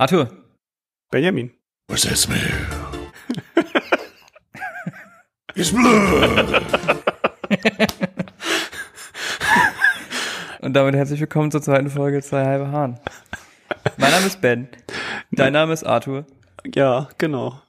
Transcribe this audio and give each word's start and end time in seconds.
Arthur. 0.00 0.30
Benjamin. 1.10 1.50
What's 1.86 2.04
that 2.04 2.16
smell? 2.16 2.40
It's 5.54 5.70
blood. 5.70 6.62
Und 10.62 10.72
damit 10.72 10.94
herzlich 10.94 11.20
willkommen 11.20 11.50
zur 11.50 11.60
zweiten 11.60 11.90
Folge 11.90 12.22
Zwei 12.22 12.46
halbe 12.46 12.72
Hahn. 12.72 12.98
Mein 13.98 14.10
Name 14.12 14.26
ist 14.26 14.40
Ben. 14.40 14.68
Dein 15.32 15.52
Name 15.52 15.74
ist 15.74 15.84
Arthur. 15.84 16.24
Ja, 16.74 17.10
genau. 17.18 17.60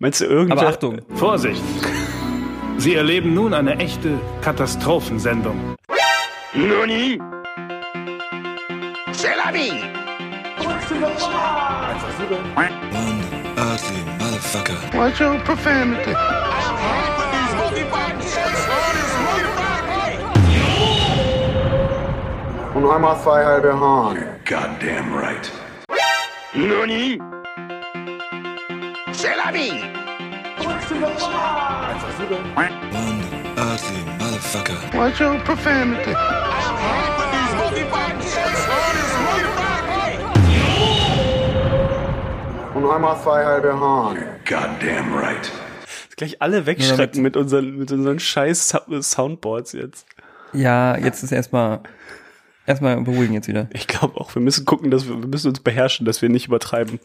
Meinst 0.00 0.20
du 0.20 0.24
irgendwer? 0.24 0.58
Aber 0.58 0.68
Achtung. 0.68 1.00
Vorsicht! 1.14 1.62
Sie 2.78 2.96
erleben 2.96 3.34
nun 3.34 3.54
eine 3.54 3.76
echte 3.76 4.18
Katastrophensendung. 4.40 5.76
Nani? 6.54 7.20
C'est 9.12 9.36
la 9.36 9.52
vie! 9.52 9.93
One 10.84 11.00
ugly 13.56 14.02
motherfucker. 14.18 14.76
What's 14.94 15.18
your 15.18 15.38
profanity? 15.40 16.14
Und 22.74 22.86
einmal 22.90 23.18
zwei 23.22 23.44
halbe 23.44 23.72
Hahn. 23.80 24.18
Goddamn 24.44 25.14
right. 25.14 25.50
Nani? 26.54 27.18
C'est 29.12 29.36
la 29.36 29.50
vie! 29.52 29.80
One 32.56 32.72
ugly 33.56 34.02
motherfucker. 34.18 34.76
What's 34.94 35.18
your 35.18 35.38
profanity? 35.44 36.14
Und 42.74 42.90
einmal 42.90 43.16
zwei 43.22 43.44
halbe 43.44 43.78
Hahn. 43.78 44.18
Goddamn 44.44 45.14
right. 45.14 45.50
Gleich 46.16 46.40
alle 46.42 46.66
wegschrecken 46.66 47.22
mit 47.22 47.36
unseren, 47.36 47.76
mit 47.76 47.90
unseren 47.92 48.18
scheiß 48.18 48.68
Sou- 48.68 49.00
Soundboards 49.02 49.72
jetzt. 49.72 50.06
Ja, 50.52 50.96
jetzt 50.96 51.22
ist 51.22 51.32
erstmal 51.32 51.80
erstmal 52.66 53.00
beruhigen 53.02 53.34
jetzt 53.34 53.48
wieder. 53.48 53.68
Ich 53.72 53.86
glaube 53.86 54.20
auch, 54.20 54.34
wir 54.34 54.42
müssen 54.42 54.64
gucken, 54.64 54.90
dass 54.90 55.08
wir, 55.08 55.20
wir 55.20 55.28
müssen 55.28 55.48
uns 55.48 55.60
beherrschen, 55.60 56.06
dass 56.06 56.22
wir 56.22 56.28
nicht 56.28 56.46
übertreiben. 56.46 57.00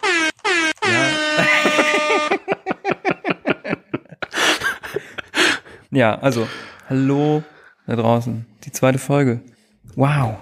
Ja, 5.92 6.16
also, 6.22 6.47
hallo 6.90 7.44
da 7.88 7.95
draußen. 7.95 8.45
Die 8.66 8.72
zweite 8.72 9.00
Folge. 9.00 9.42
Wow. 9.95 10.38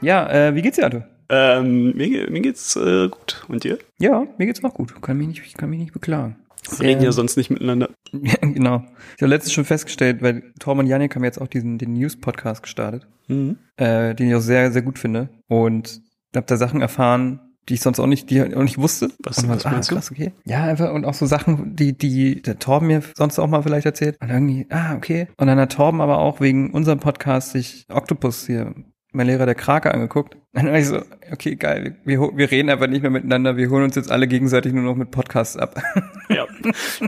Ja, 0.00 0.28
äh, 0.30 0.54
wie 0.54 0.62
geht's 0.62 0.76
dir, 0.76 0.84
Arthur? 0.84 1.06
Ähm, 1.28 1.96
mir, 1.96 2.30
mir 2.30 2.40
geht's 2.40 2.76
äh, 2.76 3.08
gut. 3.08 3.44
Und 3.48 3.64
dir? 3.64 3.78
Ja, 3.98 4.26
mir 4.38 4.46
geht's 4.46 4.62
auch 4.62 4.74
gut. 4.74 5.00
Kann 5.02 5.16
mich 5.18 5.28
nicht, 5.28 5.42
ich 5.44 5.54
kann 5.54 5.70
mich 5.70 5.78
nicht 5.80 5.92
beklagen. 5.92 6.36
Wir 6.78 6.88
reden 6.88 7.02
ja 7.02 7.12
sonst 7.12 7.36
nicht 7.36 7.50
miteinander. 7.50 7.90
Ja, 8.12 8.34
genau. 8.40 8.84
Ich 9.16 9.22
habe 9.22 9.30
letztens 9.30 9.52
schon 9.52 9.64
festgestellt, 9.64 10.22
weil 10.22 10.52
Torben 10.60 10.80
und 10.80 10.86
Janik 10.86 11.14
haben 11.16 11.24
jetzt 11.24 11.40
auch 11.40 11.48
diesen 11.48 11.76
den 11.76 11.92
News-Podcast 11.94 12.62
gestartet, 12.62 13.06
Mhm. 13.26 13.58
äh, 13.76 14.14
den 14.14 14.28
ich 14.28 14.34
auch 14.36 14.40
sehr, 14.40 14.70
sehr 14.72 14.82
gut 14.82 14.98
finde. 14.98 15.28
Und 15.48 16.00
habe 16.34 16.46
da 16.46 16.56
Sachen 16.56 16.80
erfahren, 16.80 17.40
die 17.68 17.74
ich 17.74 17.80
sonst 17.80 17.98
auch 17.98 18.06
nicht, 18.06 18.30
die 18.30 18.40
auch 18.54 18.62
nicht 18.62 18.78
wusste. 18.78 19.08
Was- 19.24 19.38
und 19.42 19.48
was 19.48 19.64
so, 19.64 19.68
ah, 19.68 19.80
krass, 19.80 20.10
okay. 20.12 20.32
Ja, 20.44 20.62
einfach 20.64 20.92
und 20.92 21.04
auch 21.04 21.14
so 21.14 21.26
Sachen, 21.26 21.74
die, 21.74 21.98
die 21.98 22.40
der 22.40 22.58
Torben 22.60 22.86
mir 22.86 23.02
sonst 23.16 23.38
auch 23.40 23.48
mal 23.48 23.62
vielleicht 23.62 23.86
erzählt. 23.86 24.16
Und 24.22 24.30
irgendwie, 24.30 24.66
ah, 24.70 24.94
okay. 24.94 25.26
Und 25.36 25.48
dann 25.48 25.58
hat 25.58 25.72
Torben 25.72 26.00
aber 26.00 26.18
auch 26.18 26.40
wegen 26.40 26.70
unserem 26.70 27.00
Podcast 27.00 27.50
sich 27.50 27.86
Octopus 27.90 28.46
hier, 28.46 28.72
mein 29.16 29.26
Lehrer 29.26 29.46
der 29.46 29.54
Krake, 29.54 29.92
angeguckt. 29.92 30.34
Und 30.34 30.42
dann 30.52 30.66
war 30.66 30.78
ich 30.78 30.86
so, 30.86 31.00
okay, 31.32 31.56
geil, 31.56 31.96
wir, 32.04 32.20
wir, 32.20 32.50
reden 32.50 32.68
einfach 32.68 32.86
nicht 32.86 33.02
mehr 33.02 33.10
miteinander, 33.10 33.56
wir 33.56 33.70
holen 33.70 33.84
uns 33.84 33.96
jetzt 33.96 34.10
alle 34.10 34.28
gegenseitig 34.28 34.72
nur 34.72 34.84
noch 34.84 34.94
mit 34.94 35.10
Podcasts 35.10 35.56
ab. 35.56 35.82
Ja. 36.28 36.44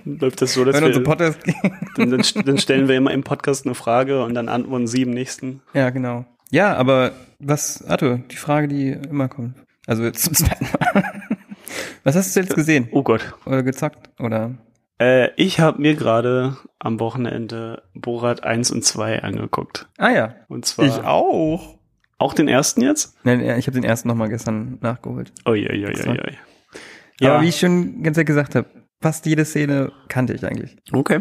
Läuft 0.04 0.40
das 0.42 0.54
so, 0.54 0.64
dass 0.64 0.76
Wenn 0.76 0.82
wir, 0.82 0.86
unsere 0.88 1.04
Podcasts 1.04 1.42
dann, 1.96 2.10
dann, 2.10 2.22
dann 2.44 2.58
stellen 2.58 2.86
wir 2.86 2.94
immer 2.94 3.10
im 3.10 3.24
Podcast 3.24 3.66
eine 3.66 3.74
Frage 3.74 4.22
und 4.22 4.34
dann 4.34 4.48
antworten 4.48 4.86
sie 4.86 5.02
im 5.02 5.10
nächsten. 5.10 5.60
Ja, 5.74 5.90
genau. 5.90 6.24
Ja, 6.52 6.76
aber 6.76 7.10
was, 7.40 7.84
Arthur, 7.84 8.20
die 8.30 8.36
Frage, 8.36 8.68
die 8.68 8.90
immer 8.90 9.26
kommt. 9.26 9.56
Also 9.88 10.04
jetzt 10.04 10.22
zum 10.22 10.34
zweiten 10.34 10.66
Mal. 10.66 11.04
Was 12.04 12.14
hast 12.14 12.36
du 12.36 12.40
jetzt 12.40 12.54
gesehen? 12.54 12.88
Oh 12.92 13.02
Gott. 13.02 13.34
Oder 13.44 13.64
gezockt? 13.64 14.08
Oder? 14.20 14.54
Äh, 15.00 15.30
ich 15.34 15.58
habe 15.58 15.82
mir 15.82 15.96
gerade 15.96 16.56
am 16.78 17.00
Wochenende 17.00 17.82
Borat 17.94 18.44
1 18.44 18.70
und 18.70 18.84
2 18.84 19.24
angeguckt. 19.24 19.88
Ah 19.98 20.10
ja. 20.10 20.34
Und 20.46 20.64
zwar 20.64 21.08
auch. 21.08 21.77
Auch 22.18 22.34
den 22.34 22.48
ersten 22.48 22.82
jetzt? 22.82 23.14
Nein, 23.24 23.40
ich 23.40 23.66
habe 23.66 23.72
den 23.74 23.84
ersten 23.84 24.08
nochmal 24.08 24.28
gestern 24.28 24.78
nachgeholt. 24.80 25.32
Uiuiuiui. 25.46 26.36
Ja. 27.20 27.34
Aber 27.34 27.42
wie 27.42 27.48
ich 27.48 27.58
schon 27.58 28.02
ganz 28.02 28.16
ehrlich 28.16 28.26
gesagt 28.26 28.54
habe, 28.54 28.68
fast 29.00 29.26
jede 29.26 29.44
Szene 29.44 29.92
kannte 30.08 30.34
ich 30.34 30.44
eigentlich. 30.44 30.76
okay. 30.92 31.20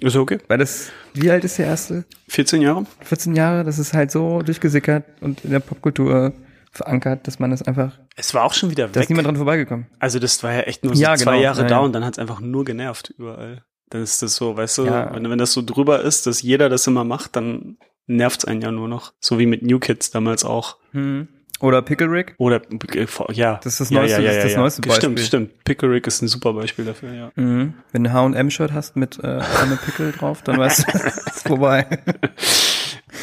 Ist 0.00 0.14
okay. 0.14 0.38
Weil 0.46 0.58
das, 0.58 0.92
wie 1.14 1.28
alt 1.28 1.42
ist 1.42 1.58
der 1.58 1.66
erste? 1.66 2.04
14 2.28 2.62
Jahre? 2.62 2.86
14 3.00 3.34
Jahre, 3.34 3.64
das 3.64 3.80
ist 3.80 3.94
halt 3.94 4.12
so 4.12 4.42
durchgesickert 4.42 5.04
und 5.20 5.44
in 5.44 5.50
der 5.50 5.58
Popkultur 5.58 6.32
verankert, 6.70 7.26
dass 7.26 7.40
man 7.40 7.50
das 7.50 7.62
einfach, 7.62 7.98
Es 8.14 8.32
war 8.32 8.44
auch 8.44 8.52
schon 8.54 8.70
wieder 8.70 8.84
da 8.86 8.90
ist 9.00 9.04
weg. 9.06 9.08
niemand 9.10 9.26
dran 9.26 9.34
vorbeigekommen. 9.34 9.86
Also 9.98 10.20
das 10.20 10.40
war 10.44 10.52
ja 10.52 10.60
echt 10.60 10.84
nur 10.84 10.94
so 10.94 11.02
Ja, 11.02 11.16
zwei 11.16 11.32
genau. 11.32 11.42
Jahre 11.42 11.62
Ja, 11.62 11.66
da 11.68 11.78
und 11.80 11.92
dann 11.94 12.04
hat's 12.04 12.20
einfach 12.20 12.38
nur 12.40 12.64
genervt 12.64 13.12
überall. 13.18 13.64
Dann 13.90 14.02
ist 14.02 14.22
das 14.22 14.36
so, 14.36 14.56
weißt 14.56 14.78
du, 14.78 14.84
Ja. 14.86 15.12
wenn, 15.12 15.28
wenn 15.28 15.38
das 15.38 15.52
so 15.52 15.62
drüber 15.62 16.00
ist, 16.04 16.28
dass 16.28 16.42
jeder 16.42 16.68
das 16.68 16.86
immer 16.86 17.02
macht, 17.02 17.34
dann 17.34 17.78
nervt's 18.08 18.44
einen 18.44 18.60
ja 18.60 18.70
nur 18.72 18.88
noch. 18.88 19.12
So 19.20 19.38
wie 19.38 19.46
mit 19.46 19.62
New 19.62 19.78
Kids 19.78 20.10
damals 20.10 20.44
auch. 20.44 20.76
Hm. 20.92 21.28
Oder 21.60 21.82
Pickle 21.82 22.08
Rick. 22.10 22.34
Oder 22.38 22.60
äh, 22.94 23.06
ja. 23.32 23.58
Das 23.64 23.72
ist 23.74 23.80
das 23.80 23.90
ja, 23.90 24.00
neueste- 24.00 24.22
ja, 24.22 24.22
ja, 24.22 24.26
das 24.28 24.36
ist 24.36 24.44
das 24.44 24.52
ja. 24.52 24.58
neueste 24.60 24.82
Stimmt, 24.82 25.00
Beispiel. 25.16 25.24
stimmt. 25.24 25.64
Pickle 25.64 25.90
Rick 25.90 26.06
ist 26.06 26.22
ein 26.22 26.28
super 26.28 26.52
Beispiel 26.52 26.84
dafür, 26.84 27.12
ja. 27.12 27.32
Mhm. 27.34 27.74
Wenn 27.92 28.04
du 28.04 28.12
H&M-Shirt 28.12 28.72
hast 28.72 28.94
mit 28.96 29.18
äh, 29.22 29.26
einem 29.26 29.78
Pickel 29.78 30.12
drauf, 30.12 30.42
dann 30.42 30.58
weißt 30.58 30.80
du, 30.86 30.92
es 30.94 31.04
ist 31.26 31.48
vorbei. 31.48 31.86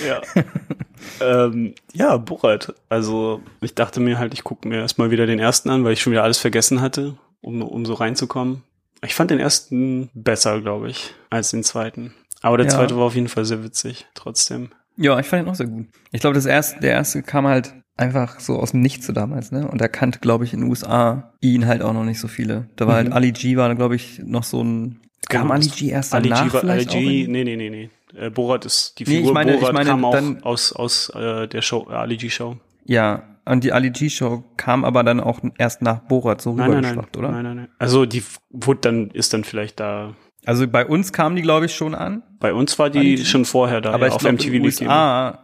Ja. 0.06 0.22
ähm, 1.22 1.74
ja, 1.94 2.18
Borat. 2.18 2.74
Also 2.90 3.42
ich 3.62 3.76
dachte 3.76 4.00
mir 4.00 4.20
halt, 4.20 4.34
ich 4.34 4.44
gucke 4.44 4.68
mir 4.68 4.80
erstmal 4.80 5.12
wieder 5.12 5.26
den 5.26 5.40
ersten 5.40 5.70
an, 5.70 5.84
weil 5.86 5.94
ich 5.94 6.02
schon 6.02 6.12
wieder 6.12 6.24
alles 6.24 6.38
vergessen 6.38 6.82
hatte, 6.82 7.16
um, 7.42 7.62
um 7.62 7.86
so 7.86 7.94
reinzukommen. 7.94 8.64
Ich 9.04 9.16
fand 9.16 9.32
den 9.32 9.40
ersten 9.40 10.10
besser, 10.14 10.60
glaube 10.62 10.90
ich, 10.90 11.14
als 11.30 11.52
den 11.52 11.64
zweiten. 11.64 12.14
Aber 12.46 12.58
der 12.58 12.68
Ja. 12.68 12.74
zweite 12.74 12.96
war 12.96 13.04
auf 13.06 13.16
jeden 13.16 13.28
Fall 13.28 13.44
sehr 13.46 13.64
witzig, 13.64 14.06
trotzdem. 14.14 14.70
Ja, 14.98 15.20
ich 15.20 15.26
fand 15.26 15.44
ihn 15.44 15.50
auch 15.50 15.56
sehr 15.56 15.68
gut. 15.68 15.88
Ich 16.12 16.22
glaube, 16.22 16.36
das 16.36 16.46
erste, 16.46 16.80
der 16.80 16.92
erste 16.92 17.24
kam 17.24 17.48
halt 17.48 17.74
einfach 17.98 18.40
so 18.40 18.58
aus 18.58 18.72
dem 18.72 18.82
Nichts 18.82 19.08
so 19.08 19.14
damals, 19.14 19.52
ne? 19.52 19.68
Und 19.68 19.82
da 19.82 19.88
kannte, 19.88 20.20
glaube 20.20 20.44
ich, 20.46 20.54
in 20.54 20.62
den 20.62 20.70
USA 20.70 21.34
ihn 21.42 21.66
halt 21.66 21.82
auch 21.82 21.94
noch 21.94 22.04
nicht 22.04 22.20
so 22.20 22.28
viele. 22.28 22.70
Da 22.76 22.86
war 22.88 22.94
Mhm. 22.94 22.98
halt 22.98 23.14
Ali 23.14 23.32
G 23.32 23.58
war, 23.58 23.74
glaube 23.76 23.96
ich, 23.96 24.20
noch 24.24 24.44
so 24.44 24.64
ein 24.64 25.00
Kam 25.28 25.50
Ali 25.52 25.68
G 25.68 25.88
erst 25.90 26.14
Ali 26.14 26.30
danach 26.30 26.46
G 26.46 26.54
war, 26.54 26.70
Ali 26.70 26.86
G, 26.86 27.28
nee, 27.28 27.44
nee, 27.44 27.56
nee, 27.56 27.70
nee. 27.70 27.90
Äh, 28.16 28.30
Borat 28.30 28.66
ist, 28.66 29.00
die 29.00 29.06
Nee, 29.06 29.10
ich 29.12 29.18
Figur 29.18 29.34
meine- 29.34 29.54
ich 29.56 29.60
Borat 29.60 29.74
meine, 29.74 29.90
kam 29.90 30.06
auch 30.06 30.14
dann- 30.14 30.44
aus, 30.44 30.72
aus 30.72 31.10
äh, 31.16 31.48
der 31.48 31.62
Show, 31.64 31.88
äh, 31.90 31.94
Ali 31.94 32.18
G 32.18 32.30
Show. 32.30 32.58
Ja, 32.86 33.24
und 33.46 33.64
die 33.64 33.74
Ali 33.74 33.90
G-Show 33.90 34.44
kam 34.58 34.86
aber 34.86 35.04
dann 35.04 35.20
auch 35.20 35.40
erst 35.58 35.82
nach 35.82 36.00
Borat 36.02 36.42
so 36.42 36.52
rübergeschwappt, 36.52 37.18
oder? 37.18 37.32
nein, 37.32 37.44
nein, 37.44 37.56
nein. 37.58 37.68
Also 37.80 38.06
die 38.06 38.24
wurde 38.52 38.82
dann, 38.82 39.10
ist 39.10 39.34
dann 39.34 39.44
vielleicht 39.44 39.80
da, 39.80 40.14
Also 40.46 40.68
bei 40.68 40.86
uns 40.86 41.12
kam 41.12 41.36
die, 41.36 41.42
glaube 41.42 41.66
ich, 41.66 41.76
schon 41.76 41.96
an. 41.96 42.24
bei 42.40 42.54
uns 42.54 42.78
war 42.80 42.90
die 42.90 43.16
G? 43.16 43.26
schon 43.26 43.46
vorher 43.46 43.82
da, 43.82 43.92
aber 43.92 44.02
ja, 44.02 44.08
ich 44.08 44.14
auf 44.14 44.22
glaube, 44.22 44.36
MTV 44.36 44.48
in 44.48 44.54
den 44.54 44.62
die. 44.62 44.68
USA 44.86 45.40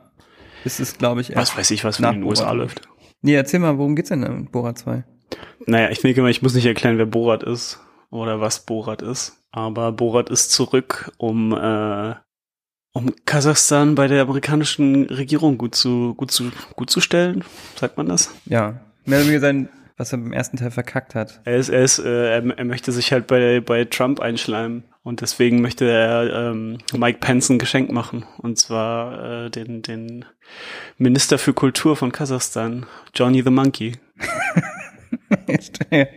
ist 0.63 0.79
es, 0.79 0.97
glaube 0.97 1.22
ich, 1.22 1.35
Was 1.35 1.57
weiß 1.57 1.72
ich, 1.72 1.84
was 1.84 2.00
in 2.00 2.06
den 2.06 2.23
USA 2.23 2.44
Borat. 2.45 2.57
läuft. 2.57 2.81
Nee, 3.22 3.34
erzähl 3.35 3.59
mal, 3.59 3.78
worum 3.78 3.95
geht's 3.95 4.09
denn 4.09 4.23
in 4.23 4.45
Borat 4.50 4.78
2? 4.78 5.03
Naja, 5.66 5.90
ich 5.90 6.00
denke 6.01 6.22
mal, 6.22 6.31
ich 6.31 6.41
muss 6.41 6.53
nicht 6.53 6.66
erklären, 6.66 6.97
wer 6.97 7.06
Borat 7.06 7.44
ist 7.44 7.79
oder 8.09 8.41
was 8.41 8.66
Borat 8.66 9.01
ist. 9.01 9.44
Aber 9.51 9.91
Borat 9.91 10.29
ist 10.29 10.51
zurück, 10.51 11.11
um, 11.17 11.53
äh, 11.53 12.16
um 12.94 13.13
Kasachstan 13.25 13.95
bei 13.95 14.07
der 14.07 14.23
amerikanischen 14.23 15.06
Regierung 15.06 15.57
gut 15.57 15.75
zu, 15.75 16.13
gut 16.16 16.31
zu, 16.31 16.51
gut 16.75 16.90
zu 16.90 17.01
stellen. 17.01 17.43
Sagt 17.75 17.97
man 17.97 18.08
das? 18.08 18.34
Ja, 18.46 18.79
mehr 19.05 19.20
oder 19.20 19.28
weniger 19.28 19.41
sein, 19.41 19.70
was 19.97 20.11
er 20.14 20.20
beim 20.20 20.34
ersten 20.34 20.58
Teil 20.58 20.72
verkackt 20.72 21.16
hat. 21.16 21.41
Er 21.43 21.58
ist, 21.58 21.70
er 21.70 21.84
ist, 21.84 21.99
äh, 21.99 22.34
er, 22.40 22.58
er 22.58 22.66
möchte 22.66 22.91
sich 22.91 23.11
halt 23.11 23.28
bei, 23.28 23.61
bei 23.61 23.85
Trump 23.85 24.20
einschleimen. 24.20 24.84
Und 25.03 25.21
deswegen 25.21 25.61
möchte 25.61 25.89
er 25.89 26.51
ähm, 26.51 26.77
Mike 26.95 27.19
Pence 27.19 27.49
ein 27.49 27.57
Geschenk 27.57 27.91
machen. 27.91 28.25
Und 28.37 28.59
zwar 28.59 29.45
äh, 29.45 29.49
den, 29.49 29.81
den 29.81 30.25
Minister 30.97 31.39
für 31.39 31.53
Kultur 31.53 31.95
von 31.95 32.11
Kasachstan, 32.11 32.85
Johnny 33.15 33.41
the 33.41 33.49
Monkey. 33.49 33.93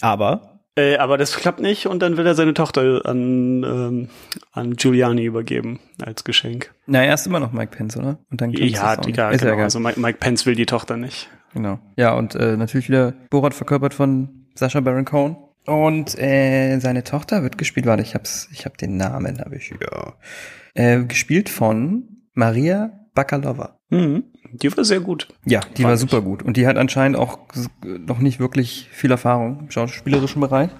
Aber 0.00 0.54
Äh, 0.76 0.96
aber 0.96 1.18
das 1.18 1.36
klappt 1.36 1.60
nicht 1.60 1.86
und 1.86 2.00
dann 2.00 2.16
will 2.16 2.26
er 2.26 2.34
seine 2.34 2.52
Tochter 2.52 3.02
an, 3.04 3.62
ähm, 3.62 4.08
an 4.50 4.74
Giuliani 4.74 5.24
übergeben 5.24 5.78
als 6.02 6.24
Geschenk. 6.24 6.74
Na, 6.86 7.04
erst 7.04 7.28
immer 7.28 7.38
noch 7.38 7.52
Mike 7.52 7.76
Pence, 7.76 7.96
oder? 7.96 8.18
Und 8.28 8.40
dann 8.40 8.50
Pence 8.50 8.72
ja, 8.72 8.94
ist. 8.94 9.06
Ist 9.06 9.16
ja 9.16 9.34
genau. 9.36 9.52
egal. 9.52 9.62
Also 9.62 9.78
Mike, 9.78 10.00
Mike 10.00 10.18
Pence 10.18 10.46
will 10.46 10.56
die 10.56 10.66
Tochter 10.66 10.96
nicht. 10.96 11.30
Genau. 11.52 11.78
Ja, 11.96 12.14
und 12.14 12.34
äh, 12.34 12.56
natürlich 12.56 12.88
wieder 12.88 13.12
Borat 13.30 13.54
verkörpert 13.54 13.94
von 13.94 14.46
Sascha 14.56 14.80
Baron 14.80 15.04
Cohen. 15.04 15.36
Und 15.66 16.18
äh, 16.18 16.78
seine 16.78 17.04
Tochter 17.04 17.42
wird 17.42 17.56
gespielt, 17.56 17.86
warte, 17.86 18.02
ich 18.02 18.14
hab's, 18.14 18.48
ich 18.52 18.66
hab 18.66 18.76
den 18.76 18.96
Namen, 18.96 19.40
habe 19.40 19.56
ich 19.56 19.70
ja. 19.70 20.14
Äh, 20.74 21.04
gespielt 21.04 21.48
von 21.48 22.26
Maria 22.34 22.92
Bakalova. 23.14 23.78
Mhm. 23.90 24.24
Die 24.52 24.76
war 24.76 24.84
sehr 24.84 25.00
gut. 25.00 25.28
Ja, 25.44 25.60
die 25.60 25.82
Fand 25.82 25.84
war 25.84 25.94
ich. 25.94 26.00
super 26.00 26.20
gut. 26.20 26.42
Und 26.42 26.56
die 26.56 26.66
hat 26.66 26.76
anscheinend 26.76 27.16
auch 27.16 27.38
noch 27.84 28.18
nicht 28.18 28.40
wirklich 28.40 28.88
viel 28.92 29.10
Erfahrung 29.10 29.60
im 29.60 29.70
schauspielerischen 29.70 30.40
Bereich. 30.40 30.70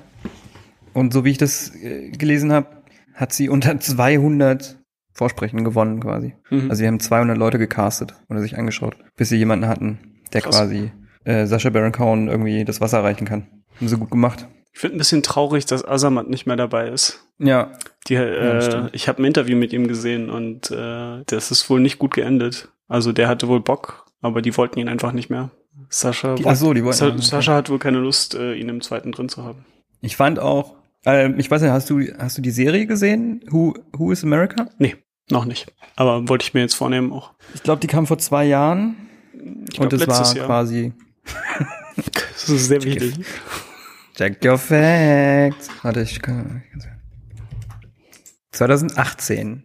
Und 0.93 1.13
so 1.13 1.25
wie 1.25 1.31
ich 1.31 1.39
das 1.39 1.75
äh, 1.75 2.11
gelesen 2.11 2.53
habe, 2.53 2.83
hat 3.15 3.33
sie 3.33 3.49
unter 3.49 3.79
200 3.79 4.79
Vorsprechen 5.13 5.65
gewonnen 5.65 6.01
quasi. 6.01 6.35
Mhm. 6.51 6.71
Also 6.71 6.81
sie 6.81 6.87
haben 6.87 7.01
200 7.01 7.39
Leute 7.39 7.59
gecastet 7.59 8.15
oder 8.29 8.41
sich 8.41 8.59
angeschaut, 8.59 8.97
bis 9.17 9.29
sie 9.29 9.37
jemanden 9.37 9.67
hatten, 9.69 9.99
der 10.33 10.43
Krass. 10.43 10.57
quasi 10.57 10.91
äh, 11.25 11.47
Sascha 11.47 11.71
Baron 11.71 11.93
Cohen 11.93 12.29
irgendwie 12.29 12.65
das 12.65 12.81
Wasser 12.81 13.03
reichen 13.03 13.27
kann. 13.27 13.47
Haben 13.77 13.89
sie 13.89 13.97
gut 13.97 14.11
gemacht. 14.11 14.49
Ich 14.75 14.81
finde 14.81 14.97
ein 14.97 14.99
bisschen 14.99 15.23
traurig, 15.23 15.67
dass 15.67 15.85
Azamat 15.85 16.29
nicht 16.29 16.47
mehr 16.47 16.57
dabei 16.57 16.89
ist. 16.89 17.25
Ja, 17.39 17.73
Die, 18.09 18.15
äh, 18.17 18.61
stimmt. 18.61 18.91
ich 18.93 19.07
habe 19.09 19.23
ein 19.23 19.25
Interview 19.25 19.57
mit 19.57 19.73
ihm 19.73 19.87
gesehen 19.89 20.29
und 20.31 20.71
äh, 20.73 21.23
das 21.27 21.51
ist 21.53 21.71
wohl 21.71 21.81
nicht 21.81 21.99
gut 21.99 22.13
geendet. 22.15 22.69
Also 22.89 23.13
der 23.13 23.29
hatte 23.29 23.47
wohl 23.49 23.61
Bock, 23.61 24.05
aber 24.21 24.43
die 24.43 24.57
wollten 24.57 24.79
ihn 24.81 24.89
einfach 24.89 25.13
nicht 25.13 25.31
mehr. 25.31 25.51
Sascha, 25.89 26.35
Die- 26.35 26.43
so, 26.57 26.75
die 26.75 26.85
wollten- 26.85 27.19
Sa. 27.23 27.37
Sascha 27.37 27.55
hat 27.55 27.71
wohl 27.71 27.79
keine 27.79 27.99
Lust, 27.99 28.35
äh, 28.35 28.55
ihn 28.55 28.69
im 28.69 28.81
zweiten 28.81 29.13
drin 29.13 29.29
zu 29.29 29.45
haben. 29.45 29.65
ich 30.01 30.17
fand 30.17 30.39
auch, 30.41 30.75
äh, 31.07 31.31
ich 31.39 31.51
weiß 31.51 31.63
nicht, 31.63 31.71
hast 31.71 31.89
du, 31.91 32.01
hast 32.19 32.37
du 32.37 32.43
die 32.43 32.51
Serie 32.51 32.87
gesehen? 32.87 33.43
Who, 33.51 33.75
Who 33.97 34.11
is 34.13 34.23
America? 34.25 34.69
Nee, 34.79 34.97
noch 35.31 35.45
nicht. 35.45 35.73
Aber 35.97 36.29
wollte 36.29 36.45
ich 36.45 36.53
mir 36.55 36.61
jetzt 36.61 36.75
vornehmen 36.75 37.13
auch. 37.13 37.33
Ich 37.55 37.63
glaube, 37.63 37.81
die 37.81 37.87
kam 37.87 38.07
vor 38.09 38.19
zwei 38.19 38.45
Jahren 38.45 38.97
Ich 39.71 39.81
und 39.81 39.89
glaub, 39.89 39.93
es 39.95 40.01
war 40.09 40.19
letztes 40.19 40.35
Jahr. 40.35 40.47
quasi 40.47 40.93
Das 41.97 42.49
ist 42.49 42.67
sehr 42.67 42.83
wichtig. 42.83 43.15
Check 44.17 44.45
your 44.45 44.59
facts. 44.59 45.69
Warte, 45.83 46.03
ich 46.03 46.21
kann. 46.23 46.63
2018. 48.53 49.63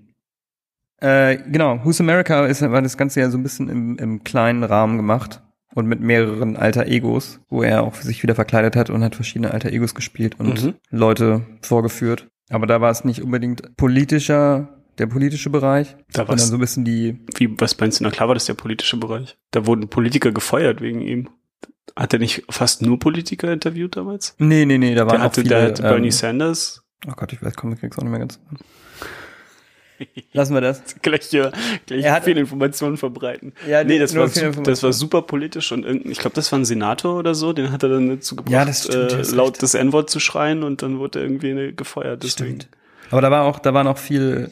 Äh, 1.01 1.37
genau, 1.49 1.79
Who's 1.83 2.01
America 2.01 2.45
ist, 2.45 2.61
war 2.61 2.81
das 2.81 2.97
Ganze 2.97 3.21
ja 3.21 3.29
so 3.29 3.37
ein 3.37 3.43
bisschen 3.43 3.69
im, 3.69 3.97
im 3.97 4.23
kleinen 4.23 4.63
Rahmen 4.63 4.97
gemacht 4.97 5.41
und 5.75 5.85
mit 5.87 6.01
mehreren 6.01 6.57
alter 6.57 6.87
Egos, 6.87 7.39
wo 7.49 7.63
er 7.63 7.83
auch 7.83 7.95
sich 7.95 8.21
wieder 8.23 8.35
verkleidet 8.35 8.75
hat 8.75 8.89
und 8.89 9.03
hat 9.03 9.15
verschiedene 9.15 9.51
alter 9.51 9.71
Egos 9.71 9.95
gespielt 9.95 10.39
und 10.39 10.61
Mhm. 10.63 10.73
Leute 10.89 11.45
vorgeführt. 11.61 12.27
Aber 12.49 12.65
da 12.65 12.81
war 12.81 12.89
es 12.89 13.05
nicht 13.05 13.21
unbedingt 13.21 13.77
politischer, 13.77 14.81
der 14.97 15.05
politische 15.05 15.49
Bereich, 15.51 15.95
Da 16.11 16.25
sondern 16.25 16.39
war's- 16.39 16.47
so 16.47 16.55
ein 16.55 16.59
bisschen 16.59 16.83
die, 16.83 17.19
Wie, 17.37 17.53
was 17.61 17.79
meinst 17.79 17.99
du? 17.99 18.03
Na 18.03 18.09
klar 18.09 18.27
war 18.27 18.33
das 18.35 18.45
der 18.45 18.55
politische 18.55 18.97
Bereich. 18.97 19.37
Da 19.51 19.65
wurden 19.67 19.87
Politiker 19.87 20.31
gefeuert 20.31 20.81
wegen 20.81 20.99
ihm. 21.01 21.29
Hat 21.95 22.13
er 22.13 22.19
nicht 22.19 22.43
fast 22.49 22.81
nur 22.81 22.99
Politiker 22.99 23.51
interviewt 23.51 23.95
damals? 23.97 24.35
nee, 24.37 24.65
nee, 24.65 24.77
nee, 24.77 24.95
da 24.95 25.01
waren 25.07 25.09
Der 25.11 25.19
auch 25.21 25.23
hatte, 25.25 25.41
viele, 25.41 25.55
der 25.55 25.63
hatte 25.69 25.81
Bernie 25.83 26.07
ähm, 26.07 26.11
Sanders. 26.11 26.83
oh 27.07 27.13
Gott, 27.15 27.33
ich 27.33 27.41
weiß, 27.43 27.55
komm, 27.55 27.73
ich 27.73 27.79
krieg's 27.79 27.97
auch 27.97 28.03
nicht 28.03 28.11
mehr 28.11 28.19
ganz. 28.19 28.39
Lassen 30.31 30.53
wir 30.53 30.61
das. 30.61 30.81
Gleich, 31.01 31.25
hier, 31.25 31.51
gleich 31.85 32.03
Er 32.05 32.13
hat- 32.13 32.23
viel 32.23 32.37
Informationen 32.37 32.95
verbreiten. 32.95 33.53
Ja, 33.67 33.83
nee, 33.83 33.99
das 33.99 34.15
war, 34.15 34.27
das 34.29 34.81
war 34.83 34.93
super 34.93 35.21
politisch 35.23 35.71
und 35.73 35.85
ich 36.05 36.19
glaube, 36.19 36.35
das 36.35 36.51
war 36.51 36.59
ein 36.59 36.65
Senator 36.65 37.17
oder 37.17 37.35
so, 37.35 37.51
den 37.51 37.71
hat 37.71 37.83
er 37.83 37.89
dann 37.89 38.07
dazu 38.09 38.35
gebracht, 38.37 38.53
Ja, 38.53 38.63
das 38.65 38.85
stimmt, 38.85 39.11
du 39.11 39.15
äh, 39.17 39.35
laut 39.35 39.49
recht. 39.53 39.63
das 39.63 39.73
N-Wort 39.73 40.09
zu 40.09 40.19
schreien 40.21 40.63
und 40.63 40.81
dann 40.81 40.99
wurde 40.99 41.19
er 41.19 41.25
irgendwie 41.25 41.73
gefeuert. 41.75 42.23
Deswegen. 42.23 42.61
Stimmt. 42.61 42.69
Aber 43.11 43.21
da 43.21 43.29
war 43.31 43.43
auch, 43.43 43.59
da 43.59 43.73
waren 43.73 43.87
auch 43.87 43.97
viel, 43.97 44.51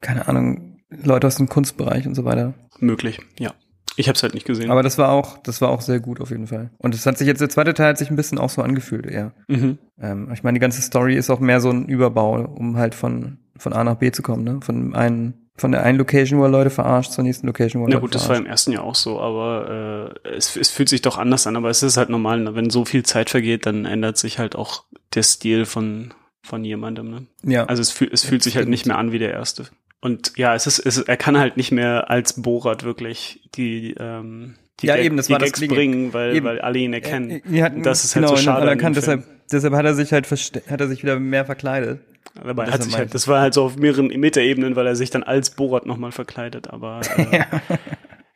keine 0.00 0.26
Ahnung, 0.26 0.80
Leute 0.90 1.26
aus 1.28 1.36
dem 1.36 1.48
Kunstbereich 1.48 2.06
und 2.06 2.14
so 2.16 2.24
weiter. 2.24 2.54
Möglich, 2.80 3.20
ja. 3.38 3.52
Ich 3.98 4.08
habe 4.08 4.16
es 4.16 4.22
halt 4.22 4.32
nicht 4.34 4.46
gesehen. 4.46 4.70
Aber 4.70 4.84
das 4.84 4.96
war 4.96 5.10
auch, 5.10 5.38
das 5.38 5.60
war 5.60 5.70
auch 5.70 5.80
sehr 5.80 5.98
gut 5.98 6.20
auf 6.20 6.30
jeden 6.30 6.46
Fall. 6.46 6.70
Und 6.78 6.94
es 6.94 7.04
hat 7.04 7.18
sich 7.18 7.26
jetzt, 7.26 7.40
der 7.40 7.48
zweite 7.48 7.74
Teil 7.74 7.88
hat 7.88 7.98
sich 7.98 8.10
ein 8.10 8.16
bisschen 8.16 8.38
auch 8.38 8.48
so 8.48 8.62
angefühlt, 8.62 9.06
eher. 9.06 9.32
mhm. 9.48 9.78
Ähm, 10.00 10.30
ich 10.32 10.44
meine, 10.44 10.56
die 10.56 10.60
ganze 10.60 10.80
Story 10.80 11.16
ist 11.16 11.30
auch 11.30 11.40
mehr 11.40 11.60
so 11.60 11.70
ein 11.70 11.86
Überbau, 11.86 12.44
um 12.44 12.76
halt 12.76 12.94
von, 12.94 13.38
von 13.56 13.72
A 13.72 13.82
nach 13.82 13.96
B 13.96 14.12
zu 14.12 14.22
kommen, 14.22 14.44
ne? 14.44 14.60
Von 14.62 14.94
einen, 14.94 15.48
von 15.56 15.72
der 15.72 15.82
einen 15.82 15.98
Location, 15.98 16.38
wo 16.38 16.44
er 16.44 16.48
Leute 16.48 16.70
verarscht, 16.70 17.10
zur 17.10 17.24
nächsten 17.24 17.48
Location, 17.48 17.82
wo 17.82 17.86
er 17.86 17.88
Na 17.88 17.94
Leute 17.94 18.02
gut, 18.02 18.14
das 18.14 18.22
war 18.22 18.26
verarscht. 18.36 18.46
im 18.46 18.50
ersten 18.50 18.72
Jahr 18.72 18.84
auch 18.84 18.94
so, 18.94 19.20
aber 19.20 20.14
äh, 20.24 20.28
es, 20.28 20.54
es 20.54 20.70
fühlt 20.70 20.88
sich 20.88 21.02
doch 21.02 21.18
anders 21.18 21.48
an, 21.48 21.56
aber 21.56 21.68
es 21.68 21.82
ist 21.82 21.96
halt 21.96 22.08
normal, 22.08 22.38
ne? 22.40 22.54
wenn 22.54 22.70
so 22.70 22.84
viel 22.84 23.02
Zeit 23.02 23.30
vergeht, 23.30 23.66
dann 23.66 23.84
ändert 23.84 24.16
sich 24.16 24.38
halt 24.38 24.54
auch 24.54 24.84
der 25.14 25.24
Stil 25.24 25.64
von, 25.64 26.14
von 26.42 26.64
jemandem. 26.64 27.10
Ne? 27.10 27.26
ja. 27.42 27.64
Also 27.64 27.82
es, 27.82 27.90
fühl, 27.90 28.10
es 28.12 28.24
fühlt 28.24 28.44
sich 28.44 28.56
halt 28.56 28.68
nicht 28.68 28.86
mehr 28.86 28.96
an 28.96 29.10
wie 29.10 29.18
der 29.18 29.32
erste. 29.32 29.66
Und 30.00 30.36
ja, 30.36 30.54
es 30.54 30.66
ist, 30.66 30.78
es, 30.78 30.98
er 30.98 31.16
kann 31.16 31.36
halt 31.38 31.56
nicht 31.56 31.72
mehr 31.72 32.08
als 32.10 32.40
Borat 32.40 32.84
wirklich 32.84 33.48
die, 33.56 33.94
ähm, 33.98 34.54
die, 34.80 34.86
Ja, 34.86 34.94
Gag- 34.96 35.04
eben, 35.06 35.16
das 35.16 35.26
die 35.26 35.32
war 35.32 35.40
das 35.40 35.48
Gags 35.48 35.60
Ding. 35.60 35.70
bringen, 35.70 36.12
weil, 36.14 36.36
Eben. 36.36 36.46
weil 36.46 36.60
alle 36.60 36.78
ihn 36.78 36.92
erkennen. 36.92 37.42
Die 37.44 37.62
hatten, 37.62 37.82
das 37.82 38.04
ist 38.04 38.14
halt 38.14 38.24
genau, 38.26 38.36
so 38.36 38.42
schade. 38.42 38.78
Film. 38.78 38.92
deshalb, 38.94 39.24
deshalb 39.50 39.74
hat 39.74 39.84
er 39.84 39.94
sich 39.94 40.12
halt 40.12 40.28
hat 40.70 40.80
er 40.80 40.86
sich 40.88 41.02
wieder 41.02 41.18
mehr 41.18 41.44
verkleidet. 41.44 42.00
Er 42.44 42.54
Das 42.54 42.70
hat 42.70 42.82
sich 42.84 42.96
halt, 42.96 43.12
das 43.14 43.26
war 43.26 43.40
halt 43.40 43.54
so 43.54 43.64
auf 43.64 43.76
mehreren 43.76 44.06
Metaebenen, 44.08 44.76
weil 44.76 44.86
er 44.86 44.94
sich 44.94 45.10
dann 45.10 45.24
als 45.24 45.50
Borat 45.50 45.86
nochmal 45.86 46.12
verkleidet. 46.12 46.68
Aber 46.70 47.00
äh, 47.16 47.44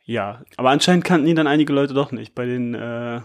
ja, 0.03 0.43
aber 0.57 0.71
anscheinend 0.71 1.05
kannten 1.05 1.27
ihn 1.27 1.35
dann 1.37 1.47
einige 1.47 1.71
Leute 1.71 1.93
doch 1.93 2.11
nicht. 2.11 2.35
Bei 2.35 2.45
den 2.45 2.73
äh, 2.75 3.21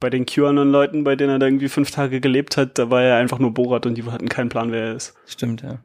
bei 0.00 0.10
den 0.10 0.26
QAnon-Leuten, 0.26 1.04
bei 1.04 1.16
denen 1.16 1.30
er 1.30 1.38
da 1.40 1.46
irgendwie 1.46 1.68
fünf 1.68 1.90
Tage 1.90 2.20
gelebt 2.20 2.56
hat, 2.56 2.78
da 2.78 2.88
war 2.90 3.02
er 3.02 3.16
einfach 3.16 3.38
nur 3.40 3.52
Borat 3.52 3.84
und 3.86 3.96
die 3.96 4.04
hatten 4.04 4.28
keinen 4.28 4.48
Plan, 4.48 4.70
wer 4.72 4.86
er 4.86 4.94
ist. 4.94 5.14
Stimmt, 5.26 5.62
ja. 5.62 5.80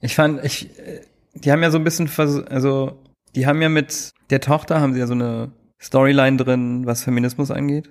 Ich 0.00 0.14
fand, 0.16 0.44
ich, 0.44 0.68
äh, 0.78 1.00
die 1.34 1.50
haben 1.52 1.62
ja 1.62 1.70
so 1.70 1.78
ein 1.78 1.84
bisschen, 1.84 2.08
vers 2.08 2.42
also, 2.46 3.02
die 3.34 3.46
haben 3.46 3.62
ja 3.62 3.68
mit 3.68 4.12
der 4.30 4.40
Tochter 4.40 4.80
haben 4.80 4.92
sie 4.92 5.00
ja 5.00 5.06
so 5.06 5.14
eine 5.14 5.52
Storyline 5.80 6.36
drin, 6.36 6.86
was 6.86 7.02
Feminismus 7.04 7.50
angeht. 7.50 7.90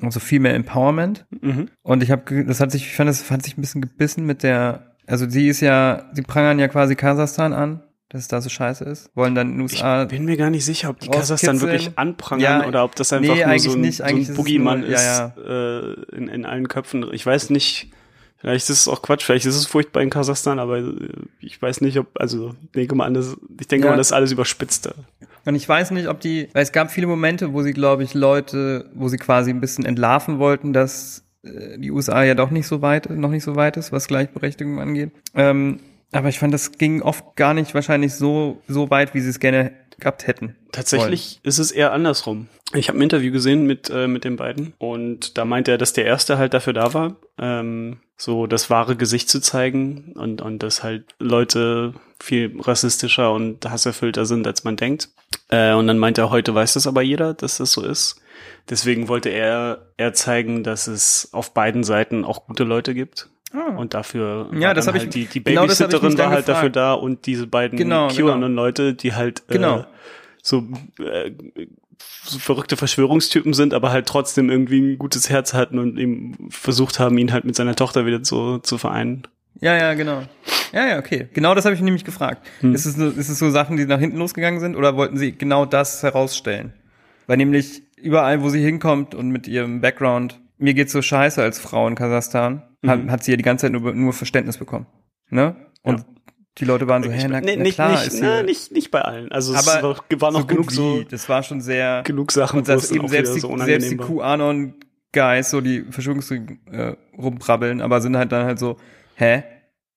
Also 0.00 0.20
viel 0.20 0.40
mehr 0.40 0.54
Empowerment. 0.54 1.26
Mhm. 1.40 1.68
Und 1.82 2.02
ich 2.02 2.10
habe, 2.10 2.44
das 2.44 2.60
hat 2.60 2.72
sich, 2.72 2.86
ich 2.86 2.94
fand, 2.96 3.08
das 3.08 3.30
hat 3.30 3.42
sich 3.42 3.56
ein 3.56 3.60
bisschen 3.60 3.80
gebissen 3.82 4.24
mit 4.26 4.42
der, 4.42 4.96
also 5.06 5.28
sie 5.28 5.48
ist 5.48 5.60
ja, 5.60 6.10
sie 6.12 6.22
prangern 6.22 6.58
ja 6.58 6.68
quasi 6.68 6.94
Kasachstan 6.96 7.52
an, 7.52 7.82
dass 8.08 8.22
es 8.22 8.28
da 8.28 8.40
so 8.40 8.48
scheiße 8.48 8.84
ist. 8.84 9.10
Wollen 9.14 9.34
dann 9.34 9.50
in 9.52 9.58
den 9.58 9.66
Ich 9.66 9.74
USA. 9.74 10.04
bin 10.06 10.24
mir 10.24 10.36
gar 10.36 10.50
nicht 10.50 10.64
sicher, 10.64 10.90
ob 10.90 10.98
die 11.00 11.08
Kasachstan 11.08 11.60
wirklich 11.60 11.96
anprangern 11.96 12.62
Ja, 12.62 12.66
oder 12.66 12.84
ob 12.84 12.94
das 12.96 13.12
einfach 13.12 13.34
nee, 13.34 13.44
nur 13.46 13.58
so 13.58 13.72
ein, 13.72 13.80
nicht. 13.80 13.96
so 13.98 14.04
ist 14.04 14.30
ein 14.30 14.34
Boogeyman 14.36 14.80
nur- 14.80 14.88
ist 14.88 15.02
ja, 15.04 15.34
Äh, 15.38 15.92
in, 16.16 16.28
in 16.28 16.44
allen 16.44 16.68
Köpfen. 16.68 17.06
Ich 17.12 17.24
weiß 17.24 17.50
nicht, 17.50 17.90
vielleicht 18.42 18.68
ist 18.68 18.80
es 18.80 18.88
auch 18.88 19.00
Quatsch, 19.00 19.22
vielleicht 19.24 19.46
ist 19.46 19.56
es 19.56 19.66
furchtbar 19.66 20.02
in 20.02 20.10
Kasachstan, 20.10 20.58
aber 20.58 20.78
äh, 20.78 20.92
ich 21.40 21.60
weiß 21.62 21.80
nicht, 21.80 21.98
ob, 21.98 22.08
also 22.14 22.54
ich 22.64 22.70
denke 22.72 22.94
mal 22.94 23.06
an 23.06 23.14
das, 23.14 23.36
ich 23.58 23.68
denke 23.68 23.86
Ja. 23.86 23.92
mal, 23.92 23.96
das 23.96 24.08
ist 24.08 24.12
alles 24.12 24.30
überspitzt 24.32 24.84
da. 24.86 24.94
Und 25.44 25.54
ich 25.54 25.68
weiß 25.68 25.90
nicht, 25.92 26.08
ob 26.08 26.20
die, 26.20 26.48
weil 26.52 26.62
es 26.62 26.70
gab 26.72 26.90
viele 26.90 27.06
Momente, 27.06 27.52
wo 27.52 27.62
sie, 27.62 27.72
glaube 27.72 28.04
ich, 28.04 28.14
Leute, 28.14 28.90
wo 28.94 29.08
sie 29.08 29.16
quasi 29.16 29.50
ein 29.50 29.60
bisschen 29.60 29.84
entlarven 29.84 30.38
wollten, 30.38 30.72
dass 30.72 31.24
äh, 31.42 31.78
die 31.78 31.90
USA 31.90 32.22
ja 32.22 32.34
doch 32.34 32.50
nicht 32.50 32.66
so 32.66 32.82
weit, 32.82 33.10
noch 33.10 33.30
nicht 33.30 33.42
so 33.44 33.56
weit 33.56 33.76
ist, 33.76 33.90
was 33.90 34.06
Gleichberechtigung 34.06 34.78
angeht. 34.80 35.10
Ähm, 35.34 35.80
aber 36.12 36.28
ich 36.28 36.38
fand, 36.38 36.52
das 36.52 36.72
ging 36.72 37.00
oft 37.02 37.36
gar 37.36 37.54
nicht 37.54 37.74
wahrscheinlich 37.74 38.14
so, 38.14 38.60
so 38.68 38.90
weit, 38.90 39.14
wie 39.14 39.20
sie 39.20 39.30
es 39.30 39.40
gerne 39.40 39.72
gehabt 39.98 40.26
hätten. 40.26 40.56
Tatsächlich 40.72 41.40
ist 41.42 41.58
es 41.58 41.70
eher 41.70 41.92
andersrum. 41.92 42.48
Ich 42.74 42.88
habe 42.88 42.98
ein 42.98 43.02
Interview 43.02 43.32
gesehen 43.32 43.66
mit, 43.66 43.90
äh, 43.90 44.08
mit 44.08 44.24
den 44.24 44.36
beiden 44.36 44.74
und 44.78 45.36
da 45.38 45.44
meinte 45.44 45.70
er, 45.72 45.78
dass 45.78 45.92
der 45.92 46.04
erste 46.06 46.38
halt 46.38 46.54
dafür 46.54 46.72
da 46.72 46.94
war, 46.94 47.16
ähm, 47.38 47.98
so 48.24 48.46
das 48.46 48.70
wahre 48.70 48.94
Gesicht 48.94 49.28
zu 49.28 49.40
zeigen 49.40 50.12
und, 50.14 50.40
und 50.42 50.62
dass 50.62 50.84
halt 50.84 51.06
Leute 51.18 51.92
viel 52.20 52.54
rassistischer 52.60 53.32
und 53.32 53.68
hasserfüllter 53.68 54.26
sind, 54.26 54.46
als 54.46 54.62
man 54.62 54.76
denkt. 54.76 55.08
Äh, 55.48 55.72
und 55.72 55.88
dann 55.88 55.98
meinte 55.98 56.20
er, 56.20 56.30
heute 56.30 56.54
weiß 56.54 56.74
das 56.74 56.86
aber 56.86 57.02
jeder, 57.02 57.34
dass 57.34 57.56
das 57.56 57.72
so 57.72 57.82
ist. 57.84 58.20
Deswegen 58.70 59.08
wollte 59.08 59.28
er, 59.30 59.88
er 59.96 60.12
zeigen, 60.12 60.62
dass 60.62 60.86
es 60.86 61.30
auf 61.32 61.52
beiden 61.52 61.82
Seiten 61.82 62.24
auch 62.24 62.46
gute 62.46 62.62
Leute 62.62 62.94
gibt. 62.94 63.28
Und 63.76 63.92
dafür 63.92 64.48
Ja, 64.56 64.72
das 64.72 64.84
dann 64.86 64.94
hab 64.94 65.00
ich- 65.00 65.06
halt 65.06 65.14
die, 65.16 65.24
die 65.26 65.42
genau 65.42 65.62
Babysitterin 65.62 66.14
dann 66.16 66.26
war 66.28 66.34
halt 66.36 66.48
dafür 66.48 66.70
gefragt. 66.70 66.76
da 66.76 66.92
und 66.94 67.26
diese 67.26 67.48
beiden 67.48 67.76
Genau, 67.76 68.06
genau. 68.08 68.28
QAnon-Leute, 68.34 68.94
die 68.94 69.14
halt 69.14 69.42
Genau. 69.48 69.80
äh, 69.80 69.84
so, 70.42 70.62
äh, 71.00 71.32
so 72.24 72.38
verrückte 72.38 72.76
Verschwörungstypen 72.76 73.52
sind, 73.52 73.74
aber 73.74 73.90
halt 73.90 74.06
trotzdem 74.06 74.48
irgendwie 74.48 74.80
ein 74.80 74.98
gutes 74.98 75.28
Herz 75.28 75.54
hatten 75.54 75.78
und 75.78 75.98
ihm 75.98 76.36
versucht 76.50 76.98
haben, 77.00 77.18
ihn 77.18 77.32
halt 77.32 77.44
mit 77.44 77.56
seiner 77.56 77.74
Tochter 77.74 78.06
wieder 78.06 78.22
zu, 78.22 78.58
zu 78.58 78.78
vereinen. 78.78 79.26
Ja, 79.60 79.76
ja, 79.76 79.94
genau. 79.94 80.22
Ja, 80.72 80.86
ja, 80.86 80.98
okay. 80.98 81.28
Genau 81.34 81.54
das 81.54 81.64
habe 81.64 81.74
ich 81.74 81.80
nämlich 81.80 82.04
gefragt. 82.04 82.46
Ist, 82.62 82.86
es, 82.86 82.96
ist 82.96 83.28
es 83.28 83.38
so 83.38 83.50
Sachen, 83.50 83.76
die 83.76 83.84
nach 83.86 83.98
hinten 83.98 84.16
losgegangen 84.18 84.60
sind 84.60 84.76
oder 84.76 84.96
wollten 84.96 85.16
sie 85.18 85.32
genau 85.32 85.66
das 85.66 86.02
herausstellen? 86.02 86.72
Weil 87.26 87.36
nämlich 87.36 87.82
überall, 87.96 88.42
wo 88.42 88.48
sie 88.48 88.62
hinkommt 88.62 89.14
und 89.14 89.30
mit 89.30 89.46
ihrem 89.46 89.80
Background, 89.80 90.40
mir 90.58 90.74
geht's 90.74 90.92
so 90.92 91.02
scheiße 91.02 91.42
als 91.42 91.58
Frau 91.58 91.86
in 91.88 91.94
Kasachstan, 91.94 92.62
hat, 92.86 93.00
hat 93.08 93.24
sie 93.24 93.32
ja 93.32 93.36
die 93.36 93.42
ganze 93.42 93.66
Zeit 93.66 93.72
nur, 93.72 93.92
nur 93.94 94.12
Verständnis 94.12 94.58
bekommen. 94.58 94.86
Ne? 95.28 95.56
Und 95.82 95.98
Ja. 96.00 96.04
Die 96.58 96.64
Leute 96.64 96.86
waren 96.88 97.02
so, 97.02 97.10
Ich- 97.10 97.16
hä, 97.22 97.28
na, 97.28 97.40
nee, 97.40 97.56
na 97.56 97.62
nicht, 97.62 97.74
klar, 97.74 97.90
nicht, 97.90 98.12
na, 98.20 98.42
nicht, 98.42 98.72
nicht 98.72 98.90
bei 98.90 99.00
allen. 99.02 99.32
Also 99.32 99.54
es 99.54 99.66
war, 99.66 99.82
war 99.82 100.30
noch 100.32 100.40
so 100.40 100.46
genug 100.46 100.70
so, 100.70 101.02
das 101.02 101.28
war 101.28 101.42
schon 101.42 101.60
sehr, 101.60 102.02
genug 102.04 102.30
Sachen, 102.32 102.58
und 102.60 102.68
dann 102.68 102.78
eben 102.78 103.08
selbst 103.08 103.34
die, 103.34 103.40
so 103.40 103.56
selbst 103.58 103.90
die 103.90 103.98
war. 103.98 104.06
QAnon-Guys, 104.06 105.50
so 105.50 105.60
die 105.60 105.82
Verschwörungstheorien 105.90 106.58
äh, 106.70 106.94
rumprabbeln, 107.16 107.80
aber 107.80 108.00
sind 108.00 108.16
halt 108.16 108.32
dann 108.32 108.44
halt 108.46 108.58
so, 108.58 108.76
hä? 109.16 109.44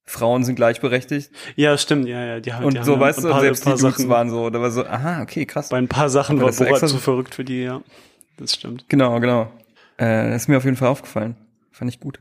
Frauen 0.08 0.44
sind 0.44 0.56
gleichberechtigt? 0.56 1.32
Ja, 1.56 1.78
stimmt, 1.80 2.08
ja, 2.08 2.24
ja. 2.24 2.40
Die, 2.40 2.54
haben- 2.54 2.62
die 2.62 2.68
Und 2.68 2.78
haben 2.78 2.86
so, 2.86 2.94
ein 2.94 3.00
weißt 3.00 3.24
du, 3.24 3.30
paar, 3.30 3.42
selbst 3.42 3.66
die 3.66 3.70
Dudes 3.70 3.82
Sachen, 3.82 4.08
waren 4.08 4.30
so, 4.30 4.50
da 4.52 4.62
war 4.62 4.70
so, 4.70 4.86
aha, 4.86 5.24
okay, 5.24 5.46
krass. 5.48 5.70
bei 5.70 5.78
ein 5.78 5.88
paar 5.88 6.10
Sachen 6.10 6.34
Aber 6.38 6.44
war 6.44 6.50
das 6.52 6.58
Borat 6.60 6.72
extra 6.74 6.88
zu 6.88 6.94
so- 6.94 7.00
verrückt 7.00 7.34
für 7.34 7.44
die, 7.44 7.64
ja. 7.64 7.82
Das 8.38 8.54
stimmt. 8.54 8.86
Genau, 8.88 9.20
genau. 9.20 9.52
Äh, 9.98 10.30
das 10.30 10.44
ist 10.44 10.48
mir 10.48 10.58
auf 10.58 10.64
jeden 10.66 10.78
Fall 10.78 10.90
aufgefallen. 10.90 11.36
Fand 11.72 11.90
ich 11.90 12.00
gut. 12.00 12.20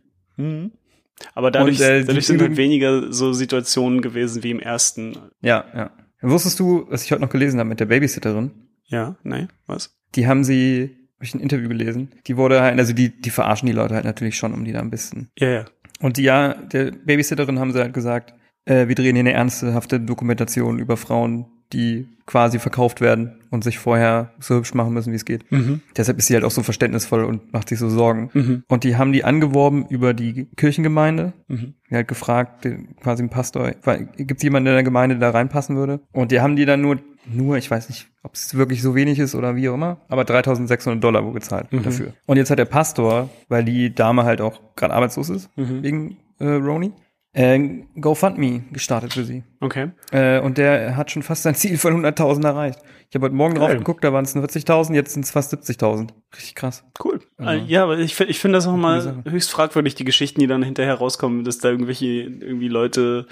Aber 1.35 1.50
dadurch, 1.50 1.80
Und, 1.80 1.87
äh, 1.87 2.04
dadurch 2.04 2.26
sind 2.26 2.40
halt 2.40 2.56
weniger 2.56 3.12
so 3.12 3.33
Situationen 3.33 4.02
gewesen 4.02 4.42
wie 4.42 4.50
im 4.50 4.61
ersten. 4.61 5.16
Ja, 5.40 5.64
ja. 5.75 5.90
Wusstest 6.21 6.59
du, 6.59 6.87
was 6.88 7.04
ich 7.04 7.12
heute 7.12 7.23
noch 7.23 7.30
gelesen 7.30 7.61
habe 7.61 7.68
mit 7.68 7.80
der 7.80 7.87
Babysitterin? 7.87 8.50
Ja, 8.87 9.16
nee, 9.23 9.47
was? 9.66 9.97
Die 10.14 10.26
haben 10.26 10.44
sie, 10.44 10.97
habe 11.16 11.25
ich 11.25 11.35
ein 11.35 11.40
Interview 11.40 11.68
gelesen, 11.68 12.12
die 12.26 12.37
wurde 12.37 12.61
halt, 12.61 12.78
also 12.78 12.92
die, 12.92 13.21
die 13.21 13.30
verarschen 13.30 13.66
die 13.66 13.73
Leute 13.73 13.94
halt 13.94 14.04
natürlich 14.04 14.37
schon, 14.37 14.54
um 14.54 14.64
die 14.64 14.73
da 14.73 14.80
ein 14.80 14.90
bisschen. 14.90 15.30
Ja, 15.38 15.49
ja. 15.49 15.64
Und 16.00 16.16
die 16.16 16.23
ja, 16.23 16.54
der 16.54 16.92
Babysitterin 16.92 17.59
haben 17.59 17.73
sie 17.73 17.80
halt 17.80 17.94
gesagt, 17.94 18.35
äh, 18.64 18.88
wir 18.88 18.94
drehen 18.94 19.16
hier 19.16 19.21
eine 19.21 19.33
ernsthafte 19.33 20.00
Dokumentation 20.00 20.78
über 20.78 20.97
Frauen, 20.97 21.47
die 21.73 22.06
quasi 22.26 22.59
verkauft 22.59 23.00
werden 23.00 23.33
und 23.50 23.64
sich 23.64 23.78
vorher 23.78 24.30
so 24.40 24.54
hübsch 24.56 24.73
machen 24.75 24.94
müssen, 24.94 25.12
wie 25.12 25.16
es 25.16 25.25
geht. 25.25 25.50
Mhm. 25.52 25.80
Deshalb 25.97 26.18
ist 26.18 26.26
sie 26.26 26.35
halt 26.35 26.44
auch 26.44 26.50
so 26.50 26.62
verständnisvoll 26.62 27.25
und 27.25 27.52
macht 27.52 27.68
sich 27.68 27.78
so 27.78 27.88
Sorgen. 27.90 28.30
Mhm. 28.33 28.62
Und 28.68 28.85
die 28.85 28.97
haben 28.97 29.12
die 29.12 29.25
angeworben 29.25 29.87
über 29.88 30.14
die 30.14 30.47
Kirchengemeinde. 30.56 31.33
Mhm. 31.49 31.75
Die 31.90 31.94
halt 31.94 32.09
gefragt, 32.09 32.66
quasi 33.02 33.23
ein 33.23 33.28
Pastor, 33.28 33.73
gibt 34.16 34.38
es 34.38 34.42
jemanden 34.42 34.68
in 34.68 34.75
der 34.75 34.83
Gemeinde, 34.85 35.16
der 35.18 35.30
da 35.33 35.38
reinpassen 35.38 35.76
würde? 35.76 36.00
Und 36.12 36.33
die 36.33 36.40
haben 36.40 36.56
die 36.56 36.64
dann 36.64 36.80
nur, 36.80 36.99
nur, 37.26 37.56
ich 37.59 37.71
weiß 37.71 37.88
nicht, 37.90 38.09
ob 38.23 38.35
es 38.35 38.54
wirklich 38.54 38.80
so 38.80 38.94
wenig 38.94 39.18
ist 39.18 39.35
oder 39.35 39.54
wie 39.56 39.68
auch 39.68 39.75
immer, 39.75 39.99
aber 40.09 40.25
3600 40.25 41.02
Dollar 41.02 41.25
wo 41.26 41.33
gezahlt 41.33 41.71
Mhm. 41.73 41.83
dafür. 41.83 42.12
Und 42.26 42.37
jetzt 42.38 42.50
hat 42.50 42.59
der 42.59 42.64
Pastor, 42.64 43.28
weil 43.49 43.64
die 43.64 43.94
Dame 43.94 44.25
halt 44.25 44.40
auch 44.40 44.61
gerade 44.76 44.94
arbeitslos 44.94 45.28
ist, 45.30 45.50
Mhm. 45.56 45.83
wegen 45.83 46.16
äh, 46.40 46.47
Roni, 46.49 46.92
äh, 47.34 47.58
GoFundMe 48.00 48.64
gestartet 48.72 49.12
für 49.14 49.24
sie. 49.24 49.42
Okay. 49.60 49.90
Äh, 50.12 50.40
und 50.40 50.56
der 50.56 50.96
hat 50.96 51.10
schon 51.10 51.22
fast 51.22 51.42
sein 51.42 51.54
Ziel 51.54 51.76
von 51.78 51.94
100.000 52.04 52.44
erreicht. 52.46 52.78
Ich 53.10 53.14
habe 53.14 53.26
heute 53.26 53.34
Morgen 53.36 53.54
drauf 53.56 53.68
Geil. 53.68 53.78
geguckt, 53.78 54.02
da 54.02 54.12
waren 54.12 54.24
es 54.24 54.34
40.000, 54.34 54.94
jetzt 54.94 55.12
sind 55.14 55.24
es 55.24 55.30
fast 55.30 55.52
70.000. 55.52 56.08
Richtig 56.34 56.54
krass. 56.54 56.84
Cool. 57.04 57.20
Also, 57.36 57.64
Äh, 57.64 57.68
ja, 57.68 57.82
aber 57.84 57.98
ich, 57.98 58.18
ich 58.20 58.38
finde 58.40 58.56
das 58.56 58.66
auch 58.66 58.70
Coole 58.70 58.82
mal 58.82 59.00
Sache. 59.02 59.22
höchst 59.28 59.50
fragwürdig, 59.52 59.94
die 59.94 60.04
Geschichten, 60.04 60.40
die 60.40 60.46
dann 60.46 60.62
hinterher 60.62 60.94
rauskommen, 60.94 61.44
dass 61.44 61.58
da 61.58 61.68
irgendwelche 61.70 62.06
irgendwie 62.06 62.68
Leute 62.68 63.26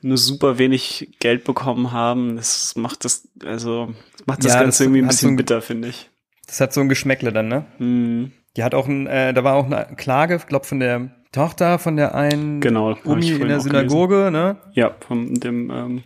nur 0.00 0.16
super 0.16 0.58
wenig 0.58 1.16
Geld 1.20 1.44
bekommen 1.44 1.92
haben. 1.92 2.36
Das 2.36 2.74
macht 2.76 3.04
das, 3.04 3.28
also 3.44 3.92
macht 4.26 4.44
das 4.44 4.52
Ja, 4.54 4.60
Ganze 4.60 4.66
das 4.78 4.80
irgendwie 4.80 5.00
ein 5.02 5.06
hat 5.06 5.12
so 5.12 5.16
bisschen 5.16 5.30
ein- 5.30 5.36
bitter, 5.36 5.60
finde 5.60 5.88
ich. 5.88 6.10
Das 6.46 6.60
hat 6.60 6.72
so 6.72 6.80
ein 6.80 6.88
Geschmäckle 6.88 7.32
dann, 7.32 7.48
ne? 7.48 7.66
Hm, 7.78 8.32
Die 8.56 8.64
hat 8.64 8.74
auch 8.74 8.88
ein, 8.88 9.06
äh, 9.06 9.32
da 9.34 9.44
war 9.44 9.54
auch 9.54 9.66
eine 9.66 9.94
Klage, 9.96 10.40
glaub 10.46 10.66
von 10.66 10.80
der 10.80 11.10
Tochter 11.32 11.78
von 11.78 11.96
der 11.96 12.14
einen 12.14 12.60
Genau, 12.60 12.96
Umi 13.04 13.30
in 13.30 13.48
der 13.48 13.60
Synagoge, 13.60 14.30
ne? 14.30 14.56
ja, 14.72 14.94
von 15.06 15.34
dem 15.34 15.70
ähm, 15.70 16.02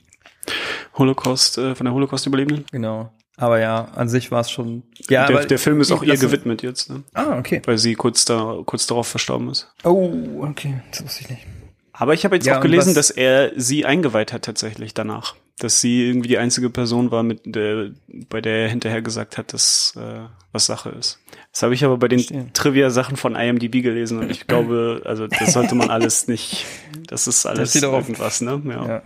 Holocaust, 0.98 1.58
äh, 1.58 1.74
von 1.74 1.86
der 1.86 1.94
Holocaust-Überlebenden. 1.94 2.66
Genau. 2.72 3.10
Aber 3.36 3.58
ja, 3.58 3.88
an 3.94 4.08
sich 4.08 4.30
war 4.30 4.40
es 4.40 4.50
schon. 4.50 4.82
Ja, 5.08 5.26
der, 5.26 5.36
aber 5.36 5.46
der 5.46 5.58
Film 5.58 5.80
ist 5.80 5.90
auch 5.90 6.02
ihr 6.02 6.16
gewidmet 6.16 6.62
jetzt, 6.62 6.90
ne? 6.90 7.02
Ah, 7.14 7.38
okay. 7.38 7.62
weil 7.64 7.78
sie 7.78 7.94
kurz, 7.94 8.24
da, 8.24 8.58
kurz 8.66 8.86
darauf 8.86 9.08
verstorben 9.08 9.48
ist. 9.48 9.72
Oh, 9.84 10.12
okay. 10.42 10.82
Das 10.90 11.04
wusste 11.04 11.22
ich 11.22 11.30
nicht. 11.30 11.46
Aber 11.92 12.14
ich 12.14 12.24
habe 12.24 12.36
jetzt 12.36 12.46
Ja, 12.46 12.58
auch 12.58 12.62
gelesen, 12.62 12.94
dass 12.94 13.10
er 13.10 13.52
sie 13.56 13.84
eingeweiht 13.86 14.32
hat 14.32 14.42
tatsächlich 14.42 14.94
danach. 14.94 15.34
Dass 15.62 15.80
sie 15.80 16.08
irgendwie 16.08 16.28
die 16.28 16.38
einzige 16.38 16.70
Person 16.70 17.10
war, 17.12 17.22
mit 17.22 17.40
der, 17.44 17.90
bei 18.28 18.40
der 18.40 18.62
er 18.64 18.68
hinterher 18.68 19.00
gesagt 19.02 19.38
hat, 19.38 19.52
dass 19.52 19.94
äh, 19.96 20.20
was 20.50 20.66
Sache 20.66 20.90
ist. 20.90 21.20
Das 21.52 21.62
habe 21.62 21.72
ich 21.74 21.84
aber 21.84 21.98
bei 21.98 22.08
den. 22.08 22.52
Trivia-Sachen 22.52 23.16
von 23.16 23.36
IMDb 23.36 23.82
gelesen 23.82 24.18
und 24.18 24.30
ich 24.30 24.46
glaube, 24.46 25.02
also 25.04 25.26
das 25.28 25.52
sollte 25.52 25.74
man 25.76 25.90
alles 25.90 26.26
nicht, 26.28 26.66
das 27.06 27.26
ist 27.26 27.46
alles 27.46 27.76
auf- 27.84 28.08
irgendwas, 28.08 28.40
ne? 28.40 28.60
Ja, 28.66 28.86
Ja. 28.86 29.02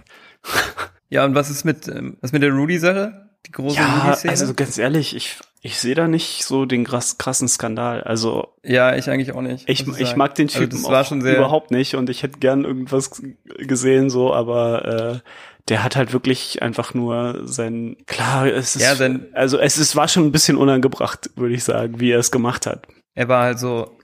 Ja, 1.09 1.25
und 1.25 1.35
was 1.35 1.51
ist 1.51 1.65
mit, 1.65 1.87
ähm, 1.89 2.17
was 2.21 2.33
mit 2.33 2.43
der 2.43 2.51
Rudy-Sache? 2.53 3.29
Die 3.47 3.53
große 3.53 3.77
ja 3.77 4.03
Rudy-Szene? 4.03 4.31
also 4.33 4.55
ganz 4.55 4.77
ehrlich, 4.79 5.15
ich, 5.15 5.37
ich 5.63 5.79
sehe 5.79 5.95
da 5.95 6.09
nicht 6.09 6.43
so 6.45 6.65
den 6.67 6.85
krass, 6.85 7.17
krassen 7.19 7.47
Skandal. 7.49 8.03
Also 8.03 8.49
ja, 8.65 8.97
ich 8.97 9.09
eigentlich 9.09 9.33
auch 9.33 9.41
nicht. 9.43 9.69
Ich, 9.69 9.87
ich 9.87 10.17
mag 10.17 10.35
den 10.35 10.49
Also 10.49 10.61
Typen 10.61 10.83
das 10.83 10.91
war 10.91 11.03
auch 11.03 11.13
überhaupt 11.13 11.71
nicht 11.71 11.95
und 11.95 12.11
ich 12.11 12.23
hätte 12.25 12.39
gern 12.41 12.65
irgendwas 12.65 13.23
gesehen 13.57 14.11
so, 14.11 14.35
aber 14.35 15.23
äh, 15.23 15.29
der 15.69 15.83
hat 15.83 15.97
halt 15.97 16.13
wirklich 16.13 16.63
einfach 16.63 16.95
nur 16.95 17.43
sein 17.47 17.97
klar, 18.07 18.47
es 18.47 18.77
ist 18.77 18.83
Ja, 18.83 18.95
sein- 18.95 19.27
also 19.33 19.59
es 19.59 19.79
ist 19.79 19.97
war 19.97 20.07
schon 20.09 20.25
ein 20.25 20.33
bisschen 20.33 20.57
unangebracht, 20.57 21.31
würde 21.37 21.55
ich 21.55 21.65
sagen, 21.65 21.99
wie 22.01 22.11
er 22.13 22.19
es 22.21 22.31
gemacht 22.31 22.67
hat. 22.67 22.87
Er 23.15 23.29
war 23.29 23.43
halt 23.45 23.59
so, 23.59 23.97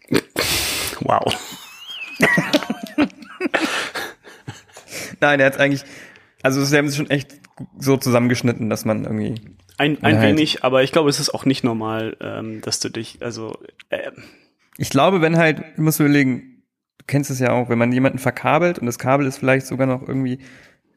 Wow. 1.00 1.35
nein, 5.21 5.40
er 5.40 5.47
hat 5.47 5.59
eigentlich, 5.59 5.85
also 6.42 6.64
sie 6.64 6.76
haben 6.76 6.87
es 6.87 6.97
schon 6.97 7.11
echt 7.11 7.33
so 7.78 7.97
zusammengeschnitten, 7.97 8.69
dass 8.71 8.85
man 8.85 9.04
irgendwie, 9.04 9.40
Ein, 9.78 10.02
ein 10.02 10.19
halt. 10.19 10.28
wenig, 10.28 10.64
aber 10.64 10.83
ich 10.83 10.92
glaube, 10.92 11.11
es 11.11 11.21
ist 11.21 11.31
auch 11.35 11.45
nicht 11.45 11.64
normal, 11.64 12.16
ähm, 12.21 12.61
dass 12.61 12.81
du 12.81 12.88
dich, 12.88 13.19
also 13.21 13.57
äh, 13.90 14.11
ich 14.78 14.90
glaube, 14.90 15.21
wenn 15.21 15.37
halt, 15.37 15.62
du 15.76 15.83
musst 15.83 16.00
überlegen, 16.00 16.62
du 16.99 17.04
kennst 17.07 17.31
es 17.31 17.38
ja 17.38 17.52
auch, 17.52 17.69
wenn 17.69 17.78
man 17.78 17.92
jemanden 17.92 18.19
verkabelt 18.19 18.78
und 18.78 18.87
das 18.87 18.99
Kabel 18.99 19.26
ist 19.26 19.38
vielleicht 19.38 19.66
sogar 19.66 19.87
noch 19.87 20.02
irgendwie 20.07 20.38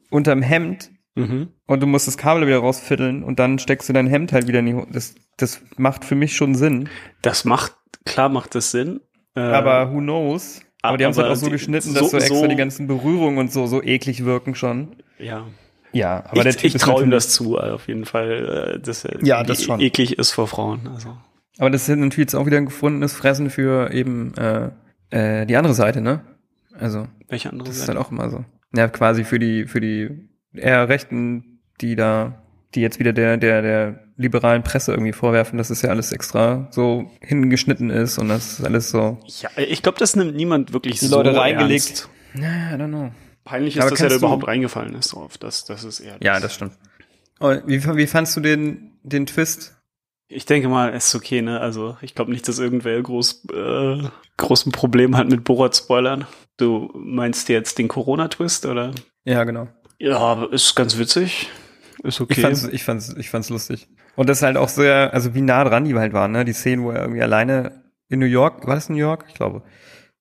unterm 0.09 0.41
Hemd 0.41 0.91
mhm. 1.15 1.49
und 1.67 1.79
du 1.81 1.87
musst 1.87 2.07
das 2.07 2.17
Kabel 2.17 2.45
wieder 2.47 2.59
rausfiddeln 2.59 3.23
und 3.23 3.39
dann 3.39 3.59
steckst 3.59 3.89
du 3.89 3.93
dein 3.93 4.07
Hemd 4.07 4.31
halt 4.33 4.47
wieder 4.47 4.59
in 4.59 4.65
die 4.65 4.73
Hose. 4.75 4.87
Das, 4.91 5.15
das 5.37 5.61
macht 5.77 6.05
für 6.05 6.15
mich 6.15 6.35
schon 6.35 6.55
Sinn. 6.55 6.89
das 7.21 7.45
macht 7.45 7.73
klar 8.05 8.29
macht 8.29 8.55
das 8.55 8.71
Sinn. 8.71 9.01
Äh, 9.35 9.41
Aber 9.41 9.91
who 9.93 9.99
knows? 9.99 10.61
Aber 10.81 10.97
die 10.97 11.03
haben 11.05 11.11
es 11.11 11.17
halt 11.17 11.25
aber 11.25 11.33
auch 11.33 11.39
so 11.39 11.47
die- 11.47 11.51
geschnitten, 11.53 11.93
dass 11.93 12.11
so 12.11 12.17
extra 12.17 12.35
so- 12.35 12.47
die 12.47 12.55
ganzen 12.55 12.87
Berührungen 12.87 13.37
und 13.39 13.51
so 13.51 13.65
so 13.67 13.81
eklig 13.83 14.23
wirken 14.25 14.55
schon. 14.55 14.95
ja. 15.19 15.45
Ja, 15.91 16.25
aber 16.27 16.43
der 16.43 16.49
ich 16.51 16.57
Typ 16.57 16.75
ich 16.75 16.81
traue 16.81 17.03
ihm 17.03 17.09
natürlich- 17.09 17.23
das 17.23 17.29
zu, 17.33 17.57
äh, 17.57 17.69
auf 17.71 17.87
jeden 17.87 18.03
Fall, 18.03 18.75
äh, 18.75 18.79
dass 18.81 19.05
er 19.05 19.23
Ja, 19.23 19.43
das 19.43 19.63
schon. 19.63 19.79
eklig 19.79 20.19
ist 20.19 20.31
vor 20.33 20.45
Frauen. 20.45 20.89
Also 20.93 21.15
Aber 21.57 21.69
das 21.69 21.87
ist 21.87 21.95
natürlich 21.95 22.17
jetzt 22.17 22.35
auch 22.35 22.45
wieder 22.45 22.57
ein 22.57 22.65
gefundenes 22.65 23.13
Fressen 23.13 23.49
für 23.49 23.91
eben 23.93 24.33
äh, 24.35 24.71
äh, 25.11 25.45
die 25.45 25.55
andere 25.55 25.73
Seite, 25.73 26.01
ne? 26.01 26.19
Also 26.77 27.07
welche 27.29 27.49
andere 27.49 27.69
das 27.69 27.77
ist 27.77 27.85
Seite? 27.85 27.93
dann 27.93 28.03
auch 28.03 28.11
immer 28.11 28.29
so. 28.29 28.43
Ja, 28.75 28.87
quasi 28.87 29.23
für 29.23 29.39
die 29.39 29.65
für 29.67 29.81
die 29.81 30.09
eher 30.53 30.87
Rechten, 30.89 31.59
die 31.81 31.95
da, 31.95 32.41
die 32.73 32.81
jetzt 32.81 32.99
wieder 32.99 33.13
der 33.13 33.37
der 33.37 33.61
der 33.61 33.99
liberalen 34.17 34.63
Presse 34.63 34.91
irgendwie 34.91 35.11
vorwerfen, 35.11 35.57
dass 35.57 35.69
es 35.69 35.81
ja 35.81 35.89
alles 35.89 36.11
extra 36.11 36.67
so 36.71 37.11
hingeschnitten 37.21 37.89
ist 37.89 38.17
und 38.17 38.29
das 38.29 38.59
ist 38.59 38.65
alles 38.65 38.89
so. 38.89 39.17
Ja, 39.41 39.49
ich 39.57 39.83
glaube, 39.83 39.97
das 39.99 40.15
nimmt 40.15 40.35
niemand 40.35 40.71
wirklich 40.73 40.99
Die 40.99 41.07
so 41.07 41.17
Leute 41.17 41.35
reingelegt. 41.35 42.09
ernst. 42.33 42.41
Ja, 42.41 42.75
I 42.75 42.79
don't 42.79 42.87
know. 42.87 43.11
Peinlich 43.43 43.75
ist, 43.75 43.81
Aber 43.81 43.91
dass 43.91 44.01
er 44.01 44.09
da 44.09 44.15
überhaupt 44.15 44.47
reingefallen 44.47 44.95
ist 44.95 45.13
drauf. 45.13 45.37
Das, 45.37 45.65
das 45.65 45.83
ist 45.83 45.99
eher. 45.99 46.17
Ja, 46.21 46.39
das 46.39 46.55
stimmt. 46.55 46.73
Und 47.39 47.63
wie, 47.67 47.83
wie 47.95 48.07
fandst 48.07 48.35
du 48.37 48.41
den 48.41 48.91
den 49.03 49.25
Twist? 49.25 49.75
Ich 50.27 50.45
denke 50.45 50.67
mal, 50.69 50.93
es 50.93 51.07
ist 51.07 51.15
okay, 51.15 51.41
ne? 51.41 51.59
Also 51.59 51.97
ich 52.01 52.15
glaube 52.15 52.31
nicht, 52.31 52.47
dass 52.47 52.57
irgendwer 52.57 52.99
groß 53.01 53.45
äh, 53.53 54.03
großen 54.37 54.71
Problem 54.71 55.15
hat 55.15 55.29
mit 55.29 55.43
Borat-Spoilern. 55.43 56.25
Du 56.57 56.89
meinst 56.93 57.49
jetzt 57.49 57.77
den 57.77 57.87
Corona-Twist, 57.87 58.65
oder? 58.65 58.91
Ja, 59.23 59.43
genau. 59.43 59.67
Ja, 59.99 60.45
ist 60.45 60.75
ganz 60.75 60.97
witzig. 60.97 61.49
Ist 62.03 62.21
okay. 62.21 62.33
Ich 62.35 62.41
fand's, 62.41 62.63
ich 62.71 62.83
fand's, 62.83 63.15
ich 63.17 63.29
fand's 63.29 63.49
lustig. 63.49 63.87
Und 64.15 64.29
das 64.29 64.37
ist 64.37 64.43
halt 64.43 64.57
auch 64.57 64.69
sehr, 64.69 65.13
also 65.13 65.33
wie 65.33 65.41
nah 65.41 65.63
dran 65.63 65.85
die 65.85 65.95
halt 65.95 66.13
waren, 66.13 66.31
ne? 66.31 66.45
Die 66.45 66.53
Szenen, 66.53 66.83
wo 66.83 66.91
er 66.91 67.01
irgendwie 67.01 67.21
alleine 67.21 67.83
in 68.09 68.19
New 68.19 68.25
York, 68.25 68.65
war 68.67 68.75
das 68.75 68.89
New 68.89 68.97
York? 68.97 69.25
Ich 69.27 69.33
glaube. 69.33 69.63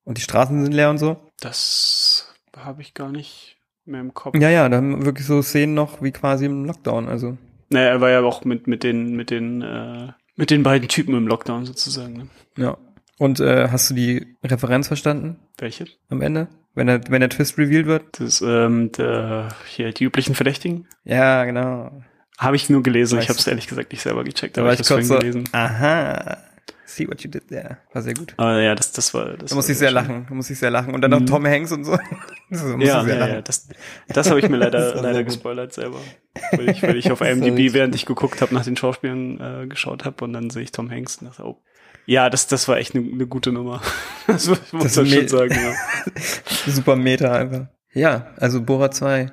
Und 0.04 0.18
die 0.18 0.22
Straßen 0.22 0.62
sind 0.64 0.72
leer 0.72 0.90
und 0.90 0.98
so. 0.98 1.30
das 1.40 2.32
habe 2.56 2.82
ich 2.82 2.94
gar 2.94 3.10
nicht 3.10 3.58
mehr 3.84 4.00
im 4.00 4.14
Kopf. 4.14 4.36
Ja, 4.38 4.50
ja, 4.50 4.68
da 4.68 4.76
haben 4.78 4.98
wir 4.98 5.06
wirklich 5.06 5.26
so 5.26 5.42
Szenen 5.42 5.74
noch 5.74 6.02
wie 6.02 6.12
quasi 6.12 6.46
im 6.46 6.64
Lockdown, 6.64 7.08
also. 7.08 7.36
Naja, 7.70 7.88
er 7.88 8.00
war 8.00 8.10
ja 8.10 8.20
auch 8.22 8.44
mit, 8.44 8.66
mit 8.66 8.82
den, 8.82 9.14
mit 9.16 9.30
den, 9.30 9.62
äh, 9.62 10.12
mit 10.36 10.50
den 10.50 10.62
beiden 10.62 10.88
Typen 10.88 11.14
im 11.14 11.26
Lockdown 11.26 11.66
sozusagen. 11.66 12.14
Ne? 12.14 12.28
Ja. 12.56 12.76
Und 13.18 13.40
äh, 13.40 13.68
hast 13.70 13.90
du 13.90 13.94
die 13.94 14.36
Referenz 14.42 14.88
verstanden 14.88 15.38
Welche? 15.58 15.86
am 16.08 16.20
Ende? 16.20 16.48
Wenn 16.74 16.88
der, 16.88 17.00
wenn 17.08 17.20
der 17.20 17.30
Twist 17.30 17.56
revealed 17.58 17.86
wird? 17.86 18.20
Das, 18.20 18.40
ähm, 18.42 18.90
der, 18.92 19.48
hier, 19.68 19.92
die 19.92 20.04
üblichen 20.04 20.34
Verdächtigen. 20.34 20.88
Ja, 21.04 21.44
genau. 21.44 21.92
Habe 22.38 22.56
ich 22.56 22.68
nur 22.68 22.82
gelesen. 22.82 23.14
Ich 23.20 23.20
Weißt 23.20 23.28
habe 23.28 23.38
es 23.38 23.46
ehrlich 23.46 23.68
gesagt 23.68 23.92
nicht 23.92 24.02
selber 24.02 24.24
gecheckt, 24.24 24.56
Da 24.56 24.62
aber 24.62 24.68
war 24.70 24.74
ich 24.74 24.80
ich 24.80 24.90
habe 24.90 25.00
es 25.02 25.06
so, 25.08 25.18
gelesen. 25.18 25.44
aha, 25.52 26.38
see 26.84 27.06
what 27.06 27.20
you 27.22 27.30
did 27.30 27.46
there. 27.46 27.78
War 27.92 28.02
sehr 28.02 28.14
gut. 28.14 28.34
Aber 28.36 28.60
ja, 28.60 28.74
das, 28.74 28.90
das 28.90 29.14
war. 29.14 29.36
Das 29.36 29.50
Da 29.50 29.54
muss 29.54 29.68
ich 29.68 29.78
sehr 29.78 29.90
schön. 29.90 29.94
lachen, 29.94 30.26
da 30.28 30.34
muss 30.34 30.50
ich 30.50 30.58
sehr 30.58 30.70
lachen. 30.72 30.92
Und 30.94 31.00
dann 31.02 31.12
noch 31.12 31.20
Mhm. 31.20 31.26
Tom 31.26 31.46
Hanks 31.46 31.70
und 31.70 31.84
so. 31.84 31.96
so 32.50 32.76
Ja, 32.78 33.02
ich 33.02 33.06
sehr 33.06 33.18
ja, 33.18 33.28
ja, 33.28 33.42
das, 33.42 33.68
das 34.08 34.28
habe 34.30 34.40
ich 34.40 34.48
mir 34.48 34.56
leider, 34.58 35.00
leider 35.00 35.22
gespoilert 35.22 35.72
selber. 35.72 36.00
Weil 36.50 36.70
ich, 36.70 36.82
weil 36.82 36.96
ich 36.96 37.08
auf 37.12 37.20
IMDb, 37.20 37.72
während 37.72 37.94
ich 37.94 38.06
geguckt 38.06 38.42
habe, 38.42 38.52
nach 38.52 38.64
den 38.64 38.76
Schauspielern 38.76 39.62
äh, 39.62 39.66
geschaut 39.68 40.04
habe 40.04 40.24
und 40.24 40.32
dann 40.32 40.50
sehe 40.50 40.62
ich 40.64 40.72
Tom 40.72 40.90
Hanks 40.90 41.18
und 41.18 41.28
dachte, 41.28 41.44
oh. 41.44 41.62
Ja, 42.06 42.28
das, 42.30 42.46
das 42.46 42.68
war 42.68 42.76
echt 42.76 42.94
eine 42.94 43.04
ne 43.04 43.26
gute 43.26 43.52
Nummer. 43.52 43.80
Das 44.26 44.48
muss 44.48 44.60
Das 44.72 44.96
man 44.96 45.06
schon 45.06 45.28
sagen, 45.28 45.52
ja. 45.54 45.74
Super 46.72 46.96
Meta 46.96 47.32
einfach. 47.32 47.66
Ja, 47.92 48.28
also 48.38 48.62
Bora 48.62 48.90
2. 48.90 49.30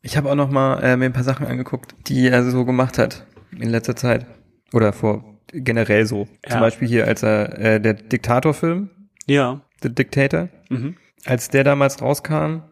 Ich 0.00 0.16
habe 0.16 0.30
auch 0.30 0.34
noch 0.34 0.50
mal 0.50 0.82
äh, 0.82 0.96
mir 0.96 1.04
ein 1.06 1.12
paar 1.12 1.24
Sachen 1.24 1.46
angeguckt, 1.46 1.94
die 2.08 2.28
er 2.28 2.42
so 2.50 2.64
gemacht 2.64 2.96
hat 2.96 3.26
in 3.52 3.68
letzter 3.68 3.96
Zeit. 3.96 4.26
Oder 4.72 4.92
vor 4.94 5.38
generell 5.52 6.06
so. 6.06 6.26
Ja. 6.44 6.52
Zum 6.52 6.60
Beispiel 6.60 6.88
hier, 6.88 7.06
als 7.06 7.22
er 7.22 7.58
äh, 7.58 7.80
der 7.80 7.94
Diktatorfilm, 7.94 8.90
Ja. 9.26 9.60
The 9.82 9.94
Dictator, 9.94 10.48
Mhm. 10.70 10.96
als 11.26 11.50
der 11.50 11.64
damals 11.64 12.00
rauskam, 12.00 12.62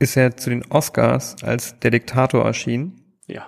ist 0.00 0.16
er 0.16 0.36
zu 0.36 0.50
den 0.50 0.64
Oscars 0.70 1.36
als 1.42 1.78
der 1.80 1.90
Diktator 1.92 2.44
erschienen. 2.44 3.00
Ja. 3.26 3.46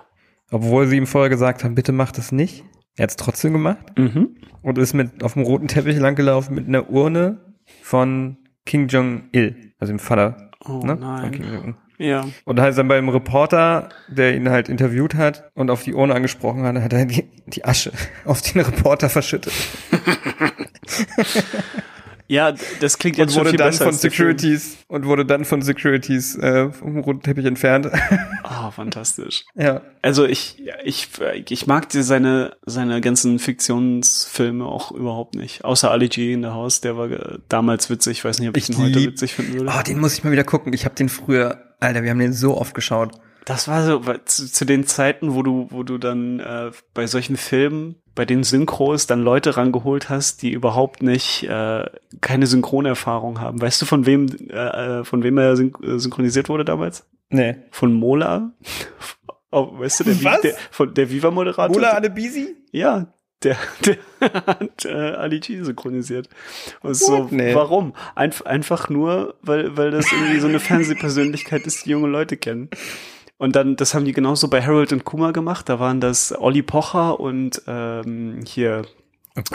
Obwohl 0.49 0.87
sie 0.87 0.95
ihm 0.97 1.07
vorher 1.07 1.29
gesagt 1.29 1.63
haben, 1.63 1.75
bitte 1.75 1.91
mach 1.91 2.11
das 2.13 2.31
nicht. 2.31 2.63
Er 2.97 3.03
hat 3.03 3.11
es 3.11 3.15
trotzdem 3.15 3.53
gemacht 3.53 3.77
Mhm. 3.97 4.35
und 4.63 4.77
ist 4.77 4.93
mit 4.93 5.23
auf 5.23 5.33
dem 5.33 5.43
roten 5.43 5.67
Teppich 5.67 5.97
langgelaufen 5.97 6.55
mit 6.55 6.67
einer 6.67 6.89
Urne 6.89 7.37
von 7.81 8.37
King 8.65 8.87
Jong-il, 8.87 9.73
also 9.79 9.93
dem 9.93 9.99
Vater 9.99 10.49
Oh 10.65 10.79
ne? 10.83 10.97
von 10.97 10.99
nein. 10.99 11.75
Ja. 11.99 12.25
Und 12.45 12.59
halt 12.59 12.77
dann 12.77 12.87
beim 12.87 13.09
Reporter, 13.09 13.89
der 14.07 14.35
ihn 14.35 14.49
halt 14.49 14.69
interviewt 14.69 15.15
hat 15.15 15.49
und 15.55 15.71
auf 15.71 15.83
die 15.83 15.93
Urne 15.95 16.13
angesprochen 16.13 16.63
hat, 16.63 16.75
hat 16.75 16.93
er 16.93 17.05
die, 17.05 17.23
die 17.47 17.65
Asche 17.65 17.91
auf 18.25 18.41
den 18.41 18.61
Reporter 18.61 19.09
verschüttet. 19.09 19.53
Ja, 22.27 22.53
das 22.81 22.97
klingt 22.97 23.17
jetzt 23.17 23.29
Und 23.29 23.33
schon 23.33 23.39
wurde 23.41 23.49
viel 23.51 23.57
dann 23.57 23.67
besser 23.69 23.85
von 23.85 23.93
der. 23.93 23.99
Securities 23.99 24.77
und 24.87 25.05
wurde 25.05 25.25
dann 25.25 25.45
von 25.45 25.61
Securities 25.61 26.35
äh, 26.37 26.69
vom 26.71 26.99
roten 26.99 27.21
Teppich 27.21 27.45
entfernt. 27.45 27.89
Ah, 28.43 28.69
fantastisch. 28.71 29.45
ja. 29.55 29.81
Also 30.01 30.25
ich, 30.25 30.61
ich, 30.83 31.09
ich 31.49 31.67
mag 31.67 31.89
die, 31.89 32.01
seine, 32.01 32.55
seine 32.65 32.99
ganzen 33.01 33.39
Fiktionsfilme 33.39 34.65
auch 34.65 34.91
überhaupt 34.91 35.35
nicht. 35.35 35.63
Außer 35.63 35.89
Ali 35.89 36.09
G 36.09 36.33
in 36.33 36.43
the 36.43 36.49
House, 36.49 36.81
der 36.81 36.97
war 36.97 37.09
äh, 37.09 37.39
damals 37.47 37.89
witzig. 37.89 38.17
Ich 38.19 38.25
weiß 38.25 38.39
nicht, 38.39 38.49
ob 38.49 38.57
ich, 38.57 38.69
Ich 38.69 38.77
ihn 38.77 38.83
heute 38.83 39.03
witzig 39.03 39.33
finden 39.33 39.53
würde. 39.53 39.71
Oh, 39.73 39.81
den 39.81 39.99
muss 39.99 40.13
ich 40.13 40.23
mal 40.23 40.31
wieder 40.31 40.43
gucken. 40.43 40.73
Ich 40.73 40.85
habe 40.85 40.95
den 40.95 41.09
früher, 41.09 41.63
Alter, 41.79 42.03
wir 42.03 42.09
haben 42.09 42.19
den 42.19 42.33
so 42.33 42.57
oft 42.57 42.73
geschaut. 42.73 43.13
Das 43.47 43.69
war 43.69 43.85
so 43.85 44.01
zu, 44.25 44.51
zu 44.51 44.65
den 44.65 44.85
Zeiten, 44.85 45.33
wo 45.33 45.41
du, 45.41 45.67
wo 45.69 45.83
du 45.83 45.97
dann 45.97 46.41
äh, 46.41 46.71
bei 46.93 47.07
solchen 47.07 47.37
Filmen, 47.37 47.95
bei 48.13 48.25
den 48.25 48.43
Synchros 48.43 49.07
dann 49.07 49.21
Leute 49.21 49.55
rangeholt 49.55 50.09
hast, 50.09 50.41
die 50.41 50.51
überhaupt 50.51 51.01
nicht 51.01 51.43
äh, 51.43 51.85
keine 52.19 52.45
Synchronerfahrung 52.45 53.39
haben. 53.39 53.61
Weißt 53.61 53.81
du, 53.81 53.85
von 53.85 54.05
wem, 54.05 54.27
äh, 54.49 54.99
äh, 54.99 55.03
von 55.05 55.23
wem 55.23 55.37
er 55.37 55.55
syn 55.55 55.71
äh, 55.81 55.97
synchronisiert 55.97 56.49
wurde 56.49 56.65
damals? 56.65 57.07
Nee. 57.29 57.55
Von 57.71 57.93
Mola? 57.93 58.51
Oh, 59.49 59.79
weißt 59.79 60.01
du, 60.01 60.03
der, 60.03 60.23
Was? 60.25 60.41
der 60.41 60.55
von 60.71 60.93
der 60.93 61.09
Viva-Moderator? 61.09 61.73
Mola 61.73 61.93
Adebisi? 61.95 62.57
Ja, 62.73 63.07
der, 63.43 63.55
der 63.85 63.97
hat 64.19 64.83
äh, 64.83 64.91
Ali 64.91 65.39
G 65.39 65.63
synchronisiert. 65.63 66.27
Und 66.81 66.95
so? 66.95 67.29
Nee. 67.31 67.55
warum? 67.55 67.93
Einf 68.13 68.41
einfach 68.41 68.89
nur, 68.89 69.35
weil, 69.41 69.77
weil 69.77 69.91
das 69.91 70.11
irgendwie 70.11 70.41
so 70.41 70.47
eine 70.47 70.59
Fernsehpersönlichkeit 70.59 71.65
ist, 71.65 71.85
die 71.85 71.91
junge 71.91 72.09
Leute 72.09 72.35
kennen. 72.35 72.69
Und 73.37 73.55
dann, 73.55 73.75
das 73.75 73.93
haben 73.93 74.05
die 74.05 74.13
genauso 74.13 74.47
bei 74.47 74.61
Harold 74.63 74.91
und 74.93 75.03
Kuma 75.05 75.31
gemacht. 75.31 75.69
Da 75.69 75.79
waren 75.79 76.01
das 76.01 76.33
Olli 76.37 76.61
Pocher 76.63 77.19
und 77.19 77.61
ähm, 77.67 78.41
hier 78.45 78.83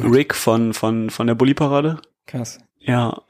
Oh. 0.00 0.06
Rick 0.08 0.32
von, 0.36 0.74
von, 0.74 1.10
von 1.10 1.26
der 1.26 1.34
Bully-Parade. 1.34 2.00
Krass. 2.28 2.60
Ja, 2.78 3.20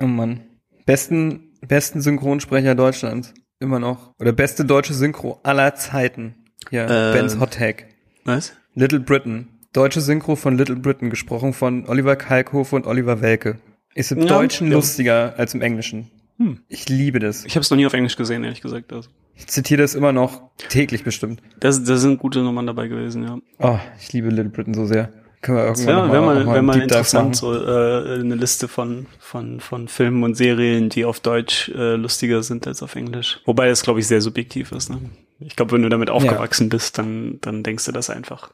Oh 0.00 0.06
Mann. 0.06 0.40
Besten, 0.86 1.52
besten 1.60 2.00
Synchronsprecher 2.00 2.74
Deutschlands. 2.74 3.34
Immer 3.60 3.78
noch. 3.78 4.14
Oder 4.18 4.32
beste 4.32 4.64
deutsche 4.64 4.94
Synchro 4.94 5.40
aller 5.42 5.74
Zeiten. 5.74 6.34
Ja, 6.70 7.10
Äh. 7.10 7.12
Ben's 7.12 7.38
Hot 7.38 7.52
Tag. 7.52 7.84
was? 8.24 8.54
Little 8.74 9.00
Britain. 9.00 9.48
Deutsche 9.74 10.00
Synchro 10.00 10.36
von 10.36 10.56
Little 10.56 10.76
Britain, 10.76 11.10
gesprochen 11.10 11.52
von 11.52 11.86
Oliver 11.86 12.16
Kalkofe 12.16 12.74
und 12.74 12.86
Oliver 12.86 13.20
Welke. 13.20 13.58
Ist 13.94 14.10
im 14.10 14.20
Ja, 14.20 14.26
Deutschen 14.28 14.68
ja. 14.68 14.72
lustiger 14.74 15.34
als 15.36 15.52
im 15.52 15.60
Englischen. 15.60 16.10
Hm. 16.38 16.60
Ich 16.68 16.88
liebe 16.88 17.18
das. 17.18 17.44
Ich 17.44 17.56
habe 17.56 17.60
es 17.62 17.70
noch 17.70 17.76
nie 17.76 17.84
auf 17.86 17.92
Englisch 17.92 18.16
gesehen, 18.16 18.42
ehrlich 18.42 18.62
gesagt. 18.62 18.90
Also, 18.92 19.10
Ich 19.34 19.46
zitiere 19.46 19.82
das 19.82 19.94
immer 19.94 20.12
noch 20.12 20.50
täglich 20.68 21.04
bestimmt. 21.04 21.42
das, 21.60 21.82
da 21.84 21.96
sind 21.96 22.18
gute 22.18 22.40
Nummern 22.40 22.66
dabei 22.66 22.88
gewesen, 22.88 23.24
ja. 23.24 23.38
Oh, 23.58 23.78
ich 23.98 24.12
liebe 24.12 24.28
Little 24.28 24.50
Britain 24.50 24.74
so 24.74 24.86
sehr. 24.86 25.12
Können 25.40 25.58
wir 25.58 25.66
Das 25.66 25.80
irgendwann 25.80 26.12
wär 26.12 26.20
mal, 26.20 26.46
wär 26.46 26.54
einen 26.54 26.66
mal 26.66 26.72
Deep 26.74 26.82
Dive 26.88 26.98
interessant, 26.98 27.34
so 27.34 27.52
äh, 27.52 28.20
eine 28.20 28.36
Liste 28.36 28.68
von, 28.68 29.06
von, 29.18 29.58
von 29.58 29.88
Filmen 29.88 30.22
und 30.22 30.36
Serien, 30.36 30.88
die 30.88 31.04
auf 31.04 31.18
Deutsch 31.18 31.68
äh, 31.70 31.96
lustiger 31.96 32.44
sind 32.44 32.66
als 32.68 32.80
auf 32.80 32.94
Englisch. 32.94 33.40
Wobei 33.44 33.68
das, 33.68 33.82
glaube 33.82 33.98
ich, 33.98 34.06
sehr 34.06 34.20
subjektiv 34.20 34.70
ist. 34.70 34.90
Ne? 34.90 35.00
Ich 35.40 35.56
glaube, 35.56 35.72
wenn 35.72 35.82
du 35.82 35.88
damit 35.88 36.10
aufgewachsen 36.10 36.68
bist, 36.68 36.96
dann, 36.96 37.38
dann 37.40 37.64
denkst 37.64 37.86
du 37.86 37.92
das 37.92 38.08
einfach. 38.08 38.52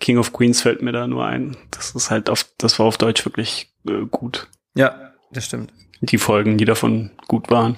King 0.00 0.18
of 0.18 0.34
Queens 0.34 0.60
fällt 0.60 0.82
mir 0.82 0.92
da 0.92 1.06
nur 1.06 1.24
ein. 1.24 1.56
Das 1.70 1.92
ist 1.92 2.10
halt 2.10 2.28
auf, 2.28 2.46
das 2.58 2.78
war 2.78 2.84
auf 2.84 2.98
Deutsch 2.98 3.24
wirklich 3.24 3.72
äh, 3.88 4.04
gut. 4.10 4.48
Ja, 4.74 5.12
das 5.32 5.46
stimmt. 5.46 5.72
Die 6.02 6.18
Folgen, 6.18 6.58
die 6.58 6.66
davon 6.66 7.10
gut 7.26 7.50
waren. 7.50 7.76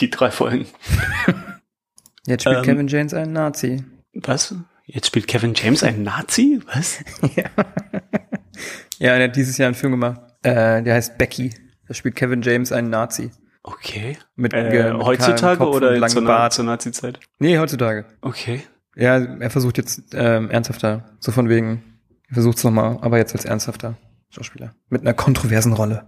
Die 0.00 0.10
drei 0.10 0.30
Folgen. 0.30 0.66
Jetzt 2.26 2.42
spielt 2.42 2.58
Ähm. 2.58 2.62
Kevin 2.64 2.88
James 2.88 3.14
einen 3.14 3.32
Nazi. 3.32 3.84
Was? 4.14 4.54
Jetzt 4.86 5.06
spielt 5.06 5.26
Kevin 5.28 5.54
James 5.54 5.82
einen 5.82 6.02
Nazi? 6.02 6.60
Was? 6.72 6.98
ja. 7.36 7.44
ja, 8.98 9.14
er 9.16 9.24
hat 9.28 9.36
dieses 9.36 9.56
Jahr 9.58 9.66
einen 9.68 9.74
Film 9.74 9.92
gemacht. 9.92 10.20
Äh, 10.42 10.82
der 10.82 10.94
heißt 10.94 11.18
Becky. 11.18 11.54
Da 11.86 11.94
spielt 11.94 12.16
Kevin 12.16 12.42
James 12.42 12.72
einen 12.72 12.90
Nazi. 12.90 13.30
Okay. 13.62 14.16
Mit, 14.36 14.52
Äh, 14.54 14.70
ge- 14.70 14.92
mit 14.94 15.02
heutzutage 15.04 15.68
oder 15.68 15.92
in 15.94 16.00
langem 16.00 16.12
zur, 16.14 16.24
Bart. 16.24 16.52
zur 16.52 16.64
Nazi-Zeit? 16.64 17.20
Nee, 17.38 17.58
heutzutage. 17.58 18.06
Okay. 18.22 18.62
Ja, 18.96 19.18
er 19.18 19.50
versucht 19.50 19.76
jetzt 19.78 20.02
ähm, 20.14 20.50
ernsthafter. 20.50 21.10
So 21.20 21.30
von 21.30 21.48
wegen, 21.48 21.82
er 22.28 22.34
versucht 22.34 22.58
es 22.58 22.64
nochmal, 22.64 22.98
aber 23.02 23.18
jetzt 23.18 23.32
als 23.34 23.44
ernsthafter 23.44 23.96
Schauspieler. 24.30 24.74
Mit 24.88 25.02
einer 25.02 25.14
kontroversen 25.14 25.72
Rolle. 25.72 26.06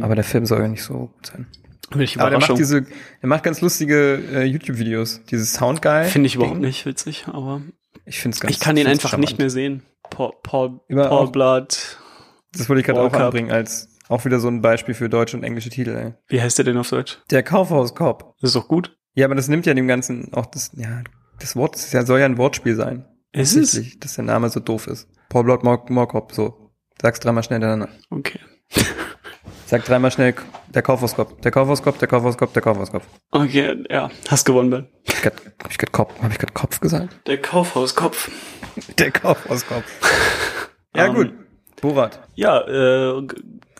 Aber 0.00 0.14
der 0.14 0.24
Film 0.24 0.44
soll 0.46 0.60
ja 0.62 0.68
nicht 0.68 0.82
so 0.82 1.10
gut 1.14 1.26
sein. 1.26 1.46
Welche 1.94 2.20
Aber 2.20 2.30
der 2.30 2.38
macht 2.40 2.58
diese, 2.58 2.82
der 2.82 3.28
macht 3.28 3.42
ganz 3.44 3.60
lustige 3.60 4.14
äh, 4.32 4.44
YouTube-Videos. 4.44 5.22
Dieses 5.30 5.54
Soundguy. 5.54 6.04
Finde 6.04 6.26
ich 6.26 6.34
überhaupt 6.36 6.56
Ding. 6.56 6.62
nicht 6.64 6.84
witzig, 6.86 7.26
aber 7.28 7.62
Ich 8.04 8.20
finde 8.20 8.34
es 8.36 8.40
ganz 8.40 8.54
ich 8.54 8.60
kann 8.60 8.76
den 8.76 8.86
find's 8.86 9.04
einfach 9.04 9.18
nicht 9.18 9.30
charmant. 9.30 9.38
mehr 9.40 9.50
sehen. 9.50 9.82
Paul, 10.10 10.32
Paul, 10.42 10.80
Über- 10.88 11.08
Paul 11.08 11.26
auch- 11.28 11.32
Blood. 11.32 11.98
Das 12.54 12.68
wollte 12.68 12.80
ich 12.80 12.86
gerade 12.86 13.00
auch 13.00 13.12
anbringen 13.12 13.50
als 13.50 13.88
auch 14.08 14.24
wieder 14.26 14.38
so 14.40 14.48
ein 14.48 14.60
Beispiel 14.60 14.94
für 14.94 15.08
deutsche 15.08 15.36
und 15.38 15.42
englische 15.42 15.70
Titel. 15.70 15.90
Ey. 15.96 16.12
Wie 16.28 16.42
heißt 16.42 16.58
der 16.58 16.64
denn 16.66 16.76
auf 16.76 16.90
Deutsch? 16.90 17.18
Der 17.30 17.42
Kaufhaus 17.42 17.94
Cop. 17.94 18.34
Das 18.40 18.50
ist 18.50 18.56
doch 18.56 18.68
gut. 18.68 18.94
Ja, 19.14 19.24
aber 19.26 19.34
das 19.34 19.48
nimmt 19.48 19.64
ja 19.64 19.72
dem 19.74 19.88
Ganzen 19.88 20.32
auch 20.34 20.46
das, 20.46 20.70
ja, 20.74 21.02
das 21.38 21.56
Wort, 21.56 21.74
das 21.76 22.06
soll 22.06 22.18
ja 22.20 22.26
ein 22.26 22.36
Wortspiel 22.38 22.76
sein. 22.76 23.06
Ist 23.32 23.56
es? 23.56 23.98
Dass 24.00 24.14
der 24.16 24.24
Name 24.24 24.50
so 24.50 24.60
doof 24.60 24.86
ist. 24.86 25.08
Paul 25.30 25.44
More 25.62 26.06
Cop, 26.08 26.32
so. 26.32 26.70
Sag's 27.00 27.20
dreimal 27.20 27.42
schnell 27.42 27.60
hintereinander. 27.60 27.88
Okay. 28.10 28.38
Sag 29.72 29.86
dreimal 29.86 30.10
schnell, 30.10 30.34
der 30.74 30.82
Kaufhauskopf, 30.82 31.40
der 31.40 31.50
Kaufhauskopf, 31.50 31.96
der 31.96 32.06
Kaufhauskopf, 32.06 32.52
der 32.52 32.60
Kaufhauskopf. 32.60 33.06
Okay, 33.30 33.82
ja. 33.88 34.10
Hast 34.28 34.44
gewonnen, 34.44 34.68
Ben. 34.68 34.86
Hab 35.24 35.70
ich 35.70 35.78
grad 35.78 35.92
Kopf, 35.92 36.12
hab 36.20 36.30
ich 36.30 36.38
grad 36.38 36.52
Kopf 36.52 36.78
gesagt? 36.78 37.26
Der 37.26 37.40
Kaufhauskopf. 37.40 38.30
Der 38.98 39.10
Kaufhauskopf. 39.10 39.86
ja, 40.94 41.06
Ähm, 41.06 41.14
gut. 41.14 41.32
Borat. 41.80 42.20
Ja, 42.34 42.60
äh, 42.60 43.26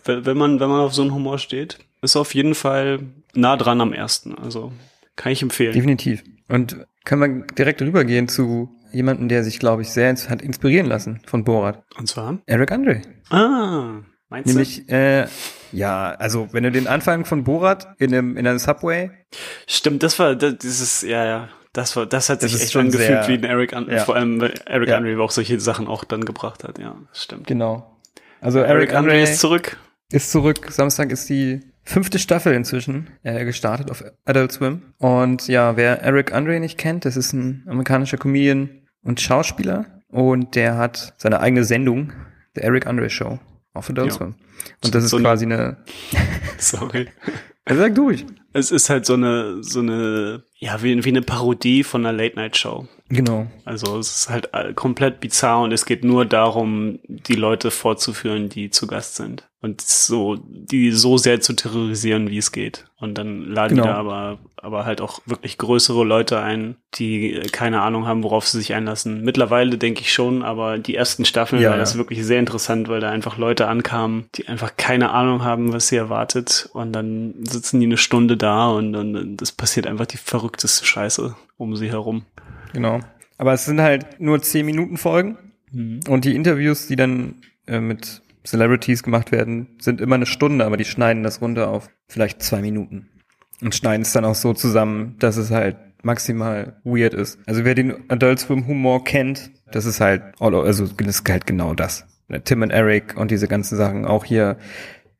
wenn 0.07 0.39
man, 0.39 0.61
wenn 0.61 0.71
man 0.71 0.81
auf 0.81 0.95
so 0.95 1.03
einen 1.03 1.13
Humor 1.13 1.37
steht, 1.37 1.79
ist 2.01 2.17
auf 2.17 2.35
jeden 2.35 2.55
Fall 2.55 3.01
nah 3.35 3.59
dran 3.59 3.83
am 3.83 3.93
ersten. 3.93 4.35
Also 4.35 4.73
kann 5.17 5.33
ich 5.33 5.43
empfehlen. 5.43 5.75
Definitiv. 5.75 6.25
Und 6.49 6.87
können 7.05 7.21
wir 7.21 7.55
direkt 7.55 7.83
rübergehen 7.83 8.29
zu 8.29 8.71
jemandem, 8.93 9.29
der 9.29 9.45
sich, 9.45 9.59
glaube 9.59 9.83
ich, 9.83 9.91
sehr 9.91 10.17
hat 10.31 10.41
inspirieren 10.41 10.87
lassen 10.87 11.21
von 11.27 11.45
Borat. 11.45 11.85
Und 11.99 12.09
zwar? 12.09 12.39
Eric 12.47 12.73
Andre. 12.73 13.03
Ah, 13.29 14.01
meinst 14.31 14.47
Nämlich, 14.47 14.89
äh, 14.89 15.27
ja, 15.73 16.13
also 16.13 16.49
wenn 16.53 16.63
du 16.65 16.71
den 16.73 16.87
Anfang 16.87 17.25
von 17.25 17.45
Borat 17.45 17.89
in 17.99 18.13
einem, 18.15 18.37
in 18.37 18.47
einem 18.47 18.59
Subway? 18.59 19.11
Stimmt, 19.67 20.03
das 20.03 20.19
war, 20.19 20.35
das, 20.37 20.57
dieses, 20.59 21.03
ja, 21.03 21.25
ja. 21.25 21.49
Das 21.73 21.97
war, 21.97 22.05
das 22.05 22.29
hat 22.29 22.43
Das 22.43 22.51
sich 22.51 22.59
ist 22.61 22.65
echt 22.65 22.73
schon 22.73 22.83
angefühlt 22.87 23.25
sehr- 23.25 23.29
wie 23.29 23.35
ein 23.35 23.45
Eric 23.45 23.73
Andre, 23.75 23.97
ja. 23.97 24.05
vor 24.05 24.15
allem 24.15 24.41
weil 24.41 24.53
Eric 24.67 24.89
Ja. 24.91 24.99
Andre 24.99 25.19
auch 25.23 25.31
solche 25.31 25.59
Sachen 25.59 25.89
auch 25.89 26.05
dann 26.05 26.25
gebracht 26.25 26.65
hat, 26.65 26.79
ja, 26.79 26.95
stimmt. 27.15 27.47
genau. 27.47 27.99
Also 28.43 28.59
Eric, 28.59 28.71
Eric, 28.71 28.95
Andre 28.95 29.13
Andre 29.13 29.23
ist 29.23 29.41
zurück. 29.41 29.79
ist 30.11 30.31
zurück. 30.31 30.67
Samstag 30.71 31.11
ist 31.13 31.29
die 31.31 31.61
fünfte 31.85 32.19
Staffel 32.19 32.53
inzwischen 32.53 33.09
äh, 33.23 33.45
gestartet 33.47 33.91
auf 33.91 34.05
Adult 34.27 34.53
Swim. 34.53 34.83
Und 34.99 35.49
ja, 35.49 35.77
wer 35.77 36.03
Eric 36.03 36.33
Andre 36.35 36.61
nicht 36.61 36.77
kennt, 36.77 37.05
das 37.07 37.17
ist 37.17 37.33
ein 37.33 37.65
amerikanischer 37.69 38.19
Comedian 38.19 38.83
und 39.03 39.21
Schauspieler. 39.21 39.87
Und 40.09 40.55
der 40.57 40.77
hat 40.77 41.15
seine 41.17 41.41
eigene 41.41 41.65
Sendung, 41.65 42.13
The 42.55 42.61
Eric 42.61 42.87
Andre 42.87 43.09
Show, 43.09 43.39
auf 43.75 43.89
Adult 43.91 44.09
Ja. 44.09 44.13
Swim. 44.15 44.35
Und 44.85 44.95
das 44.95 45.05
ist 45.05 45.11
So 45.11 45.19
quasi 45.19 45.45
eine, 45.45 45.79
Sorry. 46.59 47.09
er 47.65 47.77
sagt 47.77 47.99
durch. 47.99 48.25
Es 48.53 48.71
ist 48.71 48.91
halt 48.91 49.07
so 49.07 49.15
eine, 49.15 49.63
so 49.63 49.81
eine, 49.81 50.45
ja, 50.59 50.83
wie, 50.83 51.05
wie 51.05 51.09
eine 51.09 51.23
Parodie 51.23 51.85
von 51.85 52.05
einer 52.05 52.17
Late-Night-Show. 52.17 52.87
Genau. 53.09 53.47
Also 53.65 53.99
es 53.99 54.11
ist 54.21 54.31
halt 54.31 54.51
äh, 54.53 54.75
komplett 54.75 55.21
bizarr 55.21 55.63
und 55.63 55.73
es 55.73 55.87
geht 55.87 56.05
nur 56.05 56.25
darum, 56.27 56.99
die 57.09 57.35
Leute 57.35 57.71
vorzuführen, 57.71 58.49
die 58.49 58.71
zu 58.71 58.87
Gast 58.87 59.17
sind. 59.17 59.49
Und 59.63 59.81
so, 59.81 60.39
die 60.45 60.91
so 60.91 61.19
sehr 61.19 61.41
zu 61.41 61.53
terrorisieren, 61.53 62.29
wie 62.31 62.39
es 62.39 62.51
geht. 62.51 62.85
Und 62.99 63.17
dann 63.17 63.45
laden 63.45 63.77
Genau. 63.77 63.83
die 63.85 63.89
da 63.91 63.97
aber, 63.97 64.39
aber 64.57 64.85
halt 64.85 65.01
auch 65.01 65.21
wirklich 65.25 65.57
größere 65.57 66.03
Leute 66.05 66.41
ein, 66.41 66.75
die 66.95 67.41
keine 67.53 67.81
Ahnung 67.81 68.07
haben, 68.09 68.25
worauf 68.25 68.47
sie 68.49 68.59
sich 68.59 68.75
einlassen. 68.75 69.23
Mittlerweile 69.23 69.79
denke 69.79 70.01
ich 70.01 70.13
schon, 70.13 70.43
aber 70.43 70.79
die 70.79 70.97
ersten 70.97 71.25
Staffeln 71.25 71.63
Ja, 71.63 71.69
war 71.71 71.77
ja. 71.77 71.81
das 71.81 71.97
wirklich 71.97 72.25
sehr 72.27 72.41
interessant, 72.41 72.89
weil 72.89 72.99
da 73.01 73.11
einfach 73.11 73.39
Leute 73.39 73.69
ankamen, 73.69 74.25
die 74.35 74.49
einfach 74.49 74.77
keine 74.77 75.11
Ahnung 75.13 75.45
haben, 75.45 75.73
was 75.73 75.87
sie 75.87 75.97
erwartet. 75.97 76.69
Und 76.73 76.93
dann 76.93 77.35
sitzen 77.45 77.79
die 77.79 77.87
eine 77.87 77.99
Stunde 77.99 78.37
da 78.37 78.69
und 78.69 78.93
dann 78.93 79.37
es 79.41 79.53
passiert 79.53 79.87
einfach 79.87 80.07
die 80.07 80.17
verrückteste 80.17 80.85
Scheiße 80.85 81.37
um 81.57 81.77
sie 81.77 81.89
herum. 81.89 82.25
Genau. 82.73 82.99
Aber 83.39 83.53
es 83.53 83.65
sind 83.65 83.81
halt 83.81 84.21
nur 84.21 84.43
10 84.43 84.67
Minuten 84.67 84.97
Folgen. 84.97 85.39
Mhm. 85.71 86.01
Und 86.09 86.25
die 86.25 86.35
Interviews, 86.35 86.89
die 86.89 86.97
dann 86.97 87.37
äh, 87.69 87.79
mit 87.79 88.23
Celebrities 88.45 89.03
gemacht 89.03 89.33
werden, 89.33 89.77
sind 89.81 90.01
immer 90.01 90.17
eine 90.17 90.27
Stunde, 90.27 90.65
aber 90.65 90.77
die 90.77 90.85
schneiden 90.85 91.23
das 91.23 91.41
runter 91.41 91.69
auf 91.69 91.89
vielleicht 92.09 92.43
zwei 92.43 92.61
Minuten. 92.61 93.09
Und 93.61 93.75
schneiden 93.75 94.03
es 94.03 94.13
dann 94.13 94.25
auch 94.25 94.35
so 94.35 94.55
zusammen, 94.55 95.17
dass 95.19 95.37
es 95.37 95.51
halt 95.51 95.77
maximal 96.03 96.81
weird 96.85 97.15
ist. 97.15 97.39
Also 97.47 97.65
wer 97.65 97.75
den 97.75 98.11
Adult 98.11 98.41
Swim 98.41 98.67
Humor 98.67 99.05
kennt, 99.05 99.53
das 99.71 99.85
ist 99.85 100.01
halt, 100.01 100.23
also 100.41 100.87
das 100.87 101.07
ist 101.07 101.29
halt 101.29 101.47
genau 101.47 101.75
das. 101.75 102.07
Tim 102.45 102.63
und 102.63 102.71
Eric 102.71 103.17
und 103.17 103.31
diese 103.31 103.47
ganzen 103.47 103.77
Sachen. 103.77 104.05
Auch 104.05 104.25
hier, 104.25 104.57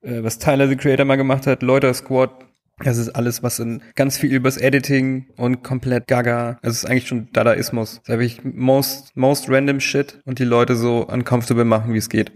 äh, 0.03 0.23
was 0.23 0.39
Tyler 0.39 0.69
the 0.69 0.77
Creator 0.77 1.05
mal 1.05 1.17
gemacht 1.17 1.47
hat, 1.47 1.63
Loiter 1.63 1.95
Squad, 1.95 2.31
Das 2.79 2.99
ist 2.99 3.11
alles, 3.11 3.43
was 3.43 3.59
in 3.59 3.83
ganz 3.95 4.17
viel 4.17 4.33
übers 4.33 4.57
Editing 4.57 5.27
und 5.37 5.63
komplett 5.63 6.09
gaga. 6.09 6.59
Es 6.63 6.75
ist 6.75 6.85
eigentlich 6.85 7.07
schon 7.07 7.29
Dadaismus. 7.33 8.01
Das 8.05 8.15
habe 8.15 8.25
ich 8.25 8.43
most, 8.45 9.17
most 9.17 9.49
random 9.49 9.81
shit 9.81 10.21
und 10.25 10.39
die 10.39 10.45
Leute 10.45 10.75
so 10.75 11.07
uncomfortable 11.07 11.65
machen, 11.65 11.95
wie 11.95 11.99
es 11.99 12.09
geht. 12.09 12.33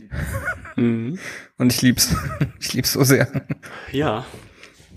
Mhm. 0.77 1.18
Und 1.59 1.72
ich 1.72 1.83
lieb's. 1.83 2.14
Ich 2.61 2.75
lieb's 2.75 2.92
so 2.92 3.03
sehr. 3.03 3.29
Ja. 3.92 4.27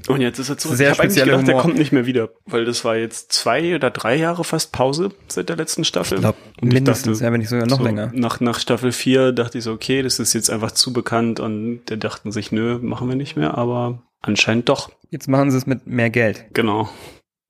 Und 0.08 0.22
jetzt 0.22 0.40
ist 0.40 0.50
er 0.50 0.58
zurück. 0.58 0.76
Sehr 0.76 0.92
ich 0.92 0.98
habe 0.98 1.04
eigentlich 1.04 1.24
gedacht, 1.24 1.48
der 1.48 1.54
Humor. 1.56 1.62
kommt 1.62 1.78
nicht 1.78 1.92
mehr 1.92 2.06
wieder, 2.06 2.30
weil 2.46 2.66
das 2.66 2.84
war 2.84 2.96
jetzt 2.96 3.32
zwei 3.32 3.76
oder 3.76 3.92
drei 3.92 4.16
Jahre 4.16 4.44
fast 4.44 4.72
Pause 4.72 5.12
seit 5.28 5.50
der 5.50 5.56
letzten 5.56 5.84
Staffel. 5.84 6.16
Ich 6.16 6.22
glaube, 6.22 6.38
Und 6.62 6.70
ich 6.70 6.74
mindestens, 6.74 7.20
dachte, 7.20 7.26
ja, 7.26 7.32
wenn 7.32 7.40
nicht 7.40 7.50
sogar 7.50 7.68
noch 7.68 7.78
so, 7.78 7.84
länger. 7.84 8.12
Nach, 8.14 8.40
nach 8.40 8.60
Staffel 8.60 8.92
4 8.92 9.34
dachte 9.34 9.60
ich 9.60 9.64
so, 9.64 9.72
okay, 9.72 10.02
das 10.02 10.20
ist 10.20 10.34
jetzt 10.34 10.50
einfach 10.50 10.72
zu 10.72 10.94
bekannt 10.94 11.40
und 11.40 11.82
der 11.90 11.98
dachten 11.98 12.32
sich, 12.32 12.52
nö, 12.52 12.80
machen 12.82 13.08
wir 13.08 13.16
nicht 13.16 13.36
mehr, 13.38 13.58
aber 13.58 14.02
anscheinend 14.22 14.70
doch. 14.70 14.92
Jetzt 15.10 15.28
machen 15.28 15.52
sie 15.52 15.58
es 15.58 15.66
mit 15.66 15.88
mehr 15.88 16.10
Geld. 16.10 16.46
Genau. 16.54 16.90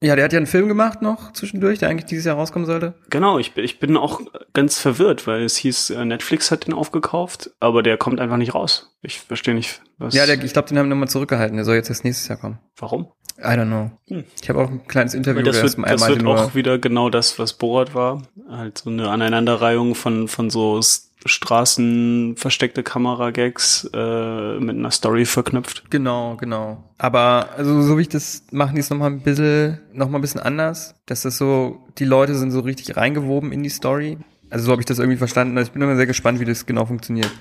Ja, 0.01 0.15
der 0.15 0.23
hat 0.23 0.31
ja 0.31 0.37
einen 0.37 0.47
Film 0.47 0.69
gemacht 0.69 1.01
noch 1.01 1.33
zwischendurch, 1.33 1.79
der 1.79 1.89
eigentlich 1.89 2.05
dieses 2.05 2.23
Jahr 2.23 2.37
rauskommen 2.37 2.65
sollte. 2.65 2.93
Genau, 3.09 3.37
ich, 3.37 3.53
bin- 3.53 3.65
ich 3.65 3.79
bin 3.79 3.97
auch 3.97 4.21
ganz 4.53 4.79
verwirrt, 4.79 5.27
weil 5.27 5.43
es 5.43 5.57
hieß, 5.57 5.89
äh, 5.89 6.05
Netflix 6.05 6.51
hat 6.51 6.67
den 6.67 6.73
aufgekauft, 6.73 7.51
aber 7.59 7.83
der 7.83 7.97
kommt 7.97 8.21
einfach 8.21 8.37
nicht 8.37 8.55
raus. 8.55 8.95
Ich 9.01 9.19
verstehe 9.19 9.53
nicht, 9.55 9.81
was. 9.97 10.13
Ja, 10.13 10.25
der, 10.25 10.41
ich 10.41 10.53
glaube, 10.53 10.69
den 10.69 10.77
haben 10.77 10.85
wir 10.85 10.91
nochmal 10.95 11.09
zurückgehalten. 11.09 11.57
Der 11.57 11.65
soll 11.65 11.75
jetzt 11.75 11.89
erst 11.89 12.05
nächstes 12.05 12.29
Jahr 12.29 12.37
kommen. 12.37 12.59
warum? 12.77 13.11
I 13.41 13.55
don't 13.55 13.67
know. 13.67 13.91
Hm. 14.07 14.25
Ich 14.41 14.49
habe 14.49 14.59
auch 14.59 14.69
ein 14.69 14.85
kleines 14.87 15.13
Interview 15.13 15.43
das 15.43 15.55
wird, 15.61 15.77
das 15.77 16.01
einmal 16.03 16.09
wird 16.09 16.27
auch 16.27 16.55
wieder 16.55 16.77
genau 16.77 17.09
das, 17.09 17.39
was 17.39 17.53
Borat 17.53 17.95
war. 17.95 18.23
Halt 18.49 18.77
so 18.79 18.89
eine 18.89 19.09
Aneinanderreihung 19.09 19.95
von, 19.95 20.27
von 20.27 20.49
so 20.49 20.81
Straßen, 21.25 22.35
versteckte 22.37 22.81
Kamera-Gags 22.81 23.89
äh, 23.93 24.59
mit 24.59 24.77
einer 24.77 24.91
Story 24.91 25.25
verknüpft. 25.25 25.89
Genau, 25.89 26.37
genau. 26.37 26.83
Aber 26.97 27.49
also 27.57 27.81
so 27.81 27.97
wie 27.97 28.03
ich 28.03 28.09
das 28.09 28.43
machen 28.51 28.75
die 28.75 28.81
es 28.81 28.89
noch 28.89 28.97
mal 28.97 29.07
ein 29.07 29.21
bisschen 29.21 29.79
noch 29.93 30.09
mal 30.09 30.17
ein 30.17 30.21
bisschen 30.21 30.39
anders, 30.39 30.95
dass 31.05 31.23
das 31.23 31.37
so 31.37 31.85
die 31.97 32.05
Leute 32.05 32.35
sind 32.35 32.51
so 32.51 32.61
richtig 32.61 32.95
reingewoben 32.95 33.51
in 33.51 33.63
die 33.63 33.69
Story. 33.69 34.17
Also 34.49 34.65
so 34.65 34.71
habe 34.71 34.81
ich 34.81 34.85
das 34.85 34.99
irgendwie 34.99 35.17
verstanden. 35.17 35.57
Also 35.57 35.67
ich 35.69 35.73
bin 35.73 35.81
immer 35.81 35.97
sehr 35.97 36.07
gespannt, 36.07 36.39
wie 36.39 36.45
das 36.45 36.65
genau 36.65 36.85
funktioniert. 36.85 37.31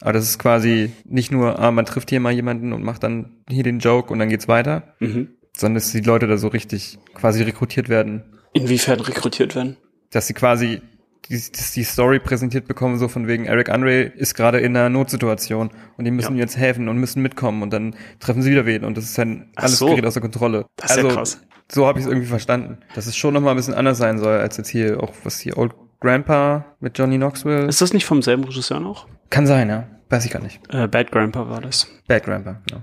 Aber 0.00 0.12
das 0.12 0.24
ist 0.24 0.38
quasi 0.38 0.92
nicht 1.04 1.30
nur, 1.30 1.58
ah, 1.58 1.70
man 1.70 1.84
trifft 1.84 2.10
hier 2.10 2.20
mal 2.20 2.32
jemanden 2.32 2.72
und 2.72 2.82
macht 2.82 3.02
dann 3.02 3.30
hier 3.48 3.62
den 3.62 3.78
Joke 3.78 4.12
und 4.12 4.18
dann 4.18 4.28
geht's 4.28 4.48
weiter, 4.48 4.94
Mhm. 4.98 5.28
Sondern 5.60 5.74
dass 5.76 5.92
die 5.92 6.00
Leute 6.00 6.26
da 6.26 6.36
so 6.36 6.48
richtig 6.48 6.98
quasi 7.14 7.42
rekrutiert 7.42 7.88
werden, 7.88 8.24
Inwiefern 8.52 9.00
rekrutiert 9.00 9.54
werden? 9.54 9.76
dass 10.10 10.26
sie 10.26 10.34
quasi 10.34 10.80
die, 11.28 11.40
die 11.76 11.84
Story 11.84 12.18
präsentiert 12.18 12.66
bekommen, 12.66 12.98
so 12.98 13.06
von 13.06 13.28
wegen 13.28 13.44
Eric 13.46 13.68
Andre 13.68 14.00
ist 14.02 14.34
gerade 14.34 14.58
in 14.58 14.76
einer 14.76 14.88
Notsituation 14.88 15.70
und 15.96 16.04
die 16.04 16.10
müssen 16.10 16.34
Ja. 16.34 16.40
jetzt 16.42 16.56
helfen 16.56 16.88
und 16.88 16.96
müssen 16.96 17.22
mitkommen 17.22 17.62
und 17.62 17.72
dann 17.72 17.94
treffen 18.18 18.42
sie 18.42 18.50
wieder 18.50 18.66
wen 18.66 18.84
und 18.84 18.96
das 18.96 19.04
ist 19.04 19.16
dann 19.18 19.50
Ach 19.54 19.62
alles 19.64 19.78
so. 19.78 19.86
gerät 19.90 20.06
außer 20.06 20.20
Kontrolle. 20.20 20.66
Das 20.76 20.96
ist 20.96 21.02
ja 21.04 21.08
krass. 21.08 21.40
So 21.70 21.86
habe 21.86 22.00
ich 22.00 22.04
es 22.04 22.10
irgendwie 22.10 22.26
verstanden, 22.26 22.78
dass 22.96 23.06
es 23.06 23.16
schon 23.16 23.32
nochmal 23.34 23.52
ein 23.52 23.56
bisschen 23.56 23.74
anders 23.74 23.98
sein 23.98 24.18
soll, 24.18 24.38
als 24.38 24.56
jetzt 24.56 24.68
hier 24.70 25.00
auch 25.00 25.12
was 25.22 25.38
hier 25.38 25.56
Old 25.56 25.72
Grandpa 26.00 26.64
mit 26.80 26.98
Johnny 26.98 27.16
Knoxville. 27.16 27.66
Ist 27.66 27.80
das 27.80 27.92
nicht 27.92 28.06
vom 28.06 28.22
selben 28.22 28.42
Regisseur 28.42 28.80
noch? 28.80 29.06
Kann 29.28 29.46
sein, 29.46 29.68
ja. 29.68 29.86
Weiß 30.08 30.24
ich 30.24 30.32
gar 30.32 30.42
nicht. 30.42 30.60
Äh, 30.74 30.88
Bad 30.88 31.12
Grandpa 31.12 31.48
war 31.48 31.60
das. 31.60 31.86
Bad 32.08 32.24
Grandpa, 32.24 32.60
genau. 32.66 32.82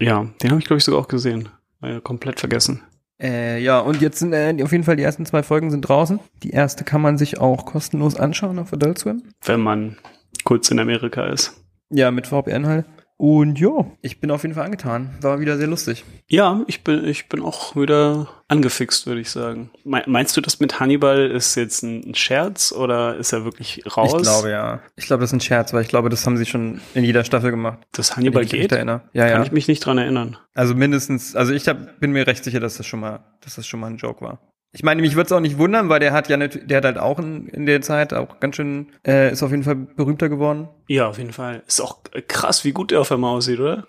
Ja, 0.00 0.24
den 0.40 0.50
habe 0.50 0.60
ich, 0.60 0.66
glaube 0.66 0.78
ich, 0.78 0.84
sogar 0.84 1.00
auch 1.00 1.08
gesehen. 1.08 1.48
Ja 1.82 2.00
komplett 2.00 2.40
vergessen. 2.40 2.82
Äh, 3.20 3.60
ja, 3.60 3.80
und 3.80 4.00
jetzt 4.00 4.20
sind 4.20 4.32
äh, 4.32 4.54
auf 4.62 4.72
jeden 4.72 4.84
Fall 4.84 4.96
die 4.96 5.02
ersten 5.02 5.26
zwei 5.26 5.42
Folgen 5.42 5.70
sind 5.70 5.82
draußen. 5.82 6.20
Die 6.42 6.50
erste 6.50 6.84
kann 6.84 7.00
man 7.00 7.18
sich 7.18 7.38
auch 7.38 7.66
kostenlos 7.66 8.14
anschauen 8.14 8.58
auf 8.58 8.72
Adult 8.72 8.98
Swim. 8.98 9.22
Wenn 9.44 9.60
man 9.60 9.96
kurz 10.44 10.70
in 10.70 10.78
Amerika 10.78 11.26
ist. 11.26 11.60
Ja, 11.90 12.10
mit 12.10 12.26
VPN 12.28 12.66
halt. 12.66 12.86
Und 13.20 13.58
ja, 13.58 13.84
ich 14.00 14.20
bin 14.20 14.30
auf 14.30 14.42
jeden 14.42 14.54
Fall 14.54 14.64
angetan. 14.64 15.10
War 15.22 15.40
wieder 15.40 15.58
sehr 15.58 15.66
lustig. 15.66 16.04
Ja, 16.28 16.62
ich 16.68 16.84
bin, 16.84 17.04
ich 17.04 17.28
bin 17.28 17.42
auch 17.42 17.74
wieder 17.74 18.28
angefixt, 18.46 19.08
würde 19.08 19.20
ich 19.20 19.28
sagen. 19.28 19.70
Me- 19.82 20.04
Meinst 20.06 20.36
du, 20.36 20.40
das 20.40 20.60
mit 20.60 20.78
Hannibal 20.78 21.28
ist 21.28 21.56
jetzt 21.56 21.82
ein 21.82 22.14
Scherz 22.14 22.70
oder 22.70 23.16
ist 23.16 23.32
er 23.32 23.44
wirklich 23.44 23.82
raus? 23.96 24.12
Ich 24.16 24.22
glaube 24.22 24.50
ja. 24.50 24.80
Ich 24.94 25.06
glaube, 25.06 25.22
das 25.22 25.30
ist 25.30 25.34
ein 25.34 25.40
Scherz, 25.40 25.72
weil 25.72 25.82
ich 25.82 25.88
glaube, 25.88 26.10
das 26.10 26.24
haben 26.26 26.36
sie 26.36 26.46
schon 26.46 26.80
in 26.94 27.02
jeder 27.02 27.24
Staffel 27.24 27.50
gemacht. 27.50 27.80
Dass 27.90 28.10
Wenn 28.10 28.18
Hannibal 28.18 28.44
ich 28.44 28.52
mich 28.52 28.60
geht? 28.62 28.70
erinnere. 28.72 29.02
Ja, 29.12 29.26
Kann 29.28 29.40
ja. 29.40 29.42
ich 29.46 29.52
mich 29.52 29.66
nicht 29.66 29.80
dran 29.84 29.98
erinnern. 29.98 30.36
Also 30.54 30.76
mindestens, 30.76 31.34
also 31.34 31.52
ich 31.52 31.66
hab, 31.66 31.98
bin 31.98 32.12
mir 32.12 32.24
recht 32.24 32.44
sicher, 32.44 32.60
dass 32.60 32.76
das 32.76 32.86
schon 32.86 33.00
mal, 33.00 33.24
dass 33.40 33.56
das 33.56 33.66
schon 33.66 33.80
mal 33.80 33.88
ein 33.88 33.96
Joke 33.96 34.24
war. 34.24 34.38
Ich 34.72 34.82
meine, 34.82 35.00
mich 35.00 35.14
würde 35.14 35.26
es 35.26 35.32
auch 35.32 35.40
nicht 35.40 35.56
wundern, 35.56 35.88
weil 35.88 35.98
der 35.98 36.12
hat 36.12 36.28
ja 36.28 36.36
nicht, 36.36 36.70
der 36.70 36.76
hat 36.78 36.84
halt 36.84 36.98
auch 36.98 37.18
in, 37.18 37.48
in 37.48 37.64
der 37.64 37.80
Zeit 37.80 38.12
auch 38.12 38.38
ganz 38.38 38.56
schön, 38.56 38.88
äh, 39.06 39.32
ist 39.32 39.42
auf 39.42 39.50
jeden 39.50 39.62
Fall 39.62 39.76
berühmter 39.76 40.28
geworden. 40.28 40.68
Ja, 40.88 41.08
auf 41.08 41.16
jeden 41.16 41.32
Fall. 41.32 41.62
Ist 41.66 41.80
auch 41.80 42.00
krass, 42.28 42.64
wie 42.64 42.72
gut 42.72 42.90
der 42.90 43.00
auf 43.00 43.10
einmal 43.10 43.34
aussieht, 43.34 43.60
oder? 43.60 43.86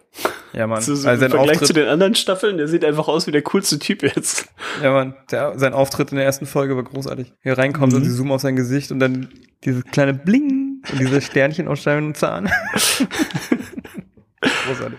Ja, 0.54 0.68
Mann. 0.68 0.82
So, 0.90 0.96
so 0.96 1.10
also 1.10 1.26
Im 1.26 1.32
Vergleich 1.32 1.58
zu 1.58 1.64
Auftritt, 1.64 1.76
den 1.76 1.88
anderen 1.90 2.16
Staffeln, 2.16 2.58
der 2.58 2.70
sieht 2.70 2.86
einfach 2.86 3.10
aus 3.10 3.28
wie 3.28 3.32
der 3.32 3.42
coolste 3.42 3.78
Typ 3.78 4.04
jetzt. 4.04 4.48
ja, 4.82 4.92
Mann, 4.92 5.16
der, 5.30 5.60
sein 5.60 5.74
Auftritt 5.74 6.12
in 6.12 6.16
der 6.16 6.26
ersten 6.26 6.46
Folge 6.46 6.78
war 6.78 6.84
großartig. 6.84 7.34
Hier 7.42 7.58
reinkommt 7.58 7.94
und 7.94 8.06
sie 8.06 8.16
zoomen 8.16 8.32
auf 8.32 8.42
sein 8.42 8.56
Gesicht 8.56 8.92
und 8.92 9.00
dann 9.00 9.28
dieses 9.66 9.84
kleine 9.84 10.14
Bling 10.14 10.82
und 10.90 11.00
diese 11.00 11.20
Sternchen 11.30 11.68
aus 11.68 11.84
seinem 11.84 12.16
Zahn. 12.16 12.50
großartig. 14.42 14.98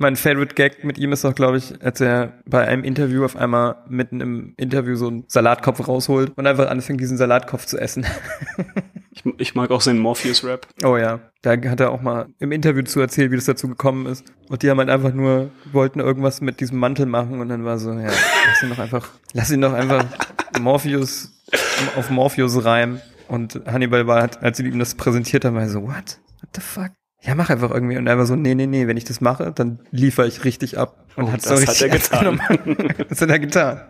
Mein 0.00 0.14
Favorite 0.14 0.54
Gag 0.54 0.84
mit 0.84 0.96
ihm 0.96 1.12
ist 1.12 1.24
doch, 1.24 1.34
glaube 1.34 1.58
ich, 1.58 1.82
als 1.82 2.00
er 2.00 2.34
bei 2.46 2.64
einem 2.66 2.84
Interview 2.84 3.24
auf 3.24 3.34
einmal 3.34 3.82
mitten 3.88 4.20
im 4.20 4.54
Interview 4.56 4.94
so 4.94 5.08
einen 5.08 5.24
Salatkopf 5.26 5.88
rausholt 5.88 6.32
und 6.36 6.46
einfach 6.46 6.70
anfängt, 6.70 7.00
diesen 7.00 7.16
Salatkopf 7.16 7.66
zu 7.66 7.78
essen. 7.78 8.06
Ich, 9.10 9.24
ich 9.38 9.54
mag 9.56 9.72
auch 9.72 9.80
seinen 9.80 9.98
Morpheus-Rap. 9.98 10.68
Oh 10.84 10.96
ja, 10.96 11.18
da 11.42 11.52
hat 11.52 11.80
er 11.80 11.90
auch 11.90 12.00
mal 12.00 12.28
im 12.38 12.52
Interview 12.52 12.82
zu 12.82 13.00
erzählt, 13.00 13.32
wie 13.32 13.36
das 13.36 13.46
dazu 13.46 13.66
gekommen 13.66 14.06
ist. 14.06 14.24
Und 14.48 14.62
die 14.62 14.70
haben 14.70 14.78
halt 14.78 14.90
einfach 14.90 15.12
nur, 15.12 15.50
wollten 15.72 15.98
irgendwas 15.98 16.40
mit 16.40 16.60
diesem 16.60 16.78
Mantel 16.78 17.06
machen 17.06 17.40
und 17.40 17.48
dann 17.48 17.64
war 17.64 17.78
so, 17.78 17.90
ja, 17.94 18.10
lass 18.46 18.62
ihn 18.62 18.68
doch 18.68 18.78
einfach, 18.78 19.08
lass 19.32 19.50
ihn 19.50 19.60
doch 19.60 19.72
einfach 19.72 20.04
Morpheus 20.60 21.32
auf 21.96 22.10
Morpheus 22.10 22.64
reimen. 22.64 23.00
Und 23.26 23.60
Hannibal 23.66 24.06
war, 24.06 24.20
halt, 24.20 24.40
als 24.40 24.58
sie 24.58 24.66
ihm 24.66 24.78
das 24.78 24.94
präsentiert 24.94 25.44
haben, 25.44 25.56
war 25.56 25.62
er 25.62 25.68
so, 25.68 25.82
what? 25.82 26.20
What 26.40 26.50
the 26.54 26.60
fuck? 26.60 26.92
Ja, 27.22 27.34
mach 27.34 27.50
einfach 27.50 27.70
irgendwie. 27.70 27.96
Und 27.96 28.06
er 28.06 28.16
war 28.16 28.26
so, 28.26 28.36
nee, 28.36 28.54
nee, 28.54 28.66
nee, 28.66 28.86
wenn 28.86 28.96
ich 28.96 29.04
das 29.04 29.20
mache, 29.20 29.52
dann 29.52 29.80
liefere 29.90 30.28
ich 30.28 30.44
richtig 30.44 30.78
ab. 30.78 31.04
Und 31.16 31.24
Oh, 31.24 31.32
hat's 31.32 31.44
das 31.44 31.60
so 31.60 31.66
hat 31.66 31.82
er 31.82 31.92
richtig 31.94 32.10
getan. 32.10 32.40
das 33.08 33.20
hat 33.20 33.28
er 33.28 33.38
getan. 33.38 33.80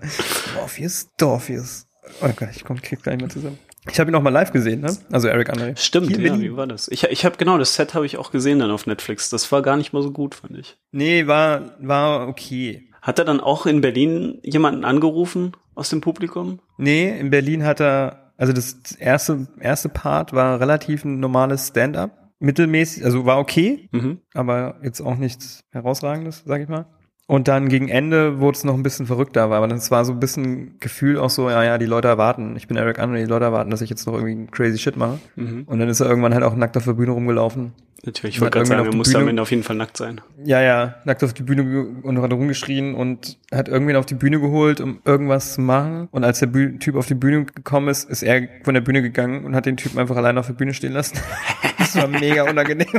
Morpheus, 0.54 1.08
Dorpheus. 1.18 1.86
Oh 2.22 2.28
Gott, 2.34 2.48
ich 2.54 2.64
komm, 2.64 2.80
krieg 2.80 3.02
gleich 3.02 3.20
mal 3.20 3.30
zusammen. 3.30 3.58
Ich 3.90 4.00
habe 4.00 4.10
ihn 4.10 4.14
auch 4.14 4.22
mal 4.22 4.30
live 4.30 4.52
gesehen, 4.52 4.80
ne? 4.80 4.96
Also 5.10 5.28
Eric 5.28 5.50
Andre. 5.50 5.74
Stimmt, 5.76 6.08
Hier 6.08 6.26
ja, 6.26 6.40
wie 6.40 6.56
war 6.56 6.66
das? 6.66 6.88
Ich, 6.88 7.04
ich 7.04 7.24
habe 7.24 7.36
genau, 7.36 7.58
das 7.58 7.74
Set 7.74 7.94
habe 7.94 8.06
ich 8.06 8.16
auch 8.16 8.30
gesehen 8.30 8.58
dann 8.58 8.70
auf 8.70 8.86
Netflix. 8.86 9.30
Das 9.30 9.50
war 9.52 9.62
gar 9.62 9.76
nicht 9.76 9.92
mal 9.92 10.02
so 10.02 10.10
gut, 10.10 10.34
fand 10.34 10.56
ich. 10.58 10.76
Nee, 10.92 11.26
war, 11.26 11.76
war 11.80 12.28
okay. 12.28 12.88
Hat 13.00 13.18
er 13.18 13.24
dann 13.24 13.40
auch 13.40 13.66
in 13.66 13.80
Berlin 13.80 14.38
jemanden 14.42 14.84
angerufen 14.84 15.52
aus 15.74 15.88
dem 15.90 16.00
Publikum? 16.00 16.60
Nee, 16.76 17.18
in 17.18 17.30
Berlin 17.30 17.64
hat 17.64 17.80
er, 17.80 18.32
also 18.36 18.52
das 18.52 18.76
erste, 18.98 19.46
erste 19.60 19.88
Part 19.88 20.32
war 20.32 20.60
relativ 20.60 21.04
ein 21.04 21.20
normales 21.20 21.68
Stand-up. 21.68 22.17
Mittelmäßig, 22.40 23.05
also 23.05 23.27
war 23.27 23.38
okay, 23.38 23.88
Mhm. 23.92 24.18
aber 24.35 24.77
jetzt 24.83 25.01
auch 25.01 25.16
nichts 25.16 25.64
herausragendes, 25.72 26.44
sag 26.46 26.61
ich 26.61 26.68
mal. 26.68 26.87
Und 27.31 27.46
dann 27.46 27.68
gegen 27.68 27.88
Ende 27.88 28.40
wurde 28.40 28.57
es 28.57 28.64
noch 28.64 28.72
ein 28.72 28.83
bisschen 28.83 29.05
verrückter, 29.07 29.42
aber 29.42 29.68
das 29.68 29.90
war 29.90 30.07
so 30.07 30.12
ein 30.12 30.20
bisschen 30.20 30.79
Gefühl 30.81 31.18
auch 31.18 31.29
so, 31.29 31.51
ja, 31.51 31.62
ja, 31.62 31.77
die 31.77 31.85
Leute 31.85 32.09
erwarten, 32.09 32.57
ich 32.57 32.68
bin 32.68 32.79
Eric 32.79 32.98
Andre, 32.98 33.18
die 33.18 33.27
Leute 33.27 33.44
erwarten, 33.44 33.70
dass 33.70 33.83
ich 33.83 33.90
jetzt 33.90 34.07
noch 34.07 34.14
irgendwie 34.14 34.46
crazy 34.46 34.79
Shit 34.79 34.96
mache. 34.96 35.18
Mhm. 35.37 35.64
Und 35.66 35.79
dann 35.79 35.90
ist 35.90 36.01
er 36.01 36.09
irgendwann 36.09 36.33
halt 36.33 36.42
auch 36.42 36.57
nackt 36.57 36.77
auf 36.79 36.85
der 36.85 36.94
Bühne 36.94 37.11
rumgelaufen. 37.12 37.72
Natürlich, 38.07 38.37
ich 38.37 38.40
wollte 38.40 38.57
gerade 38.57 38.66
sagen, 38.66 38.87
er 38.87 38.94
muss 38.96 39.14
am 39.14 39.29
Ende 39.29 39.42
auf 39.42 39.51
jeden 39.51 39.62
Fall 39.64 39.77
nackt 39.77 39.98
sein. 39.98 40.22
Ja, 40.42 40.62
ja, 40.62 40.94
nackt 41.05 41.22
auf 41.22 41.35
die 41.35 41.42
Bühne 41.42 41.87
und 42.03 42.22
hat 42.22 42.33
rumgeschrien 42.33 42.94
und 42.94 43.38
hat 43.53 43.68
irgendwen 43.68 43.96
auf 43.96 44.07
die 44.07 44.14
Bühne 44.14 44.40
geholt, 44.40 44.81
um 44.81 45.01
irgendwas 45.05 45.53
zu 45.55 45.61
machen. 45.61 46.09
Und 46.12 46.24
als 46.24 46.38
der 46.38 46.46
Bü 46.46 46.79
Typ 46.79 46.94
auf 46.94 47.07
die 47.07 47.14
Bühne 47.14 47.44
gekommen 47.44 47.88
ist, 47.88 48.09
ist 48.09 48.22
er 48.22 48.48
von 48.62 48.72
der 48.72 48.81
Bühne 48.81 49.03
gegangen 49.03 49.44
und 49.44 49.55
hat 49.55 49.66
den 49.66 49.77
Typen 49.77 49.98
einfach 49.98 50.16
alleine 50.16 50.40
auf 50.40 50.46
der 50.46 50.55
Bühne 50.55 50.72
stehen 50.72 50.92
lassen. 50.92 51.18
Das 51.94 52.03
war 52.03 52.09
mega 52.09 52.48
unangenehm. 52.48 52.87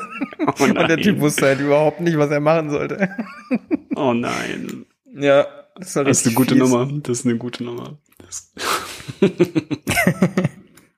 Oh 0.59 0.63
Und 0.63 0.75
der. 0.75 0.97
Typ 0.97 1.19
wusste 1.19 1.45
halt 1.47 1.59
überhaupt 1.59 1.99
nicht, 2.01 2.17
was 2.17 2.31
er 2.31 2.39
machen 2.39 2.69
sollte. 2.69 3.09
Oh 3.95 4.13
nein. 4.13 4.85
Ja, 5.13 5.45
das, 5.77 5.95
war 5.95 6.03
Das 6.05 6.21
ist 6.21 6.25
eine 6.27 6.35
gute 6.35 6.55
fies. 6.55 6.63
Nummer. 6.63 6.89
Das 7.03 7.19
ist 7.19 7.25
eine 7.25 7.37
gute 7.37 7.63
Nummer. 7.63 7.97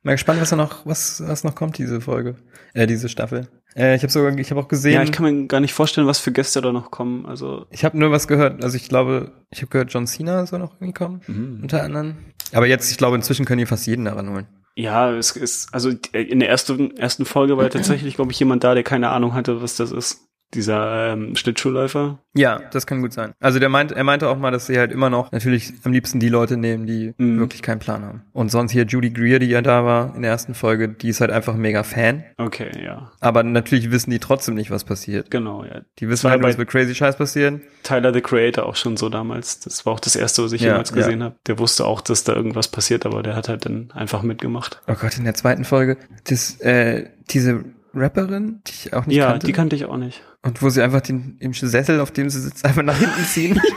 Mal 0.04 0.14
gespannt, 0.14 0.42
was 0.42 0.52
noch, 0.54 0.86
was, 0.86 1.22
was 1.28 1.44
noch 1.44 1.54
kommt, 1.54 1.78
diese 1.78 2.02
Folge. 2.02 2.36
Äh, 2.74 2.88
diese 2.88 3.08
Staffel. 3.10 3.48
Äh, 3.76 3.96
ich 3.96 4.02
habe 4.04 4.12
sogar, 4.12 4.36
ich 4.38 4.50
habe 4.50 4.60
auch 4.62 4.68
gesehen. 4.68 4.94
ja, 4.94 5.04
ich 5.04 5.12
kann 5.12 5.26
mir 5.26 5.48
gar 5.48 5.60
nicht 5.60 5.74
vorstellen, 5.74 6.08
was 6.08 6.18
für 6.20 6.32
Gäste 6.32 6.62
da 6.62 6.72
noch 6.72 6.90
kommen. 6.90 7.26
Also, 7.28 7.68
Ich 7.70 7.86
habe 7.86 7.98
nur 8.00 8.10
was 8.12 8.28
gehört, 8.28 8.64
also 8.64 8.76
ich 8.78 8.90
glaube, 8.90 9.32
ich 9.52 9.60
habe 9.62 9.70
gehört, 9.70 9.94
John 9.94 10.08
Cena 10.08 10.46
soll 10.48 10.60
noch 10.60 10.74
irgendwie 10.76 10.94
kommen, 10.94 11.22
Mhm. 11.28 11.60
unter 11.64 11.84
anderem. 11.84 12.16
Aber 12.54 12.66
jetzt, 12.66 12.90
ich 12.90 12.98
glaube, 12.98 13.16
inzwischen 13.16 13.46
können 13.46 13.60
die 13.60 13.66
fast 13.68 13.86
jeden 13.86 14.06
daran 14.06 14.30
holen. 14.30 14.48
Ja, 14.76 15.12
es 15.12 15.32
ist, 15.32 15.74
also 15.74 15.90
in 16.14 16.40
der 16.40 16.50
ersten, 16.50 16.96
ersten 16.98 17.26
Folge 17.26 17.58
war 17.58 17.70
tatsächlich, 17.70 18.16
glaube 18.16 18.32
ich, 18.32 18.40
jemand 18.40 18.64
da, 18.64 18.74
der 18.74 18.84
keine 18.84 19.10
Ahnung 19.10 19.34
hatte, 19.34 19.62
was 19.62 19.76
das 19.76 19.92
ist. 19.92 20.31
Dieser 20.54 21.14
ähm, 21.14 21.36
Schlittschuhläufer. 21.36 22.20
Ja, 22.34 22.62
das 22.72 22.86
kann 22.86 23.02
gut 23.02 23.14
sein. 23.14 23.34
Also 23.40 23.60
der 23.60 23.70
meint, 23.70 23.92
er 23.92 24.04
meinte 24.04 24.28
auch 24.30 24.38
mal, 24.38 24.52
dass 24.52 24.68
sie 24.68 24.78
halt 24.78 24.92
immer 24.92 25.10
noch 25.10 25.32
natürlich 25.32 25.74
am 25.84 25.92
liebsten 25.94 26.20
die 26.20 26.30
Leute 26.30 26.58
nehmen, 26.58 26.86
die 26.86 27.14
Mhm. 27.18 27.40
wirklich 27.40 27.62
keinen 27.62 27.80
Plan 27.80 28.04
haben. 28.04 28.24
Und 28.34 28.52
sonst 28.52 28.72
hier 28.72 28.86
Judy 28.86 29.12
Greer, 29.12 29.40
die 29.40 29.48
ja 29.48 29.62
da 29.62 29.86
war 29.86 30.16
in 30.16 30.22
der 30.24 30.32
ersten 30.32 30.54
Folge, 30.54 30.90
die 30.90 31.10
ist 31.10 31.22
halt 31.22 31.32
einfach 31.32 31.56
mega 31.56 31.84
Fan. 31.84 32.24
Okay, 32.38 32.72
ja. 32.84 33.12
Aber 33.20 33.44
natürlich 33.44 33.92
wissen 33.92 34.12
die 34.12 34.20
trotzdem 34.20 34.56
nicht, 34.56 34.72
was 34.72 34.84
passiert. 34.84 35.32
Genau, 35.32 35.64
ja. 35.64 35.82
Die 36.00 36.10
wissen 36.10 36.30
halt, 36.30 36.44
es 36.46 36.58
wird 36.58 36.70
crazy 36.70 36.96
Scheiß 36.96 37.18
passieren. 37.18 37.62
Tyler 37.84 38.14
the 38.14 38.22
Creator 38.22 38.66
auch 38.66 38.76
schon 38.76 38.98
so 38.98 39.10
damals. 39.10 39.60
Das 39.62 39.86
war 39.86 39.94
auch 39.94 40.00
das 40.00 40.16
erste, 40.16 40.44
was 40.44 40.52
ich 40.54 40.62
Ja, 40.62 40.70
jemals 40.72 40.90
ja. 40.92 40.96
gesehen 40.98 41.24
habe. 41.24 41.36
Der 41.48 41.60
wusste 41.60 41.86
auch, 41.86 42.02
dass 42.02 42.24
da 42.24 42.34
irgendwas 42.34 42.68
passiert, 42.68 43.06
aber 43.06 43.24
der 43.24 43.36
hat 43.36 43.50
halt 43.50 43.66
dann 43.66 43.92
einfach 43.94 44.22
mitgemacht. 44.22 44.82
Oh 44.88 44.96
Gott, 45.00 45.18
in 45.18 45.24
der 45.24 45.34
zweiten 45.34 45.64
Folge, 45.66 45.98
das, 46.26 46.60
äh, 46.62 47.06
diese 47.30 47.64
Rapperin, 47.94 48.62
die 48.68 48.72
ich 48.72 48.94
auch 48.94 49.06
nicht 49.06 49.18
ja, 49.18 49.32
kannte. 49.32 49.46
die 49.48 49.54
kannte 49.54 49.76
ich 49.76 49.86
auch 49.86 49.98
nicht. 49.98 50.24
Und 50.44 50.62
wo 50.62 50.70
sie 50.70 50.82
einfach 50.82 51.02
den 51.02 51.38
im 51.40 51.54
Sessel, 51.54 52.00
auf 52.00 52.12
dem 52.12 52.30
sie 52.30 52.42
sitzt, 52.42 52.66
einfach 52.66 52.84
nach 52.84 52.98
hinten 52.98 53.24
ziehen. 53.26 53.62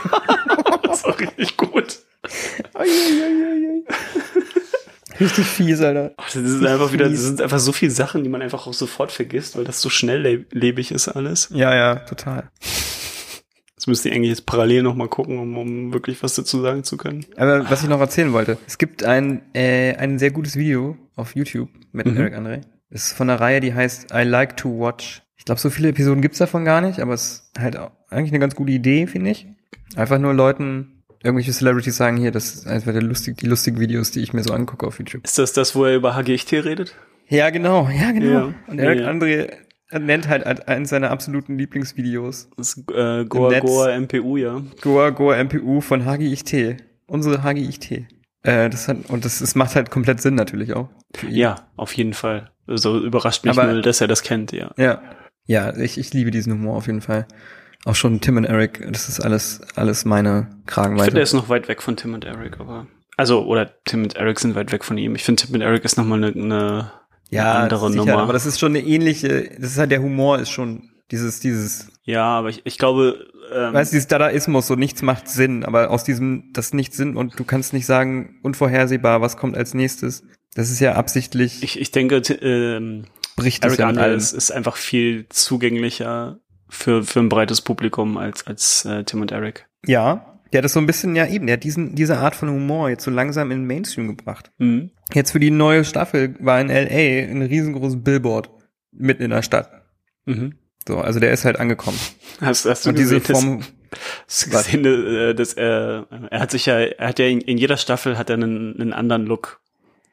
Das 0.83 1.03
war 1.03 1.19
richtig 1.19 1.57
gut. 1.57 1.99
Richtig 5.19 5.45
fies, 5.45 5.81
Alter. 5.81 6.13
Ach, 6.17 6.25
Das 6.25 6.35
ist 6.35 6.65
einfach 6.65 6.91
wieder, 6.93 7.09
das 7.09 7.19
sind 7.21 7.41
einfach 7.41 7.59
so 7.59 7.71
viele 7.71 7.91
Sachen, 7.91 8.23
die 8.23 8.29
man 8.29 8.41
einfach 8.41 8.67
auch 8.67 8.73
sofort 8.73 9.11
vergisst, 9.11 9.57
weil 9.57 9.63
das 9.63 9.81
so 9.81 9.89
schnelllebig 9.89 10.91
ist 10.91 11.07
alles. 11.07 11.49
Ja, 11.53 11.73
ja, 11.75 11.95
total. 11.95 12.49
Das 13.75 13.87
müsst 13.87 14.05
ihr 14.05 14.13
eigentlich 14.13 14.29
jetzt 14.29 14.45
parallel 14.45 14.83
nochmal 14.83 15.07
gucken, 15.07 15.37
um, 15.39 15.57
um 15.57 15.93
wirklich 15.93 16.21
was 16.23 16.35
dazu 16.35 16.61
sagen 16.61 16.83
zu 16.83 16.97
können. 16.97 17.25
Aber 17.37 17.69
was 17.69 17.83
ich 17.83 17.89
noch 17.89 17.99
erzählen 17.99 18.33
wollte, 18.33 18.57
es 18.67 18.77
gibt 18.77 19.03
ein, 19.03 19.41
äh, 19.53 19.95
ein 19.95 20.17
sehr 20.19 20.31
gutes 20.31 20.55
Video 20.55 20.97
auf 21.15 21.35
YouTube 21.35 21.69
mit 21.91 22.07
Mhm. 22.07 22.17
Eric 22.17 22.33
Andre. 22.35 22.61
Das 22.89 23.07
ist 23.07 23.13
von 23.17 23.29
einer 23.29 23.39
Reihe, 23.39 23.59
die 23.61 23.73
heißt 23.73 24.11
I 24.13 24.23
Like 24.23 24.57
to 24.57 24.69
Watch. 24.79 25.21
Ich 25.45 25.47
glaube, 25.47 25.61
so 25.61 25.69
viele 25.69 25.89
Episoden 25.89 26.23
gibt's 26.23 26.39
davon 26.39 26.65
gar 26.65 26.81
nicht, 26.81 26.99
aber 26.99 27.13
es 27.13 27.23
ist 27.53 27.59
halt 27.59 27.77
eigentlich 28.09 28.31
eine 28.31 28.39
ganz 28.39 28.55
gute 28.55 28.71
Idee, 28.71 29.05
finde 29.05 29.29
ich. 29.29 29.45
Einfach 29.95 30.17
nur 30.17 30.33
Leuten, 30.33 31.03
irgendwelche 31.23 31.51
Celebrities 31.51 31.97
sagen 31.97 32.17
hier, 32.17 32.31
das 32.31 32.55
ist 32.55 32.67
einfach 32.67 32.93
der 32.93 33.03
lustig, 33.03 33.37
die 33.37 33.45
lustigen 33.45 33.79
Videos, 33.79 34.09
die 34.09 34.21
ich 34.21 34.33
mir 34.33 34.41
so 34.43 34.55
angucke 34.55 34.87
auf 34.87 34.97
YouTube. 34.97 35.23
Ist 35.23 35.37
das 35.37 35.53
das, 35.53 35.75
wo 35.75 35.85
er 35.85 35.95
über 35.97 36.15
HGXT 36.15 36.53
redet? 36.65 36.95
Ja, 37.27 37.51
genau, 37.51 37.87
ja, 37.95 38.11
genau. 38.11 38.47
Ja. 38.47 38.53
Und 38.65 38.79
Eric 38.79 39.01
Ja. 39.01 39.07
Andre 39.07 39.49
nennt 39.91 40.27
halt 40.27 40.67
eines 40.67 40.89
seiner 40.89 41.11
absoluten 41.11 41.59
Lieblingsvideos 41.59 42.49
Das 42.57 42.69
ist, 42.73 42.91
äh, 42.91 43.25
Goa. 43.25 43.59
Goa 43.59 43.99
MPU, 43.99 44.37
ja. 44.37 44.63
Goa 44.81 45.11
Goa 45.11 45.35
MPU 45.43 45.79
von 45.81 46.05
HGIT. 46.05 46.77
Unsere 47.05 47.43
HGIT. 47.43 48.07
Äh, 48.41 48.69
das 48.71 48.87
hat, 48.87 48.97
und 49.09 49.25
das, 49.25 49.37
das 49.39 49.53
macht 49.53 49.75
halt 49.75 49.91
komplett 49.91 50.21
Sinn 50.21 50.33
natürlich 50.33 50.73
auch. 50.73 50.89
Ja, 51.29 51.67
auf 51.75 51.93
jeden 51.93 52.13
Fall. 52.13 52.49
Also 52.65 52.97
überrascht 52.99 53.45
mich 53.45 53.55
Aber- 53.55 53.71
nur, 53.71 53.81
dass 53.83 54.01
er 54.01 54.07
das 54.07 54.23
kennt, 54.23 54.51
ja. 54.51 54.71
Ja. 54.77 55.03
Ja, 55.45 55.75
ich, 55.77 55.97
ich 55.97 56.13
liebe 56.13 56.31
diesen 56.31 56.53
Humor 56.53 56.77
auf 56.77 56.87
jeden 56.87 57.01
Fall. 57.01 57.27
Auch 57.85 57.95
schon 57.95 58.19
Tim 58.19 58.37
und 58.37 58.45
Eric, 58.45 58.87
das 58.91 59.09
ist 59.09 59.19
alles, 59.19 59.61
alles 59.75 60.05
meine 60.05 60.29
Ich 60.29 60.45
finde, 60.45 60.57
er 60.57 60.65
Kragenweite. 60.65 61.19
ist 61.19 61.33
noch 61.33 61.49
weit 61.49 61.67
weg 61.67 61.83
von 61.83 61.95
Tim 61.95 62.13
und 62.15 62.25
Eric, 62.25 62.59
aber. 62.59 62.87
Also, 63.15 63.45
oder 63.45 63.71
Tim 63.85 64.03
und 64.03 64.15
Eric 64.15 64.39
sind 64.39 64.55
weit 64.55 64.71
weg 64.71 64.83
von 64.83 64.97
ihm. 64.97 65.15
Ich 65.15 65.23
finde, 65.23 65.43
Tim 65.45 65.53
und 65.55 65.61
Eric 65.61 65.85
ist 65.85 65.97
nochmal 65.97 66.23
eine, 66.23 66.33
eine 66.33 66.91
Ja, 67.29 67.53
andere 67.53 67.91
sicher, 67.91 68.05
Nummer. 68.05 68.17
aber 68.23 68.33
das 68.33 68.45
ist 68.47 68.59
schon 68.59 68.71
eine 68.75 68.85
ähnliche, 68.85 69.51
das 69.59 69.71
ist 69.71 69.77
halt 69.77 69.91
der 69.91 70.01
Humor 70.01 70.39
ist 70.39 70.49
schon 70.49 70.89
dieses, 71.11 71.39
dieses, 71.39 71.89
ja, 72.03 72.23
aber 72.23 72.49
ich, 72.49 72.61
ich 72.65 72.79
glaube, 72.79 73.27
ähm, 73.53 73.73
weißt 73.73 73.91
du, 73.91 73.95
dieses 73.97 74.07
Dadaismus, 74.07 74.65
so 74.65 74.73
nichts 74.75 75.03
macht 75.03 75.27
Sinn, 75.29 75.63
aber 75.63 75.91
aus 75.91 76.03
diesem, 76.03 76.49
das 76.53 76.73
nicht 76.73 76.93
Sinn 76.95 77.15
und 77.15 77.39
du 77.39 77.43
kannst 77.43 77.73
nicht 77.73 77.85
sagen, 77.85 78.39
unvorhersehbar, 78.41 79.21
was 79.21 79.37
kommt 79.37 79.55
als 79.55 79.75
nächstes. 79.75 80.23
Das 80.55 80.71
ist 80.71 80.79
ja 80.79 80.93
absichtlich, 80.95 81.61
ich, 81.61 81.79
ich 81.79 81.91
denke, 81.91 82.17
ähm, 82.41 83.05
bricht 83.35 83.63
das 83.63 83.71
Eric 83.73 83.79
ja 83.79 83.87
Andre 83.87 84.03
allem. 84.03 84.17
ist, 84.17 84.33
ist 84.33 84.51
einfach 84.51 84.75
viel 84.75 85.27
zugänglicher 85.29 86.39
für, 86.69 87.03
für 87.03 87.19
ein 87.19 87.29
breites 87.29 87.61
Publikum 87.61 88.17
als, 88.17 88.45
als 88.47 88.85
äh, 88.85 89.03
Tim 89.03 89.21
und 89.21 89.31
Eric. 89.31 89.67
Ja, 89.85 90.39
der 90.51 90.59
hat 90.59 90.65
das 90.65 90.73
so 90.73 90.79
ein 90.79 90.85
bisschen, 90.85 91.15
ja 91.15 91.27
eben, 91.27 91.47
der 91.47 91.53
hat 91.57 91.63
diesen, 91.63 91.95
diese 91.95 92.17
Art 92.17 92.35
von 92.35 92.49
Humor 92.49 92.89
jetzt 92.89 93.03
so 93.03 93.11
langsam 93.11 93.51
in 93.51 93.59
den 93.59 93.67
Mainstream 93.67 94.07
gebracht. 94.07 94.51
Mhm. 94.57 94.91
Jetzt 95.13 95.31
für 95.31 95.39
die 95.39 95.51
neue 95.51 95.83
Staffel 95.85 96.35
war 96.39 96.59
in 96.61 96.69
L.A. 96.69 97.29
ein 97.31 97.41
riesengroßes 97.41 98.03
Billboard 98.03 98.49
mitten 98.91 99.23
in 99.23 99.31
der 99.31 99.41
Stadt. 99.41 99.69
Mhm. 100.25 100.55
So, 100.87 100.97
also 100.99 101.19
der 101.19 101.31
ist 101.31 101.45
halt 101.45 101.59
angekommen. 101.59 101.99
Hast, 102.41 102.65
hast 102.65 102.85
du 102.85 102.89
Und 102.89 102.97
diese 102.97 103.19
gesehen, 103.19 103.33
dass- 103.33 103.43
Form, 103.43 103.63
Hast 104.27 104.45
du 104.47 104.53
Was? 104.53 104.65
gesehen, 104.65 104.85
äh, 104.85 105.35
dass 105.35 105.53
er, 105.53 106.07
er 106.29 106.39
hat 106.39 106.51
sich 106.51 106.65
ja, 106.65 106.79
er 106.79 107.07
hat 107.09 107.19
ja 107.19 107.25
in, 107.27 107.39
in 107.41 107.57
jeder 107.57 107.77
Staffel 107.77 108.17
hat 108.17 108.29
er 108.29 108.35
einen, 108.35 108.79
einen 108.79 108.93
anderen 108.93 109.25
Look. 109.25 109.61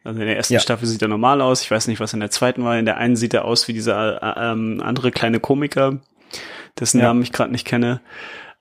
Also 0.05 0.21
in 0.21 0.27
der 0.27 0.37
ersten 0.37 0.55
Ja. 0.55 0.61
Staffel 0.61 0.87
sieht 0.87 1.03
er 1.03 1.09
normal 1.09 1.41
aus. 1.41 1.63
Ich 1.63 1.71
weiß 1.71 1.87
nicht, 1.89 2.01
was 2.01 2.13
in 2.13 2.21
der 2.21 2.31
zweiten 2.31 2.65
war. 2.65 2.79
In 2.79 2.87
der 2.87 2.97
einen 2.97 3.17
sieht 3.17 3.35
er 3.35 3.45
aus 3.45 3.69
wie 3.69 3.73
dieser 3.73 4.23
äh, 4.23 4.53
ähm, 4.53 4.81
andere 4.85 5.11
kleine 5.13 5.39
Komiker, 5.41 5.99
dessen 6.79 6.99
Ja. 7.01 7.07
Namen 7.07 7.23
ich 7.23 7.33
gerade 7.33 7.53
nicht 7.53 7.67
kenne. 7.67 8.01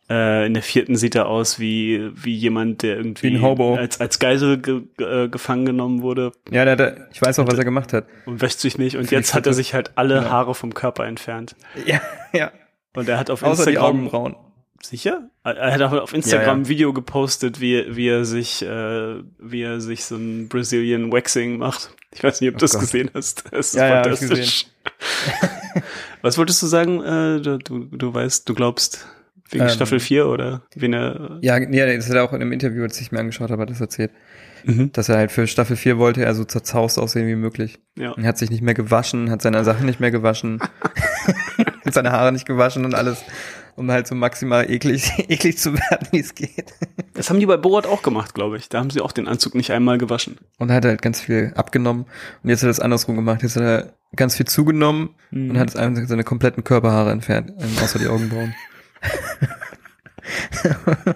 Äh, 0.10 0.45
in 0.45 0.54
der 0.54 0.62
vierten 0.63 0.95
sieht 0.97 1.15
er 1.15 1.27
aus 1.27 1.58
wie 1.60 2.12
wie 2.13 2.36
jemand, 2.36 2.84
der 2.84 2.97
irgendwie 2.97 3.30
Wie 3.32 3.36
ein 3.38 3.41
Hobo. 3.41 3.75
als 3.75 4.01
als 4.01 4.19
Geisel 4.19 4.58
ge, 4.60 4.82
ge, 4.97 5.25
äh, 5.25 5.30
gefangen 5.30 5.65
genommen 5.65 6.01
wurde 6.01 6.34
ja, 6.51 6.65
der, 6.65 6.75
der, 6.75 7.08
ich 7.13 7.21
weiß 7.21 7.39
auch, 7.39 7.47
was 7.47 7.58
er 7.58 7.63
gemacht 7.63 7.93
hat. 7.93 8.06
und 8.25 8.41
wäscht 8.41 8.60
sich 8.60 8.77
nicht. 8.77 8.97
Und 8.97 9.10
die 9.10 9.15
jetzt 9.15 9.34
hat 9.34 9.47
er 9.47 9.54
sich 9.54 9.73
halt 9.73 9.91
alle 9.95 10.15
Ja. 10.15 10.30
Haare 10.30 10.54
vom 10.54 10.73
Körper 10.73 11.06
entfernt. 11.06 11.56
Ja, 11.86 12.01
ja. 12.34 12.51
Und 12.93 13.08
er 13.08 13.17
hat 13.17 13.30
auf 13.30 13.41
Außer 13.41 13.63
die 13.65 13.71
Instagram 13.71 13.95
Augenbrauen. 14.10 14.36
Sicher? 14.83 15.29
Er 15.43 15.73
hat 15.73 15.81
auch 15.81 15.91
auf 15.93 16.13
Instagram 16.13 16.41
Ja, 16.41 16.47
ja. 16.47 16.53
ein 16.57 16.67
Video 16.67 16.93
gepostet, 16.93 17.61
wie, 17.61 17.85
wie 17.95 18.07
er 18.07 18.25
sich, 18.25 18.61
äh, 18.63 19.15
wie 19.39 19.61
er 19.61 19.79
sich 19.79 20.05
so 20.05 20.15
ein 20.15 20.47
Brazilian 20.49 21.11
Waxing 21.11 21.57
macht. 21.57 21.91
Ich 22.13 22.23
weiß 22.23 22.41
nicht, 22.41 22.49
ob 22.49 22.57
du 22.57 22.63
das 22.65 22.75
Oh 22.75 22.79
Gott. 22.79 22.87
gesehen 22.87 23.09
hast. 23.13 23.43
Das 23.51 23.67
ist 23.67 23.75
Ja, 23.75 23.87
ja, 23.87 24.03
fantastisch. 24.03 24.65
Was 26.21 26.37
wolltest 26.37 26.61
du 26.61 26.67
sagen? 26.67 27.01
Äh, 27.03 27.41
du, 27.41 27.57
du, 27.57 27.85
du 27.85 28.13
weißt, 28.13 28.47
du 28.47 28.53
glaubst 28.53 29.07
wegen 29.49 29.63
Ähm. 29.63 29.69
Staffel 29.69 29.99
4 29.99 30.27
oder 30.27 30.61
wen 30.75 30.93
er. 30.93 31.37
Ja, 31.41 31.59
nee, 31.59 31.95
das 31.95 32.07
hat 32.09 32.15
er 32.15 32.23
auch 32.23 32.33
in 32.33 32.41
einem 32.41 32.51
Interview, 32.51 32.85
das 32.87 32.99
ich 33.01 33.11
mir 33.11 33.19
angeschaut 33.19 33.49
habe, 33.51 33.61
hat 33.63 33.69
das 33.69 33.81
erzählt. 33.81 34.11
Mhm. 34.63 34.91
Dass 34.91 35.09
er 35.09 35.17
halt 35.17 35.31
für 35.31 35.47
Staffel 35.47 35.75
4 35.75 35.97
wollte 35.97 36.23
er 36.23 36.35
so 36.35 36.43
zerzaust 36.43 36.99
aussehen 36.99 37.27
wie 37.27 37.35
möglich. 37.35 37.79
Ja. 37.97 38.11
Und 38.11 38.25
hat 38.25 38.37
sich 38.37 38.49
nicht 38.51 38.61
mehr 38.61 38.73
gewaschen, 38.75 39.31
hat 39.31 39.41
seine 39.41 39.63
Sachen 39.63 39.85
nicht 39.85 39.99
mehr 39.99 40.11
gewaschen, 40.11 40.59
hat 41.85 41.93
seine 41.93 42.11
Haare 42.11 42.31
nicht 42.31 42.45
gewaschen 42.45 42.85
und 42.85 42.93
alles, 42.93 43.23
um 43.75 43.91
halt 43.91 44.07
so 44.07 44.15
maximal 44.15 44.69
eklig, 44.69 45.12
eklig 45.29 45.57
zu 45.57 45.73
werden, 45.73 46.07
wie 46.12 46.19
es 46.19 46.36
geht. 46.36 46.73
Das 47.13 47.29
haben 47.29 47.39
die 47.39 47.45
bei 47.45 47.57
Borat 47.57 47.86
auch 47.86 48.03
gemacht, 48.03 48.34
glaube 48.34 48.57
ich. 48.57 48.69
Da 48.69 48.79
haben 48.79 48.89
sie 48.89 49.01
auch 49.01 49.12
den 49.12 49.27
Anzug 49.27 49.55
nicht 49.55 49.71
einmal 49.71 49.97
gewaschen. 49.97 50.38
Und 50.57 50.71
hat 50.71 50.86
halt 50.86 51.01
ganz 51.01 51.21
viel 51.21 51.53
abgenommen. 51.55 52.05
Und 52.43 52.49
jetzt 52.49 52.62
hat 52.62 52.67
er 52.67 52.71
es 52.71 52.79
andersrum 52.79 53.15
gemacht. 53.15 53.43
Jetzt 53.43 53.55
hat 53.55 53.63
er 53.63 53.93
ganz 54.15 54.36
viel 54.36 54.45
zugenommen 54.45 55.15
und 55.31 55.57
hat 55.57 55.69
es 55.69 55.75
einfach 55.75 56.07
seine 56.07 56.23
kompletten 56.23 56.63
Körperhaare 56.63 57.12
entfernt, 57.12 57.53
ähm, 57.60 57.77
außer 57.81 57.99
die 57.99 58.07
Augenbrauen. 58.07 58.55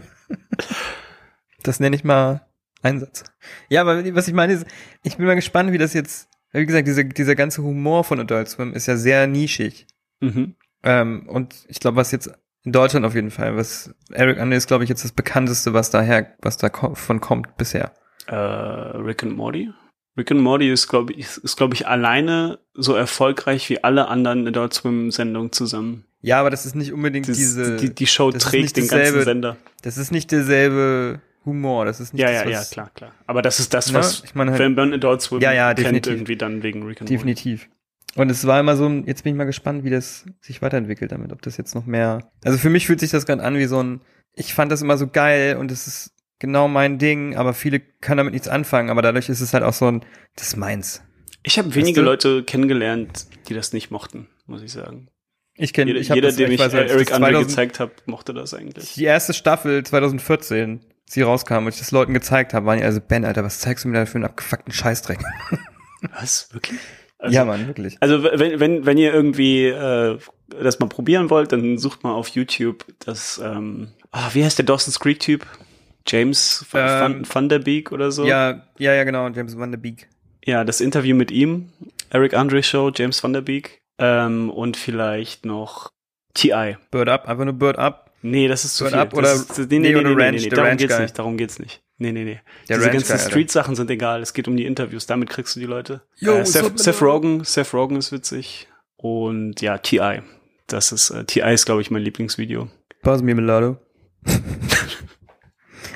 das 1.64 1.80
nenne 1.80 1.96
ich 1.96 2.04
mal 2.04 2.46
Einsatz. 2.82 3.24
Ja, 3.70 3.82
aber 3.82 4.16
was 4.16 4.28
ich 4.28 4.34
meine 4.34 4.54
ist, 4.54 4.66
ich 5.04 5.18
bin 5.18 5.26
mal 5.26 5.36
gespannt, 5.36 5.72
wie 5.72 5.78
das 5.78 5.94
jetzt, 5.94 6.30
wie 6.52 6.66
gesagt, 6.66 6.88
dieser, 6.88 7.04
dieser 7.04 7.36
ganze 7.36 7.64
Humor 7.64 8.04
von 8.04 8.20
Adult 8.20 8.48
Swim 8.48 8.74
ist 8.74 8.88
ja 8.88 8.98
sehr 8.98 9.28
nischig. 9.28 9.88
Mhm. 10.22 10.56
Ähm, 10.84 11.28
und 11.28 11.66
ich 11.68 11.80
glaube, 11.80 11.98
was 11.98 12.12
jetzt 12.12 12.32
in 12.66 12.72
Deutschland 12.72 13.06
auf 13.06 13.16
jeden 13.16 13.32
Fall, 13.32 13.56
was 13.56 13.94
Eric 14.12 14.40
Andre 14.40 14.58
ist, 14.58 14.68
glaube 14.68 14.84
ich, 14.84 14.90
jetzt 14.90 15.04
das 15.04 15.12
bekannteste, 15.12 15.74
was 15.74 15.90
daher, 15.92 16.34
was 16.42 16.58
da 16.58 16.70
von 16.70 17.22
kommt 17.22 17.56
bisher. 17.58 17.92
Äh, 18.28 18.36
Rick 18.36 19.24
and 19.24 19.36
Morty? 19.38 19.70
Rick 20.18 20.32
and 20.32 20.42
Morty 20.42 20.72
ist, 20.72 20.88
glaube 20.88 21.14
ich, 21.14 21.20
ist, 21.20 21.38
ist, 21.38 21.58
glaub 21.58 21.74
ich, 21.74 21.88
alleine 21.88 22.60
so 22.74 22.96
erfolgreich 22.96 23.70
wie 23.70 23.84
alle 23.84 24.08
anderen 24.08 24.48
Adult 24.48 24.74
Swim 24.74 25.12
Sendungen 25.12 25.52
zusammen. 25.52 26.06
Ja, 26.22 26.40
aber 26.40 26.50
das 26.50 26.66
ist 26.66 26.76
nicht 26.76 26.92
unbedingt 26.94 27.28
Das, 27.28 27.38
diese. 27.38 27.76
die, 27.76 27.94
die 27.94 28.08
Show 28.08 28.32
trägt 28.32 28.78
den 28.78 28.88
ganzen 28.88 29.22
Sender. 29.24 29.58
Das 29.84 29.98
ist 29.98 30.12
nicht 30.12 30.32
derselbe 30.32 31.20
Humor. 31.44 31.86
Das 31.86 32.00
ist 32.00 32.14
nicht 32.14 32.22
Ja, 32.24 32.32
das, 32.32 32.44
ja, 32.46 32.50
ja, 32.50 32.64
klar, 32.64 32.90
klar. 32.96 33.12
Aber 33.28 33.42
das 33.44 33.60
ist 33.60 33.74
das, 33.76 33.92
Ne? 33.92 34.00
was 34.00 34.24
Ich 34.24 34.34
meine 34.34 34.52
halt- 34.52 34.60
wenn 34.60 34.74
man 34.74 34.94
Adult 34.94 35.22
Swim 35.22 35.42
Ja, 35.42 35.52
ja, 35.52 35.74
kennt, 35.76 36.08
irgendwie 36.08 36.38
dann 36.38 36.64
wegen 36.64 36.82
Rick 36.84 37.02
and 37.02 37.10
Morty. 37.10 37.14
Definitiv. 37.14 37.70
Und 38.16 38.32
es 38.32 38.48
war 38.48 38.60
immer 38.60 38.78
so 38.78 38.88
ein, 38.88 39.06
jetzt 39.06 39.24
bin 39.24 39.34
ich 39.34 39.38
mal 39.38 39.44
gespannt, 39.44 39.84
wie 39.84 39.90
das 39.90 40.26
sich 40.40 40.62
weiterentwickelt 40.62 41.12
damit, 41.12 41.34
ob 41.34 41.42
das 41.42 41.58
jetzt 41.58 41.76
noch 41.76 41.86
mehr. 41.86 42.32
Also 42.44 42.58
für 42.58 42.70
mich 42.70 42.88
fühlt 42.88 43.02
sich 43.02 43.12
das 43.12 43.26
gerade 43.26 43.44
an 43.44 43.58
wie 43.58 43.66
so 43.66 43.84
ein, 43.84 44.02
ich 44.34 44.54
fand 44.54 44.72
das 44.72 44.82
immer 44.82 44.98
so 44.98 45.08
geil 45.08 45.58
und 45.58 45.72
es 45.72 45.86
ist 45.86 46.12
genau 46.40 46.68
mein 46.68 46.98
Ding, 46.98 47.36
aber 47.36 47.54
viele 47.54 47.80
können 47.80 48.18
damit 48.18 48.34
nichts 48.34 48.48
anfangen, 48.48 48.90
aber 48.90 49.02
dadurch 49.02 49.30
ist 49.30 49.42
es 49.42 49.54
halt 49.54 49.64
auch 49.64 49.74
so 49.74 49.88
ein, 49.92 50.06
das 50.36 50.48
ist 50.48 50.56
meins. 50.56 51.02
Ich 51.44 51.60
habe 51.60 51.76
wenige 51.76 52.02
du? 52.02 52.06
Leute 52.06 52.44
kennengelernt, 52.44 53.28
die 53.48 53.54
das 53.54 53.74
nicht 53.74 53.92
mochten, 53.92 54.28
muss 54.46 54.64
ich 54.64 54.72
sagen. 54.72 55.10
Ich 55.58 55.74
kenne, 55.74 55.92
Jeder, 55.92 56.02
ich 56.02 56.10
jeder 56.10 56.28
das, 56.28 56.36
dem 56.36 56.52
ich 56.52 56.60
weiß, 56.60 56.74
äh, 56.74 56.86
Eric 56.88 57.08
das 57.08 57.16
Andre 57.16 57.32
2000 57.32 57.48
gezeigt 57.48 57.80
habe, 57.80 57.92
mochte 58.06 58.34
das 58.34 58.54
eigentlich. 58.54 58.94
Die 58.94 59.06
erste 59.06 59.34
Staffel 59.34 59.84
2014, 59.84 60.82
sie 61.06 61.22
rauskam 61.22 61.66
und 61.66 61.70
ich 61.70 61.80
das 61.80 61.92
Leuten 61.92 62.14
gezeigt 62.14 62.54
habe, 62.54 62.66
waren 62.66 62.80
die 62.80 62.84
also, 62.84 63.00
Ben, 63.00 63.24
Alter, 63.24 63.44
was 63.44 63.60
zeigst 63.60 63.86
du 63.86 63.90
mir 63.90 64.00
da 64.00 64.06
für 64.06 64.16
einen 64.16 64.26
abgefuckten 64.26 64.74
Scheißdreck? 64.74 65.20
Was? 66.20 66.50
Wirklich? 66.54 66.80
Also, 67.18 67.34
ja, 67.36 67.46
Mann, 67.46 67.66
wirklich. 67.68 67.98
Also 68.02 68.24
wenn, 68.24 68.60
wenn, 68.60 68.86
wenn 68.86 68.98
ihr 68.98 69.14
irgendwie 69.14 69.66
äh, 69.68 70.18
das 70.62 70.80
mal 70.80 70.88
probieren 70.90 71.30
wollt, 71.30 71.52
dann 71.52 71.78
sucht 71.78 72.04
mal 72.04 72.12
auf 72.14 72.28
YouTube 72.30 72.86
das, 73.00 73.42
ähm, 73.44 73.90
ah, 74.12 74.30
wie 74.34 74.44
heißt 74.44 74.58
der 74.60 74.66
Dawson's 74.66 75.00
Creek 75.00 75.20
Typ? 75.20 75.46
James 76.08 76.64
Ähm, 76.74 76.80
Van, 77.02 77.28
Van 77.34 77.50
der 77.50 77.60
Beek 77.60 77.92
oder 77.92 78.12
so? 78.12 78.26
Ja, 78.26 78.64
ja, 78.78 78.94
ja, 78.94 79.04
genau, 79.06 79.28
James 79.30 79.58
Van 79.58 79.72
der 79.72 79.80
Beek. 79.80 80.08
Ja, 80.46 80.64
das 80.64 80.82
Interview 80.82 81.16
mit 81.16 81.32
ihm, 81.32 81.70
Eric 82.12 82.36
Andre 82.36 82.62
Show, 82.62 82.92
James 82.94 83.24
Van 83.24 83.34
der 83.34 83.42
Beek 83.42 83.82
ähm, 83.98 84.52
und 84.52 84.78
vielleicht 84.78 85.46
noch 85.46 85.90
T.I. 86.36 86.78
Bird 86.92 87.10
Up, 87.10 87.28
einfach 87.28 87.46
nur 87.46 87.54
Bird 87.56 87.80
Up. 87.80 88.12
Nee, 88.22 88.48
das 88.48 88.66
ist 88.66 88.76
zu 88.76 88.84
Bird 88.84 88.94
viel. 88.94 89.02
Up 89.02 89.10
das 89.12 89.20
oder- 89.20 89.34
ist, 89.34 89.58
nee, 89.72 89.80
nee, 89.80 89.94
nee, 89.94 90.04
nee, 90.04 90.16
nee, 90.16 90.32
nee, 90.38 90.50
darum 90.50 90.66
Ranch 90.66 90.78
geht's 90.80 90.94
Guy. 90.94 91.02
nicht, 91.04 91.18
darum 91.18 91.38
geht's 91.38 91.60
nicht. 91.60 91.82
Nee, 91.98 92.12
nee, 92.12 92.26
nee. 92.26 92.40
Der 92.68 92.78
Diese 92.78 92.90
Ranch 92.90 93.08
ganzen. 93.08 93.30
Street-Sachen 93.30 93.76
sind 93.76 93.90
egal. 93.90 94.22
Es 94.22 94.34
geht 94.34 94.48
um 94.48 94.58
die 94.58 94.66
Interviews. 94.66 95.06
Damit 95.06 95.30
kriegst 95.30 95.56
du 95.56 95.60
die 95.60 95.66
Leute. 95.66 96.02
Yo, 96.18 96.34
äh, 96.34 96.46
Seth, 96.46 96.78
Seth? 96.78 97.02
Rogen, 97.02 97.44
Seth 97.44 97.74
Rogen 97.74 97.96
ist 97.96 98.12
witzig. 98.12 98.68
Und 98.98 99.62
ja, 99.62 99.78
T.I. 99.78 100.22
Das 100.68 100.92
ist, 100.92 101.10
äh, 101.12 101.24
T.I. 101.24 101.54
ist, 101.54 101.66
glaube 101.66 101.82
ich, 101.82 101.92
mein 101.92 102.02
Lieblingsvideo. 102.02 102.70
Pass 103.02 103.22
mir 103.22 103.36
Melado. 103.36 103.78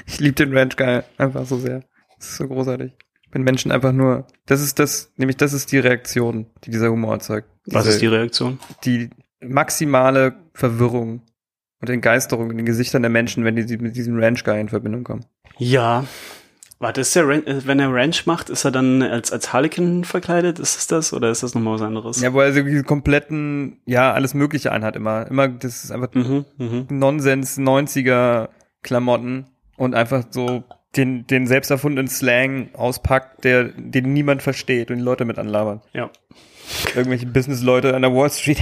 ich 0.05 0.19
liebe 0.19 0.35
den 0.35 0.55
Ranch 0.55 0.77
Guy 0.77 1.01
einfach 1.17 1.45
so 1.45 1.57
sehr. 1.57 1.83
Das 2.17 2.29
ist 2.29 2.37
so 2.37 2.47
großartig. 2.47 2.93
Wenn 3.31 3.43
Menschen 3.43 3.71
einfach 3.71 3.91
nur, 3.91 4.25
das 4.45 4.61
ist 4.61 4.79
das, 4.79 5.11
nämlich 5.17 5.37
das 5.37 5.53
ist 5.53 5.71
die 5.71 5.79
Reaktion, 5.79 6.47
die 6.63 6.71
dieser 6.71 6.89
Humor 6.89 7.13
erzeugt. 7.13 7.49
Was 7.65 7.85
ist 7.85 8.01
die 8.01 8.07
Reaktion? 8.07 8.59
die 8.85 9.09
maximale 9.41 10.35
Verwirrung 10.53 11.21
und 11.81 11.89
Entgeisterung 11.89 12.51
in 12.51 12.57
den 12.57 12.65
Gesichtern 12.65 13.03
der 13.03 13.11
Menschen, 13.11 13.45
wenn 13.45 13.55
die 13.55 13.77
mit 13.77 13.95
diesem 13.95 14.19
Ranch 14.19 14.43
Guy 14.43 14.59
in 14.59 14.69
Verbindung 14.69 15.03
kommen. 15.03 15.25
Ja. 15.59 16.05
Warte, 16.81 17.01
ist 17.01 17.13
der 17.13 17.27
Ran 17.27 17.45
äh, 17.45 17.67
wenn 17.67 17.79
er 17.79 17.93
Ranch 17.93 18.25
macht, 18.25 18.49
ist 18.49 18.63
er 18.63 18.71
dann 18.71 19.03
als, 19.03 19.33
als 19.33 19.51
Harlequin 19.51 20.05
verkleidet? 20.05 20.59
Ist 20.59 20.77
es 20.77 20.87
das? 20.87 21.11
Oder 21.11 21.29
ist 21.29 21.43
das 21.43 21.53
nochmal 21.53 21.75
was 21.75 21.81
anderes? 21.81 22.21
Ja, 22.21 22.33
wo 22.33 22.39
er 22.39 22.53
so 22.53 22.63
diese 22.63 22.83
kompletten, 22.83 23.79
ja, 23.85 24.13
alles 24.13 24.33
Mögliche 24.33 24.71
anhat 24.71 24.95
immer. 24.95 25.27
Immer, 25.27 25.49
das 25.49 25.83
ist 25.83 25.91
einfach 25.91 26.13
Mhm, 26.13 26.45
mhm. 26.57 26.87
Nonsens 26.89 27.57
90er 27.59 28.47
Klamotten 28.81 29.47
und 29.75 29.93
einfach 29.93 30.23
so 30.29 30.63
den, 30.95 31.27
den 31.27 31.47
selbst 31.47 31.69
erfundenen 31.69 32.07
Slang 32.07 32.69
auspackt, 32.73 33.43
der, 33.43 33.65
den 33.65 34.13
niemand 34.13 34.41
versteht 34.41 34.89
und 34.89 34.97
die 34.97 35.03
Leute 35.03 35.25
mit 35.25 35.37
anlabern. 35.37 35.81
Ja. 35.93 36.09
Irgendwelche 36.95 37.25
Business-Leute 37.25 37.93
an 37.93 38.03
der 38.03 38.13
Wall 38.13 38.29
Street. 38.29 38.59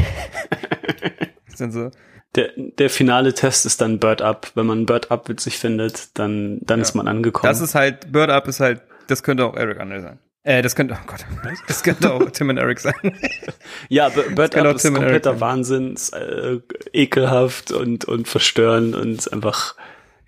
Sind 1.48 1.72
so. 1.72 1.92
Der, 2.38 2.52
der 2.56 2.90
finale 2.90 3.34
Test 3.34 3.66
ist 3.66 3.82
dann 3.82 4.00
Bird 4.00 4.22
Up. 4.22 4.52
Wenn 4.56 4.68
man 4.68 4.86
Bird 4.86 5.12
Up 5.12 5.28
witzig 5.28 5.58
findet, 5.58 6.18
dann, 6.18 6.60
dann 6.62 6.80
ist 6.80 6.94
man 6.94 7.08
angekommen. 7.08 7.52
Das 7.52 7.62
ist 7.62 7.76
halt, 7.76 8.12
Bird 8.12 8.30
Up 8.30 8.48
ist 8.48 8.60
halt, 8.60 8.82
das 9.08 9.24
könnte 9.24 9.44
auch 9.46 9.56
Eric 9.56 9.80
Andre 9.80 10.02
sein. 10.02 10.20
Äh, 10.44 10.62
das 10.62 10.76
könnte, 10.76 10.98
oh 10.98 11.06
Gott, 11.08 11.26
das 11.68 11.84
könnte 11.84 12.14
auch 12.14 12.30
Tim 12.32 12.48
und 12.48 12.58
Eric 12.58 12.80
sein. 12.80 12.94
ja, 13.90 14.08
Bird 14.08 14.56
Up 14.56 14.76
ist 14.76 14.84
Tim 14.84 14.94
kompletter. 14.94 15.42
Wahnsinn, 15.42 15.96
ist, 15.96 16.14
äh, 16.14 16.60
ekelhaft 16.94 17.72
und, 17.72 18.06
und 18.06 18.30
verstörend 18.30 18.96
und 18.96 19.34
einfach, 19.34 19.76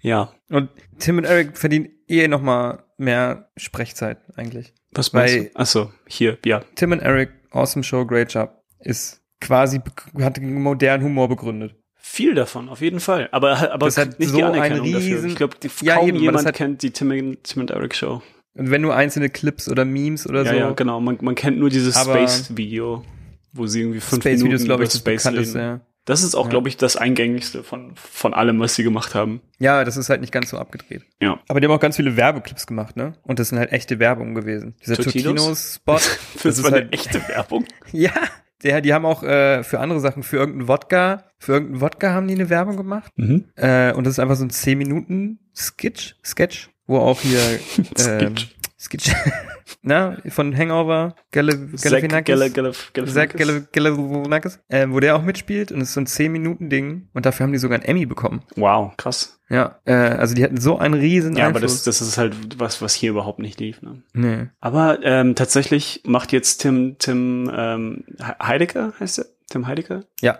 ja. 0.02 0.34
Und 0.50 0.70
Tim 0.98 1.20
und 1.20 1.24
Eric 1.24 1.58
verdienen 1.58 1.88
eh 2.10 2.28
noch 2.28 2.42
mal 2.42 2.84
mehr 2.98 3.50
Sprechzeit 3.56 4.18
eigentlich. 4.36 4.74
Was 4.92 5.14
Weil- 5.14 5.38
meinst 5.54 5.56
du? 5.56 5.60
Achso, 5.60 5.94
hier, 6.06 6.38
ja. 6.44 6.64
Tim 6.76 6.92
und 6.92 7.00
Eric, 7.00 7.30
awesome 7.52 7.84
show, 7.84 8.06
great 8.06 8.34
job, 8.34 8.62
ist 8.80 9.22
quasi, 9.40 9.80
hat 10.20 10.42
modernen 10.42 11.04
Humor 11.04 11.30
begründet. 11.30 11.76
Viel 12.12 12.34
davon, 12.34 12.70
auf 12.70 12.82
jeden 12.82 13.00
Fall. 13.00 13.30
Aber, 13.32 13.72
aber 13.72 13.86
Das 13.86 13.98
hat 13.98 14.20
nicht 14.20 14.30
so 14.32 14.38
die 14.38 14.44
ein 14.44 14.50
Anerkennung 14.56 14.92
dafür. 14.92 15.18
riesen- 15.18 15.30
Ich 15.30 15.36
glaube, 15.36 15.56
Ja, 15.82 15.96
kaum 15.98 16.08
eben, 16.10 16.18
jemand 16.20 16.46
hat- 16.48 16.56
kennt 16.56 16.82
die 16.82 16.90
Tim, 16.92 17.12
und- 17.12 17.44
Tim 17.44 17.62
und 17.62 17.70
Eric 17.72 17.94
Show. 17.96 18.22
Und 18.56 18.72
wenn 18.72 18.82
nur 18.82 18.96
einzelne 18.96 19.30
Clips 19.30 19.70
oder 19.70 19.86
Memes 19.86 20.28
oder 20.28 20.44
Ja, 20.44 20.52
so. 20.52 20.58
ja, 20.58 20.72
genau. 20.72 21.00
Man, 21.00 21.20
man 21.22 21.36
kennt 21.36 21.60
nur 21.60 21.70
dieses 21.70 21.96
Space-Video, 22.02 23.06
wo 23.54 23.68
sie 23.68 23.82
irgendwie 23.82 24.00
fünf 24.00 24.24
Space 24.24 24.40
Minuten 24.42 24.54
Videos, 24.64 24.66
glaube 24.66 24.84
über 24.84 24.88
ich, 24.88 24.90
das 24.92 25.00
Space 25.00 25.28
reden. 25.28 25.56
ja. 25.56 25.80
Das 26.06 26.24
ist 26.24 26.34
auch, 26.34 26.46
Ja. 26.46 26.50
glaube 26.50 26.68
ich, 26.70 26.78
das 26.78 26.96
eingängigste 26.98 27.64
von, 27.64 27.92
von 27.96 28.34
allem, 28.34 28.60
was 28.60 28.74
sie 28.74 28.82
gemacht 28.84 29.14
haben. 29.14 29.42
Ja, 29.60 29.84
das 29.86 29.96
ist 29.96 30.10
halt 30.10 30.22
nicht 30.22 30.34
ganz 30.34 30.50
so 30.50 30.58
abgedreht. 30.58 31.04
Ja. 31.22 31.40
Aber 31.48 31.60
die 31.62 31.68
haben 31.68 31.74
auch 31.74 31.80
ganz 31.80 31.98
viele 31.98 32.18
Werbeclips 32.18 32.66
gemacht, 32.66 32.98
ne? 32.98 33.14
Und 33.22 33.38
das 33.38 33.50
sind 33.50 33.60
halt 33.60 33.72
echte 33.72 34.00
Werbung 34.00 34.34
gewesen. 34.34 34.74
Dieser 34.82 34.96
Totino's? 34.96 35.80
Totino-Spot. 35.86 35.94
Das, 36.34 36.42
das 36.42 36.58
ist 36.58 36.64
war 36.64 36.72
eine 36.74 36.78
halt, 36.82 36.94
echte 36.96 37.22
Werbung. 37.28 37.66
ja, 37.92 38.12
der, 38.64 38.82
die 38.82 38.94
haben 38.94 39.06
auch 39.06 39.24
äh, 39.24 39.64
für 39.64 39.80
andere 39.80 40.00
Sachen, 40.00 40.24
für 40.24 40.38
irgendeinen 40.38 40.68
Wodka, 40.68 41.24
für 41.38 41.54
irgendeinen 41.54 41.82
Wodka 41.82 42.12
haben 42.12 42.28
die 42.28 42.36
eine 42.36 42.50
Werbung 42.50 42.78
gemacht. 42.78 43.12
Mhm. 43.16 43.46
Äh, 43.56 43.94
und 43.94 44.06
das 44.06 44.14
ist 44.14 44.20
einfach 44.20 44.36
so 44.36 44.46
ein 44.46 44.50
10 44.50 44.78
Minuten 44.78 45.40
Sketch, 45.56 46.16
Sketch, 46.24 46.70
wo 46.86 46.98
auch 46.98 47.22
hier 47.22 47.40
ähm, 48.00 48.36
Sketch. 48.78 49.12
Na, 49.82 50.18
von 50.30 50.56
Hangover, 50.58 51.16
Galifianakis. 51.32 52.40
Zack 53.14 53.38
Galifianakis. 53.74 54.60
Äh, 54.68 54.88
wo 54.90 55.00
der 55.00 55.16
auch 55.16 55.22
mitspielt 55.24 55.72
und 55.72 55.82
es 55.82 55.90
ist 55.90 55.94
so 55.94 56.02
ein 56.02 56.08
10 56.08 56.32
Minuten 56.32 56.70
Ding 56.70 57.10
und 57.14 57.26
dafür 57.26 57.46
haben 57.46 57.52
die 57.54 57.60
sogar 57.60 57.76
einen 57.80 57.86
Emmy 57.86 58.06
bekommen. 58.06 58.42
Wow, 58.56 58.96
krass. 58.98 59.40
Ja, 59.50 59.80
äh, 59.86 59.94
also 59.94 60.36
die 60.36 60.44
hatten 60.44 60.58
so 60.60 60.78
einen 60.78 60.94
riesen 60.94 61.36
Ja, 61.36 61.48
aber 61.48 61.56
Einfluss. 61.56 61.84
das, 61.84 61.98
das 62.00 62.08
ist 62.08 62.18
halt 62.18 62.36
was, 62.60 62.82
was 62.82 62.94
hier 62.94 63.10
überhaupt 63.12 63.40
nicht 63.40 63.60
lief. 63.60 63.82
Ne? 63.82 64.04
nee. 64.14 64.48
Aber 64.60 65.00
ähm, 65.04 65.34
tatsächlich 65.36 66.02
macht 66.06 66.32
jetzt 66.32 66.60
Tim, 66.60 66.98
Tim 67.00 67.52
ähm, 67.54 68.04
He- 68.20 68.46
Heidecke, 68.46 68.94
heißt 69.00 69.20
er? 69.20 69.26
Tim 69.50 69.66
Heidecke? 69.66 70.06
Ja. 70.22 70.38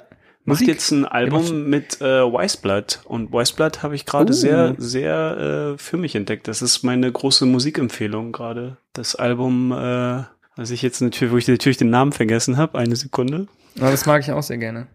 Macht 0.50 0.62
jetzt 0.68 0.92
ein 0.92 1.06
Album 1.06 1.70
mit 1.70 2.02
äh, 2.02 2.24
Wiseblood. 2.24 3.02
Und 3.06 3.32
Wiseblood 3.32 3.82
habe 3.84 3.96
ich 3.96 4.06
gerade 4.06 4.32
Oh. 4.32 4.36
sehr, 4.36 4.76
sehr 4.78 5.74
äh, 5.76 5.78
für 5.78 5.98
mich 5.98 6.16
entdeckt. 6.16 6.48
Das 6.48 6.62
ist 6.62 6.84
meine 6.84 7.12
große 7.12 7.46
Musikempfehlung 7.46 8.32
gerade. 8.32 8.78
Das 8.94 9.16
Album, 9.16 9.72
äh, 9.72 10.24
was 10.56 10.72
ich 10.72 10.82
jetzt 10.82 11.02
natürlich, 11.02 11.34
wo 11.34 11.38
ich 11.38 11.48
natürlich 11.48 11.78
den 11.78 11.90
Namen 11.90 12.12
vergessen 12.12 12.58
habe, 12.58 12.78
eine 12.78 12.96
Sekunde. 12.96 13.48
Aber 13.80 13.92
das 13.92 14.06
mag 14.06 14.22
ich 14.22 14.32
auch 14.32 14.44
sehr 14.44 14.58
gerne. 14.58 14.88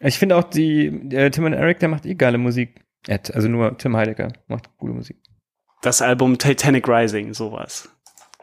Ich 0.00 0.18
finde 0.18 0.36
auch 0.36 0.44
die, 0.44 0.86
äh, 1.12 1.30
Tim 1.30 1.44
und 1.44 1.52
Eric, 1.54 1.78
der 1.80 1.88
macht 1.88 2.04
eh 2.06 2.14
geile 2.14 2.38
Musik. 2.38 2.80
Ja, 3.06 3.18
Also 3.32 3.48
nur 3.48 3.76
Tim 3.78 3.96
Heidecker 3.96 4.32
macht 4.48 4.76
gute 4.76 4.92
Musik. 4.94 5.16
Das 5.82 6.00
Album 6.02 6.38
Titanic 6.38 6.88
Rising, 6.88 7.34
sowas. 7.34 7.88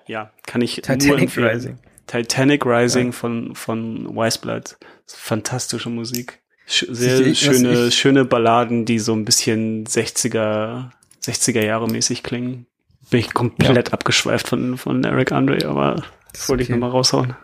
Ja, 0.07 0.31
kann 0.45 0.61
ich 0.61 0.77
nur 0.77 0.83
Titanic 0.97 1.21
empfehlen. 1.23 1.47
Rising. 1.47 1.79
Titanic 2.11 2.65
Rising 2.65 3.07
Ja. 3.07 3.11
von, 3.13 3.55
von 3.55 4.05
Wiseblood. 4.15 4.77
Fantastische 5.07 5.89
Musik. 5.89 6.39
Sch 6.67 6.85
sehr 6.89 7.21
Ich- 7.21 7.27
ich- 7.27 7.39
schöne, 7.39 7.87
ich- 7.87 7.95
schöne 7.95 8.25
Balladen, 8.25 8.85
die 8.85 8.99
so 8.99 9.13
ein 9.13 9.25
bisschen 9.25 9.85
60er, 9.85 10.91
60er 11.23 11.63
Jahre 11.63 11.87
mäßig 11.87 12.23
klingen. 12.23 12.65
Bin 13.09 13.19
ich 13.19 13.33
komplett 13.33 13.93
abgeschweift 13.93 14.47
von, 14.47 14.77
von 14.77 15.03
Eric 15.03 15.31
Andre, 15.31 15.67
aber 15.67 16.03
das 16.33 16.47
wollte 16.49 16.63
ich 16.63 16.69
okay. 16.69 16.73
nochmal 16.79 16.91
raushauen. 16.91 17.35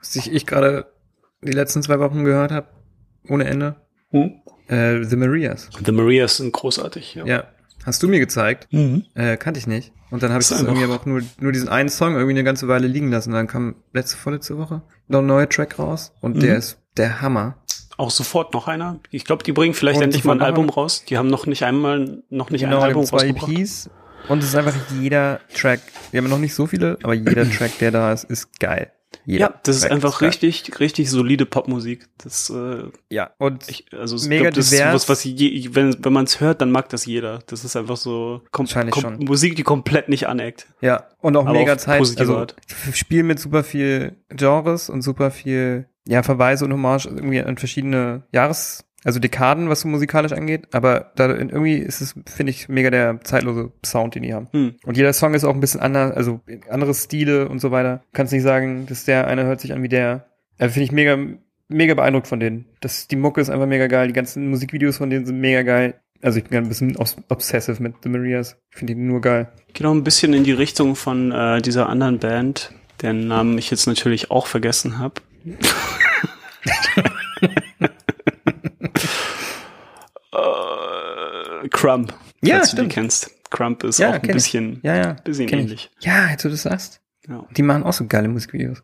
Was 0.00 0.14
ich, 0.16 0.32
ich 0.32 0.46
gerade 0.46 0.86
die 1.40 1.52
letzten 1.52 1.82
zwei 1.82 1.98
Wochen 1.98 2.24
gehört 2.24 2.52
habe, 2.52 2.68
ohne 3.28 3.44
Ende, 3.44 3.76
Hm? 4.10 4.34
äh, 4.68 5.02
The 5.04 5.16
Marias. 5.16 5.70
The 5.84 5.90
Marias 5.92 6.36
sind 6.36 6.52
großartig, 6.52 7.14
ja. 7.16 7.24
Ja. 7.24 7.44
Hast 7.84 8.02
du 8.02 8.08
mir 8.08 8.20
gezeigt? 8.20 8.68
Mhm. 8.72 9.04
Äh, 9.14 9.36
kannte 9.36 9.58
ich 9.58 9.66
nicht. 9.66 9.92
Und 10.10 10.22
dann 10.22 10.30
habe 10.32 10.42
ich 10.42 10.48
das 10.48 10.60
irgendwie 10.62 10.84
aber 10.84 10.94
auch 10.96 11.06
nur, 11.06 11.22
nur 11.40 11.52
diesen 11.52 11.68
einen 11.68 11.88
Song 11.88 12.12
irgendwie 12.14 12.32
eine 12.34 12.44
ganze 12.44 12.68
Weile 12.68 12.86
liegen 12.86 13.10
lassen. 13.10 13.30
Und 13.30 13.36
dann 13.36 13.46
kam 13.46 13.74
letzte, 13.92 14.16
vorletzte 14.16 14.58
Woche 14.58 14.82
noch 15.08 15.20
ein 15.20 15.26
neuer 15.26 15.48
Track 15.48 15.78
raus. 15.78 16.12
Und 16.20 16.36
Mhm. 16.36 16.40
der 16.40 16.56
ist 16.58 16.78
der 16.96 17.20
Hammer. 17.22 17.56
Auch 17.96 18.10
sofort 18.10 18.52
noch 18.54 18.68
einer. 18.68 19.00
Ich 19.10 19.24
glaube, 19.24 19.42
die 19.44 19.52
bringen 19.52 19.74
vielleicht 19.74 19.98
Und 19.98 20.04
endlich 20.04 20.24
mal 20.24 20.34
ein 20.34 20.42
Album 20.42 20.64
einer? 20.66 20.74
raus. 20.74 21.04
Die 21.08 21.16
haben 21.18 21.28
noch 21.28 21.46
nicht 21.46 21.62
einmal, 21.64 22.22
noch 22.30 22.50
nicht 22.50 22.60
Genau, 22.62 22.76
ein 22.76 22.80
die 22.80 22.86
Album 22.88 23.04
zwei 23.04 23.16
rausgebracht. 23.30 23.50
EPs. 23.52 23.90
Und 24.28 24.38
es 24.42 24.50
ist 24.50 24.54
einfach 24.54 24.74
jeder 25.00 25.40
Track. 25.54 25.80
Wir 26.10 26.22
haben 26.22 26.28
noch 26.30 26.38
nicht 26.38 26.54
so 26.54 26.66
viele, 26.66 26.98
aber 27.02 27.14
jeder 27.14 27.48
Track, 27.50 27.78
der 27.78 27.90
da 27.90 28.12
ist, 28.12 28.24
ist 28.24 28.60
geil. 28.60 28.92
Jeder 29.24 29.40
Ja, 29.40 29.60
das 29.64 29.76
ist 29.76 29.84
einfach 29.90 30.18
geil. 30.20 30.28
richtig, 30.30 30.80
richtig 30.80 31.10
solide 31.10 31.46
Popmusik. 31.46 32.08
Das, 32.18 32.50
äh, 32.50 32.84
Ja, 33.10 33.30
und 33.38 33.68
ich, 33.68 33.86
also 33.92 34.16
ich 34.16 34.26
Mega 34.26 34.42
glaub, 34.44 34.54
das 34.54 34.70
divers. 34.70 34.86
ist 34.88 34.94
was, 34.94 35.08
was 35.08 35.24
je, 35.24 35.68
wenn, 35.72 35.96
wenn 36.04 36.12
man 36.12 36.24
es 36.24 36.40
hört, 36.40 36.60
dann 36.60 36.70
mag 36.70 36.88
das 36.88 37.06
jeder. 37.06 37.40
Das 37.46 37.64
ist 37.64 37.76
einfach 37.76 37.96
so 37.96 38.42
kom 38.50 38.66
Wahrscheinlich 38.66 38.94
kom 38.94 39.02
schon. 39.02 39.24
Musik, 39.24 39.56
die 39.56 39.62
komplett 39.62 40.08
nicht 40.08 40.26
aneckt. 40.28 40.66
ja, 40.80 41.08
und 41.20 41.36
auch 41.36 41.46
Aber 41.46 41.58
mega 41.58 41.78
Zeit. 41.78 42.00
Also 42.18 42.36
Art. 42.36 42.56
Spiel 42.92 43.22
mit 43.22 43.38
super 43.38 43.62
viel 43.64 44.16
Genres 44.30 44.88
und 44.90 45.02
super 45.02 45.30
viel 45.30 45.86
ja, 46.06 46.22
Verweise 46.22 46.64
und 46.64 46.72
Hommage 46.72 47.06
irgendwie 47.06 47.40
an 47.40 47.56
verschiedene 47.58 48.24
Jahres, 48.32 48.84
also 49.04 49.18
Dekaden, 49.18 49.68
was 49.68 49.80
so 49.80 49.88
musikalisch 49.88 50.32
angeht. 50.32 50.68
Aber 50.72 51.12
da 51.16 51.28
irgendwie 51.28 51.76
ist 51.76 52.00
es, 52.00 52.14
finde 52.26 52.50
ich, 52.50 52.68
mega 52.68 52.90
der 52.90 53.20
zeitlose 53.22 53.72
Sound, 53.84 54.14
den 54.14 54.22
die 54.22 54.32
haben. 54.34 54.48
Hm. 54.52 54.74
Und 54.84 54.96
jeder 54.96 55.12
Song 55.12 55.34
ist 55.34 55.44
auch 55.44 55.54
ein 55.54 55.60
bisschen 55.60 55.80
anders, 55.80 56.12
also 56.16 56.40
andere 56.70 56.94
Stile 56.94 57.48
und 57.48 57.58
so 57.60 57.70
weiter. 57.70 58.02
Kannst 58.12 58.32
nicht 58.32 58.42
sagen, 58.42 58.86
dass 58.86 59.04
der 59.04 59.26
eine 59.26 59.44
hört 59.44 59.60
sich 59.60 59.72
an 59.72 59.82
wie 59.82 59.88
der. 59.88 60.26
Also 60.58 60.74
finde 60.74 60.84
ich 60.84 60.92
mega, 60.92 61.18
mega 61.68 61.94
beeindruckt 61.94 62.28
von 62.28 62.38
denen. 62.40 62.66
Das, 62.80 63.08
die 63.08 63.16
Mucke 63.16 63.40
ist 63.40 63.50
einfach 63.50 63.66
mega 63.66 63.86
geil. 63.88 64.06
Die 64.08 64.12
ganzen 64.12 64.48
Musikvideos 64.50 64.98
von 64.98 65.10
denen 65.10 65.26
sind 65.26 65.40
mega 65.40 65.62
geil. 65.62 65.94
Also 66.20 66.38
ich 66.38 66.44
bin 66.44 66.58
ein 66.58 66.68
bisschen 66.68 66.96
obs- 66.98 67.16
obsessive 67.28 67.82
mit 67.82 67.94
The 68.04 68.08
Marias. 68.08 68.56
Ich 68.70 68.78
finde 68.78 68.94
die 68.94 69.00
nur 69.00 69.20
geil. 69.20 69.48
Geht 69.72 69.86
auch 69.86 69.92
ein 69.92 70.04
bisschen 70.04 70.32
in 70.34 70.44
die 70.44 70.52
Richtung 70.52 70.94
von 70.94 71.32
äh, 71.32 71.60
dieser 71.60 71.88
anderen 71.88 72.20
Band, 72.20 72.72
deren 73.00 73.26
Namen 73.26 73.58
ich 73.58 73.70
jetzt 73.72 73.88
natürlich 73.88 74.30
auch 74.30 74.46
vergessen 74.46 75.00
habe. 75.00 75.14
Crump. 81.70 82.14
Ja, 82.42 82.56
falls 82.56 82.70
du 82.70 82.76
die 82.76 82.80
stimmt. 82.82 82.92
kennst. 82.92 83.30
Crump 83.50 83.84
ist 83.84 83.98
Ja, 83.98 84.10
auch 84.10 84.14
ein 84.14 84.20
ich. 84.24 84.30
bisschen, 84.32 84.80
Ja, 84.82 84.96
ja. 84.96 85.12
bisschen 85.24 85.46
kenn 85.46 85.58
ich. 85.60 85.64
ähnlich. 85.66 85.90
Ja, 86.00 86.30
jetzt 86.30 86.44
du 86.44 86.48
das 86.48 86.62
sagst. 86.62 87.00
Ja. 87.28 87.44
Die 87.56 87.62
machen 87.62 87.84
auch 87.84 87.92
so 87.92 88.06
geile 88.06 88.28
Musikvideos. 88.28 88.82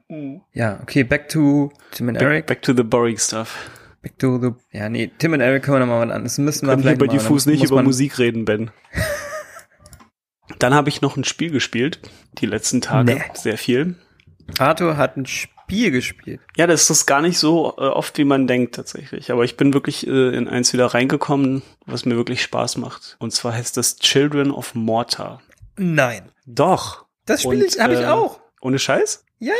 Ja, 0.53 0.79
okay, 0.83 1.03
back 1.05 1.29
to 1.29 1.72
Tim 1.91 2.11
and 2.11 2.20
Eric. 2.22 2.47
Back, 2.47 2.59
back 2.59 2.62
to 2.62 2.74
the 2.76 2.85
boring 2.85 3.16
stuff. 3.18 3.70
Back 4.03 4.16
to 4.18 4.39
the. 4.41 4.51
Ja, 4.76 4.89
nee, 4.89 5.11
Tim 5.18 5.33
und 5.33 5.41
Eric 5.41 5.64
können 5.64 5.76
wir 5.76 5.87
nochmal 5.87 6.07
was 6.07 6.14
an. 6.14 6.22
Das 6.22 6.39
müssen 6.39 6.66
wir 6.66 6.72
Können 6.74 6.83
vielleicht 6.83 7.01
mal. 7.01 7.09
Diffus 7.09 7.45
Dann 7.45 7.55
nicht 7.55 7.64
über 7.64 7.83
Musik 7.83 8.18
reden, 8.18 8.45
Ben. 8.45 8.70
Dann 10.59 10.74
habe 10.74 10.89
ich 10.89 11.01
noch 11.03 11.16
ein 11.16 11.24
Spiel 11.24 11.51
gespielt, 11.51 12.01
die 12.39 12.47
letzten 12.47 12.81
Tage, 12.81 13.14
Nee. 13.14 13.22
sehr 13.35 13.59
viel. 13.59 13.97
Arthur 14.59 14.97
hat 14.97 15.16
ein 15.16 15.26
Spiel 15.26 15.55
Spiel 15.69 15.91
gespielt. 15.91 16.41
Ja, 16.57 16.66
das 16.66 16.89
ist 16.89 17.05
gar 17.07 17.21
nicht 17.21 17.39
so 17.39 17.75
äh, 17.77 17.83
oft, 17.83 18.16
wie 18.19 18.25
man 18.25 18.47
denkt 18.47 18.75
tatsächlich. 18.75 19.31
Aber 19.31 19.45
ich 19.45 19.57
bin 19.59 19.75
wirklich 19.75 20.07
äh, 20.07 20.35
in 20.35 20.49
eins 20.49 20.73
wieder 20.73 20.87
reingekommen, 20.87 21.62
was 21.85 22.05
mir 22.07 22.16
wirklich 22.16 22.41
Spaß 22.43 22.79
macht. 22.79 23.16
Und 23.19 23.33
zwar 23.33 23.53
heißt 23.53 23.77
das 23.77 23.97
Children 23.97 24.51
of 24.51 24.75
Mortar. 24.75 25.43
Nein. 25.77 26.33
Doch. 26.47 27.05
Das 27.27 27.43
Spiel 27.43 27.69
habe 27.79 27.95
ich 27.95 28.01
äh, 28.01 28.07
auch. 28.07 28.41
Ohne 28.62 28.79
Scheiß? 28.79 29.25
Ja, 29.41 29.53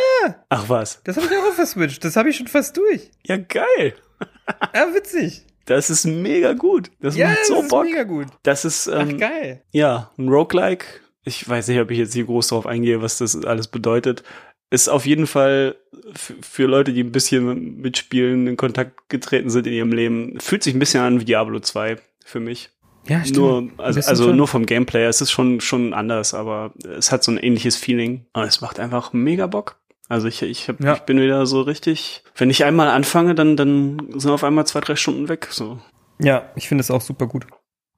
Ach 0.49 0.69
was. 0.69 1.01
das 1.05 1.17
habe 1.17 1.27
ich 1.27 1.33
auch 1.39 1.49
auf 1.51 1.57
der 1.57 1.67
Switch. 1.67 2.01
Das 2.01 2.17
habe 2.17 2.31
ich 2.31 2.37
schon 2.37 2.49
fast 2.49 2.77
durch. 2.77 3.11
Ja, 3.25 3.37
geil. 3.37 3.95
Ja, 4.75 4.93
witzig. 4.95 5.45
Das 5.67 5.91
ist 5.91 6.07
mega 6.07 6.55
gut. 6.55 6.91
Das 7.01 7.15
Ja, 7.17 7.29
macht 7.29 7.45
so 7.47 7.55
das 7.57 7.63
ist 7.65 7.69
Bock. 7.69 7.85
mega 7.85 8.03
gut. 8.05 8.27
Das 8.43 8.65
ist, 8.65 8.89
Ach, 8.89 9.01
ähm, 9.03 9.19
geil. 9.19 9.63
ja, 9.73 10.11
ein 10.19 10.29
Roguelike. 10.29 10.87
Ich 11.25 11.47
weiß 11.47 11.69
nicht, 11.69 11.79
ob 11.81 11.91
ich 11.91 11.99
jetzt 11.99 12.15
hier 12.15 12.25
groß 12.25 12.49
drauf 12.49 12.67
eingehe, 12.67 13.03
was 13.03 13.19
das 13.19 13.45
alles 13.45 13.69
bedeutet. 13.69 14.23
Ist 14.71 14.89
auf 14.89 15.07
jeden 15.07 15.27
Fall 15.27 15.77
für 16.15 16.67
Leute, 16.67 16.93
die 16.93 17.03
ein 17.03 17.13
bisschen 17.13 17.81
mit 17.81 17.97
Spielen 17.97 18.47
in 18.47 18.57
Kontakt 18.57 19.09
getreten 19.09 19.49
sind 19.51 19.67
in 19.67 19.73
ihrem 19.73 19.93
Leben, 19.93 20.39
fühlt 20.41 20.63
sich 20.63 20.75
ein 20.75 20.79
bisschen 20.79 21.01
an 21.01 21.21
wie 21.21 21.25
Diablo 21.25 21.61
2 21.61 21.97
für 22.25 22.41
mich. 22.41 22.71
Ja, 23.09 23.23
Nur, 23.33 23.59
Ein 23.61 23.73
also, 23.79 24.01
also 24.07 24.25
schon. 24.25 24.37
nur 24.37 24.49
vom 24.49 24.67
Gameplay. 24.67 25.05
Es 25.05 25.23
ist 25.23 25.31
schon, 25.31 25.63
schon 25.63 25.95
anders, 25.95 26.35
aber 26.35 26.73
es 26.99 27.11
hat 27.11 27.25
so 27.25 27.33
ein 27.33 27.39
ähnliches 27.39 27.77
Feeling. 27.77 28.27
Aber 28.35 28.47
es 28.47 28.61
macht 28.61 28.79
einfach 28.79 29.15
mega 29.15 29.47
Bock. 29.47 29.77
Also 30.11 30.29
ich, 30.29 30.43
ich, 30.43 30.69
hab, 30.69 30.83
Ja. 30.83 30.95
ich 30.95 31.01
bin 31.01 31.19
wieder 31.19 31.47
so 31.47 31.63
richtig. 31.63 32.23
Wenn 32.37 32.51
ich 32.51 32.65
einmal 32.65 32.89
anfange, 32.89 33.35
dann, 33.35 33.57
dann 33.57 34.11
sind 34.17 34.31
auf 34.31 34.45
einmal 34.45 34.67
zwei, 34.67 34.81
drei 34.81 34.97
Stunden 34.97 35.29
weg. 35.31 35.49
So. 35.51 35.79
Ja, 36.21 36.51
ich 36.57 36.69
finde 36.69 36.83
es 36.83 36.91
auch 36.91 37.01
super 37.01 37.27
gut. 37.27 37.47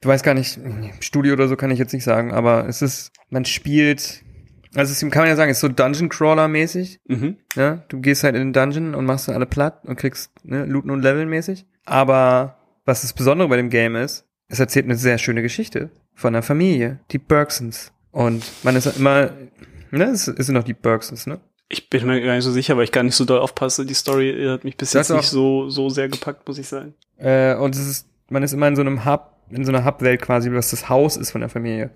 Du 0.00 0.08
weißt 0.08 0.24
gar 0.24 0.34
nicht, 0.34 0.56
im 0.56 0.92
Studio 1.00 1.32
oder 1.34 1.48
so 1.48 1.56
kann 1.56 1.70
ich 1.72 1.78
jetzt 1.78 1.92
nicht 1.92 2.04
sagen, 2.04 2.32
aber 2.32 2.66
es 2.68 2.80
ist, 2.80 3.12
man 3.28 3.44
spielt, 3.44 4.22
also 4.74 4.92
es 4.92 5.00
kann 5.00 5.22
man 5.22 5.28
ja 5.28 5.36
sagen, 5.36 5.50
es 5.50 5.58
ist 5.58 5.62
so 5.62 5.68
Dungeon 5.68 6.08
Crawler 6.08 6.48
mäßig. 6.48 7.00
Mhm. 7.06 7.36
Ne? 7.56 7.82
Du 7.88 8.00
gehst 8.00 8.22
halt 8.22 8.36
in 8.36 8.40
den 8.40 8.52
Dungeon 8.52 8.94
und 8.94 9.04
machst 9.04 9.28
da 9.28 9.32
alle 9.32 9.46
platt 9.46 9.80
und 9.84 9.96
kriegst 9.96 10.30
ne, 10.44 10.64
Looten 10.64 10.90
und 10.90 11.02
Leveln 11.02 11.28
mäßig. 11.28 11.66
Aber 11.86 12.56
was 12.84 13.02
das 13.02 13.12
Besondere 13.12 13.48
bei 13.48 13.56
dem 13.56 13.70
Game 13.70 13.96
ist, 13.96 14.26
es 14.48 14.60
erzählt 14.60 14.84
eine 14.84 14.96
sehr 14.96 15.18
schöne 15.18 15.42
Geschichte 15.42 15.90
von 16.14 16.34
einer 16.34 16.42
Familie, 16.42 17.00
die 17.10 17.18
Bergsons. 17.18 17.92
Und 18.12 18.44
man 18.62 18.76
ist 18.76 18.86
immer, 18.98 19.30
ne, 19.90 20.04
es 20.04 20.24
sind 20.24 20.54
noch 20.54 20.64
die 20.64 20.74
Bergsons, 20.74 21.26
ne? 21.26 21.40
Ich 21.68 21.88
bin 21.88 22.04
mir 22.04 22.20
gar 22.20 22.34
nicht 22.34 22.44
so 22.44 22.50
sicher, 22.50 22.76
weil 22.76 22.82
ich 22.82 22.90
gar 22.90 23.04
nicht 23.04 23.14
so 23.14 23.24
doll 23.24 23.38
aufpasse. 23.38 23.86
Die 23.86 23.94
Story 23.94 24.44
hat 24.48 24.64
mich 24.64 24.76
bis 24.76 24.90
Das 24.90 25.08
jetzt 25.08 25.16
nicht 25.16 25.28
so, 25.28 25.68
so 25.68 25.88
sehr 25.88 26.08
gepackt, 26.08 26.46
muss 26.48 26.58
ich 26.58 26.66
sagen. 26.66 26.94
Äh, 27.16 27.54
und 27.54 27.76
es 27.76 27.86
ist, 27.86 28.08
man 28.28 28.42
ist 28.42 28.52
immer 28.52 28.66
in 28.66 28.74
so 28.74 28.82
einem 28.82 29.04
Hub, 29.04 29.36
in 29.50 29.64
so 29.64 29.70
einer 29.70 29.84
Hub-Welt 29.84 30.20
quasi, 30.20 30.52
was 30.52 30.70
das 30.70 30.88
Haus 30.88 31.16
ist 31.16 31.30
von 31.30 31.40
der 31.42 31.50
Familie. 31.50 31.90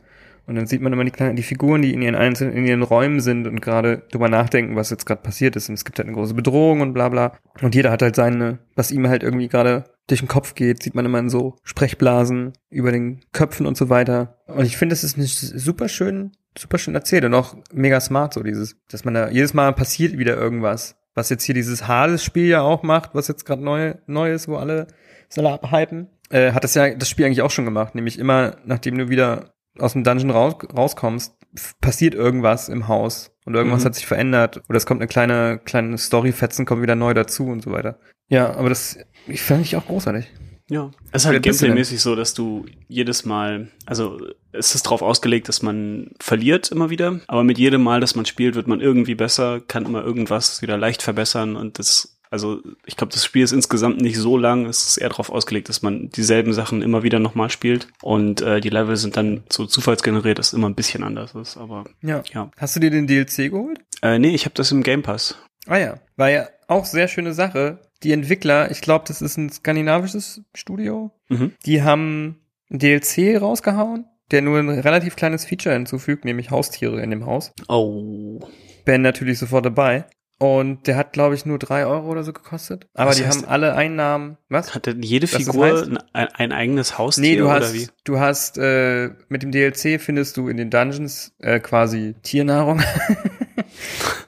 Und 0.47 0.57
dann 0.57 0.67
sieht 0.67 0.83
man 0.83 0.93
immer 0.93 1.05
die 1.05 1.11
kleinen, 1.11 1.37
die 1.37 1.43
Figuren, 1.43 1.83
die 1.83 1.95
in 1.95 2.03
ihren 2.03 2.15
einzelnen, 2.15 2.55
in 2.55 2.67
ihren 2.67 2.83
Räumen 2.83 3.21
sind 3.21 3.47
und 3.47 3.63
gerade 3.63 4.03
drüber 4.11 4.29
nachdenken, 4.29 4.77
was 4.77 4.91
jetzt 4.91 5.07
gerade 5.07 5.23
passiert 5.23 5.57
ist. 5.57 5.69
Und 5.69 5.75
es 5.75 5.85
gibt 5.85 5.99
halt 5.99 6.07
eine 6.07 6.17
große 6.17 6.35
Bedrohung 6.35 6.81
und 6.81 6.93
bla 6.93 7.09
bla. 7.09 7.39
Und 7.63 7.75
jeder 7.75 7.91
hat 7.91 8.03
halt 8.03 8.15
seine, 8.15 8.59
was 8.75 8.91
ihm 8.91 9.09
halt 9.09 9.23
irgendwie 9.23 9.49
gerade 9.49 9.85
durch 10.07 10.21
den 10.21 10.29
Kopf 10.29 10.55
geht, 10.55 10.83
sieht 10.83 10.95
man 10.95 11.07
immer 11.07 11.19
in 11.19 11.31
so 11.31 11.57
Sprechblasen 11.63 12.53
über 12.69 12.93
den 12.93 13.21
Köpfen 13.33 13.67
und 13.67 13.77
so 13.77 13.89
weiter. 13.89 14.37
Und 14.47 14.67
ich 14.67 14.77
finde, 14.77 14.93
es 14.93 15.03
ist 15.03 15.17
nicht 15.17 15.39
super 15.39 15.89
schön, 15.89 16.33
super 16.59 16.77
schön 16.77 16.95
erzählt 16.95 17.25
und 17.25 17.33
auch 17.33 17.57
mega 17.73 17.99
smart 18.01 18.35
so 18.35 18.43
dieses, 18.43 18.77
dass 18.91 19.05
man 19.05 19.15
da 19.15 19.31
jedes 19.31 19.55
Mal 19.55 19.73
passiert 19.73 20.19
wieder 20.19 20.37
irgendwas. 20.37 20.97
Was 21.15 21.31
jetzt 21.31 21.45
hier 21.45 21.55
dieses 21.55 21.89
Hades-Spiel 21.89 22.49
ja 22.49 22.61
auch 22.61 22.83
macht, 22.83 23.15
was 23.15 23.29
jetzt 23.29 23.47
gerade 23.47 23.63
neu, 23.63 23.95
neu 24.07 24.33
ist, 24.33 24.49
wo 24.49 24.57
alle 24.57 24.89
alle 25.37 25.51
abhypen, 25.51 26.09
äh, 26.31 26.53
hat 26.53 26.65
das 26.65 26.75
ja 26.75 26.95
das 26.95 27.09
Spiel 27.09 27.27
eigentlich 27.27 27.43
auch 27.43 27.51
schon 27.51 27.65
gemacht. 27.65 27.95
Nämlich 27.95 28.19
immer, 28.19 28.57
nachdem 28.65 28.99
du 28.99 29.09
wieder 29.09 29.54
aus 29.79 29.93
dem 29.93 30.05
Dungeon 30.05 30.31
raus, 30.31 30.57
rauskommst, 30.77 31.35
passiert 31.81 32.15
irgendwas 32.15 32.69
im 32.69 32.89
Haus 32.89 33.33
und 33.45 33.55
irgendwas 33.55 33.83
Mhm. 33.83 33.87
hat 33.87 33.95
sich 33.95 34.07
verändert 34.07 34.63
oder 34.69 34.77
es 34.77 34.87
kommt 34.87 35.01
eine 35.01 35.09
kleine 35.09 35.61
kleine 35.65 35.99
Story-Fetzen 35.99 36.67
kommt 36.67 36.83
wieder 36.83 36.97
neu 36.97 37.15
dazu 37.15 37.47
und 37.47 37.63
so 37.63 37.71
weiter. 37.71 37.99
Ja, 38.29 38.55
aber 38.55 38.69
das 38.71 38.99
ich 39.27 39.43
fand 39.43 39.63
ich 39.65 39.77
auch 39.77 39.87
großartig. 39.87 40.27
Ja. 40.71 40.91
Es 41.13 41.23
ist 41.23 41.27
halt 41.27 41.43
gameplaymäßig 41.43 42.01
so, 42.01 42.17
dass 42.17 42.33
du 42.33 42.65
jedes 42.89 43.27
Mal, 43.27 43.69
also 43.85 44.19
es 44.51 44.75
ist 44.75 44.87
darauf 44.87 45.03
ausgelegt, 45.03 45.49
dass 45.49 45.61
man 45.61 46.13
verliert 46.21 46.71
immer 46.73 46.89
wieder, 46.89 47.21
aber 47.27 47.45
mit 47.45 47.59
jedem 47.59 47.83
Mal, 47.83 48.01
dass 48.01 48.15
man 48.15 48.25
spielt, 48.25 48.55
wird 48.55 48.67
man 48.67 48.81
irgendwie 48.81 49.15
besser, 49.15 49.61
kann 49.61 49.85
immer 49.85 50.03
irgendwas 50.03 50.63
wieder 50.63 50.79
leicht 50.79 51.03
verbessern 51.03 51.57
und 51.57 51.79
das, 51.79 52.14
also 52.35 52.61
ich 52.85 52.97
glaube, 52.97 53.13
das 53.13 53.25
Spiel 53.25 53.43
ist 53.45 53.53
insgesamt 53.53 54.01
nicht 54.01 54.19
so 54.19 54.37
lang, 54.37 54.67
es 54.67 54.87
ist 54.89 54.97
eher 54.99 55.09
darauf 55.09 55.31
ausgelegt, 55.31 55.69
dass 55.69 55.81
man 55.83 56.11
dieselben 56.11 56.53
Sachen 56.53 56.83
immer 56.83 57.03
wieder 57.05 57.21
nochmal 57.21 57.49
spielt 57.49 57.89
und 58.03 58.43
äh, 58.43 58.61
die 58.61 58.69
Level 58.71 58.97
sind 58.97 59.17
dann 59.17 59.45
so 59.49 59.65
zufallsgeneriert, 59.67 60.39
dass 60.39 60.49
es 60.49 60.53
immer 60.53 60.69
ein 60.69 60.75
bisschen 60.75 61.03
anders 61.05 61.35
ist, 61.35 61.57
aber 61.57 61.85
Ja. 62.03 62.23
ja. 62.33 62.51
Hast 62.59 62.77
du 62.77 62.81
dir 62.81 62.91
den 62.91 63.07
DLC 63.07 63.51
geholt? 63.51 63.79
Äh, 64.03 64.19
nee, 64.19 64.35
ich 64.35 64.45
habe 64.45 64.55
das 64.55 64.71
im 64.73 64.83
Game 64.83 65.03
Pass. 65.03 65.37
Ah 65.67 65.79
ja, 65.79 65.95
war 66.17 66.29
ja 66.31 66.49
auch 66.69 66.85
sehr 66.85 67.09
schöne 67.09 67.33
Sache. 67.33 67.79
Die 68.03 68.13
Entwickler, 68.13 68.71
ich 68.71 68.81
glaube, 68.83 69.05
das 69.09 69.23
ist 69.23 69.39
ein 69.39 69.49
skandinavisches 69.51 70.43
Studio, 70.55 71.11
Mhm. 71.29 71.53
die 71.65 71.83
haben 71.83 72.41
ein 72.71 72.79
DLC 72.81 73.41
rausgehauen, 73.41 74.07
der 74.31 74.43
nur 74.43 74.59
ein 74.59 74.69
relativ 74.69 75.17
kleines 75.17 75.45
Feature 75.45 75.75
hinzufügt, 75.75 76.25
nämlich 76.25 76.51
Haustiere 76.51 77.01
in 77.01 77.11
dem 77.11 77.25
Haus. 77.27 77.53
Oh. 77.69 78.41
Ben 78.85 79.01
natürlich 79.03 79.39
sofort 79.39 79.65
dabei. 79.65 80.05
Und 80.45 80.87
der 80.87 80.97
hat, 80.97 81.13
glaube 81.15 81.35
ich, 81.35 81.47
nur 81.47 81.59
drei 81.59 81.87
Euro 81.87 82.09
oder 82.11 82.23
so 82.23 82.33
gekostet. 82.33 82.87
Aber 82.93 83.11
Was 83.11 83.17
die 83.17 83.27
haben 83.27 83.45
alle 83.47 83.75
Einnahmen. 83.75 84.37
Was? 84.51 84.75
Hat 84.75 84.85
denn 84.87 85.03
jede 85.03 85.25
Was 85.25 85.33
das 85.33 85.43
Figur 85.45 85.67
heißt? 85.67 85.89
ein, 86.13 86.29
ein 86.35 86.53
eigenes 86.53 86.99
Haustier 86.99 87.23
Nee, 87.23 87.37
du 87.37 87.45
oder 87.47 87.55
hast, 87.61 87.73
wie? 87.75 87.89
du 88.05 88.19
hast, 88.21 88.59
äh, 88.59 89.11
mit 89.29 89.43
dem 89.43 89.53
DLC 89.53 90.01
findest 90.01 90.37
du 90.37 90.49
in 90.49 90.57
den 90.59 90.69
Dungeons 90.71 91.33
äh, 91.39 91.61
quasi 91.61 92.15
Tiernahrung. 92.23 92.83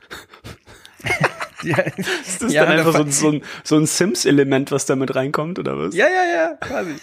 ja, 1.67 1.79
Ist 2.27 2.43
das 2.43 2.53
Ja, 2.53 2.65
dann 2.65 2.77
da 2.77 2.87
einfach 2.87 3.07
so, 3.07 3.11
so 3.11 3.29
ein, 3.31 3.43
so 3.65 3.77
ein 3.77 3.87
Sims-Element, 3.87 4.71
was 4.73 4.87
da 4.87 4.97
mit 4.97 5.15
reinkommt, 5.15 5.59
oder 5.59 5.79
was? 5.79 5.95
Ja, 5.95 6.07
ja, 6.07 6.35
ja, 6.35 6.55
quasi. 6.61 6.93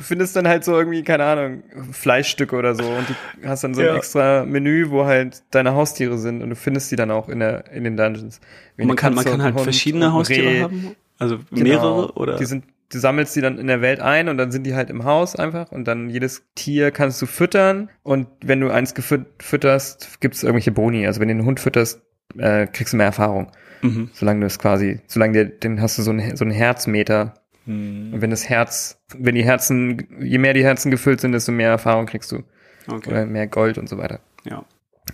Du 0.00 0.04
findest 0.04 0.34
dann 0.34 0.48
halt 0.48 0.64
so 0.64 0.78
irgendwie, 0.78 1.02
keine 1.02 1.24
Ahnung, 1.24 1.62
Fleischstücke 1.92 2.56
oder 2.56 2.74
so 2.74 2.84
und 2.84 3.06
du 3.42 3.46
hast 3.48 3.64
dann 3.64 3.74
so 3.74 3.82
ein 3.82 3.88
Ja. 3.88 3.96
extra 3.96 4.46
Menü, 4.46 4.88
wo 4.88 5.04
halt 5.04 5.42
deine 5.50 5.74
Haustiere 5.74 6.16
sind 6.16 6.42
und 6.42 6.48
du 6.48 6.56
findest 6.56 6.90
die 6.90 6.96
dann 6.96 7.10
auch 7.10 7.28
in 7.28 7.40
der 7.40 7.70
in 7.70 7.84
den 7.84 7.98
Dungeons. 7.98 8.40
Wie 8.76 8.86
man 8.86 8.96
kann, 8.96 9.14
man 9.14 9.26
kann 9.26 9.42
halt 9.42 9.54
Hund 9.56 9.64
verschiedene 9.64 10.14
Haustiere 10.14 10.46
Reh. 10.48 10.62
haben? 10.62 10.96
Also 11.18 11.36
Genau. 11.50 11.62
mehrere 11.64 12.12
oder? 12.14 12.36
Die 12.36 12.46
sind, 12.46 12.64
du 12.90 12.98
sammelst 12.98 13.36
die 13.36 13.42
dann 13.42 13.58
in 13.58 13.66
der 13.66 13.82
Welt 13.82 14.00
ein 14.00 14.30
und 14.30 14.38
dann 14.38 14.50
sind 14.52 14.64
die 14.64 14.74
halt 14.74 14.88
im 14.88 15.04
Haus 15.04 15.36
einfach 15.36 15.70
und 15.70 15.84
dann 15.86 16.08
jedes 16.08 16.44
Tier 16.54 16.92
kannst 16.92 17.20
du 17.20 17.26
füttern 17.26 17.90
und 18.02 18.26
wenn 18.42 18.60
du 18.60 18.70
eins 18.70 18.94
gefüt- 18.94 19.26
fütterst, 19.38 20.18
gibt's 20.20 20.42
irgendwelche 20.42 20.72
Boni. 20.72 21.06
Also 21.06 21.20
wenn 21.20 21.28
du 21.28 21.32
einen 21.34 21.44
Hund 21.44 21.60
fütterst, 21.60 22.00
äh, 22.38 22.66
kriegst 22.68 22.94
du 22.94 22.96
mehr 22.96 23.06
Erfahrung. 23.06 23.52
Mhm. 23.82 24.10
Solange 24.12 24.40
du 24.40 24.46
es 24.46 24.58
quasi, 24.58 25.00
solange 25.06 25.32
der, 25.32 25.44
den 25.46 25.80
hast 25.80 25.98
du 25.98 26.02
so 26.02 26.10
einen, 26.10 26.36
so 26.36 26.44
einen 26.44 26.52
Herzmeter. 26.52 27.34
Hm, 27.66 28.12
Und 28.14 28.20
wenn 28.22 28.30
das 28.30 28.48
Herz, 28.48 29.00
wenn 29.16 29.34
die 29.34 29.44
Herzen, 29.44 30.06
je 30.20 30.38
mehr 30.38 30.54
die 30.54 30.64
Herzen 30.64 30.90
gefüllt 30.90 31.20
sind, 31.20 31.32
desto 31.32 31.52
mehr 31.52 31.70
Erfahrung 31.70 32.06
kriegst 32.06 32.32
du. 32.32 32.42
Okay. 32.88 33.10
Oder 33.10 33.26
mehr 33.26 33.46
Gold 33.46 33.78
und 33.78 33.88
so 33.88 33.98
weiter. 33.98 34.20
Ja. 34.44 34.64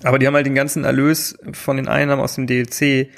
Aber 0.04 0.18
die 0.18 0.26
haben 0.26 0.34
halt 0.34 0.46
den 0.46 0.54
ganzen 0.54 0.84
Erlös 0.84 1.36
von 1.52 1.76
den 1.76 1.88
Einnahmen 1.88 2.22
aus 2.22 2.34
dem 2.34 2.46
DLC 2.46 3.08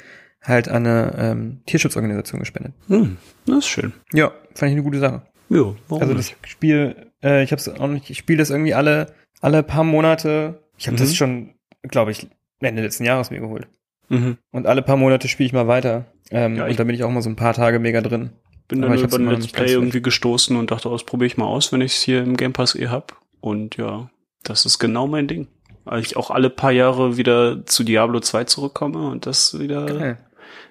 halt 0.41 0.69
an 0.69 0.85
eine 0.87 1.13
ähm, 1.17 1.61
Tierschutzorganisation 1.65 2.39
gespendet. 2.39 2.73
Hm, 2.87 3.17
das 3.45 3.57
ist 3.59 3.67
schön. 3.67 3.93
Ja, 4.13 4.29
fand 4.55 4.69
ich 4.71 4.75
eine 4.77 4.83
gute 4.83 4.99
Sache. 4.99 5.21
Jo, 5.49 5.75
warum 5.87 6.01
Also 6.01 6.13
das 6.13 6.29
nicht? 6.29 6.47
Spiel, 6.47 6.95
äh, 7.23 7.43
ich 7.43 7.51
habe 7.51 7.59
es 7.59 7.67
auch 7.67 7.87
nicht, 7.87 8.09
ich 8.09 8.17
spiele 8.17 8.37
das 8.39 8.49
irgendwie 8.49 8.73
alle 8.73 9.13
alle 9.41 9.63
paar 9.63 9.83
Monate. 9.83 10.63
Ich 10.77 10.87
habe 10.87 10.95
Mhm. 10.95 10.99
das 11.01 11.15
schon, 11.15 11.53
glaube 11.83 12.11
ich, 12.11 12.27
Ende 12.61 12.81
letzten 12.81 13.05
Jahres 13.05 13.31
mir 13.31 13.39
geholt. 13.39 13.67
Mhm. 14.09 14.37
Und 14.51 14.67
alle 14.67 14.81
paar 14.81 14.97
Monate 14.97 15.27
spiele 15.27 15.47
ich 15.47 15.53
mal 15.53 15.67
weiter. 15.67 16.05
Ähm, 16.31 16.55
Ja, 16.55 16.65
ich- 16.65 16.71
und 16.71 16.79
da 16.79 16.83
bin 16.83 16.95
ich 16.95 17.03
auch 17.03 17.09
mal 17.11 17.21
so 17.21 17.29
ein 17.29 17.35
paar 17.35 17.53
Tage 17.53 17.79
mega 17.79 18.01
drin. 18.01 18.31
Bin 18.67 18.83
Aber 18.83 18.95
dann 18.95 18.97
ich 18.99 19.03
über 19.11 19.17
ein 19.17 19.27
Let's 19.29 19.47
Play 19.47 19.71
irgendwie 19.71 20.01
gestoßen 20.01 20.55
und 20.55 20.69
dachte, 20.71 20.89
oh, 20.89 20.91
das 20.91 21.03
probiere 21.03 21.27
ich 21.27 21.37
mal 21.37 21.45
aus, 21.45 21.71
wenn 21.71 21.81
ich 21.81 21.93
es 21.93 22.01
hier 22.01 22.21
im 22.21 22.37
Game 22.37 22.53
Pass 22.53 22.75
eh 22.75 22.87
hab. 22.89 23.17
Und 23.41 23.77
ja, 23.77 24.09
das 24.43 24.65
ist 24.65 24.77
genau 24.79 25.07
mein 25.07 25.27
Ding. 25.27 25.47
Weil 25.85 26.01
ich 26.01 26.17
auch 26.17 26.29
alle 26.29 26.49
paar 26.51 26.71
Jahre 26.71 27.17
wieder 27.17 27.65
zu 27.65 27.83
Diablo 27.83 28.19
2 28.19 28.43
zurückkomme 28.43 29.09
und 29.09 29.25
das 29.25 29.57
wieder, 29.57 29.85
Geil. 29.87 30.17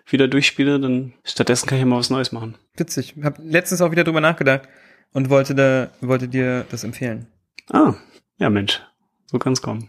wieder 0.07 0.29
durchspiele, 0.29 0.79
dann 0.79 1.13
stattdessen 1.25 1.67
kann 1.67 1.79
ich 1.79 1.83
ja 1.83 1.87
mal 1.87 1.99
was 1.99 2.11
Neues 2.11 2.31
machen. 2.31 2.57
Witzig. 2.77 3.15
Hab 3.25 3.39
letztens 3.43 3.81
auch 3.81 3.91
wieder 3.91 4.05
drüber 4.05 4.21
nachgedacht 4.21 4.69
und 5.13 5.29
wollte 5.31 5.57
da, 5.57 5.91
wollte 6.01 6.29
dir 6.29 6.67
das 6.71 6.85
empfehlen. 6.85 7.27
Ah, 7.73 7.95
ja 8.39 8.49
Mensch, 8.49 8.81
so 9.27 9.39
kann's 9.41 9.61
kommen. 9.61 9.89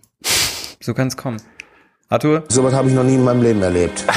So 0.80 0.94
kann's 0.96 1.16
kommen. 1.16 1.40
Arthur, 2.12 2.44
Sowas 2.50 2.74
habe 2.74 2.90
ich 2.90 2.96
noch 2.96 3.04
nie 3.04 3.16
in 3.16 3.24
meinem 3.24 3.44
Leben 3.44 3.62
erlebt. 3.62 4.06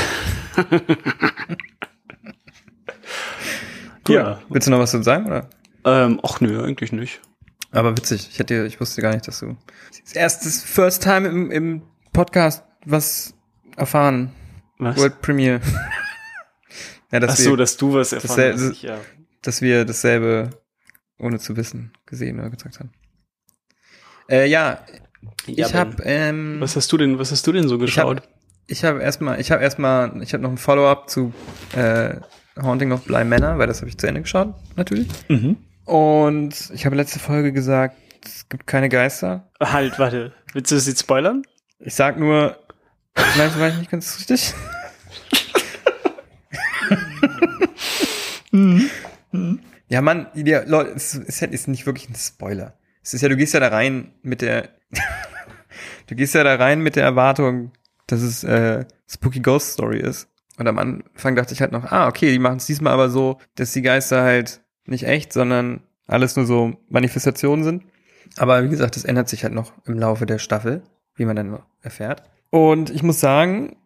Ja. 4.09 4.43
willst 4.49 4.67
du 4.67 4.73
noch 4.73 4.81
was 4.81 4.91
zu 4.91 5.01
sagen, 5.03 5.27
oder? 5.27 5.49
Ähm, 5.85 6.21
ach 6.25 6.41
nö, 6.41 6.63
eigentlich 6.65 6.91
nicht. 6.91 7.21
Aber 7.71 7.97
witzig. 7.97 8.29
Ich 8.33 8.39
hätte, 8.41 8.67
ich 8.67 8.81
wusste 8.81 9.01
gar 9.01 9.13
nicht, 9.13 9.29
dass 9.29 9.39
du 9.39 9.57
das 10.03 10.13
erstes 10.13 10.65
First 10.65 11.05
Time 11.05 11.29
im, 11.29 11.51
im 11.53 11.83
Podcast 12.13 12.65
was 12.85 13.35
erfahren. 13.77 14.33
Was? 14.79 14.97
World 14.97 15.21
Premiere. 15.23 15.61
ja, 17.13 17.21
dass 17.21 17.31
Ach 17.31 17.37
so, 17.37 17.51
wir, 17.51 17.57
dass 17.57 17.77
du 17.77 17.95
was 17.95 18.13
erfahren 18.13 18.55
hast. 18.55 18.73
Ich, 18.73 18.83
ja. 18.83 18.99
dass 19.43 19.63
wir 19.63 19.85
dasselbe 19.85 20.51
ohne 21.19 21.39
zu 21.39 21.57
wissen 21.57 21.93
gesehen 22.05 22.41
oder 22.41 22.51
gesagt 22.51 22.81
haben. 22.81 22.91
Äh, 24.29 24.49
ja, 24.49 24.85
Ja, 25.47 25.67
ich 25.67 25.75
habe 25.75 26.03
ähm, 26.05 26.57
Was 26.61 26.77
hast 26.77 26.91
du 26.93 26.97
denn, 26.97 27.19
was 27.19 27.31
hast 27.33 27.47
du 27.47 27.53
denn 27.53 27.69
so 27.69 27.75
hab, 27.75 27.81
geschaut? 27.81 28.23
ich 28.67 28.85
habe 28.85 29.01
erstmal, 29.03 29.41
ich 29.41 29.51
habe 29.51 29.63
erstmal, 29.63 30.23
ich 30.23 30.33
habe 30.33 30.43
noch 30.43 30.51
ein 30.51 30.59
Follow-up 30.59 31.09
zu 31.11 31.33
äh, 31.75 32.15
Haunting 32.61 32.93
of 32.93 33.05
Bly 33.05 33.25
Manor, 33.25 33.59
weil 33.59 33.67
das 33.67 33.79
habe 33.81 33.89
ich 33.89 33.99
zu 33.99 34.07
Ende 34.07 34.23
geschaut, 34.23 34.55
natürlich. 34.77 35.09
Mhm. 35.29 35.57
Und 35.85 36.71
ich 36.73 36.87
habe 36.87 36.95
letzte 36.97 37.19
Folge 37.19 37.53
gesagt, 37.53 37.97
es 38.25 38.49
gibt 38.49 38.67
keine 38.67 38.89
Geister. 38.89 39.49
Halt, 39.61 39.99
warte. 39.99 40.33
Willst 40.53 40.71
du 40.71 40.77
das 40.77 40.87
jetzt 40.87 41.01
spoilern? 41.01 41.43
Ich 41.81 41.95
sag 41.95 42.19
nur, 42.19 42.57
vielleicht 43.15 43.59
war 43.59 43.69
ich 43.69 43.79
nicht 43.79 43.91
ganz 43.91 44.17
richtig. 44.19 44.55
Ja, 49.89 50.01
Mann, 50.01 50.27
die, 50.35 50.43
Leute, 50.67 50.91
es 50.97 51.15
ist, 51.15 51.41
ja- 51.41 51.49
ist 51.49 51.69
nicht 51.69 51.87
wirklich 51.87 52.09
ein 52.09 52.15
Spoiler. 52.15 52.75
Es 53.03 53.15
ist 53.15 53.21
ja, 53.23 53.29
du 53.29 53.37
gehst 53.37 53.55
ja 53.55 53.61
da 53.61 53.69
rein 53.69 54.13
mit 54.23 54.41
der, 54.41 54.71
du 56.07 56.15
gehst 56.15 56.35
ja 56.35 56.45
da 56.45 56.55
rein 56.55 56.81
mit 56.81 56.97
der 56.97 57.05
Erwartung, 57.05 57.73
dass 58.07 58.23
es 58.23 58.45
äh, 58.45 58.85
Spooky 59.09 59.41
Ghost 59.41 59.73
Story 59.73 59.99
ist. 59.99 60.29
Und 60.59 60.69
am 60.69 60.79
Anfang 60.79 61.35
dachte 61.35 61.55
ich 61.55 61.61
halt 61.61 61.73
noch, 61.73 61.91
ah, 61.91 62.09
okay, 62.09 62.31
die 62.31 62.39
machen 62.39 62.59
es 62.59 62.67
diesmal 62.67 62.93
aber 62.93 63.09
so, 63.09 63.39
dass 63.55 63.73
die 63.73 63.83
Geister 63.83 64.23
halt 64.23 64.61
nicht 64.85 65.05
echt, 65.05 65.33
sondern 65.33 65.83
alles 66.07 66.37
nur 66.37 66.47
so 66.47 66.75
Manifestationen 66.89 67.65
sind. 67.65 67.85
Aber 68.37 68.63
wie 68.65 68.69
gesagt, 68.69 68.97
das 68.97 69.05
ändert 69.05 69.29
sich 69.29 69.45
halt 69.45 69.55
noch 69.55 69.73
im 69.87 69.99
Laufe 69.99 70.27
der 70.27 70.39
Staffel, 70.39 70.83
wie 71.15 71.25
man 71.25 71.37
dann 71.37 71.59
erfährt. 71.81 72.23
Und 72.51 72.91
ich 72.91 73.03
muss 73.03 73.21
sagen, 73.21 73.77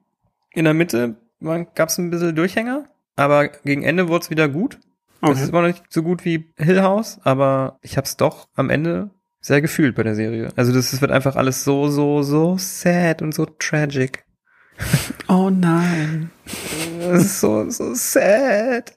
in 0.53 0.65
der 0.65 0.75
Mitte 0.75 1.17
gab 1.41 1.89
es 1.89 1.99
ein 1.99 2.11
bisschen 2.11 2.35
Durchhänger, 2.35 2.87
aber 3.15 3.49
gegen 3.49 3.83
Ende 3.83 4.09
wurde 4.09 4.25
es 4.25 4.31
wieder 4.31 4.49
gut. 4.49 4.79
Es 5.23 5.41
ist 5.41 5.49
immer 5.49 5.63
noch 5.63 5.69
nicht 5.69 5.85
so 5.89 6.03
gut 6.03 6.25
wie 6.25 6.53
Hill 6.57 6.83
House, 6.83 7.19
aber 7.25 7.79
ich 7.83 7.97
habe 7.97 8.05
es 8.05 8.17
doch 8.17 8.49
am 8.55 8.71
Ende 8.71 9.11
sehr 9.47 9.61
gefühlt 9.61 9.95
bei 9.95 10.03
der 10.03 10.15
Serie. 10.15 10.49
Also 10.57 10.73
das, 10.73 10.91
das 10.91 11.01
wird 11.01 11.13
einfach 11.13 11.37
alles 11.37 11.63
so, 11.63 11.89
so, 11.89 12.23
so 12.23 12.57
sad 12.59 13.23
und 13.23 13.35
so 13.35 13.47
tragic. 13.47 14.25
Oh 15.29 15.51
nein. 15.51 16.31
Das 17.01 17.25
ist 17.25 17.41
so, 17.41 17.71
so 17.71 17.95
sad. 17.95 18.97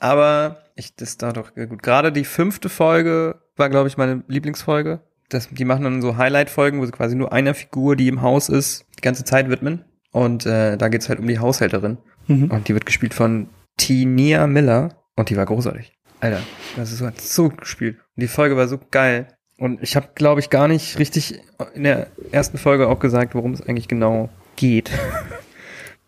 Aber 0.00 0.64
ich, 0.74 0.96
das 0.96 1.18
da 1.18 1.32
doch 1.32 1.54
gut. 1.54 1.82
Gerade 1.82 2.10
die 2.10 2.24
fünfte 2.24 2.68
Folge 2.68 3.40
war, 3.56 3.70
glaube 3.70 3.86
ich, 3.86 3.96
meine 3.96 4.24
Lieblingsfolge. 4.26 5.00
Das, 5.28 5.48
die 5.48 5.64
machen 5.64 5.84
dann 5.84 6.02
so 6.02 6.16
Highlight-Folgen, 6.16 6.80
wo 6.80 6.86
sie 6.86 6.92
quasi 6.92 7.14
nur 7.14 7.32
einer 7.32 7.54
Figur, 7.54 7.94
die 7.94 8.08
im 8.08 8.22
Haus 8.22 8.48
ist, 8.48 8.86
die 8.98 9.02
ganze 9.02 9.22
Zeit 9.24 9.48
widmen. 9.48 9.84
Und 10.10 10.46
äh, 10.46 10.76
da 10.76 10.88
geht's 10.88 11.08
halt 11.08 11.20
um 11.20 11.28
die 11.28 11.38
Haushälterin. 11.38 11.98
Und 12.28 12.68
die 12.68 12.74
wird 12.74 12.86
gespielt 12.86 13.14
von 13.14 13.48
Tinia 13.76 14.46
Miller. 14.46 14.96
Und 15.14 15.30
die 15.30 15.36
war 15.36 15.46
großartig. 15.46 15.96
Alter, 16.20 16.40
das 16.76 16.90
ist 16.90 16.98
so, 16.98 17.06
hat 17.06 17.20
so 17.20 17.48
gespielt. 17.50 17.98
Und 18.16 18.22
die 18.22 18.28
Folge 18.28 18.56
war 18.56 18.66
so 18.66 18.80
geil. 18.90 19.28
Und 19.64 19.82
ich 19.82 19.96
habe, 19.96 20.08
glaube 20.14 20.40
ich, 20.40 20.50
gar 20.50 20.68
nicht 20.68 20.98
richtig 20.98 21.40
in 21.74 21.84
der 21.84 22.08
ersten 22.32 22.58
Folge 22.58 22.86
auch 22.88 22.98
gesagt, 23.00 23.34
worum 23.34 23.52
es 23.54 23.62
eigentlich 23.66 23.88
genau 23.88 24.28
geht. 24.56 24.90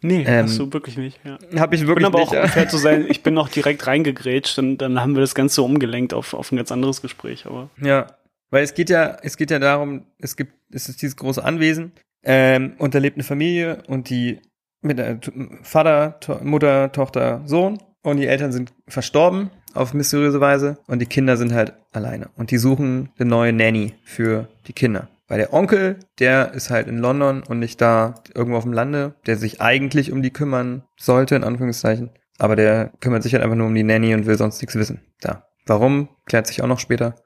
Nee, 0.03 0.25
Ähm, 0.27 0.45
hast 0.45 0.59
du 0.59 0.71
wirklich 0.73 0.99
nicht. 0.99 1.19
Ja. 1.25 1.39
Habe 1.59 1.75
ich 1.75 1.81
Ich 1.81 1.87
wirklich 1.89 2.05
bin 2.07 2.15
aber 2.15 2.21
nicht. 2.21 2.37
auch, 2.37 2.43
um 2.43 2.49
fair 2.51 2.69
zu 2.69 2.77
sein, 2.77 3.07
ich 3.09 3.23
bin 3.23 3.33
noch 3.33 3.49
direkt 3.49 3.87
reingegrätscht 3.87 4.59
und 4.59 4.77
dann 4.79 5.01
haben 5.01 5.15
wir 5.15 5.23
das 5.23 5.35
Ganze 5.35 5.63
umgelenkt 5.63 6.13
auf, 6.13 6.35
auf 6.35 6.53
ein 6.53 6.57
ganz 6.57 6.71
anderes 6.71 7.01
Gespräch. 7.01 7.47
Aber 7.47 7.71
Ja, 7.81 8.07
weil 8.51 8.63
es 8.63 8.75
geht 8.75 8.91
ja, 8.91 9.17
es 9.23 9.39
geht 9.39 9.51
ja 9.51 9.59
darum, 9.59 10.05
es 10.19 10.37
gibt, 10.37 10.53
es 10.71 10.91
ist 10.91 11.01
dieses 11.01 11.17
große 11.17 11.43
Anwesen 11.43 11.93
ähm, 12.25 12.75
und 12.79 12.95
da 12.95 12.99
lebt 12.99 13.17
eine 13.17 13.25
Familie 13.25 13.83
und 13.89 14.11
die 14.11 14.39
mit 14.83 14.99
T- 14.99 15.33
Vater, 15.63 16.21
to 16.21 16.39
Mutter, 16.45 16.93
Tochter, 16.93 17.41
Sohn 17.47 17.79
und 18.03 18.19
die 18.19 18.27
Eltern 18.27 18.53
sind 18.53 18.75
verstorben 18.87 19.51
auf 19.77 19.95
mysteriöse 19.95 20.41
Weise 20.41 20.79
und 20.87 21.01
die 21.01 21.07
Kinder 21.07 21.37
sind 21.37 21.53
halt 21.53 21.75
alleine 21.93 22.29
und 22.37 22.51
die 22.51 22.59
suchen 22.59 23.11
eine 23.19 23.29
neue 23.29 23.53
Nanny 23.53 23.95
für 24.05 24.49
die 24.67 24.73
Kinder. 24.73 25.09
Weil 25.29 25.39
der 25.39 25.53
Onkel, 25.53 25.97
der 26.21 26.53
ist 26.53 26.71
halt 26.71 26.87
in 26.87 26.99
London 26.99 27.43
und 27.43 27.59
nicht 27.59 27.81
da 27.81 28.15
irgendwo 28.35 28.59
auf 28.59 28.65
dem 28.65 28.73
Lande, 28.73 29.15
der 29.27 29.37
sich 29.37 29.61
eigentlich 29.61 30.13
um 30.13 30.23
die 30.23 30.31
kümmern 30.31 30.85
sollte, 30.97 31.35
in 31.35 31.43
Anführungszeichen. 31.43 32.11
Aber 32.39 32.55
der 32.55 32.93
kümmert 33.01 33.25
sich 33.25 33.33
halt 33.33 33.43
einfach 33.43 33.57
nur 33.57 33.67
um 33.67 33.75
die 33.75 33.83
Nanny 33.83 34.15
und 34.15 34.27
will 34.27 34.39
sonst 34.39 34.61
nichts 34.61 34.77
wissen. 34.77 35.01
Da. 35.21 35.49
Warum? 35.67 36.09
Klärt 36.27 36.47
sich 36.47 36.63
auch 36.63 36.69
noch 36.69 36.79
später 36.79 37.17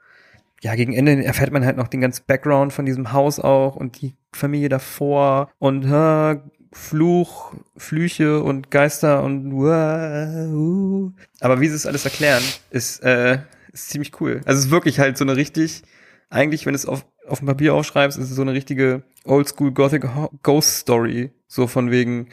ja, 0.63 0.75
gegen 0.75 0.93
Ende 0.93 1.25
erfährt 1.25 1.53
man 1.53 1.65
halt 1.65 1.77
noch 1.77 1.89
den 1.89 2.01
ganzen 2.01 2.25
Background 2.27 2.73
von 2.73 2.85
diesem 2.85 3.13
Haus 3.13 3.41
auch 3.41 3.77
und 3.77 4.01
die 4.01 4.17
Familie 4.33 4.69
davor 4.69 5.51
und 5.59 5.85
äh, 5.85 6.37
Fluch, 6.73 7.53
Flüche 7.77 8.43
und 8.43 8.71
Geister 8.71 9.23
und 9.25 9.53
uh, 9.53 11.13
aber 11.41 11.61
wie 11.61 11.69
sie 11.69 11.75
es 11.75 11.87
alles 11.87 12.05
erklären, 12.05 12.43
ist, 12.71 13.03
äh, 13.03 13.41
ist 13.73 13.89
ziemlich 13.91 14.21
cool. 14.21 14.41
Also 14.45 14.59
es 14.61 14.65
ist 14.67 14.71
wirklich 14.71 14.99
halt 14.99 15.17
so 15.19 15.25
eine 15.25 15.37
richtig, 15.37 15.83
eigentlich, 16.29 16.67
wenn 16.67 16.73
du 16.75 16.77
es 16.77 16.87
auf, 16.87 17.05
auf 17.27 17.39
dem 17.41 17.47
Papier 17.47 17.75
aufschreibst, 17.75 18.19
ist 18.19 18.31
es 18.31 18.37
so 18.37 18.43
eine 18.43 18.53
richtige 18.53 19.03
Oldschool 19.25 19.73
Gothic 19.73 20.05
Ho- 20.15 20.31
Ghost 20.43 20.77
Story. 20.79 21.31
So 21.49 21.67
von 21.67 21.91
wegen, 21.91 22.29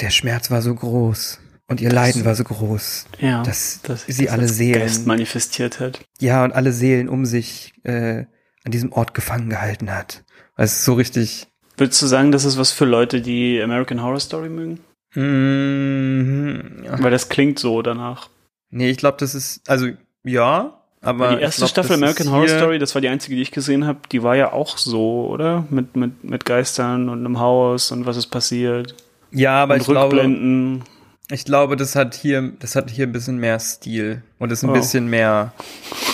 der 0.00 0.10
Schmerz 0.10 0.50
war 0.50 0.62
so 0.62 0.74
groß 0.74 1.40
und 1.66 1.80
ihr 1.80 1.90
Leiden 1.90 2.24
war 2.24 2.34
so 2.36 2.44
groß. 2.44 3.06
ja, 3.18 3.42
dass 3.42 3.80
dass 3.82 4.06
sie 4.06 4.26
das 4.26 4.34
alle 4.34 4.48
Seelen 4.48 4.80
Geist 4.80 5.06
manifestiert 5.06 5.80
hat. 5.80 6.00
ja, 6.20 6.44
und 6.44 6.52
alle 6.52 6.72
Seelen 6.72 7.08
um 7.08 7.24
sich 7.26 7.72
äh, 7.84 8.24
an 8.64 8.70
diesem 8.70 8.92
Ort 8.92 9.14
gefangen 9.14 9.50
gehalten 9.50 9.90
hat. 9.92 10.24
Weil 10.56 10.66
es 10.66 10.74
ist 10.74 10.84
so 10.84 10.94
richtig. 10.94 11.48
Würdest 11.80 12.02
du 12.02 12.06
sagen, 12.06 12.30
das 12.30 12.44
ist 12.44 12.58
was 12.58 12.72
für 12.72 12.84
Leute, 12.84 13.22
die 13.22 13.60
American 13.62 14.02
Horror 14.02 14.20
Story 14.20 14.50
mögen? 14.50 14.80
Mm, 15.14 16.84
ja. 16.84 17.02
Weil 17.02 17.10
das 17.10 17.28
klingt 17.28 17.58
so 17.58 17.82
danach. 17.82 18.28
Nee, 18.70 18.90
ich 18.90 18.98
glaube, 18.98 19.16
das 19.18 19.34
ist, 19.34 19.68
also 19.68 19.88
ja, 20.24 20.74
aber. 21.00 21.36
Die 21.36 21.42
erste 21.42 21.60
glaub, 21.62 21.70
Staffel 21.70 21.94
American 21.96 22.30
Horror 22.30 22.48
Story, 22.48 22.78
das 22.78 22.94
war 22.94 23.00
die 23.02 23.08
einzige, 23.08 23.34
die 23.36 23.42
ich 23.42 23.50
gesehen 23.50 23.86
habe, 23.86 24.00
die 24.12 24.22
war 24.22 24.36
ja 24.36 24.52
auch 24.52 24.78
so, 24.78 25.26
oder? 25.28 25.64
Mit, 25.70 25.96
mit, 25.96 26.22
mit 26.22 26.44
Geistern 26.44 27.08
und 27.08 27.20
einem 27.20 27.38
Haus 27.40 27.90
und 27.90 28.06
was 28.06 28.16
ist 28.16 28.26
passiert. 28.28 28.94
Ja, 29.32 29.62
aber 29.62 29.74
und 29.74 29.80
ich 29.80 29.86
glaube, 29.86 30.16
Rückblenden. 30.16 30.84
ich 31.30 31.44
glaube, 31.44 31.76
das 31.76 31.96
hat 31.96 32.14
hier, 32.14 32.52
das 32.60 32.76
hat 32.76 32.90
hier 32.90 33.06
ein 33.06 33.12
bisschen 33.12 33.38
mehr 33.38 33.58
Stil 33.58 34.22
und 34.38 34.52
ist 34.52 34.62
ein 34.62 34.70
Oh. 34.70 34.74
bisschen 34.74 35.08
mehr 35.08 35.52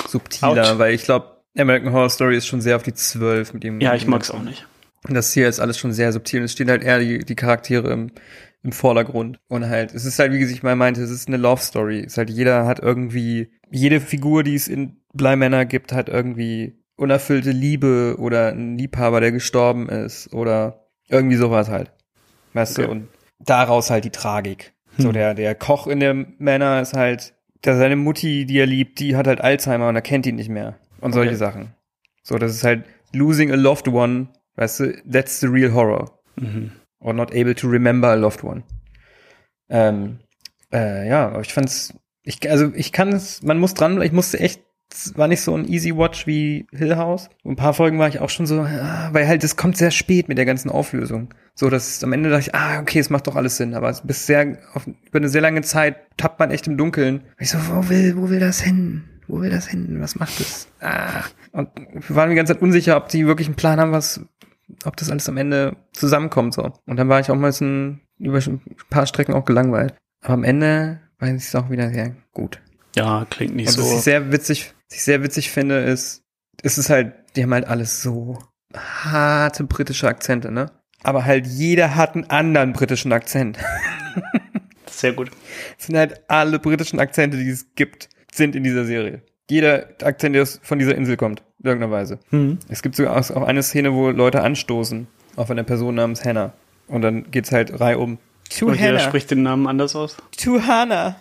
subtiler, 0.09 0.49
Autsch. 0.73 0.79
weil 0.79 0.95
ich 0.95 1.03
glaube, 1.03 1.27
American 1.59 1.93
Horror 1.93 2.11
Story 2.11 2.37
ist 2.37 2.47
schon 2.47 2.61
sehr 2.61 2.77
auf 2.77 2.83
die 2.83 2.95
Zwölf 2.95 3.53
mit 3.53 3.65
dem. 3.65 3.81
Ja, 3.81 3.95
ich 3.95 4.07
mag's 4.07 4.29
ganzen- 4.29 4.41
auch 4.41 4.49
nicht. 4.49 4.67
Das 5.15 5.33
hier 5.33 5.49
ist 5.49 5.61
alles 5.61 5.79
schon 5.79 5.93
sehr 5.93 6.13
subtil. 6.13 6.43
Es 6.43 6.53
stehen 6.53 6.71
halt 6.71 6.83
eher 6.83 6.99
die, 6.99 7.19
die 7.19 7.35
Charaktere 7.35 7.91
im, 7.93 8.11
im 8.63 8.73
Vordergrund. 8.73 9.39
Und 9.49 9.69
halt, 9.69 9.95
es 9.95 10.05
ist 10.05 10.19
halt, 10.19 10.33
wie 10.33 10.45
ich 10.45 10.63
mal 10.63 10.77
meinte, 10.77 11.03
es 11.03 11.11
ist 11.11 11.29
eine 11.29 11.37
Love 11.37 11.61
Story. 11.63 12.01
Es 12.01 12.13
ist 12.13 12.19
halt, 12.19 12.31
jeder 12.31 12.67
hat 12.67 12.81
irgendwie, 12.81 13.51
jede 13.71 14.01
Figur, 14.01 14.43
die 14.43 14.55
es 14.55 14.69
in 14.69 14.97
Bleimänner 15.13 15.65
gibt, 15.65 15.93
hat 15.93 16.09
irgendwie 16.09 16.79
unerfüllte 16.97 17.51
Liebe 17.51 18.17
oder 18.19 18.49
einen 18.49 18.79
Liebhaber, 18.79 19.21
der 19.21 19.33
gestorben 19.33 19.89
ist 19.89 20.33
oder 20.33 20.87
irgendwie 21.09 21.37
sowas 21.37 21.69
halt. 21.69 21.93
Weißt 22.55 22.79
Okay. 22.79 22.87
du? 22.87 22.93
Und 22.93 23.09
daraus 23.39 23.91
halt 23.91 24.05
die 24.05 24.11
Tragik. 24.11 24.73
So, 24.99 25.13
der, 25.13 25.35
der 25.35 25.55
Koch 25.55 25.87
in 25.89 26.01
der 26.01 26.15
Männer 26.15 26.81
ist 26.81 26.95
halt, 26.95 27.35
der 27.65 27.77
seine 27.77 27.97
Mutti, 27.97 28.47
die 28.47 28.59
er 28.59 28.67
liebt, 28.67 28.99
die 28.99 29.15
hat 29.15 29.27
halt 29.27 29.43
Alzheimer 29.43 29.89
und 29.89 29.95
er 29.95 30.01
kennt 30.03 30.25
ihn 30.27 30.37
nicht 30.37 30.49
mehr. 30.49 30.79
Und 31.01 31.13
solche 31.13 31.31
Okay. 31.31 31.39
Sachen. 31.39 31.75
So, 32.23 32.39
das 32.39 32.53
ist 32.55 32.65
halt 32.65 32.85
losing 33.13 33.53
a 33.53 33.57
loved 33.57 33.89
one, 33.89 34.29
weißt 34.57 34.81
du, 34.81 35.03
that's 35.11 35.41
the 35.41 35.47
real 35.47 35.73
horror. 35.73 36.11
Mhm. 36.37 36.73
Or 36.99 37.13
not 37.13 37.33
able 37.33 37.55
to 37.55 37.69
remember 37.69 38.09
a 38.09 38.15
loved 38.15 38.43
one. 38.43 38.65
Ähm, 39.69 40.19
äh, 40.73 41.09
ja, 41.09 41.29
aber 41.29 41.41
ich 41.41 41.53
fand's, 41.53 41.95
ich, 42.23 42.51
also 42.51 42.73
ich 42.75 42.93
kann 42.93 43.13
es, 43.13 43.43
man 43.43 43.59
muss 43.59 43.75
dran, 43.75 44.01
ich 44.03 44.13
musste 44.13 44.41
echt, 44.41 44.63
war 45.15 45.29
nicht 45.29 45.41
so 45.41 45.57
ein 45.57 45.69
easy 45.69 45.97
watch 45.97 46.27
wie 46.27 46.67
Hill 46.73 46.97
House. 46.97 47.29
Ein 47.45 47.57
paar 47.57 47.75
Folgen 47.75 47.99
war 47.99 48.09
ich 48.09 48.21
auch 48.21 48.31
schon 48.31 48.47
so, 48.47 48.61
ah, 48.61 49.09
weil 49.13 49.27
halt, 49.27 49.45
es 49.45 49.57
kommt 49.57 49.77
sehr 49.77 49.91
spät 49.91 50.29
mit 50.29 50.39
der 50.39 50.45
ganzen 50.47 50.71
Auflösung. 50.71 51.35
So, 51.55 51.71
dass 51.71 52.03
am 52.05 52.13
Ende 52.13 52.31
dachte 52.31 52.49
ich, 52.49 52.55
ah, 52.55 52.81
okay, 52.81 52.99
es 52.99 53.11
macht 53.11 53.27
doch 53.27 53.37
alles 53.37 53.57
Sinn, 53.57 53.75
aber 53.75 53.93
bis 54.05 54.27
sehr, 54.27 54.59
auf, 54.75 54.87
über 54.87 55.19
eine 55.19 55.29
sehr 55.29 55.41
lange 55.41 55.63
Zeit 55.63 55.97
tappt 56.17 56.39
man 56.39 56.51
echt 56.51 56.67
im 56.67 56.77
Dunkeln. 56.77 57.23
Ich 57.39 57.51
so, 57.51 57.59
wo 57.69 57.89
will, 57.89 58.17
wo 58.17 58.31
will 58.31 58.41
das 58.41 58.61
hin? 58.61 59.05
Wo 59.29 59.41
will 59.41 59.51
das 59.51 59.67
hin? 59.67 60.01
Was 60.01 60.17
macht 60.17 60.41
es? 60.41 60.69
Ah. 60.81 61.25
Und 61.53 61.71
wir 61.77 62.17
waren 62.17 62.31
die 62.31 62.37
ganze 62.37 62.55
Zeit 62.55 62.63
unsicher, 62.63 62.97
ob 62.97 63.09
die 63.09 63.27
wirklich 63.27 63.49
einen 63.49 63.57
Plan 63.57 63.81
haben, 63.81 63.93
was, 63.93 64.21
ob 64.85 64.97
das 64.97 65.11
alles 65.11 65.29
am 65.29 65.37
Ende 65.37 65.77
zusammenkommt, 65.93 66.55
so. 66.55 66.73
Und 66.87 66.97
dann 66.97 67.09
war 67.09 67.21
ich 67.21 67.31
auch 67.31 67.37
mal 67.37 67.53
ein, 67.61 68.01
über 68.19 68.39
ein 68.39 68.61
paar 68.91 69.07
Strecken 69.07 69.35
auch 69.35 69.45
gelangweilt. 69.45 69.95
Aber 70.23 70.35
am 70.35 70.45
Ende 70.45 71.01
war 71.19 71.29
es 71.29 71.55
auch 71.55 71.71
wieder 71.71 71.91
sehr 71.91 72.15
gut. 72.33 72.61
Ja, 72.95 73.27
klingt 73.29 73.57
nicht 73.57 73.69
Und 73.69 73.79
was 73.79 73.91
so. 73.91 73.97
ich 73.97 74.03
sehr 74.03 74.33
witzig, 74.33 74.75
was 74.89 74.97
ich 74.97 75.05
sehr 75.05 75.23
witzig 75.23 75.51
finde, 75.51 75.81
ist, 75.81 76.23
es 76.63 76.79
ist 76.79 76.91
halt, 76.91 77.15
die 77.35 77.43
haben 77.43 77.53
halt 77.53 77.67
alles 77.67 78.03
so 78.03 78.39
harte 78.75 79.65
britische 79.65 80.09
Akzente, 80.09 80.51
ne? 80.51 80.71
Aber 81.03 81.25
halt 81.25 81.47
jeder 81.47 81.95
hat 81.95 82.15
einen 82.15 82.25
anderen 82.31 82.73
britischen 82.73 83.13
Akzent. 83.13 83.59
Sehr 84.91 85.13
gut. 85.13 85.31
Es 85.79 85.87
sind 85.87 85.97
halt 85.97 86.23
alle 86.29 86.59
britischen 86.59 86.99
Akzente, 86.99 87.37
die 87.37 87.51
es 87.51 87.75
gibt, 87.75 88.09
sind 88.37 88.57
in 88.57 88.65
dieser 88.65 88.85
Serie. 88.85 89.23
Jeder 89.51 89.89
Akzent, 90.03 90.35
der 90.35 90.43
aus- 90.43 90.61
von 90.63 90.79
dieser 90.79 90.95
Insel 90.95 91.17
kommt, 91.17 91.43
in 91.61 91.67
irgendeiner 91.67 91.93
Weise. 91.93 92.19
Es 92.69 92.83
gibt 92.83 92.97
sogar 92.97 93.17
auch 93.17 93.43
eine 93.43 93.63
Szene, 93.63 93.93
wo 93.93 94.11
Leute 94.11 94.43
anstoßen 94.43 95.07
auf 95.37 95.51
eine 95.51 95.65
Person 95.65 95.95
namens 95.95 96.25
Hannah. 96.25 96.53
Und 96.89 97.03
dann 97.03 97.31
geht's 97.31 97.53
halt 97.53 97.81
reihum. 97.81 98.19
To 98.59 98.67
Und 98.67 98.81
jeder 98.81 98.99
spricht 99.01 99.31
den 99.31 99.43
Namen 99.43 99.67
anders 99.67 99.95
aus. 99.97 100.17
To 100.39 100.61
Hannah. 100.61 101.17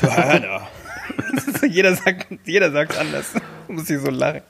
To 0.00 0.10
Hannah. 0.10 0.68
jeder 1.68 1.94
sagt, 1.94 2.26
jeder 2.44 2.70
sagt 2.72 2.98
anders. 2.98 3.34
Muss 3.68 3.88
ich 3.90 4.00
so 4.00 4.10
lachen. 4.10 4.42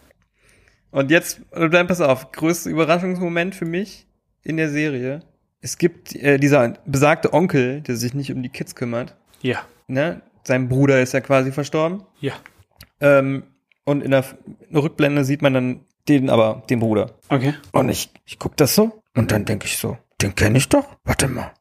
Und 0.90 1.10
jetzt, 1.10 1.40
und 1.50 1.72
dann 1.74 1.86
pass 1.86 2.00
auf, 2.00 2.32
größter 2.32 2.70
Überraschungsmoment 2.70 3.54
für 3.54 3.64
mich 3.64 4.06
in 4.42 4.56
der 4.56 4.70
Serie 4.70 5.22
es 5.64 5.78
gibt 5.78 6.14
äh, 6.14 6.36
dieser 6.36 6.74
besagte 6.84 7.32
Onkel, 7.32 7.80
der 7.80 7.96
sich 7.96 8.12
nicht 8.12 8.30
um 8.30 8.42
die 8.42 8.50
Kids 8.50 8.74
kümmert. 8.74 9.16
Ja. 9.40 9.62
Ne? 9.88 10.20
Sein 10.46 10.68
Bruder 10.68 11.00
ist 11.00 11.12
ja 11.14 11.20
quasi 11.20 11.52
verstorben. 11.52 12.04
Ja. 12.20 12.34
Ähm, 13.00 13.44
und 13.84 14.02
in 14.02 14.10
der, 14.12 14.24
Rückblende 14.72 15.24
sieht 15.24 15.42
man 15.42 15.54
dann 15.54 15.80
den 16.08 16.30
aber, 16.30 16.62
den 16.68 16.80
Bruder. 16.80 17.18
Okay. 17.28 17.54
Und 17.72 17.88
ich, 17.88 18.10
ich 18.24 18.38
guck 18.38 18.56
das 18.56 18.74
so 18.74 19.02
und 19.14 19.30
dann 19.32 19.44
denke 19.44 19.66
ich 19.66 19.78
so, 19.78 19.96
den 20.20 20.34
kenne 20.34 20.58
ich 20.58 20.68
doch. 20.68 20.84
Warte 21.04 21.28
mal. 21.28 21.52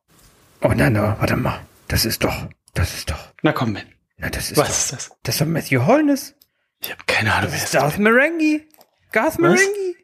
Oh 0.62 0.74
nein, 0.76 0.96
aber 0.98 1.20
warte 1.20 1.36
mal. 1.36 1.60
Das 1.88 2.06
ist 2.06 2.24
doch, 2.24 2.48
das 2.74 2.94
ist 2.94 3.10
doch, 3.12 3.20
Na 3.42 3.52
komm, 3.52 3.74
Ben. 3.74 3.84
na 4.18 4.30
das 4.30 4.52
ist 4.52 4.58
Was 4.58 4.68
doch, 4.68 4.76
ist 4.76 4.92
das? 4.94 5.18
das 5.24 5.36
ist 5.36 5.42
doch 5.42 5.48
Matthew 5.48 5.86
Holness. 5.86 6.36
Ich 6.82 6.92
habe 6.92 7.02
keine 7.08 7.34
Ahnung, 7.34 7.52
wer 7.52 7.60
Das 7.60 7.72
das 7.72 7.74
ist 7.74 7.76
Darth 7.76 8.00
Marenghi. 8.00 8.68
Garth 9.12 9.40
Marenghi. 9.40 9.96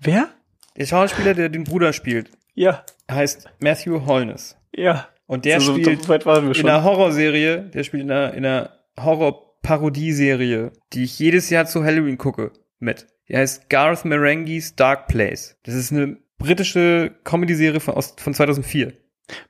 Wer? 0.00 0.28
Der 0.76 0.86
Schauspieler, 0.86 1.34
der 1.34 1.48
den 1.48 1.64
Bruder 1.64 1.92
spielt, 1.92 2.30
Ja. 2.54 2.84
heißt 3.10 3.48
Matthew 3.60 4.06
Holness. 4.06 4.56
Ja. 4.74 5.08
Und 5.26 5.44
der 5.44 5.60
so, 5.60 5.72
spielt 5.72 6.02
so 6.04 6.14
in 6.14 6.68
einer 6.68 6.84
Horrorserie, 6.84 7.70
der 7.72 7.84
spielt 7.84 8.02
in 8.02 8.10
einer, 8.10 8.34
in 8.34 8.44
einer 8.44 8.70
Horror-Parodieserie, 9.00 10.72
die 10.92 11.04
ich 11.04 11.18
jedes 11.18 11.50
Jahr 11.50 11.66
zu 11.66 11.84
Halloween 11.84 12.18
gucke, 12.18 12.52
mit. 12.78 13.06
Die 13.28 13.36
heißt 13.36 13.70
Garth 13.70 14.04
Marenghi's 14.04 14.74
Dark 14.74 15.06
Place. 15.08 15.56
Das 15.62 15.74
ist 15.74 15.92
eine 15.92 16.18
britische 16.38 17.14
Comedy-Serie 17.24 17.80
von, 17.80 17.94
aus- 17.94 18.14
von 18.18 18.34
2004. 18.34 18.92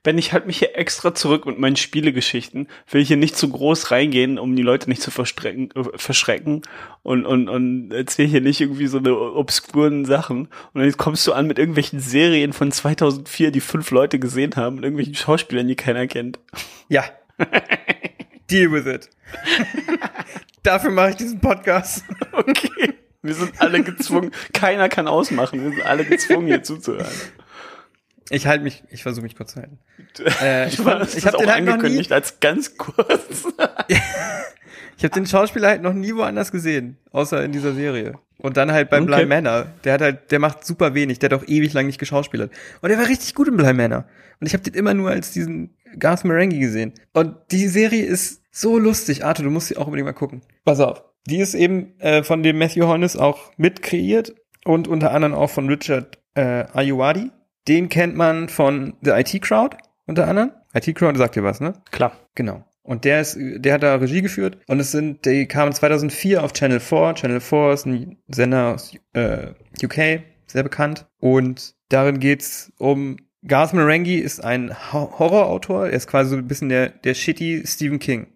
Ben, 0.03 0.17
ich 0.17 0.33
halte 0.33 0.47
mich 0.47 0.59
hier 0.59 0.77
extra 0.77 1.15
zurück 1.15 1.45
mit 1.45 1.57
meinen 1.57 1.77
Spielegeschichten. 1.77 2.67
Will 2.91 3.05
hier 3.05 3.15
nicht 3.15 3.37
zu 3.37 3.49
groß 3.49 3.89
reingehen, 3.89 4.37
um 4.37 4.53
die 4.55 4.61
Leute 4.61 4.89
nicht 4.89 5.01
zu 5.01 5.11
verstrecken, 5.11 5.69
äh, 5.75 5.97
verschrecken 5.97 6.61
und, 7.03 7.25
und, 7.25 7.47
und 7.47 7.91
erzähl 7.91 8.27
hier 8.27 8.41
nicht 8.41 8.59
irgendwie 8.59 8.87
so 8.87 8.97
eine 8.97 9.17
obskuren 9.17 10.03
Sachen. 10.03 10.49
Und 10.73 10.83
jetzt 10.83 10.97
kommst 10.97 11.25
du 11.25 11.31
an 11.31 11.47
mit 11.47 11.57
irgendwelchen 11.57 12.01
Serien 12.01 12.51
von 12.51 12.69
2004, 12.69 13.51
die 13.51 13.61
fünf 13.61 13.91
Leute 13.91 14.19
gesehen 14.19 14.57
haben 14.57 14.77
und 14.77 14.83
irgendwelchen 14.83 15.15
Schauspielern, 15.15 15.69
die 15.69 15.77
keiner 15.77 16.05
kennt. 16.07 16.37
Ja. 16.89 17.05
Deal 18.51 18.71
with 18.73 18.85
it. 18.85 19.09
Dafür 20.63 20.91
mache 20.91 21.11
ich 21.11 21.15
diesen 21.15 21.39
Podcast. 21.39 22.03
Okay. 22.35 22.95
Wir 23.21 23.35
sind 23.35 23.61
alle 23.61 23.81
gezwungen. 23.83 24.31
Keiner 24.53 24.89
kann 24.89 25.07
ausmachen. 25.07 25.63
Wir 25.63 25.69
sind 25.69 25.85
alle 25.85 26.03
gezwungen, 26.03 26.47
hier 26.47 26.63
zuzuhören. 26.63 27.07
Ich 28.29 28.47
halte 28.47 28.63
mich, 28.63 28.83
ich 28.89 29.03
versuche 29.03 29.23
mich 29.23 29.35
kurz 29.35 29.53
zu 29.53 29.59
halten. 29.61 29.79
Äh, 30.41 30.67
ich 30.67 30.83
war, 30.85 31.01
ich 31.01 31.25
hab 31.25 31.35
auch 31.35 31.39
den 31.39 31.49
halt 31.51 31.63
noch 31.65 31.73
nie- 31.73 31.79
angekündigt 31.79 32.11
als 32.11 32.39
ganz 32.39 32.77
kurz. 32.77 33.47
Ich 34.97 35.03
habe 35.03 35.15
den 35.15 35.25
Schauspieler 35.25 35.69
halt 35.69 35.81
noch 35.81 35.93
nie 35.93 36.13
woanders 36.15 36.51
gesehen, 36.51 36.97
außer 37.11 37.43
in 37.43 37.51
dieser 37.51 37.73
Serie. 37.73 38.13
Und 38.37 38.57
dann 38.57 38.71
halt 38.71 38.89
bei 38.91 38.97
Okay. 39.01 39.07
Bly 39.07 39.25
Manor. 39.25 39.65
Der 39.83 39.93
hat 39.93 40.01
halt, 40.01 40.31
der 40.31 40.37
macht 40.39 40.65
super 40.65 40.93
wenig, 40.93 41.17
der 41.19 41.31
hat 41.31 41.39
auch 41.41 41.47
ewig 41.47 41.73
lang 41.73 41.87
nicht 41.87 41.97
geschauspielert. 41.99 42.51
Und 42.81 42.89
der 42.89 42.97
war 42.99 43.07
richtig 43.07 43.33
gut 43.33 43.47
in 43.47 43.57
Bly 43.57 43.73
Manor. 43.73 44.05
Und 44.39 44.47
ich 44.47 44.53
habe 44.53 44.63
den 44.63 44.75
immer 44.75 44.93
nur 44.93 45.09
als 45.09 45.31
diesen 45.31 45.75
Garth 45.97 46.23
Marenghi 46.25 46.59
gesehen. 46.59 46.93
Und 47.11 47.35
die 47.51 47.67
Serie 47.67 48.05
ist 48.05 48.43
so 48.51 48.77
lustig. 48.77 49.25
Arthur, 49.25 49.45
du 49.45 49.51
musst 49.51 49.67
sie 49.69 49.77
auch 49.77 49.87
unbedingt 49.87 50.05
mal 50.05 50.13
gucken. 50.13 50.41
Pass 50.63 50.79
auf. 50.79 51.03
Die 51.25 51.39
ist 51.39 51.55
eben 51.55 51.99
äh, 51.99 52.23
von 52.23 52.43
dem 52.43 52.59
Matthew 52.59 52.85
Holness 52.85 53.15
auch 53.17 53.51
mit 53.57 53.81
kreiert 53.81 54.35
und 54.63 54.87
unter 54.87 55.11
anderem 55.11 55.33
auch 55.33 55.49
von 55.49 55.67
Richard 55.67 56.19
äh, 56.35 56.65
Ayoade. 56.73 57.31
Den 57.67 57.89
kennt 57.89 58.15
man 58.15 58.49
von 58.49 58.93
The 59.01 59.11
IT 59.11 59.41
Crowd 59.41 59.77
unter 60.05 60.27
anderem. 60.27 60.51
IT 60.73 60.93
Crowd 60.95 61.17
sagt 61.17 61.35
dir 61.35 61.43
was, 61.43 61.59
ne? 61.61 61.73
Klar. 61.91 62.13
Genau. 62.35 62.63
Und 62.81 63.05
der 63.05 63.21
ist, 63.21 63.37
der 63.39 63.73
hat 63.75 63.83
da 63.83 63.95
Regie 63.95 64.21
geführt 64.21 64.57
und 64.67 64.79
es 64.81 64.91
sind, 64.91 65.25
die 65.25 65.45
kamen 65.45 65.71
2004 65.71 66.43
auf 66.43 66.51
Channel 66.51 66.81
4. 66.81 67.13
Channel 67.15 67.39
4 67.39 67.71
ist 67.71 67.85
ein 67.85 68.17
Sender 68.27 68.73
aus 68.73 68.93
äh, 69.13 69.53
UK, 69.81 70.21
sehr 70.47 70.63
bekannt. 70.63 71.05
Und 71.19 71.75
darin 71.87 72.19
geht's 72.19 72.73
um 72.77 73.15
Garth 73.45 73.73
Marenghi 73.73 74.17
ist 74.17 74.43
ein 74.43 74.73
Ho- 74.91 75.17
Horrorautor. 75.17 75.85
Er 75.87 75.93
ist 75.93 76.07
quasi 76.07 76.31
so 76.31 76.35
ein 76.35 76.47
bisschen 76.47 76.67
der, 76.69 76.89
der 76.89 77.13
shitty 77.13 77.63
Stephen 77.65 77.99
King, 77.99 78.27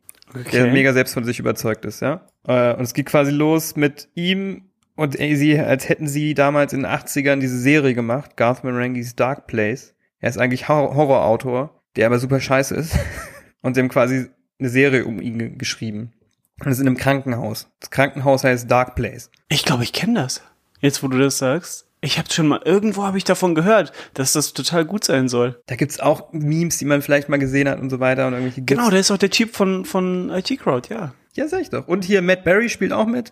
der 0.53 0.71
mega 0.71 0.93
selbst 0.93 1.13
von 1.13 1.25
sich 1.25 1.39
überzeugt 1.39 1.83
ist, 1.83 2.01
ja. 2.01 2.25
Äh, 2.47 2.73
und 2.75 2.83
es 2.83 2.93
geht 2.93 3.07
quasi 3.07 3.31
los 3.31 3.75
mit 3.75 4.07
ihm 4.15 4.66
und 4.97 5.17
ey, 5.19 5.35
sie, 5.37 5.57
als 5.57 5.87
hätten 5.87 6.07
sie 6.07 6.33
damals 6.33 6.73
in 6.73 6.81
den 6.83 6.91
80ern 6.91 7.39
diese 7.39 7.57
Serie 7.59 7.93
gemacht, 7.93 8.35
Garth 8.35 8.63
Marenghi's 8.65 9.15
Dark 9.15 9.47
Place. 9.47 9.93
Er 10.19 10.29
ist 10.29 10.37
eigentlich 10.37 10.67
Hor 10.67 10.95
Horrorautor, 10.95 11.81
der 11.95 12.07
aber 12.07 12.19
super 12.19 12.39
scheiße 12.41 12.75
ist. 12.75 12.97
und 13.61 13.77
dem 13.77 13.87
quasi 13.89 14.27
eine 14.59 14.69
Serie 14.69 15.05
um 15.05 15.21
ihn 15.21 15.37
ge- 15.39 15.55
geschrieben. 15.55 16.11
Und 16.63 16.71
ist 16.71 16.79
in 16.79 16.87
einem 16.87 16.97
Krankenhaus. 16.97 17.67
Das 17.79 17.91
Krankenhaus 17.91 18.43
heißt 18.43 18.69
Dark 18.69 18.95
Place. 18.95 19.29
Ich 19.47 19.63
glaube, 19.63 19.83
ich 19.83 19.93
kenne 19.93 20.21
das. 20.21 20.41
Jetzt, 20.79 21.03
wo 21.03 21.07
du 21.07 21.17
das 21.19 21.37
sagst. 21.37 21.85
Ich 22.01 22.17
habe 22.19 22.31
schon 22.31 22.47
mal, 22.47 22.61
irgendwo 22.63 23.03
habe 23.03 23.17
ich 23.17 23.23
davon 23.23 23.55
gehört, 23.55 23.91
dass 24.13 24.33
das 24.33 24.53
total 24.53 24.85
gut 24.85 25.03
sein 25.03 25.27
soll. 25.29 25.61
Da 25.65 25.75
gibt's 25.75 25.99
auch 25.99 26.31
Memes, 26.31 26.77
die 26.77 26.85
man 26.85 27.01
vielleicht 27.01 27.27
mal 27.29 27.37
gesehen 27.37 27.67
hat 27.67 27.79
und 27.79 27.89
so 27.89 27.99
weiter 27.99 28.27
und 28.27 28.33
irgendwelche. 28.33 28.61
Genau, 28.63 28.89
der 28.89 28.99
ist 28.99 29.09
auch 29.11 29.17
der 29.17 29.31
Typ 29.31 29.55
von, 29.55 29.85
von 29.85 30.29
IT 30.29 30.59
Crowd, 30.59 30.93
ja. 30.93 31.13
Ja, 31.37 31.47
sag 31.47 31.61
ich 31.61 31.69
doch. 31.69 31.87
Und 31.87 32.03
hier 32.03 32.21
Matt 32.21 32.43
Berry 32.43 32.67
spielt 32.69 32.91
auch 32.91 33.05
mit. 33.05 33.31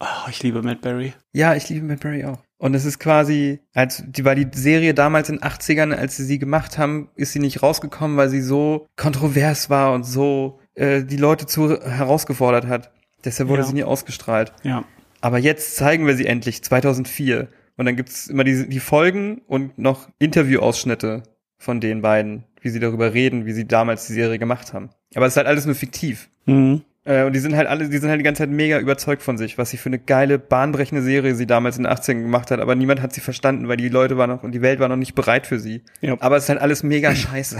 Oh, 0.00 0.28
ich 0.30 0.42
liebe 0.42 0.62
Matt 0.62 0.80
Berry. 0.82 1.12
Ja, 1.32 1.54
ich 1.54 1.68
liebe 1.68 1.84
Matt 1.86 2.00
Berry 2.00 2.24
auch. 2.24 2.38
Und 2.58 2.74
es 2.74 2.84
ist 2.84 2.98
quasi, 2.98 3.60
als 3.74 4.02
die 4.06 4.24
war 4.24 4.34
die 4.34 4.46
Serie 4.52 4.94
damals 4.94 5.28
in 5.28 5.36
den 5.36 5.44
80ern, 5.44 5.92
als 5.94 6.16
sie 6.16 6.24
sie 6.24 6.38
gemacht 6.38 6.78
haben, 6.78 7.10
ist 7.14 7.32
sie 7.32 7.38
nicht 7.38 7.62
rausgekommen, 7.62 8.16
weil 8.16 8.28
sie 8.30 8.40
so 8.40 8.86
kontrovers 8.96 9.68
war 9.68 9.92
und 9.92 10.04
so 10.04 10.60
äh, 10.74 11.02
die 11.02 11.16
Leute 11.18 11.46
zu 11.46 11.80
herausgefordert 11.80 12.66
hat. 12.66 12.92
Deshalb 13.24 13.48
wurde 13.48 13.62
Ja. 13.62 13.68
sie 13.68 13.74
nie 13.74 13.84
ausgestrahlt. 13.84 14.52
Ja. 14.62 14.84
Aber 15.20 15.38
jetzt 15.38 15.76
zeigen 15.76 16.06
wir 16.06 16.14
sie 16.16 16.26
endlich, 16.26 16.62
2004. 16.62 17.48
Und 17.76 17.84
dann 17.86 17.96
gibt's 17.96 18.26
immer 18.28 18.44
die, 18.44 18.68
die 18.68 18.80
Folgen 18.80 19.42
und 19.46 19.76
noch 19.78 20.08
Interviewausschnitte 20.18 21.22
von 21.58 21.80
den 21.80 22.00
beiden, 22.02 22.44
wie 22.62 22.68
sie 22.70 22.80
darüber 22.80 23.12
reden, 23.12 23.44
wie 23.46 23.52
sie 23.52 23.66
damals 23.66 24.06
die 24.06 24.12
Serie 24.14 24.38
gemacht 24.38 24.72
haben. 24.72 24.90
Aber 25.14 25.26
es 25.26 25.32
ist 25.34 25.36
halt 25.36 25.46
alles 25.46 25.66
nur 25.66 25.74
fiktiv. 25.74 26.28
Mhm. 26.46 26.82
Äh, 27.06 27.22
und 27.22 27.32
die 27.34 27.38
sind 27.38 27.56
halt 27.56 27.68
alle, 27.68 27.88
die 27.88 27.98
sind 27.98 28.10
halt 28.10 28.18
die 28.18 28.24
ganze 28.24 28.42
Zeit 28.42 28.50
mega 28.50 28.80
überzeugt 28.80 29.22
von 29.22 29.38
sich, 29.38 29.58
was 29.58 29.70
sie 29.70 29.76
für 29.76 29.88
eine 29.88 29.98
geile, 30.00 30.38
bahnbrechende 30.38 31.02
Serie 31.02 31.36
sie 31.36 31.46
damals 31.46 31.78
in 31.78 31.84
den 31.84 31.92
80ern 31.92 32.22
gemacht 32.22 32.50
hat. 32.50 32.58
Aber 32.58 32.74
niemand 32.74 33.00
hat 33.00 33.12
sie 33.12 33.20
verstanden, 33.20 33.68
weil 33.68 33.76
die 33.76 33.88
Leute 33.88 34.18
waren 34.18 34.28
noch 34.28 34.42
und 34.42 34.52
die 34.52 34.60
Welt 34.60 34.80
war 34.80 34.88
noch 34.88 34.96
nicht 34.96 35.14
bereit 35.14 35.46
für 35.46 35.60
sie. 35.60 35.82
Ja. 36.00 36.16
Aber 36.18 36.36
es 36.36 36.44
ist 36.44 36.48
halt 36.48 36.60
alles 36.60 36.82
mega 36.82 37.14
scheiße. 37.14 37.58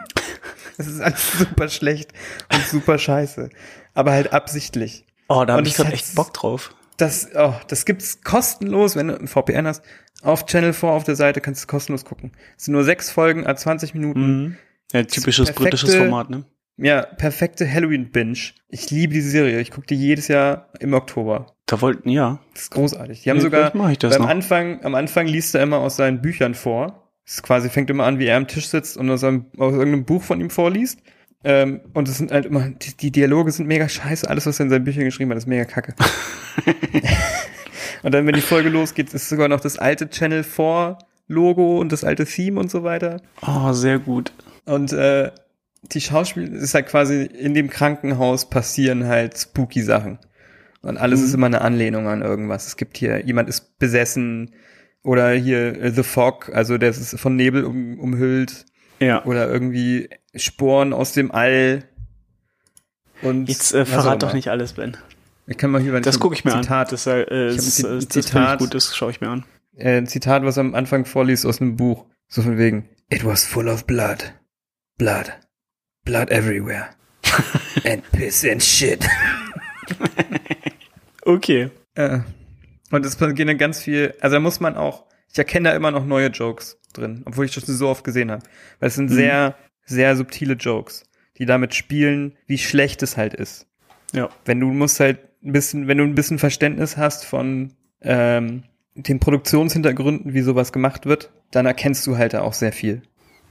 es 0.76 0.86
ist 0.86 1.00
alles 1.00 1.38
super 1.38 1.68
schlecht 1.68 2.12
und 2.52 2.62
super 2.66 2.98
scheiße. 2.98 3.48
Aber 3.94 4.12
halt 4.12 4.34
absichtlich. 4.34 5.06
Oh, 5.28 5.44
da 5.46 5.54
habe 5.54 5.66
ich 5.66 5.74
gerade 5.74 5.92
echt 5.92 6.14
Bock 6.14 6.34
drauf. 6.34 6.74
Das, 6.98 7.30
oh, 7.34 7.54
das 7.68 7.86
gibt's 7.86 8.22
kostenlos, 8.22 8.96
wenn 8.96 9.08
du 9.08 9.18
ein 9.18 9.28
VPN 9.28 9.66
hast. 9.66 9.82
Auf 10.22 10.44
Channel 10.46 10.72
4 10.74 10.88
auf 10.90 11.04
der 11.04 11.16
Seite 11.16 11.40
kannst 11.40 11.62
du 11.62 11.66
kostenlos 11.68 12.04
gucken. 12.04 12.32
Es 12.58 12.64
sind 12.64 12.74
nur 12.74 12.84
sechs 12.84 13.10
Folgen, 13.10 13.46
a 13.46 13.56
20 13.56 13.94
Minuten. 13.94 14.42
Mhm. 14.42 14.56
Ja, 14.92 15.04
typisches 15.04 15.52
britisches 15.52 15.94
Format, 15.94 16.28
ne? 16.28 16.44
Ja, 16.78 17.02
perfekte 17.02 17.70
Halloween-Binge. 17.70 18.38
Ich 18.68 18.90
liebe 18.90 19.12
diese 19.12 19.30
Serie. 19.30 19.60
Ich 19.60 19.72
gucke 19.72 19.88
die 19.88 19.96
jedes 19.96 20.28
Jahr 20.28 20.68
im 20.78 20.94
Oktober. 20.94 21.46
Da 21.66 21.80
wollten, 21.80 22.08
ja. 22.08 22.38
Das 22.54 22.62
ist 22.64 22.70
großartig. 22.70 23.22
Die 23.22 23.30
haben 23.30 23.38
Ja, 23.38 23.42
sogar 23.42 23.76
noch. 23.76 24.28
Anfang, 24.28 24.84
am 24.84 24.94
Anfang 24.94 25.26
liest 25.26 25.56
er 25.56 25.62
immer 25.64 25.78
aus 25.78 25.96
seinen 25.96 26.22
Büchern 26.22 26.54
vor. 26.54 27.10
Es 27.26 27.42
quasi 27.42 27.68
fängt 27.68 27.90
immer 27.90 28.04
an, 28.04 28.20
wie 28.20 28.26
er 28.26 28.36
am 28.36 28.46
Tisch 28.46 28.68
sitzt 28.68 28.96
und 28.96 29.10
aus, 29.10 29.24
einem, 29.24 29.46
aus 29.58 29.72
irgendeinem 29.72 30.04
Buch 30.04 30.22
von 30.22 30.40
ihm 30.40 30.50
vorliest. 30.50 31.00
Ähm, 31.42 31.80
und 31.94 32.08
es 32.08 32.18
sind 32.18 32.30
halt 32.30 32.46
immer, 32.46 32.70
die, 32.70 32.96
die 32.96 33.10
Dialoge 33.10 33.50
sind 33.50 33.66
mega 33.66 33.88
scheiße. 33.88 34.28
Alles, 34.30 34.46
was 34.46 34.60
er 34.60 34.64
in 34.64 34.70
seinen 34.70 34.84
Büchern 34.84 35.04
geschrieben 35.04 35.30
hat, 35.32 35.38
ist 35.38 35.46
mega 35.46 35.64
kacke. 35.64 35.94
und 38.02 38.14
dann, 38.14 38.24
wenn 38.24 38.34
die 38.34 38.40
Folge 38.40 38.68
losgeht, 38.68 39.12
ist 39.12 39.28
sogar 39.28 39.48
noch 39.48 39.60
das 39.60 39.78
alte 39.78 40.08
Channel 40.08 40.44
4 40.44 40.98
Logo 41.26 41.78
und 41.78 41.92
das 41.92 42.04
alte 42.04 42.24
Theme 42.24 42.58
und 42.58 42.70
so 42.70 42.84
weiter. 42.84 43.20
Oh, 43.46 43.72
sehr 43.72 43.98
gut. 43.98 44.32
Und 44.64 44.92
äh, 44.92 45.30
die 45.82 46.00
Schauspiel 46.00 46.52
ist 46.54 46.74
halt 46.74 46.86
quasi 46.86 47.22
in 47.24 47.54
dem 47.54 47.70
Krankenhaus 47.70 48.48
passieren 48.50 49.06
halt 49.06 49.38
spooky 49.38 49.82
Sachen. 49.82 50.18
Und 50.82 50.96
alles 50.96 51.20
ist 51.20 51.34
immer 51.34 51.46
eine 51.46 51.60
Anlehnung 51.60 52.06
an 52.08 52.22
irgendwas. 52.22 52.66
Es 52.66 52.76
gibt 52.76 52.96
hier, 52.96 53.24
jemand 53.26 53.48
ist 53.48 53.78
besessen 53.78 54.54
oder 55.02 55.30
hier 55.32 55.80
äh, 55.80 55.90
The 55.92 56.02
Fog, 56.02 56.50
also 56.54 56.78
der 56.78 56.90
ist 56.90 57.18
von 57.18 57.34
Nebel 57.36 57.64
um, 57.64 57.98
umhüllt 57.98 58.64
Ja. 59.00 59.24
oder 59.24 59.48
irgendwie 59.48 60.08
Sporen 60.34 60.92
aus 60.92 61.12
dem 61.12 61.30
All. 61.32 61.84
Und 63.22 63.48
Jetzt 63.48 63.74
äh, 63.74 63.84
verrat 63.84 64.22
doch 64.22 64.32
nicht 64.34 64.48
alles, 64.48 64.74
Ben. 64.74 64.96
Ich 65.46 65.56
kann 65.56 65.70
mal 65.70 65.80
hier 65.80 65.98
Das 66.00 66.20
gucke 66.20 66.34
ich 66.34 66.44
mir 66.44 66.52
Zitat, 66.60 66.88
an. 66.88 66.90
Das, 66.90 67.06
äh, 67.06 67.48
Ich 67.48 67.56
das, 67.56 67.84
ein 67.84 68.00
Zitat. 68.08 68.58
gut, 68.60 68.74
das 68.74 68.94
schaue 68.94 69.10
ich 69.10 69.20
mir 69.20 69.28
an. 69.28 69.44
äh, 69.76 69.98
ein 69.98 70.06
Zitat, 70.06 70.44
was 70.44 70.56
er 70.58 70.60
am 70.60 70.74
Anfang 70.74 71.04
vorliest 71.06 71.46
aus 71.46 71.60
einem 71.60 71.76
Buch. 71.76 72.06
So 72.28 72.42
von 72.42 72.58
wegen, 72.58 72.88
It 73.10 73.24
was 73.24 73.44
full 73.44 73.68
of 73.68 73.86
blood. 73.86 74.34
Blood. 74.98 75.32
Blood 76.08 76.30
everywhere. 76.30 76.88
and 77.84 78.02
piss 78.12 78.42
and 78.44 78.62
shit. 78.62 79.06
Okay. 81.24 81.68
Äh, 81.94 82.20
und 82.90 83.04
es 83.04 83.18
gehen 83.18 83.48
dann 83.48 83.58
ganz 83.58 83.82
viel, 83.82 84.14
also 84.22 84.36
da 84.36 84.40
muss 84.40 84.60
man 84.60 84.78
auch, 84.78 85.04
ich 85.30 85.36
erkenne 85.36 85.68
da 85.68 85.76
immer 85.76 85.90
noch 85.90 86.06
neue 86.06 86.28
Jokes 86.28 86.80
drin, 86.94 87.22
obwohl 87.26 87.44
ich 87.44 87.54
das 87.54 87.66
so 87.66 87.86
oft 87.86 88.02
gesehen 88.02 88.30
habe. 88.30 88.42
Weil 88.80 88.88
es 88.88 88.94
sind 88.94 89.10
sehr, 89.10 89.54
sehr 89.84 90.16
subtile 90.16 90.54
Jokes, 90.54 91.04
die 91.36 91.44
damit 91.44 91.74
spielen, 91.74 92.34
wie 92.46 92.56
schlecht 92.56 93.02
es 93.02 93.18
halt 93.18 93.34
ist. 93.34 93.66
Ja. 94.14 94.30
Wenn 94.46 94.58
du 94.58 94.68
musst 94.68 95.00
halt 95.00 95.18
ein 95.44 95.52
bisschen, 95.52 95.86
wenn 95.86 95.98
du 95.98 96.04
ein 96.04 96.14
bisschen 96.14 96.38
Verständnis 96.38 96.96
hast 96.96 97.26
von 97.26 97.74
ähm, 98.00 98.62
den 98.94 99.20
Produktionshintergründen, 99.20 100.32
wie 100.32 100.40
sowas 100.40 100.72
gemacht 100.72 101.04
wird, 101.04 101.30
dann 101.50 101.66
erkennst 101.66 102.06
du 102.06 102.16
halt 102.16 102.32
da 102.32 102.40
auch 102.40 102.54
sehr 102.54 102.72
viel. 102.72 103.02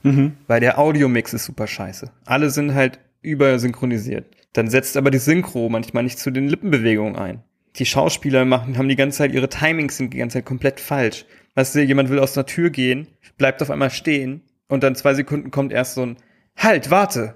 Mhm. 0.03 0.33
Weil 0.47 0.59
der 0.59 0.79
Audiomix 0.79 1.33
ist 1.33 1.45
super 1.45 1.67
scheiße. 1.67 2.11
Alle 2.25 2.49
sind 2.49 2.73
halt 2.73 2.99
übersynchronisiert. 3.21 4.25
Dann 4.53 4.69
setzt 4.69 4.97
aber 4.97 5.11
die 5.11 5.17
Synchro 5.17 5.69
manchmal 5.69 6.03
nicht 6.03 6.19
zu 6.19 6.31
den 6.31 6.47
Lippenbewegungen 6.47 7.15
ein. 7.15 7.43
Die 7.75 7.85
Schauspieler 7.85 8.45
machen, 8.45 8.77
haben 8.77 8.89
die 8.89 8.95
ganze 8.95 9.19
Zeit, 9.19 9.33
ihre 9.33 9.49
Timings 9.49 9.97
sind 9.97 10.13
die 10.13 10.17
ganze 10.17 10.35
Zeit 10.35 10.45
komplett 10.45 10.79
falsch. 10.79 11.25
Weißt 11.55 11.75
du, 11.75 11.83
jemand 11.83 12.09
will 12.09 12.19
aus 12.19 12.33
der 12.33 12.45
Tür 12.45 12.69
gehen, 12.69 13.07
bleibt 13.37 13.61
auf 13.61 13.69
einmal 13.69 13.91
stehen 13.91 14.41
und 14.67 14.83
dann 14.83 14.95
zwei 14.95 15.13
Sekunden 15.13 15.51
kommt 15.51 15.71
erst 15.71 15.95
so 15.95 16.05
ein 16.05 16.17
Halt, 16.55 16.89
warte. 16.89 17.35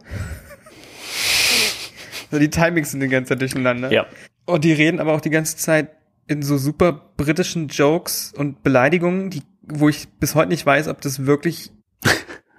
so 2.32 2.40
die 2.40 2.50
Timings 2.50 2.92
sind 2.92 3.02
die 3.02 3.08
ganze 3.08 3.30
Zeit 3.30 3.42
durcheinander. 3.42 3.92
Ja. 3.92 4.08
Und 4.46 4.64
die 4.64 4.74
reden 4.74 5.00
aber 5.00 5.14
auch 5.14 5.22
die 5.22 5.30
ganze 5.30 5.58
Zeit 5.58 5.92
in 6.28 6.42
so 6.42 6.58
super 6.58 7.12
britischen 7.18 7.68
Jokes 7.68 8.34
und 8.36 8.64
Beleidigungen, 8.64 9.30
die, 9.30 9.44
wo 9.62 9.90
ich 9.90 10.08
bis 10.20 10.34
heute 10.34 10.50
nicht 10.50 10.66
weiß, 10.66 10.88
ob 10.88 11.02
das 11.02 11.26
wirklich 11.26 11.72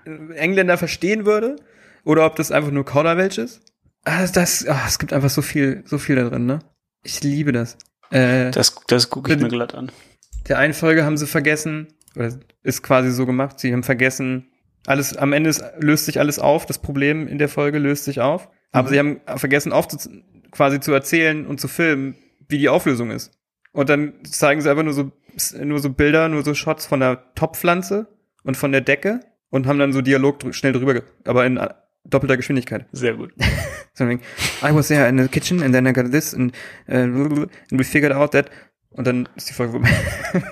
Engländer 0.05 0.78
verstehen 0.78 1.24
würde 1.26 1.57
oder 2.05 2.26
ob 2.26 2.36
das 2.36 2.50
einfach 2.50 2.70
nur 2.70 2.84
Kauderwelsch 2.84 3.38
ist. 3.38 3.61
Ah, 4.05 4.26
das, 4.26 4.66
ah, 4.66 4.84
es 4.86 4.98
gibt 4.98 5.12
einfach 5.12 5.30
so 5.30 5.42
viel, 5.42 5.84
so 5.86 5.98
viel 5.98 6.16
da 6.16 6.28
drin, 6.28 6.46
ne? 6.46 6.59
Ich 7.05 7.22
liebe 7.22 7.53
das. 7.53 7.76
Äh, 8.11 8.50
Das, 8.50 8.74
das 8.88 9.11
gucke 9.11 9.32
ich 9.32 9.40
mir 9.40 9.48
glatt 9.48 9.74
an. 9.74 9.92
der 10.48 10.59
einen 10.59 10.74
Folge 10.74 11.05
haben 11.05 11.16
sie 11.16 11.26
vergessen, 11.26 11.88
oder 12.16 12.32
ist 12.62 12.82
quasi 12.82 13.11
so 13.11 13.26
gemacht, 13.26 13.61
sie 13.61 13.72
haben 13.72 13.82
vergessen, 13.84 14.48
alles, 14.86 15.16
am 15.16 15.32
Ende 15.32 15.50
ist, 15.50 15.62
löst 15.78 16.07
sich 16.07 16.18
alles 16.18 16.38
auf, 16.40 16.66
das 16.66 16.78
Problem 16.80 17.28
in 17.28 17.38
der 17.38 17.48
Folge 17.48 17.78
löst 17.78 18.05
sich 18.05 18.20
auf, 18.20 18.48
aber 18.72 18.88
sie 18.88 18.98
haben 18.98 19.20
vergessen 19.36 19.72
aufzu, 19.72 19.96
quasi 20.50 20.80
zu 20.80 20.92
erzählen 20.92 21.46
und 21.46 21.61
zu 21.61 21.68
filmen, 21.68 22.16
wie 22.48 22.59
die 22.59 22.68
Auflösung 22.68 23.11
ist. 23.12 23.30
Und 23.72 23.88
dann 23.88 24.14
zeigen 24.24 24.61
sie 24.61 24.68
einfach 24.68 24.82
nur 24.82 24.92
so, 24.92 25.12
nur 25.62 25.78
so 25.78 25.90
Bilder, 25.90 26.28
nur 26.28 26.42
so 26.42 26.55
Shots 26.55 26.86
von 26.86 27.00
der 27.00 27.32
Topfpflanze 27.34 28.09
und 28.42 28.57
von 28.57 28.72
der 28.72 28.80
Decke 28.80 29.20
und 29.53 29.66
haben 29.68 29.78
dann 29.78 29.92
so 29.92 30.00
Dialog 30.00 30.40
drü 30.40 30.53
schnell 30.53 30.72
drüber, 30.72 31.03
aber 31.24 31.46
in 31.46 31.57
äh, 31.59 31.68
doppelter 32.05 32.36
Geschwindigkeit. 32.36 32.86
Sehr 32.90 33.14
gut. 33.14 33.32
So, 33.94 34.05
I 34.07 34.18
was 34.70 34.88
there 34.88 35.07
in 35.07 35.18
the 35.18 35.28
kitchen 35.28 35.62
and 35.62 35.74
then 35.74 35.86
I 35.86 35.92
got 35.92 36.11
this 36.11 36.32
and, 36.32 36.50
uh, 36.88 36.94
and 36.94 37.50
we 37.70 37.84
figured 37.84 38.11
out 38.11 38.32
that 38.32 38.50
und 38.88 39.07
dann 39.07 39.28
ist 39.36 39.50
die 39.50 39.53
Folge 39.53 39.72
vorbei. 39.72 39.90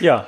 Ja. 0.00 0.26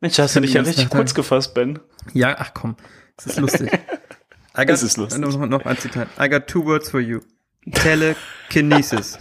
Mensch, 0.00 0.16
hast 0.20 0.36
du 0.36 0.40
dich 0.40 0.52
ja 0.54 0.62
richtig 0.62 0.88
kurz 0.90 1.12
gefasst, 1.12 1.54
Ben. 1.54 1.80
Ja, 2.14 2.36
ach 2.38 2.54
komm, 2.54 2.76
das 3.16 3.26
ist 3.26 3.40
lustig. 3.40 3.72
I 4.56 4.64
got, 4.64 4.70
Es 4.70 4.82
ist 4.84 4.96
lustig. 4.96 5.20
Noch, 5.20 5.36
noch 5.46 5.66
ein 5.66 5.76
Zitat. 5.76 6.06
I 6.20 6.28
got 6.28 6.46
two 6.46 6.64
words 6.64 6.88
for 6.88 7.00
you. 7.00 7.18
Telekinesis. 7.72 9.18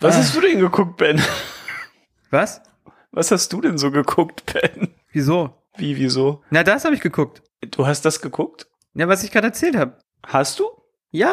Was 0.00 0.14
Ah. 0.14 0.18
hast 0.18 0.36
du 0.36 0.40
denn 0.40 0.60
geguckt, 0.60 0.96
Ben? 0.96 1.20
Was? 2.30 2.60
Was 3.12 3.30
hast 3.30 3.52
du 3.52 3.60
denn 3.60 3.78
so 3.78 3.90
geguckt, 3.90 4.44
Ben? 4.52 4.88
Wieso? 5.12 5.54
Wie, 5.76 5.96
wieso? 5.96 6.42
Na, 6.50 6.62
das 6.64 6.84
habe 6.84 6.94
ich 6.94 7.00
geguckt. 7.00 7.42
Du 7.70 7.86
hast 7.86 8.04
das 8.04 8.20
geguckt? 8.20 8.66
Ja, 8.94 9.08
was 9.08 9.24
ich 9.24 9.30
gerade 9.30 9.48
erzählt 9.48 9.76
habe. 9.76 9.98
Hast 10.26 10.58
du? 10.58 10.64
Ja. 11.10 11.32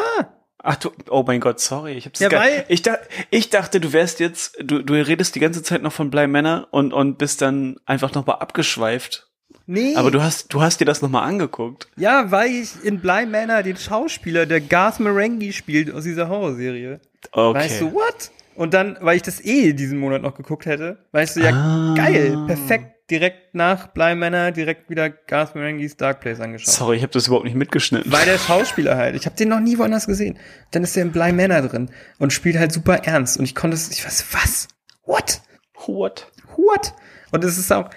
Ach 0.64 0.76
du, 0.76 0.90
oh 1.10 1.24
mein 1.26 1.40
Gott, 1.40 1.58
sorry, 1.60 1.92
ich 1.94 2.06
hab's 2.06 2.20
Ja, 2.20 2.30
weil- 2.30 2.64
ich, 2.68 2.82
da, 2.82 2.98
ich 3.30 3.50
dachte, 3.50 3.80
du 3.80 3.92
wärst 3.92 4.20
jetzt, 4.20 4.56
du, 4.62 4.80
du 4.82 4.94
redest 4.94 5.34
die 5.34 5.40
ganze 5.40 5.62
Zeit 5.62 5.82
noch 5.82 5.92
von 5.92 6.10
Bly 6.10 6.28
Männer 6.28 6.68
und, 6.70 6.92
und 6.92 7.18
bist 7.18 7.42
dann 7.42 7.76
einfach 7.84 8.14
nochmal 8.14 8.36
abgeschweift. 8.36 9.28
Nee. 9.66 9.96
Aber 9.96 10.10
du 10.10 10.22
hast, 10.22 10.52
du 10.54 10.62
hast 10.62 10.80
dir 10.80 10.84
das 10.84 11.02
nochmal 11.02 11.24
angeguckt. 11.28 11.88
ja, 11.96 12.30
weil 12.30 12.50
ich 12.50 12.84
in 12.84 13.00
Bly 13.00 13.26
Manor 13.26 13.62
den 13.62 13.76
Schauspieler, 13.76 14.46
der 14.46 14.60
Garth 14.60 15.00
Marenghi 15.00 15.52
spielt 15.52 15.92
aus 15.92 16.04
dieser 16.04 16.28
Horrorserie. 16.28 17.00
Okay. 17.32 17.58
Weißt 17.58 17.80
du, 17.80 17.92
what? 17.92 18.30
Und 18.54 18.74
dann, 18.74 18.96
weil 19.00 19.16
ich 19.16 19.22
das 19.22 19.42
eh 19.44 19.72
diesen 19.72 19.98
Monat 19.98 20.22
noch 20.22 20.34
geguckt 20.34 20.66
hätte, 20.66 21.04
weißt 21.12 21.36
du, 21.36 21.40
ja, 21.40 21.50
Ah. 21.50 21.94
geil, 21.96 22.36
perfekt, 22.46 23.10
direkt 23.10 23.54
nach 23.54 23.88
Bly 23.88 24.14
Manor, 24.14 24.50
direkt 24.52 24.88
wieder 24.90 25.10
Garth 25.10 25.54
Marenghis 25.54 25.96
Dark 25.96 26.20
Place 26.20 26.40
angeschaut. 26.40 26.72
Sorry, 26.72 26.96
ich 26.96 27.02
habe 27.02 27.12
das 27.12 27.26
überhaupt 27.26 27.44
nicht 27.46 27.56
mitgeschnitten. 27.56 28.10
Weil 28.12 28.24
der 28.26 28.38
Schauspieler 28.38 28.96
halt, 28.96 29.16
ich 29.16 29.26
habe 29.26 29.36
den 29.36 29.48
noch 29.48 29.60
nie 29.60 29.78
woanders 29.78 30.06
gesehen. 30.06 30.38
Dann 30.70 30.82
ist 30.84 30.94
der 30.96 31.02
in 31.02 31.12
Bly 31.12 31.32
Manor 31.32 31.62
drin 31.62 31.90
und 32.18 32.32
spielt 32.32 32.58
halt 32.58 32.72
super 32.72 33.04
ernst 33.04 33.38
und 33.38 33.44
ich 33.44 33.54
konnte 33.54 33.74
es, 33.76 33.90
ich 33.90 34.04
weiß, 34.04 34.26
was? 34.32 34.68
What? 35.04 35.40
What? 35.86 36.30
What? 36.56 36.94
Und 37.32 37.44
es 37.44 37.58
ist 37.58 37.72
auch, 37.72 37.90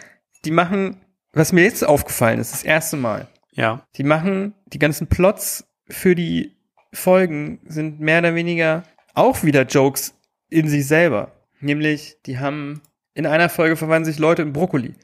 die 0.46 0.52
machen, 0.52 1.02
was 1.34 1.52
mir 1.52 1.64
jetzt 1.64 1.86
aufgefallen 1.86 2.40
ist, 2.40 2.54
das 2.54 2.64
erste 2.64 2.96
Mal, 2.98 3.28
Ja. 3.52 3.86
die 3.98 4.04
machen, 4.04 4.54
die 4.68 4.80
ganzen 4.80 5.08
Plots 5.08 5.66
für 5.90 6.16
die 6.16 6.56
Folgen 6.94 7.60
sind 7.68 8.00
mehr 8.00 8.20
oder 8.20 8.36
weniger 8.36 8.84
auch 9.14 9.44
wieder 9.44 9.64
Jokes 9.64 10.14
in 10.56 10.68
sich 10.68 10.88
selber. 10.88 11.32
Nämlich, 11.60 12.18
die 12.26 12.40
haben, 12.40 12.82
in 13.14 13.26
einer 13.26 13.50
Folge 13.50 13.76
verwandeln 13.76 14.06
sich 14.12 14.20
Leute 14.20 14.42
in 14.42 14.54
Brokkoli. 14.54 14.96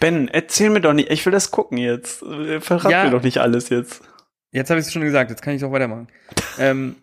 Ben, 0.00 0.28
erzähl 0.28 0.70
mir 0.70 0.80
doch 0.80 0.92
nicht, 0.92 1.10
ich 1.10 1.24
will 1.24 1.32
das 1.32 1.50
gucken 1.50 1.78
jetzt. 1.78 2.24
Verrat 2.60 2.90
Ja. 2.90 3.04
mir 3.04 3.10
doch 3.10 3.22
nicht 3.22 3.38
alles 3.38 3.68
jetzt. 3.68 4.02
Jetzt 4.50 4.68
habe 4.70 4.80
ich 4.80 4.86
es 4.86 4.92
schon 4.92 5.02
gesagt, 5.02 5.30
jetzt 5.30 5.42
kann 5.42 5.54
ich 5.54 5.64
auch 5.64 5.72
weitermachen. 5.72 6.08
ähm, 6.58 6.96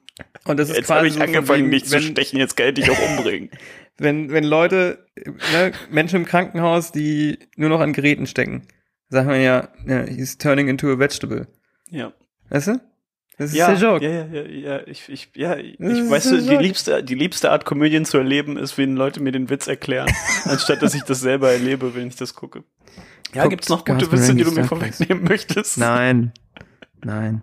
und 0.44 0.58
das 0.60 0.70
ist 0.70 0.76
Jetzt 0.76 0.90
habe 0.90 1.08
ich 1.08 1.14
so 1.14 1.22
angefangen, 1.22 1.62
wegen, 1.64 1.72
dich 1.72 1.86
zu 1.86 1.94
wenn- 1.94 2.02
stechen, 2.04 2.40
jetzt 2.40 2.58
kann 2.58 2.68
ich 2.68 2.74
dich 2.76 2.90
auch 2.92 3.00
umbringen. 3.18 3.50
wenn, 3.98 4.32
wenn 4.32 4.44
Leute, 4.44 5.06
ne, 5.54 5.72
Menschen 5.90 6.18
im 6.18 6.26
Krankenhaus, 6.26 6.92
die 6.92 7.40
nur 7.56 7.70
noch 7.70 7.80
an 7.80 7.94
Geräten 7.94 8.28
stecken, 8.28 8.64
sagt 9.08 9.28
man 9.28 9.42
ja, 9.42 9.70
ja, 9.88 10.02
he's 10.06 10.38
turning 10.38 10.68
into 10.68 10.92
a 10.92 11.00
vegetable. 11.00 11.48
Ja. 11.90 12.12
Weißt 12.50 12.68
du? 12.68 12.82
Das 13.40 13.52
ist 13.52 13.56
ja, 13.56 13.72
der 13.72 13.78
Joke. 13.78 14.04
Ja, 14.04 14.12
ja, 14.12 14.26
ja, 14.26 14.42
ja, 14.42 14.82
ich, 14.86 15.08
ich, 15.08 15.30
ja, 15.34 15.56
ich, 15.56 15.78
Das 15.80 15.98
ist 15.98 16.12
weißt 16.12 16.32
du, 16.32 16.42
die 16.42 16.48
Joke. 16.48 16.62
liebste, 16.62 17.04
die 17.06 17.16
liebste 17.16 17.52
Art 17.52 17.64
Komödien 17.64 18.04
zu 18.04 18.18
erleben 18.18 18.58
ist, 18.58 18.78
wenn 18.78 18.98
Leute 18.98 19.24
mir 19.24 19.32
den 19.32 19.50
Witz 19.50 19.68
erklären, 19.68 20.12
anstatt 20.44 20.82
dass 20.82 20.94
ich 20.94 21.04
das 21.04 21.22
selber 21.22 21.50
erlebe, 21.50 21.96
wenn 21.96 22.10
ich 22.10 22.18
das 22.18 22.34
gucke. 22.34 22.66
Ja, 23.34 23.44
Guckt 23.44 23.52
gibt's 23.52 23.70
noch 23.70 23.86
gute 23.86 24.12
Witze, 24.12 24.36
die 24.36 24.44
du 24.44 24.52
mir 24.52 24.66
vorwegnehmen 24.66 25.24
möchtest? 25.24 25.78
Nein. 25.78 26.34
Nein. 27.02 27.42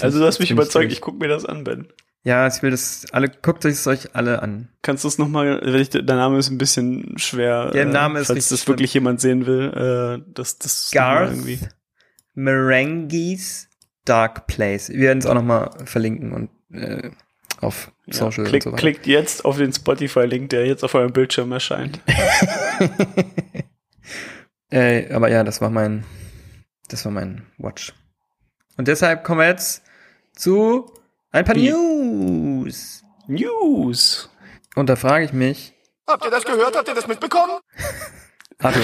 Also 0.00 0.18
du 0.18 0.24
hast 0.24 0.38
mich 0.38 0.50
überzeugt, 0.50 0.90
ich 0.90 1.02
guck 1.02 1.20
mir 1.20 1.28
das 1.28 1.44
an, 1.44 1.62
Ben. 1.62 1.88
Ja, 2.24 2.46
ich 2.46 2.62
will 2.62 2.70
das 2.70 3.04
alle, 3.12 3.28
guckt 3.28 3.66
euch 3.66 3.74
es 3.74 3.86
euch 3.86 4.16
alle 4.16 4.40
an. 4.40 4.70
Kannst 4.80 5.04
du 5.04 5.08
es 5.08 5.18
nochmal, 5.18 5.60
der 5.60 6.16
Name 6.16 6.38
ist 6.38 6.48
ein 6.48 6.56
bisschen 6.56 7.18
schwer. 7.18 7.70
Der 7.70 7.84
Name 7.84 8.18
äh, 8.18 8.22
ist 8.22 8.28
falls 8.28 8.48
das 8.48 8.66
wirklich 8.66 8.94
jemand 8.94 9.20
sehen 9.20 9.44
will, 9.44 10.22
äh, 10.24 10.32
das, 10.32 10.58
das. 10.58 10.90
Garth 10.90 11.36
Marenghi's 12.34 13.68
Dark 14.06 14.46
Place. 14.46 14.88
Wir 14.88 15.00
werden 15.08 15.18
es 15.18 15.26
auch 15.26 15.34
nochmal 15.34 15.70
verlinken 15.84 16.32
und 16.32 16.50
äh, 16.74 17.10
auf 17.60 17.90
Ja, 18.06 18.14
Social 18.14 18.44
klick, 18.44 18.64
und 18.66 18.70
so 18.70 18.72
weiter. 18.72 18.80
klickt 18.80 19.06
jetzt 19.06 19.44
auf 19.44 19.56
den 19.58 19.72
Spotify-Link, 19.72 20.50
der 20.50 20.66
jetzt 20.66 20.82
auf 20.84 20.94
eurem 20.94 21.12
Bildschirm 21.12 21.52
erscheint. 21.52 22.00
Äh, 24.68 25.12
aber 25.12 25.28
ja, 25.30 25.44
das 25.44 25.60
war 25.60 25.70
mein, 25.70 26.04
das 26.88 27.04
war 27.04 27.12
mein 27.12 27.46
Watch. 27.56 27.94
Und 28.76 28.88
deshalb 28.88 29.22
kommen 29.22 29.38
wir 29.40 29.46
jetzt 29.46 29.84
zu 30.34 30.92
ein 31.30 31.44
paar 31.44 31.54
Wie? 31.54 31.70
News. 31.70 33.04
News. 33.28 34.28
Und 34.74 34.88
da 34.88 34.96
frage 34.96 35.24
ich 35.24 35.32
mich, 35.32 35.72
Habt 36.08 36.24
ihr 36.24 36.30
das 36.32 36.44
gehört? 36.44 36.76
Habt 36.76 36.88
ihr 36.88 36.94
das 36.96 37.06
mitbekommen? 37.06 37.60
Arthur, 38.58 38.82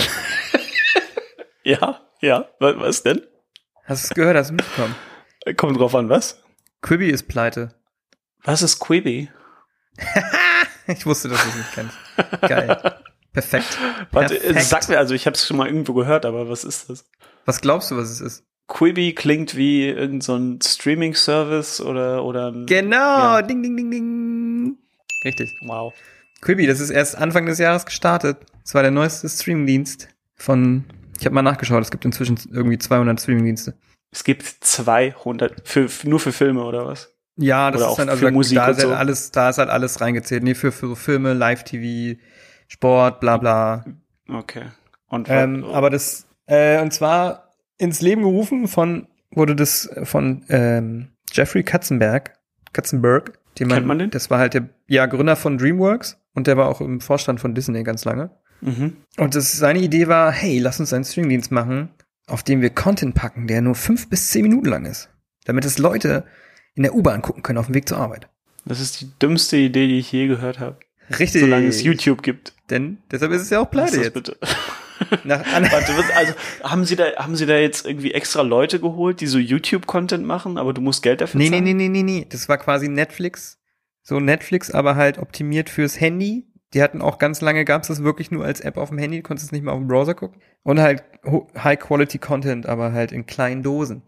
Ja, 1.64 2.00
ja. 2.20 2.48
Was, 2.60 2.76
was 2.78 3.02
denn? 3.02 3.22
hast 3.84 4.04
du 4.04 4.08
es 4.08 4.14
gehört, 4.14 4.36
hast 4.36 4.50
du 4.50 4.54
es 4.54 4.62
mitbekommen? 4.64 4.94
Kommt 5.56 5.78
drauf 5.78 5.94
an, 5.94 6.08
was? 6.08 6.40
Quibi 6.82 7.10
ist 7.10 7.28
pleite. 7.28 7.74
Was 8.44 8.62
ist 8.62 8.78
Quibi? 8.78 9.28
Ich 10.88 11.06
wusste, 11.06 11.28
dass 11.28 11.40
du 11.44 11.48
es 11.50 11.56
nicht 11.56 11.72
kennst. 11.74 11.96
Geil. 12.40 12.96
Perfekt. 13.32 13.78
Warte, 14.10 14.34
äh, 14.36 14.40
Perfekt. 14.52 14.64
sag 14.66 14.88
mir, 14.88 14.98
also 14.98 15.14
ich 15.14 15.26
habe 15.26 15.34
es 15.36 15.46
schon 15.46 15.56
mal 15.56 15.68
irgendwo 15.68 15.94
gehört, 15.94 16.26
aber 16.26 16.48
was 16.50 16.64
ist 16.64 16.90
das? 16.90 17.04
Was 17.44 17.60
glaubst 17.60 17.92
du, 17.92 17.96
was 17.96 18.10
es 18.10 18.20
ist? 18.20 18.44
Quibi 18.66 19.14
klingt 19.14 19.54
wie 19.56 19.86
irgendein 19.88 20.20
so 20.22 20.34
ein 20.34 20.58
Streaming-Service 20.60 21.80
oder, 21.82 22.24
oder 22.24 22.48
ein, 22.50 22.66
Genau, 22.66 22.96
Ja. 22.96 23.42
ding, 23.42 23.62
ding, 23.62 23.76
ding, 23.76 23.90
ding. 23.92 24.76
Richtig. 25.24 25.54
Wow. 25.62 25.94
Quibi, 26.40 26.66
das 26.66 26.80
ist 26.80 26.90
erst 26.90 27.16
Anfang 27.16 27.46
des 27.46 27.58
Jahres 27.58 27.86
gestartet. 27.86 28.38
Das 28.64 28.74
war 28.74 28.82
der 28.82 28.90
neueste 28.90 29.28
Streamingdienst 29.28 30.08
von, 30.34 30.84
ich 31.20 31.24
habe 31.26 31.34
mal 31.36 31.42
nachgeschaut, 31.42 31.80
es 31.80 31.92
gibt 31.92 32.04
inzwischen 32.04 32.38
irgendwie 32.50 32.78
200 32.78 33.20
Streamingdienste. 33.20 33.74
Es 34.12 34.24
gibt 34.24 34.42
200, 34.46 35.66
für, 35.66 35.88
nur 36.04 36.20
für 36.20 36.32
Filme 36.32 36.62
oder 36.64 36.86
was? 36.86 37.10
Ja, 37.36 37.70
das 37.70 37.80
Oder 37.80 37.90
ist 37.90 37.98
dann, 37.98 38.08
also 38.10 38.18
für 38.20 38.24
da, 38.26 38.30
Musik 38.30 38.56
da 38.56 38.68
ist 38.68 38.76
halt 38.78 38.88
so? 38.88 38.94
alles, 38.94 39.30
da 39.30 39.48
ist 39.50 39.58
halt 39.58 39.70
alles 39.70 40.00
reingezählt. 40.02 40.42
Nee, 40.42 40.54
für, 40.54 40.70
für 40.70 40.94
Filme, 40.96 41.32
Live-TV, 41.32 42.20
Sport, 42.68 43.20
bla 43.20 43.38
bla. 43.38 43.84
Okay. 44.28 44.64
Und 45.08 45.28
Ähm, 45.30 45.62
was- 45.62 45.74
aber 45.74 45.90
das, 45.90 46.26
äh, 46.46 46.80
und 46.82 46.92
zwar 46.92 47.50
ins 47.78 48.02
Leben 48.02 48.22
gerufen 48.22 48.68
von, 48.68 49.08
wurde 49.30 49.56
das 49.56 49.90
von 50.04 50.44
ähm, 50.50 51.08
Jeffrey 51.32 51.62
Katzenberg, 51.64 52.34
Katzenberg, 52.74 53.38
den 53.58 53.68
man, 53.68 53.76
Kennt 53.78 53.86
man 53.86 53.98
den? 53.98 54.10
das 54.10 54.30
war 54.30 54.38
halt 54.38 54.52
der 54.54 54.68
ja, 54.86 55.06
Gründer 55.06 55.36
von 55.36 55.56
DreamWorks 55.58 56.18
und 56.34 56.46
der 56.46 56.56
war 56.58 56.68
auch 56.68 56.80
im 56.82 57.00
Vorstand 57.00 57.40
von 57.40 57.54
Disney 57.54 57.82
ganz 57.82 58.04
lange. 58.04 58.30
mhm. 58.60 58.96
Und 59.16 59.34
das, 59.34 59.52
seine 59.52 59.78
Idee 59.80 60.06
war, 60.08 60.30
hey, 60.32 60.58
lass 60.58 60.80
uns 60.80 60.92
einen 60.92 61.04
Streamingdienst 61.04 61.50
machen, 61.50 61.88
auf 62.32 62.42
dem 62.42 62.62
wir 62.62 62.70
Content 62.70 63.14
packen, 63.14 63.46
der 63.46 63.60
nur 63.60 63.74
fünf 63.74 64.08
bis 64.08 64.30
zehn 64.30 64.42
Minuten 64.42 64.66
lang 64.68 64.84
ist. 64.84 65.10
Damit 65.44 65.64
es 65.64 65.78
Leute 65.78 66.24
in 66.74 66.82
der 66.82 66.94
U-Bahn 66.94 67.22
gucken 67.22 67.42
können 67.42 67.58
auf 67.58 67.66
dem 67.66 67.74
Weg 67.74 67.88
zur 67.88 67.98
Arbeit. 67.98 68.28
Das 68.64 68.80
ist 68.80 69.00
die 69.00 69.10
dümmste 69.20 69.56
Idee, 69.56 69.86
die 69.88 69.98
ich 69.98 70.10
je 70.10 70.26
gehört 70.28 70.58
habe. 70.60 70.78
Richtig. 71.18 71.42
Solange 71.42 71.66
es 71.66 71.82
YouTube 71.82 72.22
gibt. 72.22 72.54
denn 72.70 72.98
deshalb 73.10 73.32
ist 73.32 73.42
es 73.42 73.50
ja 73.50 73.60
auch 73.60 73.70
pleite 73.70 74.00
jetzt. 74.00 74.14
bitte? 74.14 74.38
Nach 75.24 75.44
Warte, 75.44 75.92
also 76.16 76.32
haben 76.62 76.84
Sie 76.84 76.94
da 76.94 77.16
haben 77.16 77.34
Sie 77.34 77.44
da 77.44 77.56
jetzt 77.56 77.86
irgendwie 77.86 78.14
extra 78.14 78.42
Leute 78.42 78.78
geholt, 78.78 79.20
die 79.20 79.26
so 79.26 79.38
YouTube 79.38 79.86
Content 79.86 80.24
machen, 80.24 80.58
aber 80.58 80.72
du 80.72 80.80
musst 80.80 81.02
Geld 81.02 81.20
dafür 81.20 81.38
nee, 81.38 81.50
nee, 81.50 81.56
zahlen? 81.56 81.64
nee, 81.64 81.74
nee, 81.74 81.88
nee, 81.88 82.02
nee. 82.02 82.26
Das 82.28 82.48
war 82.48 82.56
quasi 82.56 82.88
Netflix. 82.88 83.58
So 84.02 84.20
Netflix, 84.20 84.70
aber 84.70 84.94
halt 84.94 85.18
optimiert 85.18 85.70
fürs 85.70 86.00
Handy. 86.00 86.46
Die 86.74 86.82
hatten 86.82 87.02
auch 87.02 87.18
ganz 87.18 87.40
lange, 87.40 87.64
gab's 87.64 87.88
das 87.88 88.02
wirklich 88.02 88.30
nur 88.30 88.44
als 88.44 88.60
App 88.60 88.76
auf 88.78 88.88
dem 88.88 88.98
Handy, 88.98 89.18
du 89.18 89.22
konntest 89.22 89.46
es 89.48 89.52
nicht 89.52 89.62
mal 89.62 89.72
auf 89.72 89.78
dem 89.78 89.88
Browser 89.88 90.14
gucken. 90.14 90.40
Und 90.62 90.80
halt 90.80 91.04
High-Quality-Content, 91.56 92.66
aber 92.66 92.92
halt 92.92 93.12
in 93.12 93.26
kleinen 93.26 93.62
Dosen. 93.62 94.02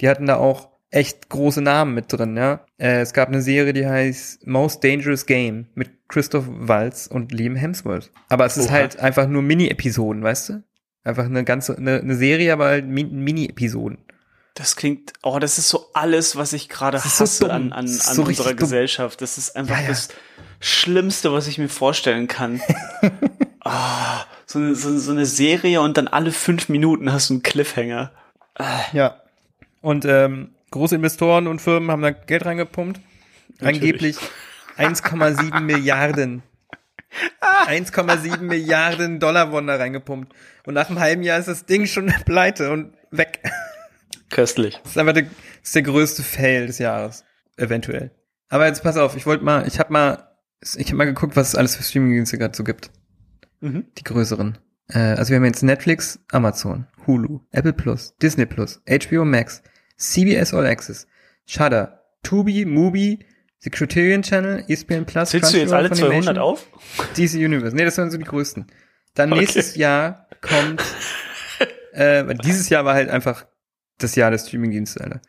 Die 0.00 0.08
hatten 0.08 0.26
da 0.26 0.36
auch 0.36 0.68
echt 0.90 1.30
große 1.30 1.62
Namen 1.62 1.94
mit 1.94 2.12
drin, 2.12 2.36
ja. 2.36 2.66
Äh, 2.76 3.00
es 3.00 3.14
gab 3.14 3.28
eine 3.28 3.40
Serie, 3.40 3.72
die 3.72 3.86
heißt 3.86 4.46
Most 4.46 4.84
Dangerous 4.84 5.24
Game 5.24 5.68
mit 5.74 5.90
Christoph 6.08 6.44
Waltz 6.48 7.06
und 7.06 7.32
Liam 7.32 7.56
Hemsworth. 7.56 8.10
Aber 8.28 8.44
es 8.44 8.58
ist 8.58 8.66
Oha. 8.66 8.72
halt 8.74 9.00
einfach 9.00 9.26
nur 9.26 9.40
Mini-Episoden, 9.42 10.22
weißt 10.22 10.48
du? 10.50 10.62
Einfach 11.04 11.24
eine 11.24 11.44
ganze, 11.44 11.76
eine, 11.78 12.00
eine 12.00 12.14
Serie, 12.14 12.52
aber 12.52 12.66
halt 12.66 12.86
Mi- 12.86 13.04
Mini-Episoden. 13.10 13.98
Das 14.54 14.76
klingt, 14.76 15.14
oh, 15.22 15.38
das 15.38 15.56
ist 15.58 15.68
so 15.70 15.88
alles, 15.94 16.36
was 16.36 16.52
ich 16.52 16.68
gerade 16.68 16.98
so 16.98 17.04
hasse 17.04 17.44
dumm. 17.44 17.50
an, 17.50 17.72
an, 17.72 17.78
an 17.84 17.88
so 17.88 18.22
unserer 18.22 18.50
dumm. 18.50 18.56
Gesellschaft. 18.58 19.22
Das 19.22 19.38
ist 19.38 19.56
einfach 19.56 19.76
Ja, 19.76 19.82
ja. 19.82 19.88
das 19.88 20.08
Schlimmste, 20.60 21.32
was 21.32 21.46
ich 21.46 21.58
mir 21.58 21.68
vorstellen 21.68 22.28
kann. 22.28 22.60
Ah, 23.64 24.24
so, 24.44 24.58
eine, 24.58 24.74
so, 24.74 24.98
so 24.98 25.12
eine 25.12 25.24
Serie 25.24 25.80
und 25.82 25.96
dann 25.96 26.08
alle 26.08 26.32
fünf 26.32 26.68
Minuten 26.68 27.12
hast 27.12 27.30
du 27.30 27.34
einen 27.34 27.42
Cliffhanger. 27.44 28.10
Ja. 28.92 29.22
Und 29.80 30.04
ähm, 30.04 30.50
große 30.72 30.96
Investoren 30.96 31.46
und 31.46 31.60
Firmen 31.60 31.88
haben 31.92 32.02
da 32.02 32.10
Geld 32.10 32.44
reingepumpt. 32.44 33.00
Natürlich. 33.60 34.16
Angeblich 34.16 34.16
1,7 34.78 35.60
Milliarden. 35.60 36.42
1,7 37.68 38.38
Milliarden 38.38 39.20
Dollar 39.20 39.52
wurden 39.52 39.68
da 39.68 39.76
reingepumpt. 39.76 40.34
Und 40.66 40.74
nach 40.74 40.88
einem 40.88 40.98
halben 40.98 41.22
Jahr 41.22 41.38
ist 41.38 41.46
das 41.46 41.64
Ding 41.64 41.86
schon 41.86 42.12
pleite 42.24 42.72
und 42.72 42.94
weg. 43.12 43.42
Köstlich. 44.32 44.80
Das 44.82 44.92
ist 44.92 44.98
einfach 44.98 45.12
der, 45.12 45.22
das 45.24 45.32
ist 45.62 45.74
der 45.76 45.82
größte 45.82 46.22
Fail 46.24 46.66
des 46.66 46.78
Jahres. 46.78 47.24
Eventuell. 47.56 48.10
Aber 48.48 48.66
jetzt 48.66 48.82
pass 48.82 48.96
auf, 48.96 49.16
ich 49.16 49.26
wollte 49.26 49.44
mal, 49.44 49.66
ich 49.68 49.78
habe 49.78 49.92
mal, 49.92 50.28
ich 50.76 50.88
habe 50.88 50.96
mal 50.96 51.04
geguckt, 51.04 51.36
was 51.36 51.48
es 51.50 51.54
alles 51.54 51.76
für 51.76 51.82
Streamingdienste 51.82 52.38
gerade 52.38 52.56
so 52.56 52.64
gibt. 52.64 52.90
Mhm. 53.60 53.86
Die 53.98 54.02
größeren. 54.04 54.58
Äh, 54.88 54.98
also 54.98 55.30
wir 55.30 55.36
haben 55.36 55.44
jetzt 55.44 55.62
Netflix, 55.62 56.18
Amazon, 56.32 56.86
Hulu, 57.06 57.40
Apple 57.50 57.72
Plus, 57.72 58.16
Disney 58.20 58.46
Plus, 58.46 58.82
HBO 58.88 59.24
Max, 59.24 59.62
CBS 59.96 60.52
All 60.54 60.66
Access, 60.66 61.06
Shudder, 61.46 62.02
Tubi, 62.22 62.64
Mubi, 62.64 63.24
The 63.60 63.70
Criterion 63.70 64.22
Channel, 64.22 64.64
ESPN 64.66 65.04
Plus, 65.06 65.30
Zählst 65.30 65.52
du 65.52 65.58
jetzt 65.58 65.72
alle 65.72 65.90
200 65.90 66.08
Funimation, 66.14 66.38
auf? 66.38 66.66
DC 67.16 67.34
Universe. 67.34 67.76
Nee, 67.76 67.84
das 67.84 67.96
waren 67.98 68.10
so 68.10 68.18
die 68.18 68.24
größten. 68.24 68.66
Dann 69.14 69.30
Okay. 69.30 69.40
nächstes 69.40 69.76
Jahr 69.76 70.26
kommt, 70.40 70.82
äh, 71.92 72.26
weil 72.26 72.38
dieses 72.38 72.68
Jahr 72.70 72.84
war 72.84 72.94
halt 72.94 73.08
einfach 73.10 73.46
das 74.02 74.14
Jahr 74.14 74.30
des 74.30 74.46
Streamingdienstes, 74.46 75.02
Alter. 75.02 75.20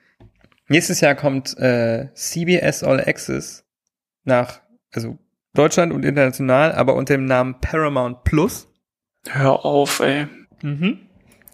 Nächstes 0.68 1.02
Jahr 1.02 1.16
kommt 1.16 1.58
äh, 1.58 2.10
CBS 2.14 2.84
All 2.84 3.00
Access 3.00 3.66
nach, 4.24 4.62
also 4.92 5.18
Deutschland 5.54 5.94
und 5.94 6.04
international, 6.04 6.72
aber 6.72 6.96
unter 6.96 7.16
dem 7.16 7.26
Namen 7.26 7.60
Paramount 7.60 8.24
Plus. 8.24 8.68
Hör 9.30 9.66
auf, 9.66 10.00
ey. 10.00 10.28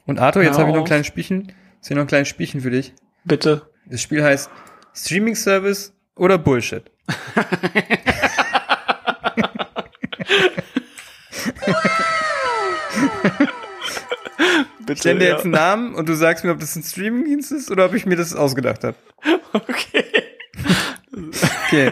Und 0.06 0.20
Arthur, 0.20 0.44
jetzt 0.44 0.58
habe 0.58 0.70
ich 0.70 0.76
noch 0.76 0.84
ein 0.84 0.88
kleines 0.88 1.08
Spielchen. 1.08 1.52
Ist 1.82 1.88
hier 1.88 1.98
noch 1.98 2.04
ein 2.04 2.08
kleines 2.08 2.28
Spielchen 2.28 2.62
für 2.62 2.72
dich. 2.72 2.94
Bitte. 3.26 3.70
Das 3.86 4.02
Spiel 4.02 4.24
heißt 4.24 4.50
Streaming 4.94 5.36
Service 5.36 5.94
oder 6.16 6.38
Bullshit. 6.38 6.92
Bitte. 14.90 15.02
Ich 15.02 15.06
nenne 15.06 15.20
dir 15.20 15.28
ja. 15.28 15.36
jetzt 15.36 15.44
einen 15.44 15.52
Namen 15.52 15.94
und 15.94 16.10
du 16.10 16.16
sagst 16.16 16.44
mir, 16.44 16.52
ob 16.52 16.60
das 16.60 16.76
ein 16.76 16.82
Streamingdienst 16.82 17.52
ist 17.52 17.70
oder 17.70 17.86
ob 17.86 17.94
ich 17.94 18.08
mir 18.08 18.16
das 18.16 18.36
ausgedacht 18.36 18.84
habe. 18.84 18.98
Okay. 19.54 20.04
Okay. 21.68 21.92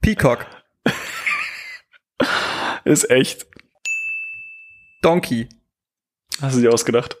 Peacock, 0.00 0.46
Ist 2.84 3.08
echt. 3.08 3.46
Donkey, 5.02 5.48
Hast 6.40 6.56
du 6.56 6.60
dir 6.60 6.72
ausgedacht? 6.72 7.16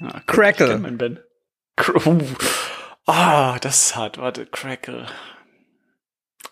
Ah, 0.00 0.20
Crackle. 0.26 0.74
Ich 0.76 0.80
meinen 0.80 0.96
Ben. 0.96 1.20
Uh. 2.06 2.22
Ah, 3.04 3.58
das 3.60 3.86
ist 3.86 3.96
hart. 3.96 4.16
Warte, 4.16 4.46
Crackle. 4.46 5.06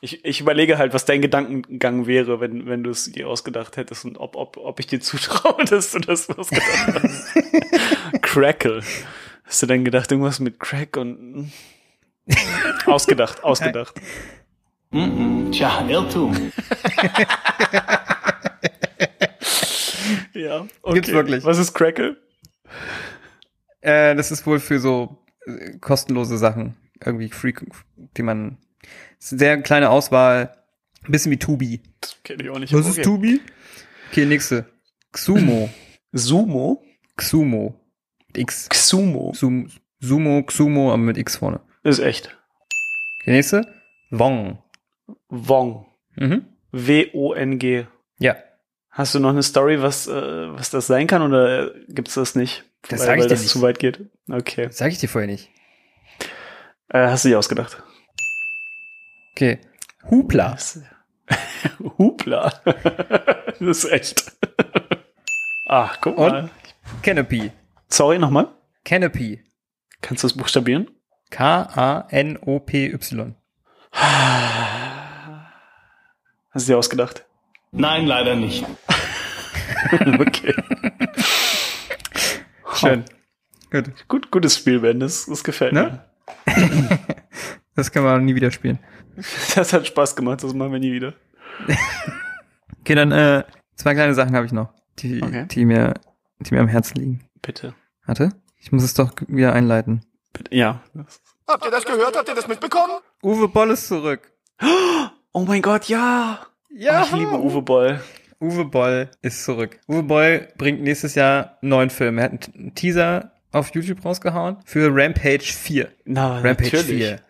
Ich, 0.04 0.22
ich 0.22 0.42
überlege 0.42 0.76
halt, 0.76 0.92
was 0.92 1.06
dein 1.06 1.22
Gedankengang 1.22 2.06
wäre, 2.06 2.38
wenn, 2.38 2.66
wenn 2.66 2.84
du 2.84 2.90
es 2.90 3.10
dir 3.10 3.26
ausgedacht 3.26 3.78
hättest 3.78 4.04
und 4.04 4.18
ob, 4.18 4.36
ob, 4.36 4.58
ob 4.58 4.78
ich 4.78 4.86
dir 4.86 5.00
zutraue, 5.00 5.64
dass 5.70 5.92
du 5.92 5.98
das 5.98 6.28
ausgedacht 6.28 7.02
hast. 7.02 7.32
Crackle. 8.22 8.82
Hast 9.44 9.62
du 9.62 9.66
dann 9.66 9.82
gedacht, 9.82 10.12
irgendwas 10.12 10.40
mit 10.40 10.60
Crack 10.60 10.98
und 10.98 11.50
ausgedacht, 12.84 13.42
ausgedacht. 13.44 13.94
Tja, 15.50 15.86
Irrtum. 15.88 16.52
Ja. 20.34 20.66
Okay. 20.82 20.94
Gibt's 20.96 21.12
wirklich. 21.12 21.44
Was 21.44 21.56
ist 21.56 21.72
Crackle? 21.72 22.18
Äh, 23.80 24.14
das 24.14 24.30
ist 24.30 24.46
wohl 24.46 24.60
für 24.60 24.78
so 24.78 25.16
äh, 25.46 25.78
kostenlose 25.78 26.36
Sachen. 26.36 26.76
Irgendwie 27.02 27.30
free, 27.30 27.54
die 28.18 28.22
man. 28.22 28.58
Das 29.30 29.38
sehr 29.38 29.60
kleine 29.62 29.88
Auswahl. 29.90 30.54
Ein 31.06 31.12
bisschen 31.12 31.32
wie 31.32 31.38
Tubi. 31.38 31.82
Das 32.00 32.16
kenne 32.24 32.42
ich 32.42 32.50
auch 32.50 32.58
nicht. 32.58 32.72
Was 32.74 32.86
Okay. 32.86 33.00
ist 33.00 33.04
Tubi? 33.04 33.40
Okay, 34.10 34.26
nächste. 34.26 34.66
Xumo. 35.12 35.70
Sumo? 36.12 36.84
Xumo. 37.16 37.80
Mit 38.28 38.38
X. 38.38 38.68
Xumo. 38.68 39.32
Sum, 39.34 39.70
Sumo, 40.00 40.42
Xumo, 40.42 40.88
aber 40.88 40.98
mit 40.98 41.16
X 41.16 41.36
vorne. 41.36 41.60
Ist 41.84 42.00
echt. 42.00 42.36
Okay, 43.22 43.32
nächste. 43.32 43.66
Wong. 44.10 44.58
Wong. 45.28 45.86
Mhm. 46.16 46.44
W-O-N-G. 46.72 47.86
Ja. 48.18 48.36
Hast 48.90 49.14
du 49.14 49.20
noch 49.20 49.30
eine 49.30 49.42
Story, 49.42 49.80
was, 49.82 50.06
äh, 50.06 50.12
was 50.54 50.70
das 50.70 50.86
sein 50.86 51.06
kann 51.06 51.22
oder 51.22 51.74
äh, 51.74 51.84
gibt's 51.88 52.14
das 52.14 52.34
nicht? 52.34 52.64
Das 52.82 53.00
weil, 53.00 53.06
sag 53.06 53.14
ich 53.16 53.20
weil 53.22 53.28
dir 53.28 53.34
das 53.34 53.40
nicht. 53.42 53.50
zu 53.50 53.62
weit 53.62 53.78
geht. 53.78 54.00
Okay. 54.30 54.68
Sag 54.70 54.92
ich 54.92 54.98
dir 54.98 55.08
vorher 55.08 55.28
nicht. 55.30 55.48
Äh, 56.88 57.08
hast 57.08 57.24
du 57.24 57.30
dir 57.30 57.38
ausgedacht? 57.38 57.82
Okay. 59.36 59.58
Hupla. 60.08 60.56
Hupla. 61.98 62.52
das 63.58 63.60
ist 63.60 63.84
echt. 63.86 64.32
Ach, 65.66 66.00
guck 66.00 66.16
Und? 66.16 66.30
mal. 66.30 66.50
Canopy. 67.02 67.50
Sorry, 67.88 68.20
nochmal. 68.20 68.46
Canopy. 68.84 69.42
Kannst 70.02 70.22
du 70.22 70.28
das 70.28 70.36
buchstabieren? 70.36 70.88
K-A-N-O-P-Y. 71.30 73.34
Hast 76.50 76.68
du 76.68 76.72
dir 76.72 76.78
ausgedacht? 76.78 77.26
Nein, 77.72 78.06
leider 78.06 78.36
nicht. 78.36 78.64
okay. 80.20 80.54
Schön. 82.76 83.04
Gut. 83.72 83.90
Gut, 84.06 84.30
gutes 84.30 84.58
Spiel, 84.58 84.78
Ben. 84.78 85.00
Das, 85.00 85.26
das 85.26 85.42
gefällt 85.42 85.72
Ne? 85.72 86.04
Das 87.76 87.90
kann 87.92 88.04
man 88.04 88.24
nie 88.24 88.34
wieder 88.34 88.50
spielen. 88.50 88.78
Das 89.54 89.72
hat 89.72 89.86
Spaß 89.86 90.16
gemacht. 90.16 90.42
Das 90.42 90.54
machen 90.54 90.72
wir 90.72 90.78
nie 90.80 90.92
wieder. 90.92 91.14
Okay, 92.80 92.94
dann 92.96 93.12
äh, 93.12 93.44
zwei 93.76 93.94
kleine 93.94 94.12
Sachen 94.14 94.36
habe 94.36 94.44
ich 94.44 94.52
noch, 94.52 94.68
die, 94.98 95.22
Okay. 95.22 95.46
die, 95.50 95.64
mir, 95.64 95.94
die 96.40 96.54
mir 96.54 96.60
am 96.60 96.68
Herzen 96.68 96.96
liegen. 96.98 97.24
Bitte. 97.40 97.74
Warte, 98.04 98.28
ich 98.60 98.72
muss 98.72 98.82
es 98.82 98.92
doch 98.92 99.12
wieder 99.26 99.54
einleiten. 99.54 100.04
Bitte. 100.34 100.54
Ja. 100.54 100.82
Habt 101.48 101.64
ihr 101.64 101.70
das 101.70 101.86
gehört? 101.86 102.14
Habt 102.14 102.28
ihr 102.28 102.34
das 102.34 102.46
mitbekommen? 102.46 102.92
Uwe 103.22 103.48
Boll 103.48 103.70
ist 103.70 103.88
zurück. 103.88 104.30
Oh 105.36 105.44
mein 105.48 105.62
Gott, 105.62 105.86
ja. 105.86 106.46
Ja. 106.70 107.00
Oh, 107.00 107.04
ich 107.06 107.12
liebe 107.12 107.40
Uwe 107.40 107.60
Boll. 107.62 108.00
Uwe 108.40 108.66
Boll 108.66 109.10
ist 109.20 109.42
zurück. 109.44 109.80
Uwe 109.88 110.02
Boll 110.04 110.48
bringt 110.58 110.80
nächstes 110.82 111.14
Jahr 111.16 111.58
einen 111.62 111.70
neuen 111.70 111.90
Film. 111.90 112.18
Er 112.18 112.24
hat 112.24 112.50
einen 112.54 112.72
Teaser 112.76 113.32
auf 113.50 113.74
YouTube 113.74 114.04
rausgehauen 114.04 114.58
für 114.64 114.90
Rampage 114.94 115.40
4. 115.52 115.88
Na, 116.04 116.34
Rampage 116.38 116.76
natürlich. 116.76 117.04
4. 117.04 117.20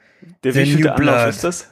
Der 0.44 0.54
wievielte 0.54 0.94
Anlauf 0.94 1.16
Blood. 1.16 1.28
ist 1.30 1.44
das? 1.44 1.70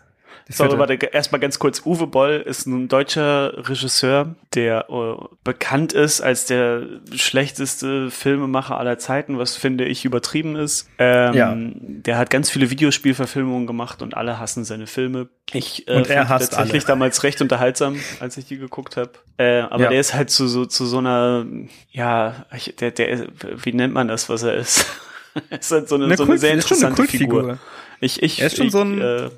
Sorry, 0.48 0.76
warte, 0.76 0.94
erstmal 0.94 1.40
ganz 1.40 1.58
kurz. 1.60 1.82
Uwe 1.86 2.08
Boll 2.08 2.42
ist 2.44 2.66
ein 2.66 2.88
deutscher 2.88 3.68
Regisseur, 3.68 4.34
der 4.54 4.86
äh, 4.90 5.14
bekannt 5.44 5.92
ist 5.92 6.20
als 6.20 6.44
der 6.46 6.82
schlechteste 7.14 8.10
Filmemacher 8.10 8.76
aller 8.76 8.98
Zeiten, 8.98 9.38
was 9.38 9.56
finde 9.56 9.84
ich 9.86 10.04
übertrieben 10.04 10.56
ist. 10.56 10.88
Ähm, 10.98 11.34
Ja. 11.34 11.56
Der 11.56 12.18
hat 12.18 12.28
ganz 12.28 12.50
viele 12.50 12.70
Videospielverfilmungen 12.70 13.66
gemacht 13.68 14.02
und 14.02 14.14
alle 14.16 14.38
hassen 14.40 14.64
seine 14.64 14.86
Filme. 14.88 15.28
Ich 15.52 15.86
äh, 15.88 15.94
Und 15.96 16.10
er 16.10 16.26
fand 16.26 16.40
tatsächlich 16.42 16.82
alle. 16.84 16.88
damals 16.88 17.22
recht 17.22 17.40
unterhaltsam, 17.40 17.96
als 18.20 18.36
ich 18.36 18.44
die 18.44 18.58
geguckt 18.58 18.96
habe. 18.96 19.12
Äh, 19.38 19.60
aber 19.60 19.84
Ja. 19.84 19.88
der 19.90 20.00
ist 20.00 20.12
halt 20.12 20.28
zu 20.30 20.48
so 20.48 20.66
zu 20.66 20.84
so 20.86 20.98
einer, 20.98 21.46
ja, 21.90 22.44
der, 22.80 22.90
der, 22.90 23.26
wie 23.64 23.72
nennt 23.72 23.94
man 23.94 24.08
das, 24.08 24.28
was 24.28 24.42
er 24.42 24.54
ist? 24.54 24.84
ist 25.50 25.70
halt 25.70 25.88
so 25.88 25.94
eine, 25.94 26.04
Eine 26.06 26.16
so 26.16 26.24
eine 26.24 26.30
Kult- 26.32 26.40
sehr 26.40 26.52
interessante. 26.52 27.04
Figur. 27.04 27.58
Ich, 28.02 28.22
ich, 28.22 28.40
Er 28.40 28.48
ist 28.48 28.56
schon 28.56 28.66
ich, 28.66 28.72
so 28.72 28.80
ein- 28.82 29.00
äh, 29.00 29.30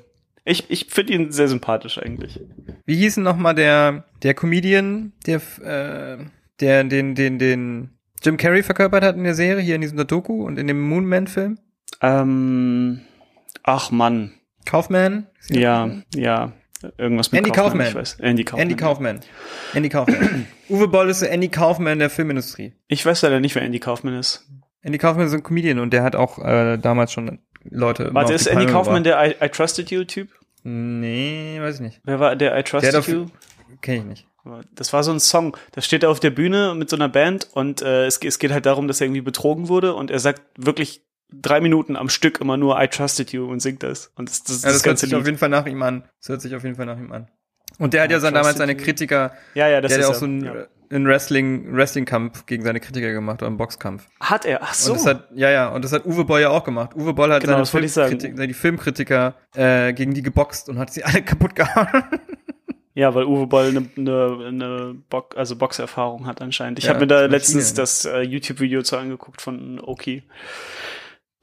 Ich, 0.43 0.69
ich 0.69 0.87
finde 0.89 1.13
ihn 1.13 1.31
sehr 1.31 1.47
sympathisch 1.47 1.97
eigentlich. 1.97 2.39
Wie 2.85 2.95
hieß 2.97 3.15
denn 3.15 3.23
nochmal 3.23 3.55
der, 3.55 4.03
der 4.23 4.33
Comedian, 4.33 5.13
der, 5.25 5.41
äh, 5.63 6.17
der 6.59 6.83
den, 6.83 7.15
den, 7.15 7.39
den 7.39 7.89
Jim 8.23 8.37
Carrey 8.37 8.63
verkörpert 8.63 9.03
hat 9.03 9.15
in 9.15 9.23
der 9.23 9.35
Serie, 9.35 9.61
hier 9.63 9.75
in 9.75 9.81
diesem 9.81 10.05
Doku 10.05 10.43
und 10.45 10.57
in 10.59 10.67
dem 10.67 10.81
Moonman-Film? 10.81 11.57
Ähm, 12.01 13.01
ach 13.63 13.91
Mann. 13.91 14.33
Kaufman? 14.65 15.27
Ja, 15.49 15.89
ja. 16.15 16.51
Irgendwas 16.97 17.31
mit 17.31 17.39
Andy 17.39 17.51
Kaufman. 17.51 17.87
Ich 17.87 17.95
weiß. 17.95 18.19
Andy 18.19 18.43
Kaufman. 18.43 18.61
Andy 18.63 18.75
Kaufman. 18.75 19.19
Andy 19.73 19.89
Kaufman. 19.89 20.47
Uwe 20.69 20.87
Boll 20.87 21.09
ist 21.09 21.21
der 21.21 21.31
Andy 21.31 21.49
Kaufman 21.49 21.99
der 21.99 22.09
Filmindustrie. 22.09 22.73
Ich 22.87 23.05
weiß 23.05 23.21
leider 23.23 23.39
nicht, 23.39 23.55
wer 23.55 23.61
Andy 23.63 23.79
Kaufman 23.79 24.15
ist. 24.15 24.47
Andy 24.81 24.97
Kaufman 24.97 25.27
ist 25.27 25.33
ein 25.33 25.41
Comedian 25.43 25.79
und 25.79 25.93
der 25.93 26.03
hat 26.03 26.15
auch 26.15 26.37
äh, 26.43 26.77
damals 26.77 27.11
schon 27.11 27.39
Leute. 27.69 28.03
immer 28.03 28.13
Warte, 28.15 28.33
auf 28.35 28.41
ist 28.41 28.47
Andy 28.47 28.65
Palme 28.65 28.71
Kaufman 28.71 29.03
gebracht. 29.03 29.31
der 29.39 29.41
I, 29.41 29.45
I 29.45 29.49
Trusted 29.49 29.91
You 29.91 30.03
Typ? 30.03 30.29
Nee, 30.63 31.57
weiß 31.61 31.75
ich 31.75 31.81
nicht. 31.81 32.01
Wer 32.03 32.19
war 32.19 32.35
der 32.35 32.51
I 32.51 32.55
Der 32.55 32.63
Trusted 32.63 32.95
auf, 32.95 33.07
You? 33.07 33.27
kenn 33.81 33.97
ich 33.97 34.03
nicht. 34.05 34.27
Das 34.73 34.93
war 34.93 35.03
so 35.03 35.11
ein 35.11 35.19
Song. 35.19 35.57
Da 35.71 35.81
steht 35.81 36.03
er 36.03 36.09
auf 36.09 36.19
der 36.19 36.29
Bühne 36.29 36.75
mit 36.75 36.89
so 36.89 36.95
einer 36.95 37.09
Band 37.09 37.49
und 37.53 37.81
äh, 37.81 38.05
es, 38.05 38.17
es 38.23 38.39
geht 38.39 38.51
halt 38.51 38.65
darum, 38.65 38.87
dass 38.87 39.01
er 39.01 39.05
irgendwie 39.07 39.21
betrogen 39.21 39.67
wurde 39.69 39.93
und 39.95 40.11
er 40.11 40.19
sagt 40.19 40.41
wirklich 40.57 41.01
drei 41.33 41.59
Minuten 41.61 41.95
am 41.95 42.09
Stück 42.09 42.39
immer 42.41 42.55
nur 42.57 42.79
I 42.81 42.87
Trusted 42.87 43.31
You 43.33 43.45
und 43.49 43.59
singt 43.59 43.81
das. 43.83 44.11
Und 44.15 44.29
das, 44.29 44.43
das, 44.43 44.61
Ja, 44.61 44.69
das, 44.69 44.77
das 44.79 44.85
hört 44.85 44.99
sich 44.99 45.13
auf 45.15 45.19
Lied. 45.21 45.25
jeden 45.27 45.37
Fall 45.39 45.49
nach 45.49 45.65
ihm 45.65 45.81
an. 45.81 46.03
Das 46.19 46.29
hört 46.29 46.41
sich 46.41 46.55
auf 46.55 46.63
jeden 46.63 46.75
Fall 46.75 46.85
nach 46.85 46.97
ihm 46.97 47.11
an. 47.11 47.27
Und 47.79 47.93
der 47.93 48.03
hat 48.03 48.09
I 48.11 48.13
ja 48.13 48.19
dann 48.19 48.33
damals 48.35 48.57
seine. 48.57 48.75
Kritiker, 48.77 49.33
Ja, 49.55 49.67
ja, 49.67 49.81
das 49.81 49.89
der 49.89 49.97
hat 49.97 50.01
ist 50.03 50.09
ja 50.09 50.15
auch 50.15 50.19
so 50.19 50.25
einen, 50.25 50.45
ja. 50.45 50.67
Einen 50.95 51.05
Wrestling, 51.07 51.73
Wrestling-Kampf 51.75 52.45
gegen 52.45 52.63
seine 52.63 52.79
Kritiker 52.79 53.11
gemacht 53.11 53.41
oder 53.41 53.47
einen 53.47 53.57
Boxkampf. 53.57 54.07
Hat 54.19 54.45
er? 54.45 54.59
Ach 54.63 54.73
so. 54.73 54.91
Und 54.93 54.97
das 54.99 55.05
hat, 55.07 55.27
ja, 55.35 55.49
ja, 55.51 55.69
und 55.69 55.83
das 55.83 55.91
hat 55.91 56.05
Uwe 56.05 56.23
Boll 56.25 56.41
ja 56.41 56.49
auch 56.49 56.63
gemacht. 56.63 56.95
Uwe 56.95 57.13
Boll 57.13 57.31
hat 57.33 57.41
Genau, 57.43 57.63
seine. 57.63 57.87
Filmkriti- 57.87 58.47
die 58.47 58.53
Filmkritiker 58.53 59.35
äh, 59.55 59.93
gegen 59.93 60.13
die 60.13 60.21
geboxt 60.21 60.69
und 60.69 60.79
hat 60.79 60.91
sie 60.93 61.03
alle 61.03 61.21
kaputt 61.23 61.55
gehauen. 61.55 61.87
Ja, 62.93 63.13
weil 63.13 63.25
Uwe 63.25 63.45
Boll 63.47 63.67
eine, 63.69 63.85
eine, 63.97 64.45
eine 64.47 64.95
Box, 65.09 65.35
also 65.35 65.57
Boxerfahrung 65.57 66.25
hat 66.25 66.41
anscheinend. 66.41 66.79
Ich 66.79 66.85
Ja, 66.85 66.91
habe 66.91 67.01
mir 67.01 67.07
da 67.07 67.25
letztens 67.25 67.73
das 67.73 68.05
äh, 68.05 68.21
YouTube-Video 68.21 68.83
zu 68.83 68.95
angeguckt 68.97 69.41
von 69.41 69.81
Oki. 69.81 70.23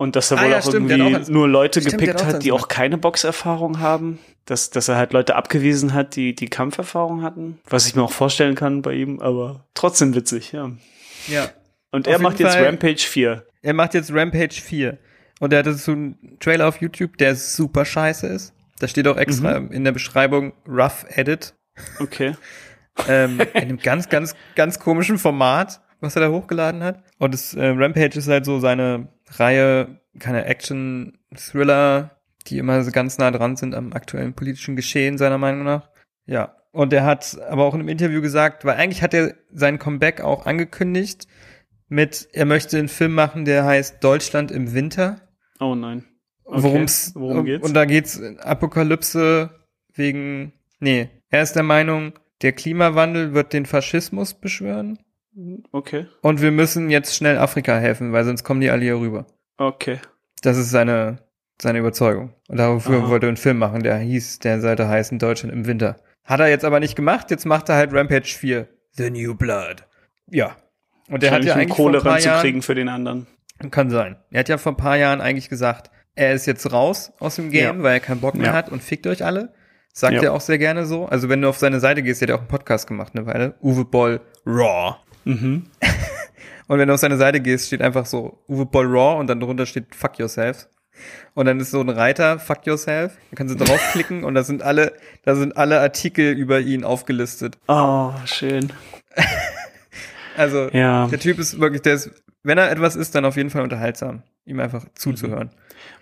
Und 0.03 0.17
dass 0.17 0.31
er 0.33 0.39
Ah, 0.39 0.45
wohl 0.45 0.51
ja, 0.51 0.59
auch 0.59 0.63
stimmt, 0.69 0.91
irgendwie 0.91 1.17
auch 1.17 1.29
nur 1.29 1.49
Leute 1.49 1.81
stimmt, 1.81 1.99
gepickt 1.99 2.25
hat, 2.25 2.43
die 2.43 2.51
auch 2.53 2.67
keine 2.69 2.99
Boxerfahrung 2.99 3.79
haben. 3.79 4.19
Dass, 4.47 4.71
dass 4.71 4.89
er 4.89 4.97
halt 4.97 5.13
Leute 5.13 5.37
abgewiesen 5.37 5.95
hat, 5.95 6.17
die 6.17 6.35
die 6.35 6.49
Kampferfahrung 6.49 7.23
hatten. 7.23 7.61
Was 7.71 7.87
ich 7.87 7.95
mir 7.95 8.03
auch 8.03 8.11
vorstellen 8.11 8.57
kann 8.57 8.83
bei 8.83 8.95
ihm, 8.95 9.21
aber 9.21 9.65
trotzdem 9.75 10.15
witzig, 10.17 10.51
ja. 10.51 10.73
ja. 11.29 11.49
Und 11.93 12.09
Auf 12.09 12.15
er 12.15 12.21
macht 12.21 12.41
jetzt 12.41 12.55
Fall- 12.55 12.65
Rampage 12.67 13.03
4. 13.07 13.47
Er 13.63 13.75
macht 13.75 13.95
jetzt 13.95 14.13
Rampage 14.13 14.61
4. 14.61 14.99
Und 15.39 15.53
er 15.53 15.61
hat 15.65 15.73
so 15.79 15.93
einen 15.93 16.37
Trailer 16.41 16.67
auf 16.67 16.81
YouTube, 16.81 17.17
der 17.19 17.37
super 17.37 17.85
scheiße 17.85 18.27
ist. 18.27 18.53
Da 18.81 18.89
steht 18.89 19.07
auch 19.07 19.17
extra 19.17 19.61
Mhm. 19.61 19.71
in 19.71 19.85
der 19.85 19.93
Beschreibung 19.93 20.53
Rough 20.69 21.07
Edit. 21.11 21.55
Okay. 22.01 22.35
ähm, 23.09 23.41
in 23.55 23.61
einem 23.63 23.79
ganz, 23.79 24.09
ganz, 24.09 24.35
ganz 24.57 24.81
komischen 24.81 25.19
Format, 25.19 25.81
was 26.01 26.17
er 26.17 26.23
da 26.23 26.29
hochgeladen 26.31 26.83
hat. 26.83 27.05
Und 27.19 27.33
das 27.33 27.55
äh, 27.55 27.65
Rampage 27.67 28.19
ist 28.19 28.27
halt 28.27 28.45
so 28.45 28.59
seine 28.59 29.07
Reihe, 29.39 30.01
keine 30.19 30.45
Action-Thriller, 30.45 32.23
die 32.47 32.59
immer 32.59 32.83
so 32.83 32.91
ganz 32.91 33.19
nah 33.19 33.31
dran 33.31 33.57
sind 33.57 33.75
am 33.75 33.93
aktuellen 33.93 34.35
politischen 34.35 34.77
Geschehen, 34.77 35.19
seiner 35.19 35.39
Meinung 35.39 35.65
nach. 35.65 35.89
Ja. 36.27 36.57
Und 36.73 36.93
er 36.93 37.05
hat 37.05 37.39
aber 37.49 37.65
auch 37.65 37.75
in 37.75 37.81
einem 37.81 37.89
Interview 37.89 38.23
gesagt, 38.23 38.65
weil 38.65 38.77
eigentlich 38.77 39.03
hat 39.03 39.15
er 39.15 39.35
sein 39.53 39.79
Comeback 39.79 40.23
auch 40.23 40.47
angekündigt 40.47 41.27
mit, 41.89 42.29
er 42.33 42.47
möchte 42.47 42.79
einen 42.79 42.89
Film 42.89 43.15
machen, 43.15 43.45
der 43.45 43.65
heißt 43.65 44.03
Deutschland 44.03 44.51
im 44.51 44.73
Winter. 44.73 45.21
Oh 45.61 45.75
nein. 45.75 46.05
Okay. 46.45 46.63
Worum's, 46.63 47.13
Worum 47.15 47.45
geht's? 47.45 47.67
Und 47.67 47.75
da 47.75 47.85
geht's 47.85 48.21
Apokalypse 48.39 49.51
wegen, 49.95 50.53
nee, 50.81 51.11
er 51.29 51.43
ist 51.43 51.53
der 51.53 51.63
Meinung, 51.63 52.15
der 52.41 52.53
Klimawandel 52.53 53.35
wird 53.35 53.53
den 53.53 53.67
Faschismus 53.67 54.35
beschwören 54.35 54.99
Okay. 55.73 56.07
und 56.21 56.43
wir 56.43 56.51
müssen 56.51 56.91
jetzt 56.91 57.17
schnell 57.17 57.39
Afrika 57.39 57.77
helfen, 57.79 58.13
weil 58.13 58.25
sonst 58.25 58.45
kommen 58.45 58.61
die 58.61 58.71
alle 58.71 58.83
hier 58.83 58.99
rüber. 58.99 59.27
Okay. 59.57 59.99
Das 60.43 60.59
ist 60.59 60.71
seine, 60.71 61.19
seine 61.61 61.79
Überzeugung. 61.79 62.35
Und 62.49 62.59
dafür 62.59 62.99
Aha. 63.03 63.09
wollte 63.09 63.27
er 63.27 63.29
einen 63.29 63.37
Film 63.37 63.59
machen, 63.59 63.83
der 63.83 63.97
hieß, 63.99 64.41
der 64.41 64.61
sollte 64.61 64.89
heißen 64.89 65.19
Deutschland 65.19 65.55
im 65.55 65.67
Winter. 65.67 65.97
Hat 66.25 66.41
er 66.41 66.49
jetzt 66.49 66.65
aber 66.65 66.81
nicht 66.81 66.97
gemacht, 66.97 67.31
jetzt 67.31 67.47
macht 67.47 67.69
er 67.69 67.77
halt 67.77 67.93
Rampage 67.95 68.27
4. 68.37 68.69
The 68.93 69.11
New 69.11 69.35
Blood. 69.35 69.87
Ja. 70.29 70.57
Und 71.09 71.23
der 71.23 71.31
hat 71.33 71.45
ja 71.45 71.55
eigentlich 71.55 71.71
Kohle 71.71 72.01
vor 72.01 72.13
ein 72.13 72.23
paar 72.23 72.43
Jahren, 72.43 72.63
für 72.63 72.75
den 72.75 72.89
anderen. 72.89 73.27
kann 73.71 73.91
sein. 73.91 74.17
Er 74.31 74.41
hat 74.41 74.49
ja 74.49 74.59
vor 74.59 74.73
ein 74.73 74.77
paar 74.77 74.97
Jahren 74.97 75.21
eigentlich 75.21 75.49
gesagt, 75.49 75.91
er 76.15 76.33
ist 76.35 76.47
jetzt 76.47 76.73
raus 76.73 77.13
aus 77.21 77.37
dem 77.37 77.51
Game, 77.51 77.79
Ja. 77.79 77.83
weil 77.83 77.95
er 77.95 78.01
keinen 78.01 78.21
Bock 78.21 78.35
mehr 78.35 78.49
Ja. 78.49 78.53
hat 78.53 78.69
und 78.71 78.83
fickt 78.83 79.07
euch 79.07 79.25
alle. 79.25 79.55
Sagt 79.95 80.15
Ja. 80.15 80.23
er 80.23 80.33
auch 80.33 80.41
sehr 80.41 80.59
gerne 80.59 80.85
so. 80.87 81.07
Also 81.07 81.29
wenn 81.29 81.41
du 81.43 81.49
auf 81.49 81.59
seine 81.59 81.81
Seite 81.81 82.03
gehst, 82.03 82.21
der 82.21 82.27
hat 82.27 82.31
ja 82.31 82.37
auch 82.37 82.41
einen 82.41 82.49
Podcast 82.49 82.87
gemacht 82.87 83.13
eine 83.15 83.27
Weile. 83.27 83.55
Uwe 83.63 83.85
Boll 83.85 84.21
Raw. 84.47 84.97
Mhm. 85.25 85.65
Und 86.69 86.79
wenn 86.79 86.89
du 86.89 86.95
auf 86.95 87.01
seine 87.01 87.17
Seite 87.17 87.41
gehst, 87.41 87.67
steht 87.67 87.83
einfach 87.83 88.07
so 88.07 88.39
Uwe 88.49 88.65
Boll 88.65 88.87
Raw 88.87 89.19
und 89.21 89.27
dann 89.27 89.41
drunter 89.41 89.67
steht 89.67 89.95
Fuck 89.95 90.19
Yourself. 90.19 90.69
Und 91.35 91.47
dann 91.47 91.59
ist 91.61 91.71
so 91.71 91.81
ein 91.81 91.89
Reiter, 91.91 92.39
Fuck 92.39 92.67
Yourself. 92.67 93.15
Da 93.31 93.37
kannst 93.37 93.59
du 93.59 93.63
draufklicken 93.63 94.25
und 94.25 94.35
da 94.35 94.43
sind 94.43 94.63
alle, 94.63 94.93
da 95.25 95.35
sind 95.35 95.57
alle 95.57 95.81
Artikel 95.81 96.33
über 96.33 96.61
ihn 96.61 96.85
aufgelistet. 96.85 97.59
Oh, 97.69 98.13
schön. 98.25 98.73
Also 100.37 100.69
Ja. 100.73 101.07
der 101.09 101.21
Typ 101.21 101.39
ist 101.39 101.61
wirklich, 101.61 101.83
der 101.83 101.95
ist, 101.95 102.11
wenn 102.43 102.57
er 102.59 102.71
etwas 102.71 102.97
ist, 102.97 103.15
dann 103.15 103.25
auf 103.25 103.37
jeden 103.37 103.51
Fall 103.51 103.63
unterhaltsam, 103.63 104.23
ihm 104.47 104.61
einfach 104.61 104.85
zuzuhören. 104.95 105.51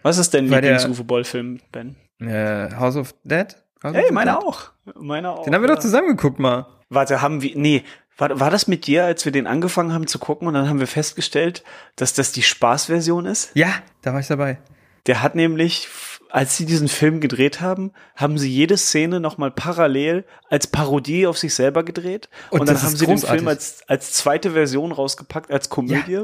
Was 0.02 0.18
ist 0.18 0.32
dein 0.34 0.48
Weil 0.50 0.60
der- 0.62 0.72
Lieblings-Uwe 0.76 1.04
Boll-Film, 1.04 1.58
Ben? 1.72 1.96
Äh, 2.20 2.70
House 2.76 2.96
of 2.96 3.14
Dead? 3.24 3.56
House 3.82 3.94
Hey, 3.94 4.12
meiner 4.12 4.38
auch. 4.38 4.70
Meiner 4.94 5.32
auch. 5.32 5.44
Den 5.44 5.54
haben 5.54 5.62
wir 5.62 5.68
ja. 5.68 5.74
doch 5.74 5.82
zusammen 5.82 6.08
geguckt 6.08 6.38
mal. 6.38 6.66
Warte, 6.90 7.22
haben 7.22 7.40
wir, 7.42 7.56
nee, 7.56 7.82
war, 8.20 8.38
war 8.38 8.50
das 8.50 8.68
mit 8.68 8.86
dir, 8.86 9.04
als 9.04 9.24
wir 9.24 9.32
den 9.32 9.46
angefangen 9.46 9.92
haben 9.92 10.06
zu 10.06 10.18
gucken 10.18 10.46
und 10.46 10.54
dann 10.54 10.68
haben 10.68 10.78
wir 10.78 10.86
festgestellt, 10.86 11.64
dass 11.96 12.12
das 12.14 12.32
die 12.32 12.42
Spaßversion 12.42 13.26
ist? 13.26 13.50
Ja, 13.54 13.72
da 14.02 14.12
war 14.12 14.20
ich 14.20 14.26
dabei. 14.28 14.58
Der 15.06 15.22
hat 15.22 15.34
nämlich, 15.34 15.88
als 16.28 16.56
sie 16.58 16.66
diesen 16.66 16.86
Film 16.88 17.20
gedreht 17.20 17.60
haben, 17.62 17.92
haben 18.14 18.36
sie 18.38 18.50
jede 18.50 18.76
Szene 18.76 19.18
nochmal 19.18 19.50
parallel 19.50 20.24
als 20.50 20.66
Parodie 20.66 21.26
auf 21.26 21.38
sich 21.38 21.54
selber 21.54 21.82
gedreht. 21.82 22.28
Und 22.50 22.60
Und, 22.60 22.68
dann 22.68 22.80
haben 22.82 22.94
sie 22.94 23.06
den 23.06 23.14
großartig. 23.14 23.38
Film 23.38 23.48
als, 23.48 23.82
als 23.88 24.12
zweite 24.12 24.50
Version 24.52 24.92
rausgepackt, 24.92 25.50
als 25.50 25.70
Komödie. 25.70 26.18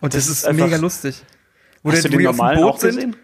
Und 0.00 0.14
das, 0.14 0.24
Das 0.24 0.26
ist, 0.26 0.30
ist 0.38 0.44
einfach- 0.46 0.64
mega 0.66 0.76
lustig. 0.78 1.22
Wo 1.84 1.92
Hast 1.92 2.04
du 2.04 2.08
den 2.08 2.22
normalen 2.22 2.58
Boot 2.60 2.74
auch 2.74 2.78
sind? 2.78 2.94
gesehen? 2.96 3.16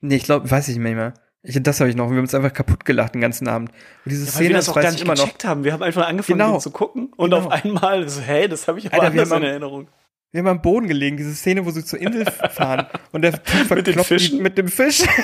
Nee, 0.00 0.16
ich 0.16 0.24
glaube, 0.24 0.50
weiß 0.50 0.68
ich 0.68 0.76
nicht 0.78 0.94
mehr. 0.94 1.12
Ich, 1.48 1.62
das 1.62 1.78
habe 1.78 1.88
ich 1.88 1.94
noch. 1.96 2.06
Wir 2.10 2.16
haben 2.16 2.22
uns 2.24 2.34
einfach 2.34 2.52
kaputt 2.52 2.84
gelacht 2.84 3.14
den 3.14 3.20
ganzen 3.20 3.46
Abend. 3.46 3.70
Und 3.70 3.76
diese 4.10 4.26
Weil 4.26 4.32
Szene, 4.32 4.48
wir 4.48 4.56
das 4.56 4.64
das 4.66 4.72
auch 4.72 4.76
weiß 4.76 4.82
gar 4.82 4.90
ich 4.90 4.94
nicht 4.96 5.04
immer 5.04 5.14
noch. 5.14 5.22
gecheckt 5.24 5.44
haben. 5.44 5.62
Wir 5.64 5.72
haben 5.72 5.82
einfach 5.84 6.06
angefangen, 6.08 6.38
Genau. 6.40 6.58
zu 6.58 6.70
gucken 6.72 7.12
und 7.16 7.30
Genau. 7.30 7.44
auf 7.46 7.52
einmal 7.52 8.08
so, 8.08 8.20
hey, 8.20 8.48
das 8.48 8.66
habe 8.66 8.78
ich 8.80 8.86
aber 8.86 8.94
Alter, 9.02 9.06
anders 9.12 9.30
in 9.30 9.42
Erinnerung. 9.44 9.88
Wir 10.32 10.40
haben 10.40 10.48
am 10.48 10.60
Boden 10.60 10.88
gelegen, 10.88 11.16
diese 11.16 11.32
Szene, 11.34 11.64
wo 11.64 11.70
sie 11.70 11.84
zur 11.84 12.00
Insel 12.00 12.24
fahren 12.50 12.86
und 13.12 13.22
der 13.22 13.40
Typ 13.44 13.70
Mit 13.70 13.88
Fischen. 14.06 14.38
ihn 14.38 14.42
mit 14.42 14.58
dem 14.58 14.66
Fisch. 14.68 15.04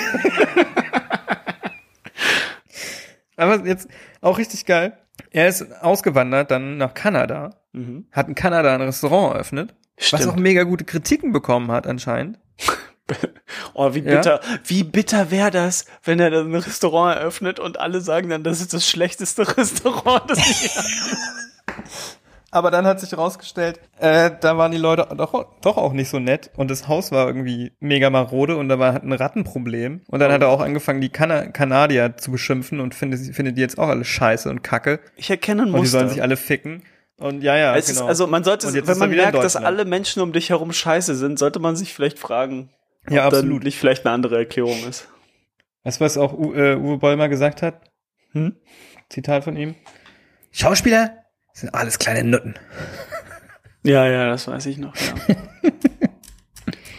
Aber 3.35 3.65
jetzt 3.65 3.87
auch 4.21 4.37
richtig 4.37 4.65
geil. 4.65 4.97
Er 5.31 5.47
ist 5.47 5.81
ausgewandert 5.81 6.51
dann 6.51 6.77
nach 6.77 6.93
Kanada, 6.93 7.55
Mhm. 7.73 8.05
hat 8.11 8.27
in 8.27 8.35
Kanada 8.35 8.73
ein 8.75 8.81
Restaurant 8.81 9.33
eröffnet, 9.33 9.73
was 9.97 10.05
Stimmt. 10.07 10.27
auch 10.27 10.35
mega 10.35 10.61
gute 10.63 10.83
Kritiken 10.85 11.31
bekommen 11.33 11.71
hat 11.71 11.87
anscheinend. 11.87 12.37
Oh, 13.73 13.93
wie 13.93 13.99
Ja? 13.99 14.15
bitter, 14.17 14.39
wie 14.65 14.83
bitter 14.83 15.31
wäre 15.31 15.51
das, 15.51 15.85
wenn 16.03 16.19
er 16.19 16.29
dann 16.29 16.51
ein 16.51 16.55
Restaurant 16.55 17.17
eröffnet 17.17 17.59
und 17.59 17.79
alle 17.79 18.01
sagen 18.01 18.29
dann, 18.29 18.43
das 18.43 18.61
ist 18.61 18.73
das 18.73 18.87
schlechteste 18.87 19.45
Restaurant, 19.57 20.29
das 20.29 20.39
ich 20.39 20.71
Aber 22.51 22.69
dann 22.69 22.85
hat 22.85 22.99
sich 22.99 23.11
herausgestellt, 23.11 23.79
äh, 23.97 24.29
da 24.39 24.59
waren 24.59 24.71
die 24.71 24.77
Leute 24.77 25.07
doch, 25.17 25.47
doch 25.61 25.77
auch 25.77 25.91
nicht 25.91 26.09
so 26.09 26.19
nett 26.19 26.51
und 26.55 26.69
das 26.69 26.87
Haus 26.87 27.11
war 27.11 27.25
irgendwie 27.25 27.71
mega 27.79 28.11
marode 28.11 28.57
und 28.57 28.69
da 28.69 28.77
war 28.77 28.93
hat 28.93 29.01
ein 29.03 29.11
Rattenproblem. 29.11 30.01
Und 30.07 30.19
dann 30.19 30.31
hat 30.31 30.43
er 30.43 30.49
auch 30.49 30.61
angefangen, 30.61 31.01
die 31.01 31.09
Kana 31.09 31.47
Kanadier 31.47 32.15
zu 32.15 32.29
beschimpfen 32.31 32.79
und 32.79 32.93
findet, 32.93 33.35
findet 33.35 33.57
die 33.57 33.61
jetzt 33.61 33.79
auch 33.79 33.87
alle 33.87 34.05
scheiße 34.05 34.51
und 34.51 34.63
kacke. 34.63 34.99
Ich 35.15 35.31
erkenne 35.31 35.63
ein 35.63 35.69
Und 35.69 35.73
die 35.73 35.79
Muster. 35.79 35.97
sollen 35.97 36.09
sich 36.09 36.21
alle 36.21 36.37
ficken. 36.37 36.83
Und 37.17 37.41
ja, 37.41 37.57
ja, 37.57 37.75
es 37.75 37.87
genau. 37.87 38.01
ist, 38.01 38.07
also 38.07 38.27
man 38.27 38.43
sollte, 38.43 38.71
wenn 38.71 38.97
man 38.99 39.09
merkt, 39.09 39.35
dass 39.35 39.55
alle 39.55 39.85
Menschen 39.85 40.21
um 40.21 40.31
dich 40.31 40.51
herum 40.51 40.73
scheiße 40.73 41.15
sind, 41.15 41.39
sollte 41.39 41.57
man 41.59 41.75
sich 41.75 41.91
vielleicht 41.91 42.19
fragen, 42.19 42.69
ja, 43.09 43.25
ob 43.25 43.31
dann 43.31 43.39
absolut. 43.41 43.63
nicht 43.63 43.77
vielleicht 43.77 44.05
eine 44.05 44.13
andere 44.13 44.37
Erklärung 44.37 44.87
ist. 44.87 45.09
Weißt 45.83 45.99
du, 45.99 46.05
was 46.05 46.17
auch 46.17 46.33
U 46.33 46.53
äh, 46.53 46.75
Uwe 46.75 46.97
Boll 46.97 47.17
mal 47.17 47.27
gesagt 47.27 47.61
hat? 47.61 47.89
Hm? 48.31 48.55
Zitat 49.09 49.43
von 49.43 49.57
ihm. 49.57 49.75
Schauspieler 50.51 51.17
sind 51.53 51.73
alles 51.73 51.99
kleine 51.99 52.23
Nutten. 52.23 52.55
Ja, 53.83 54.07
ja, 54.07 54.29
das 54.29 54.47
weiß 54.47 54.65
ich 54.67 54.77
noch, 54.77 54.95
ja. 54.95 55.13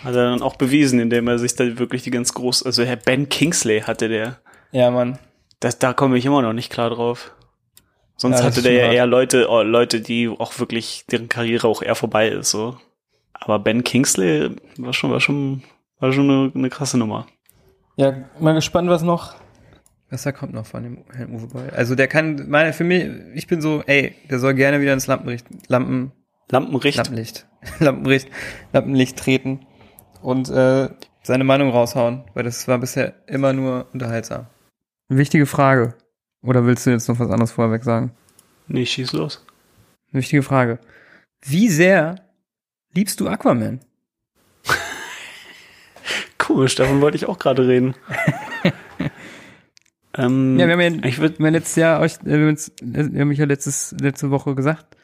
Hat 0.04 0.14
er 0.14 0.30
dann 0.30 0.42
auch 0.42 0.56
bewiesen, 0.56 1.00
indem 1.00 1.28
er 1.28 1.38
sich 1.38 1.56
da 1.56 1.78
wirklich 1.78 2.02
die 2.02 2.10
ganz 2.10 2.34
groß, 2.34 2.62
also 2.64 2.84
Herr 2.84 2.96
Ben 2.96 3.30
Kingsley 3.30 3.80
hatte 3.80 4.10
der. 4.10 4.38
Ja, 4.70 4.90
Mann. 4.90 5.18
Das, 5.60 5.78
da 5.78 5.94
komme 5.94 6.18
ich 6.18 6.26
immer 6.26 6.42
noch 6.42 6.52
nicht 6.52 6.70
klar 6.70 6.90
drauf. 6.90 7.32
Sonst 8.16 8.38
Ja, 8.38 8.44
das 8.44 8.56
hatte 8.56 8.62
der 8.62 8.72
ja 8.72 8.84
hart. 8.84 8.94
eher 8.94 9.06
Leute, 9.06 9.48
oh, 9.48 9.62
Leute, 9.62 10.02
die 10.02 10.28
auch 10.28 10.58
wirklich, 10.58 11.06
deren 11.10 11.30
Karriere 11.30 11.66
auch 11.68 11.80
eher 11.80 11.94
vorbei 11.94 12.28
ist, 12.28 12.50
so. 12.50 12.76
Aber 13.32 13.58
Ben 13.58 13.82
Kingsley 13.82 14.50
war 14.76 14.92
schon, 14.92 15.10
war 15.10 15.20
schon, 15.20 15.62
war 16.04 16.12
schon 16.12 16.30
eine, 16.30 16.52
eine 16.54 16.68
krasse 16.68 16.98
Nummer. 16.98 17.26
Ja, 17.96 18.14
mal 18.38 18.52
gespannt, 18.52 18.90
was 18.90 19.02
noch 19.02 19.36
Was 20.10 20.22
da 20.24 20.32
kommt 20.32 20.52
noch 20.52 20.66
von 20.66 20.82
dem 20.82 21.04
Herrn 21.14 21.34
Uwe 21.34 21.46
Boll? 21.46 21.70
Also 21.74 21.94
der 21.94 22.08
kann, 22.08 22.46
meine, 22.48 22.74
für 22.74 22.84
mich, 22.84 23.08
ich 23.34 23.46
bin 23.46 23.62
so, 23.62 23.82
ey, 23.86 24.14
der 24.28 24.38
soll 24.38 24.52
gerne 24.52 24.82
wieder 24.82 24.92
ins 24.92 25.06
Lampenlicht, 25.06 25.46
Lampen, 25.68 26.12
Lampenricht. 26.50 26.98
Lampenlicht, 26.98 27.46
Lampenlicht, 27.78 28.28
Lampenlicht 28.74 29.16
treten 29.16 29.66
und 30.20 30.50
äh, 30.50 30.90
seine 31.22 31.44
Meinung 31.44 31.70
raushauen, 31.70 32.24
weil 32.34 32.44
das 32.44 32.68
war 32.68 32.78
bisher 32.78 33.14
immer 33.26 33.54
nur 33.54 33.86
unterhaltsam. 33.94 34.46
Wichtige 35.08 35.46
Frage. 35.46 35.94
Oder 36.42 36.66
willst 36.66 36.84
du 36.84 36.90
jetzt 36.90 37.08
noch 37.08 37.18
was 37.18 37.30
anderes 37.30 37.52
vorweg 37.52 37.82
sagen? 37.82 38.12
Nee, 38.68 38.84
schieß 38.84 39.14
los. 39.14 39.46
Wichtige 40.12 40.42
Frage. 40.42 40.80
Wie 41.40 41.70
sehr 41.70 42.16
liebst 42.92 43.20
du 43.20 43.28
Aquaman? 43.28 43.80
Komisch, 46.46 46.74
davon 46.74 47.00
wollte 47.00 47.16
ich 47.16 47.26
auch 47.26 47.38
gerade 47.38 47.66
reden. 47.66 47.94
ähm, 50.16 50.56
Ja, 50.58 50.66
wir 50.66 50.72
haben 50.74 50.80
ja, 50.80 51.04
ich 51.08 51.18
würd, 51.18 51.38
wir 51.38 51.46
haben 51.46 51.52
letztes 51.54 51.76
Jahr 51.76 52.00
euch, 52.00 52.14
äh, 52.14 52.26
wir 52.26 52.34
haben, 52.34 52.48
uns, 52.48 52.72
wir 52.82 53.20
haben 53.20 53.28
mich 53.28 53.38
ja 53.38 53.46
letztes, 53.46 53.94
letzte 54.00 54.30
Woche 54.30 54.54
gesagt, 54.54 54.96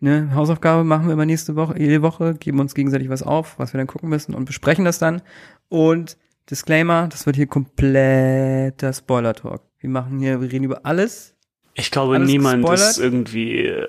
ne, 0.00 0.30
Hausaufgabe 0.34 0.84
machen 0.84 1.06
wir 1.06 1.12
immer 1.14 1.26
nächste 1.26 1.54
Woche, 1.56 1.78
jede 1.78 2.02
Woche, 2.02 2.34
geben 2.34 2.60
uns 2.60 2.74
gegenseitig 2.74 3.08
was 3.08 3.22
auf, 3.22 3.58
was 3.58 3.72
wir 3.72 3.78
dann 3.78 3.86
gucken 3.86 4.08
müssen 4.08 4.34
und 4.34 4.44
besprechen 4.44 4.84
das 4.84 4.98
dann. 4.98 5.22
Und 5.68 6.16
Disclaimer, 6.50 7.06
das 7.08 7.24
wird 7.26 7.36
hier 7.36 7.46
kompletter 7.46 8.92
Spoiler-Talk. 8.92 9.62
Wir 9.78 9.90
machen 9.90 10.18
hier, 10.18 10.40
wir 10.40 10.50
reden 10.50 10.64
über 10.64 10.84
alles. 10.84 11.34
ich 11.74 11.90
glaube, 11.90 12.16
alles 12.16 12.26
niemand 12.28 12.62
gespoilert? 12.62 12.90
ist 12.90 12.98
irgendwie, 12.98 13.66
äh, 13.66 13.88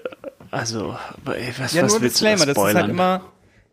also, 0.51 0.95
was, 1.25 1.73
Ja, 1.73 1.83
was 1.83 1.99
willst 1.99 2.21
Disclaimer, 2.21 2.45
du 2.45 2.45
da 2.45 2.53
das 2.53 2.57
ist 2.57 2.63
halt 2.63 2.71
spoilern? 2.71 2.89
immer, 2.91 3.21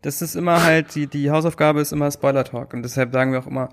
das 0.02 0.22
ist 0.22 0.34
immer 0.34 0.62
halt, 0.64 0.94
die, 0.94 1.06
die 1.06 1.30
Hausaufgabe 1.30 1.80
ist 1.80 1.92
immer 1.92 2.10
Spoiler-Talk. 2.10 2.74
Und 2.74 2.82
deshalb 2.82 3.12
sagen 3.12 3.32
wir 3.32 3.40
auch 3.40 3.46
immer, 3.46 3.70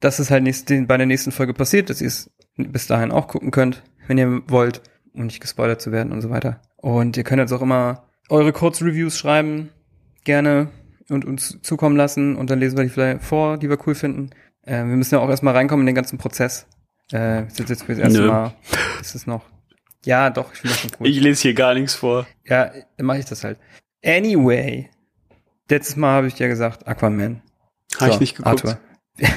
dass 0.00 0.18
es 0.18 0.30
halt 0.30 0.42
nächst, 0.42 0.68
bei 0.68 0.96
der 0.96 1.06
nächsten 1.06 1.32
Folge 1.32 1.54
passiert, 1.54 1.90
dass 1.90 2.00
ihr 2.00 2.08
es 2.08 2.30
bis 2.56 2.86
dahin 2.86 3.12
auch 3.12 3.28
gucken 3.28 3.50
könnt, 3.50 3.82
wenn 4.06 4.18
ihr 4.18 4.42
wollt, 4.48 4.82
um 5.14 5.26
nicht 5.26 5.40
gespoilert 5.40 5.80
zu 5.80 5.92
werden 5.92 6.12
und 6.12 6.20
so 6.20 6.30
weiter. 6.30 6.60
Und 6.76 7.16
ihr 7.16 7.24
könnt 7.24 7.40
jetzt 7.40 7.52
auch 7.52 7.62
immer 7.62 8.04
eure 8.28 8.52
Kurzreviews 8.52 9.16
schreiben, 9.16 9.70
gerne 10.24 10.68
und 11.08 11.24
uns 11.24 11.58
zukommen 11.62 11.96
lassen 11.96 12.36
und 12.36 12.50
dann 12.50 12.58
lesen 12.58 12.76
wir 12.76 12.84
die 12.84 12.90
vielleicht 12.90 13.22
vor, 13.22 13.58
die 13.58 13.68
wir 13.68 13.78
cool 13.86 13.94
finden. 13.94 14.30
Äh, 14.62 14.78
wir 14.78 14.96
müssen 14.96 15.14
ja 15.14 15.20
auch 15.20 15.28
erstmal 15.28 15.54
reinkommen 15.54 15.82
in 15.82 15.86
den 15.86 15.94
ganzen 15.94 16.18
Prozess. 16.18 16.66
Äh, 17.12 17.42
jetzt 17.42 17.82
für 17.82 17.94
das 17.94 17.98
erste 17.98 18.20
Nö. 18.22 18.28
Mal, 18.28 18.54
ist 19.00 19.14
es 19.14 19.26
noch. 19.26 19.44
Ja, 20.04 20.30
doch, 20.30 20.52
ich 20.52 20.60
finde 20.60 20.74
das 20.74 20.80
schon 20.80 20.90
cool. 20.98 21.06
ich 21.06 21.20
lese 21.20 21.42
hier 21.42 21.54
gar 21.54 21.74
nichts 21.74 21.94
vor. 21.94 22.26
Ja, 22.44 22.72
dann 22.96 23.06
mache 23.06 23.18
ich 23.18 23.24
das 23.24 23.44
halt. 23.44 23.58
Anyway, 24.04 24.90
letztes 25.72 25.96
Mal 25.96 26.12
habe 26.14 26.28
ich 26.28 26.34
dir 26.34 26.48
gesagt, 26.48 26.86
Aquaman. 26.86 27.42
Habe 28.00 28.12
ich 28.12 28.20
nicht 28.20 28.36
geguckt. 28.36 28.64
Arthur. 28.64 28.78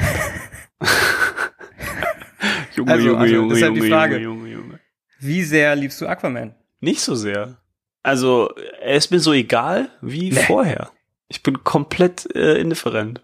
Junge, 2.75 2.91
Also, 2.91 3.07
Junge, 3.07 3.19
also, 3.19 3.33
Junge, 3.33 3.53
deshalb 3.53 3.73
die 3.73 3.79
Junge, 3.79 3.89
Frage. 3.89 4.17
Junge, 4.19 4.49
Junge. 4.49 4.79
Wie 5.19 5.43
sehr 5.43 5.75
liebst 5.75 5.99
du 6.01 6.07
Aquaman? 6.07 6.53
Nicht 6.81 7.01
so 7.01 7.15
sehr. 7.15 7.57
Also, 8.03 8.53
er 8.81 8.95
ist 8.95 9.11
mir 9.11 9.19
so 9.19 9.33
egal 9.33 9.89
wie 10.01 10.31
vorher. 10.31 10.91
Ich 11.27 11.41
bin 11.41 11.63
komplett 11.63 12.33
äh, 12.35 12.59
indifferent. 12.59 13.21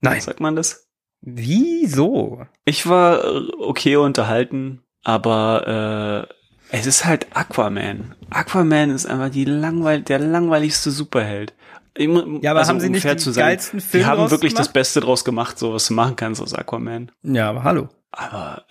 Nein. 0.00 0.20
Sagt 0.20 0.40
man 0.40 0.54
das? 0.56 0.88
Wieso? 1.20 2.46
Ich 2.64 2.88
war 2.88 3.24
okay 3.58 3.96
unterhalten, 3.96 4.82
aber 5.02 6.28
äh, 6.70 6.76
es 6.76 6.86
ist 6.86 7.04
halt 7.04 7.28
Aquaman. 7.34 8.14
Aquaman 8.30 8.90
ist 8.90 9.06
einfach 9.06 9.30
die 9.30 9.44
langweil 9.46 10.02
der 10.02 10.18
langweiligste 10.18 10.90
Superheld. 10.90 11.54
Ja, 11.98 12.50
aber 12.52 12.60
also, 12.60 12.70
haben 12.70 12.80
sie 12.80 12.88
nicht 12.90 13.04
den 13.04 13.18
zu 13.18 13.32
sein, 13.32 13.44
geilsten 13.44 13.80
Film 13.80 14.02
Die 14.04 14.06
haben 14.06 14.30
wirklich 14.30 14.54
das 14.54 14.66
gemacht? 14.68 14.74
Beste 14.74 15.00
draus 15.00 15.24
gemacht, 15.24 15.58
so 15.58 15.72
was 15.74 15.86
du 15.88 15.94
machen 15.94 16.16
kannst 16.16 16.40
aus 16.40 16.54
Aquaman. 16.54 17.10
Ja, 17.22 17.50
aber 17.50 17.64
hallo. 17.64 17.88
Aber 18.12 18.64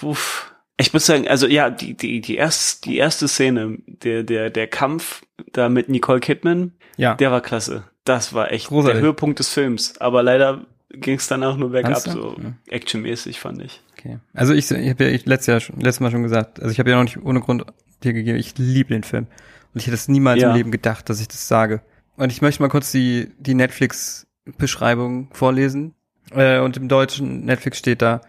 äh, 0.00 0.04
uff. 0.04 0.48
Ich 0.78 0.92
muss 0.92 1.06
sagen, 1.06 1.28
also 1.28 1.46
ja, 1.46 1.70
die 1.70 1.94
die 1.96 2.20
die 2.20 2.36
erste 2.36 2.82
die 2.88 2.96
erste 2.96 3.28
Szene, 3.28 3.78
der 3.86 4.22
der 4.24 4.50
der 4.50 4.66
Kampf 4.66 5.22
da 5.52 5.68
mit 5.68 5.88
Nicole 5.88 6.20
Kidman, 6.20 6.72
Ja. 6.96 7.14
der 7.14 7.30
war 7.30 7.40
klasse. 7.40 7.84
Das 8.04 8.32
war 8.34 8.50
echt 8.50 8.68
Großartig. 8.68 8.94
der 9.00 9.02
Höhepunkt 9.02 9.38
des 9.38 9.48
Films. 9.50 9.98
Aber 9.98 10.22
leider 10.24 10.66
ging 10.90 11.16
es 11.18 11.28
danach 11.28 11.56
nur 11.56 11.70
bergab, 11.70 11.98
so 11.98 12.36
Ja. 12.42 12.52
actionmäßig 12.68 13.38
fand 13.38 13.62
ich. 13.62 13.80
Okay. 13.96 14.18
Also 14.34 14.52
ich, 14.54 14.68
ich 14.70 14.90
habe 14.90 15.04
ja 15.04 15.10
ich 15.10 15.24
letztes 15.26 15.46
Jahr 15.46 15.60
schon, 15.60 15.76
letztes 15.80 16.00
Mal 16.00 16.10
schon 16.10 16.22
gesagt, 16.24 16.58
also 16.60 16.72
ich 16.72 16.80
habe 16.80 16.90
ja 16.90 16.96
noch 16.96 17.04
nicht 17.04 17.22
ohne 17.22 17.40
Grund 17.40 17.64
dir 18.02 18.12
gegeben, 18.12 18.36
ich 18.38 18.58
liebe 18.58 18.88
den 18.92 19.04
Film. 19.04 19.26
Und 19.72 19.80
ich 19.80 19.86
hätte 19.86 19.94
es 19.94 20.08
niemals 20.08 20.40
Ja. 20.42 20.50
im 20.50 20.56
Leben 20.56 20.70
gedacht, 20.72 21.08
dass 21.08 21.20
ich 21.20 21.28
das 21.28 21.46
sage. 21.46 21.80
Und 22.16 22.30
ich 22.30 22.42
möchte 22.42 22.62
mal 22.62 22.68
kurz 22.68 22.92
die, 22.92 23.32
die 23.38 23.54
Netflix-Beschreibung 23.54 25.28
vorlesen. 25.32 25.94
Äh, 26.30 26.60
und 26.60 26.76
im 26.76 26.88
deutschen 26.88 27.44
Netflix 27.44 27.78
steht 27.78 28.02
da, 28.02 28.20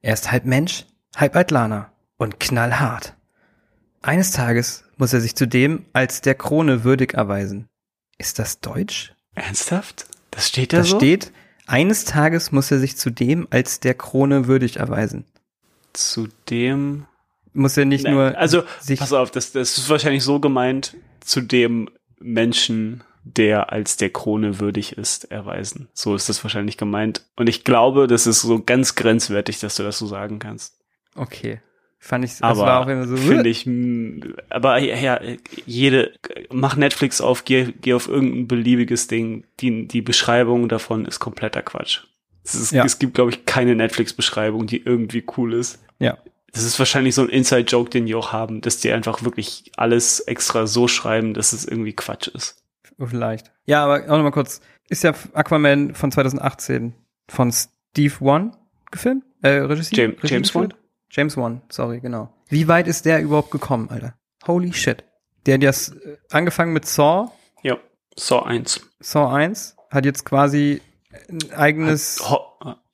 er 0.00 0.14
ist 0.14 0.30
halb 0.32 0.44
Mensch, 0.44 0.86
halb 1.16 1.36
Atlaner 1.36 1.92
und 2.16 2.40
knallhart. 2.40 3.14
Eines 4.02 4.30
Tages 4.30 4.84
muss 4.96 5.12
er 5.12 5.20
sich 5.20 5.34
zudem 5.36 5.86
als 5.92 6.20
der 6.20 6.34
Krone 6.34 6.84
würdig 6.84 7.14
erweisen. 7.14 7.68
Ist 8.16 8.38
das 8.38 8.60
Deutsch? 8.60 9.12
Ernsthaft? 9.34 10.06
Das 10.30 10.48
steht 10.48 10.72
da 10.72 10.78
Da 10.78 10.84
so? 10.84 10.96
steht, 10.96 11.32
eines 11.66 12.04
Tages 12.04 12.52
muss 12.52 12.70
er 12.70 12.78
sich 12.78 12.96
zudem 12.96 13.46
als 13.50 13.80
der 13.80 13.94
Krone 13.94 14.46
würdig 14.46 14.76
erweisen. 14.78 15.24
Zudem. 15.92 17.06
Muss 17.52 17.76
er 17.76 17.84
nicht 17.84 18.04
Nein, 18.04 18.14
nur 18.14 18.38
also, 18.38 18.62
pass 18.96 19.12
auf, 19.12 19.30
das, 19.30 19.52
das 19.52 19.78
ist 19.78 19.88
wahrscheinlich 19.88 20.22
so 20.22 20.38
gemeint, 20.38 20.96
zu 21.20 21.40
dem 21.40 21.88
Menschen, 22.20 23.02
der 23.36 23.72
als 23.72 23.96
der 23.96 24.10
Krone 24.10 24.60
würdig 24.60 24.96
ist, 24.98 25.30
erweisen. 25.30 25.88
So 25.92 26.14
ist 26.14 26.28
das 26.28 26.42
wahrscheinlich 26.44 26.76
gemeint. 26.76 27.24
Und 27.36 27.48
ich 27.48 27.64
glaube, 27.64 28.06
das 28.06 28.26
ist 28.26 28.40
so 28.42 28.62
ganz 28.62 28.94
grenzwertig, 28.94 29.60
dass 29.60 29.76
du 29.76 29.82
das 29.82 29.98
so 29.98 30.06
sagen 30.06 30.38
kannst. 30.38 30.74
Okay. 31.14 31.60
Fand 32.00 32.24
ich, 32.24 32.32
Aber 32.42 32.60
war 32.60 32.80
auch 32.80 32.86
immer 32.86 33.08
so. 33.08 33.16
finde 33.16 33.48
ich, 33.50 33.66
mh, 33.66 34.26
aber 34.50 34.78
ja, 34.78 34.96
ja, 34.96 35.20
jede, 35.66 36.14
mach 36.50 36.76
Netflix 36.76 37.20
auf, 37.20 37.44
geh, 37.44 37.72
geh 37.80 37.92
auf 37.94 38.06
irgendein 38.06 38.46
beliebiges 38.46 39.08
Ding. 39.08 39.44
Die, 39.58 39.88
die 39.88 40.00
Beschreibung 40.00 40.68
davon 40.68 41.06
ist 41.06 41.18
kompletter 41.18 41.60
Quatsch. 41.62 42.04
Es, 42.44 42.54
ist, 42.54 42.70
Ja. 42.70 42.84
es 42.84 43.00
gibt, 43.00 43.14
glaube 43.14 43.30
ich, 43.32 43.46
keine 43.46 43.74
Netflix-Beschreibung, 43.74 44.66
die 44.68 44.80
irgendwie 44.82 45.24
cool 45.36 45.54
ist. 45.54 45.80
Ja. 45.98 46.18
Das 46.52 46.62
ist 46.62 46.78
wahrscheinlich 46.78 47.14
so 47.16 47.22
ein 47.22 47.28
Inside-Joke, 47.28 47.90
den 47.90 48.06
die 48.06 48.14
auch 48.14 48.32
haben, 48.32 48.60
dass 48.60 48.78
die 48.78 48.92
einfach 48.92 49.24
wirklich 49.24 49.72
alles 49.76 50.20
extra 50.20 50.66
so 50.68 50.86
schreiben, 50.88 51.34
dass 51.34 51.52
es 51.52 51.64
irgendwie 51.66 51.92
Quatsch 51.94 52.28
ist. 52.28 52.62
Vielleicht. 53.06 53.52
Ja, 53.66 53.84
aber 53.84 54.04
auch 54.04 54.16
nochmal 54.16 54.32
kurz. 54.32 54.60
Ist 54.88 55.04
ja 55.04 55.14
Aquaman 55.34 55.94
von 55.94 56.10
2018 56.10 56.94
von 57.28 57.52
Steve 57.52 58.14
Wan 58.20 58.56
gefilmt? 58.90 59.24
Äh, 59.42 59.48
Regie? 59.58 59.94
James- 59.94 60.22
Regie 60.22 60.34
James 60.34 60.54
Wan? 60.54 60.74
James 61.10 61.36
Wan, 61.36 61.62
sorry, 61.70 62.00
genau. 62.00 62.32
Wie 62.48 62.66
weit 62.68 62.88
ist 62.88 63.04
der 63.04 63.22
überhaupt 63.22 63.50
gekommen, 63.50 63.88
Alter? 63.90 64.14
Holy 64.46 64.72
shit. 64.72 65.04
Der 65.46 65.54
hat 65.54 65.62
das 65.62 65.90
äh, 65.90 66.16
angefangen 66.30 66.72
mit 66.72 66.86
Saw, 66.86 67.30
Ja, 67.62 67.78
Saw 68.16 68.44
1. 68.46 68.80
Saw 69.00 69.32
1, 69.34 69.76
hat 69.90 70.04
jetzt 70.04 70.24
quasi 70.24 70.80
ein 71.28 71.38
eigenes, 71.52 72.18
Ho 72.28 72.40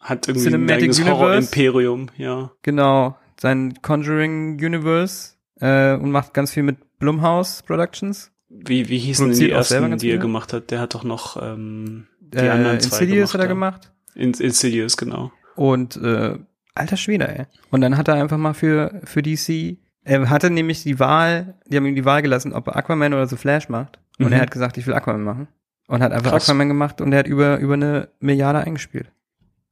hat 0.01 0.29
irgendwie 0.29 0.45
Cinematic 0.45 0.75
ein 0.77 0.83
eigenes 0.83 0.99
Universe? 0.99 1.21
Horror-Imperium, 1.21 2.11
ja. 2.17 2.51
genau, 2.63 3.17
sein 3.41 3.75
Conjuring 3.83 4.55
Universe 4.63 5.35
äh, 5.61 5.95
und 5.95 6.11
macht 6.11 6.35
ganz 6.35 6.53
viel 6.53 6.63
mit 6.63 6.99
Blumhouse 6.99 7.63
Productions. 7.63 8.31
Wie, 8.57 8.89
wie 8.89 8.99
hießen 8.99 9.29
denn 9.31 9.39
die 9.39 9.51
ersten, 9.51 9.99
die 9.99 10.11
er 10.11 10.19
gemacht 10.19 10.53
hat? 10.53 10.71
Der 10.71 10.81
hat 10.81 10.95
doch 10.95 11.05
noch 11.05 11.41
ähm, 11.43 12.07
die 12.21 12.39
äh, 12.39 12.49
anderen 12.49 12.81
zwei 12.81 12.99
Insidious 13.01 13.35
hat 13.35 13.41
er 13.41 13.49
gemacht. 13.49 13.91
gemacht. 14.15 14.39
In, 14.41 14.47
Insidious, 14.47 14.97
genau. 14.97 15.33
Und 15.57 15.97
äh, 15.97 16.39
alter 16.75 16.97
Schwede, 16.97 17.29
ey. 17.29 17.47
Und 17.71 17.81
dann 17.81 17.97
hat 17.97 18.09
er 18.09 18.15
einfach 18.15 18.39
mal 18.39 18.55
für, 18.55 19.01
für 19.05 19.23
DC, 19.23 19.77
er 20.05 20.31
hatte 20.31 20.51
nämlich 20.51 20.83
die 20.83 20.99
Wahl, 21.01 21.55
die 21.67 21.77
haben 21.77 21.87
ihm 21.87 21.95
die 21.95 22.05
Wahl 22.05 22.23
gelassen, 22.23 22.53
ob 22.53 22.69
er 22.69 22.77
Aquaman 22.77 23.13
oder 23.15 23.27
The 23.27 23.37
Flash 23.37 23.69
macht. 23.69 23.99
Und 24.19 24.27
Mhm. 24.27 24.33
er 24.33 24.41
hat 24.43 24.51
gesagt, 24.51 24.77
ich 24.79 24.87
will 24.87 24.95
Aquaman 24.95 25.23
machen. 25.23 25.49
Und 25.87 26.03
hat 26.03 26.13
einfach 26.13 26.31
Krass. 26.31 26.45
Aquaman 26.49 26.69
gemacht 26.69 27.01
und 27.01 27.13
er 27.13 27.19
hat 27.21 27.27
über, 27.27 27.59
über 27.59 27.75
eine 27.75 28.09
Milliarde 28.21 28.61
eingespielt. 28.61 29.11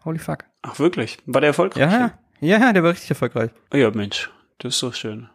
Holy 0.04 0.18
fuck. 0.18 0.44
Ach, 0.62 0.78
wirklich? 0.78 1.18
War 1.26 1.40
der 1.40 1.48
erfolgreich? 1.48 1.80
Ja, 1.82 2.12
ja, 2.40 2.58
ja, 2.58 2.72
der 2.72 2.82
war 2.82 2.90
richtig 2.90 3.10
erfolgreich. 3.10 3.50
Oh 3.72 3.76
ja, 3.76 3.90
Mensch, 3.92 4.30
das 4.58 4.74
ist 4.74 4.82
doch 4.82 4.94
schön. 4.94 5.28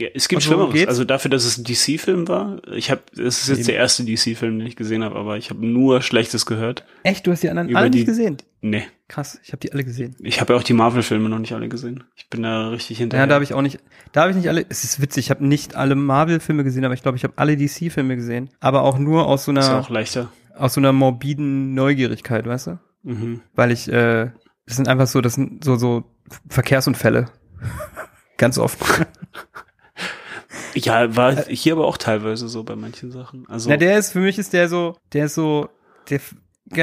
Ja, 0.00 0.08
es 0.14 0.28
gibt 0.28 0.42
Schlimmeres. 0.42 0.72
geht's? 0.72 0.88
Also 0.88 1.04
dafür, 1.04 1.28
dass 1.30 1.44
es 1.44 1.58
ein 1.58 1.64
DC-Film 1.64 2.28
war. 2.28 2.60
Ich 2.72 2.90
habe, 2.90 3.00
es 3.14 3.40
ist 3.42 3.48
jetzt 3.48 3.58
Eben. 3.58 3.66
der 3.66 3.76
erste 3.76 4.04
DC-Film, 4.04 4.58
den 4.58 4.66
ich 4.68 4.76
gesehen 4.76 5.02
habe, 5.02 5.16
aber 5.16 5.36
ich 5.36 5.50
habe 5.50 5.66
nur 5.66 6.02
Schlechtes 6.02 6.46
gehört. 6.46 6.84
Echt, 7.02 7.26
du 7.26 7.32
hast 7.32 7.42
die 7.42 7.50
anderen 7.50 7.74
alle 7.74 7.90
die- 7.90 7.98
nicht 7.98 8.06
gesehen? 8.06 8.36
Nee, 8.60 8.84
Krass, 9.08 9.40
ich 9.42 9.50
habe 9.52 9.58
die 9.60 9.72
alle 9.72 9.84
gesehen. 9.84 10.14
ich 10.20 10.40
habe 10.40 10.52
ja 10.52 10.58
auch 10.58 10.62
die 10.62 10.72
Marvel-Filme 10.74 11.28
noch 11.28 11.38
nicht 11.38 11.52
alle 11.52 11.68
gesehen. 11.68 12.04
Ich 12.16 12.28
bin 12.28 12.42
da 12.42 12.68
richtig 12.68 12.98
hinterher. 12.98 13.24
Ja, 13.24 13.26
da 13.28 13.34
habe 13.36 13.44
ich 13.44 13.54
auch 13.54 13.62
nicht, 13.62 13.78
da 14.12 14.20
habe 14.22 14.30
ich 14.30 14.36
nicht 14.36 14.48
alle, 14.48 14.64
es 14.68 14.84
ist 14.84 15.00
witzig, 15.00 15.26
ich 15.26 15.30
habe 15.30 15.46
nicht 15.46 15.74
alle 15.76 15.94
Marvel-Filme 15.94 16.62
gesehen, 16.64 16.84
aber 16.84 16.94
ich 16.94 17.02
glaube, 17.02 17.16
ich 17.16 17.24
habe 17.24 17.34
alle 17.36 17.56
DC-Filme 17.56 18.16
gesehen. 18.16 18.50
Aber 18.60 18.82
auch 18.82 18.98
nur 18.98 19.26
aus 19.26 19.44
so 19.44 19.52
ist 19.52 19.58
einer, 19.68 19.80
auch 19.80 19.90
leichter. 19.90 20.30
aus 20.56 20.74
so 20.74 20.80
einer 20.80 20.92
morbiden 20.92 21.74
Neugierigkeit, 21.74 22.46
weißt 22.46 22.66
du? 22.68 22.78
Mhm. 23.04 23.40
weil 23.54 23.70
ich, 23.72 23.88
äh, 23.90 24.30
das 24.66 24.76
sind 24.76 24.86
einfach 24.88 25.06
so, 25.06 25.20
das 25.20 25.34
sind 25.34 25.64
so, 25.64 25.76
so 25.76 26.04
Verkehrsunfälle. 26.48 27.26
Ganz 28.36 28.58
oft. 28.58 28.78
Ja, 30.74 31.14
war 31.16 31.36
hier 31.46 31.72
aber 31.74 31.86
auch 31.86 31.96
teilweise 31.96 32.48
so 32.48 32.62
bei 32.64 32.76
manchen 32.76 33.10
Sachen. 33.10 33.46
Also 33.48 33.68
Na, 33.70 33.76
der 33.76 33.98
ist, 33.98 34.12
für 34.12 34.20
mich 34.20 34.38
ist 34.38 34.52
der 34.52 34.68
so, 34.68 34.96
der 35.12 35.26
ist 35.26 35.34
so, 35.34 35.68
der, 36.10 36.20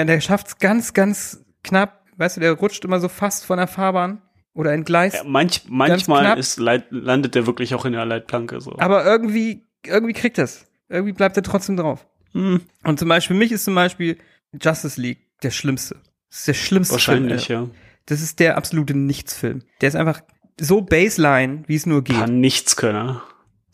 der 0.05 0.21
schafft's 0.21 0.57
ganz, 0.57 0.93
ganz 0.93 1.43
knapp, 1.63 2.03
weißt 2.17 2.37
du, 2.37 2.41
der 2.41 2.53
rutscht 2.53 2.83
immer 2.85 2.99
so 2.99 3.07
fast 3.09 3.45
von 3.45 3.57
der 3.57 3.67
Fahrbahn 3.67 4.21
oder 4.53 4.73
entgleist. 4.73 5.15
Ja, 5.17 5.23
manch, 5.25 5.63
manchmal 5.67 6.37
ist, 6.37 6.59
landet 6.59 7.35
der 7.35 7.45
wirklich 7.47 7.75
auch 7.75 7.85
in 7.85 7.93
der 7.93 8.05
Leitplanke 8.05 8.61
so. 8.61 8.75
Aber 8.77 9.05
irgendwie, 9.05 9.63
irgendwie 9.85 10.13
kriegt 10.13 10.37
das. 10.37 10.65
Irgendwie 10.89 11.13
bleibt 11.13 11.35
er 11.37 11.43
trotzdem 11.43 11.77
drauf. 11.77 12.05
Hm, 12.33 12.61
Und 12.83 12.99
zum 12.99 13.09
Beispiel, 13.09 13.35
für 13.35 13.39
mich 13.39 13.51
ist 13.51 13.65
zum 13.65 13.75
Beispiel 13.75 14.17
Justice 14.61 14.99
League 15.01 15.19
der 15.41 15.51
schlimmste. 15.51 15.95
Das 16.29 16.39
ist 16.39 16.47
der 16.47 16.53
schlimmste 16.53 16.93
wahrscheinlich, 16.93 17.47
Film. 17.47 17.63
ja. 17.63 17.69
Das 18.07 18.21
ist 18.21 18.39
der 18.39 18.57
absolute 18.57 18.93
Nichtsfilm. 18.95 19.63
Der 19.81 19.89
ist 19.89 19.95
einfach 19.95 20.21
so 20.59 20.81
Baseline, 20.81 21.63
wie 21.67 21.75
es 21.75 21.85
nur 21.85 22.03
geht. 22.03 22.17
Kann 22.17 22.39
nichts 22.39 22.75
können. 22.75 23.19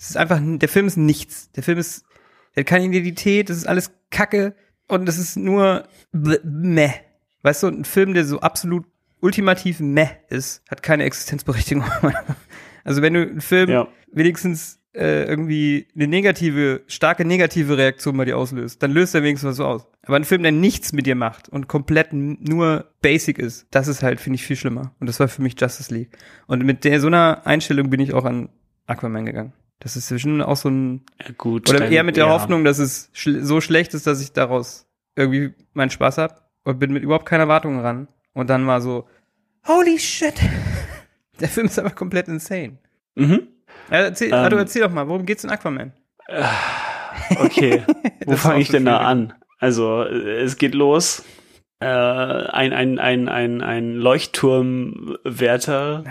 Es 0.02 0.10
ist 0.10 0.18
einfach, 0.18 0.40
der 0.44 0.68
Film 0.68 0.88
ist 0.88 0.98
nichts. 0.98 1.52
Der 1.52 1.61
Film 1.61 1.78
ist, 1.78 2.06
der 2.56 2.61
hat 2.61 2.68
keine 2.68 2.86
Identität, 2.86 3.52
das 3.52 3.57
ist 3.57 3.68
alles 3.68 3.91
Kacke 4.10 4.56
und 4.88 5.06
das 5.06 5.19
ist 5.19 5.38
nur 5.38 5.84
meh. 6.11 6.90
Weißt 7.44 7.61
du, 7.61 7.68
ein 7.68 7.86
Film, 7.86 8.15
der 8.15 8.26
so 8.26 8.40
absolut 8.40 8.86
ultimativ 9.19 9.80
meh 9.80 10.10
ist, 10.30 10.64
hat 10.72 10.82
keine 10.82 11.03
Existenzberechtigung. 11.03 11.84
also 12.84 13.03
wenn 13.03 13.14
du 13.14 13.22
einen 13.22 13.41
Film 13.41 13.69
Ja. 13.69 13.88
wenigstens 14.11 14.80
äh, 14.95 15.26
irgendwie 15.26 15.88
eine 15.95 16.07
negative, 16.07 16.82
starke 16.88 17.23
negative 17.23 17.78
Reaktion 17.78 18.18
bei 18.18 18.26
dir 18.26 18.40
auslöst, 18.40 18.82
dann 18.82 18.90
löst 18.91 19.14
er 19.14 19.22
wenigstens 19.22 19.49
was 19.52 19.57
so 19.57 19.65
aus. 19.65 19.86
Aber 20.02 20.15
ein 20.15 20.26
Film, 20.26 20.41
der 20.41 20.52
nichts 20.52 20.94
mit 20.94 21.06
dir 21.06 21.15
macht 21.15 21.48
und 21.48 21.68
komplett 21.68 22.11
nur 22.11 22.91
basic 23.03 23.38
ist, 23.38 23.68
das 23.69 23.88
ist 23.88 24.02
halt, 24.02 24.19
finde 24.19 24.38
ich, 24.38 24.44
viel 24.44 24.56
schlimmer. 24.56 24.95
Und 24.99 25.06
das 25.06 25.19
war 25.19 25.28
für 25.28 25.44
mich 25.44 25.56
Justice 25.61 25.94
League. 25.94 26.18
Und 26.48 26.65
mit 26.65 26.86
der 26.86 26.99
so 26.99 27.06
einer 27.06 27.45
Einstellung 27.45 27.91
bin 27.91 27.99
ich 27.99 28.14
auch 28.15 28.26
an 28.26 28.49
Aquaman 28.88 29.28
gegangen. 29.28 29.53
Das 29.82 29.95
ist 29.98 30.08
zwischen 30.08 30.41
auch 30.41 30.56
so 30.58 30.70
ein, 30.70 31.02
Ja, 31.20 31.28
gut. 31.38 31.70
oder 31.70 31.80
dann- 31.80 31.91
eher 31.91 32.03
mit 32.03 32.16
der 32.16 32.26
ja. 32.28 32.32
Hoffnung, 32.32 32.64
dass 32.64 32.80
es 32.80 33.10
schl 33.14 33.44
so 33.44 33.60
schlecht 33.62 33.94
ist, 33.94 34.08
dass 34.08 34.22
ich 34.22 34.32
daraus 34.32 34.88
irgendwie 35.16 35.53
meinen 35.74 35.90
Spaß 35.90 36.18
hab 36.20 36.49
und 36.64 36.80
bin 36.80 36.94
mit 36.94 37.03
überhaupt 37.03 37.26
keiner 37.26 37.44
Erwartung 37.44 37.80
ran. 37.80 38.08
Und 38.34 38.49
dann 38.49 38.66
war 38.68 38.80
so, 38.82 39.08
holy 39.68 39.99
shit. 39.99 40.36
Der 41.41 41.49
Film 41.49 41.66
ist 41.68 41.78
einfach 41.80 41.95
komplett 41.95 42.28
insane. 42.28 42.78
Mhm. 43.16 43.48
Ja, 43.90 43.98
erzähl, 43.98 44.28
Ähm. 44.30 44.34
ah, 44.36 44.49
du 44.49 44.58
erzähl 44.58 44.84
doch 44.84 44.91
mal, 44.91 45.08
worum 45.08 45.26
geht's 45.26 45.44
in 45.44 45.49
Aquaman? 45.49 45.91
Okay. 47.40 47.84
Wo 48.26 48.36
fange 48.38 48.62
ich 48.62 48.70
denn 48.70 48.86
da 48.86 48.99
an? 48.99 49.34
Also, 49.60 50.03
es 50.03 50.56
geht 50.58 50.76
los. 50.76 51.24
Äh, 51.80 51.88
ein, 51.88 52.72
ein, 52.74 52.99
ein, 52.99 53.28
ein, 53.28 53.62
ein 53.62 53.95
Leuchtturmwärter 53.95 56.03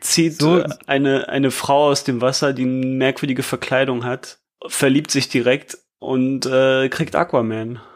zieht 0.00 0.38
So- 0.38 0.60
äh, 0.60 0.68
eine, 0.86 1.28
eine 1.28 1.50
Frau 1.50 1.88
aus 1.88 2.04
dem 2.04 2.20
Wasser, 2.20 2.52
die 2.52 2.62
eine 2.64 2.86
merkwürdige 2.86 3.42
Verkleidung 3.42 4.04
hat, 4.04 4.38
verliebt 4.66 5.10
sich 5.10 5.28
direkt 5.28 5.78
und 5.98 6.46
äh, 6.46 6.88
kriegt 6.88 7.16
Aquaman. 7.16 7.80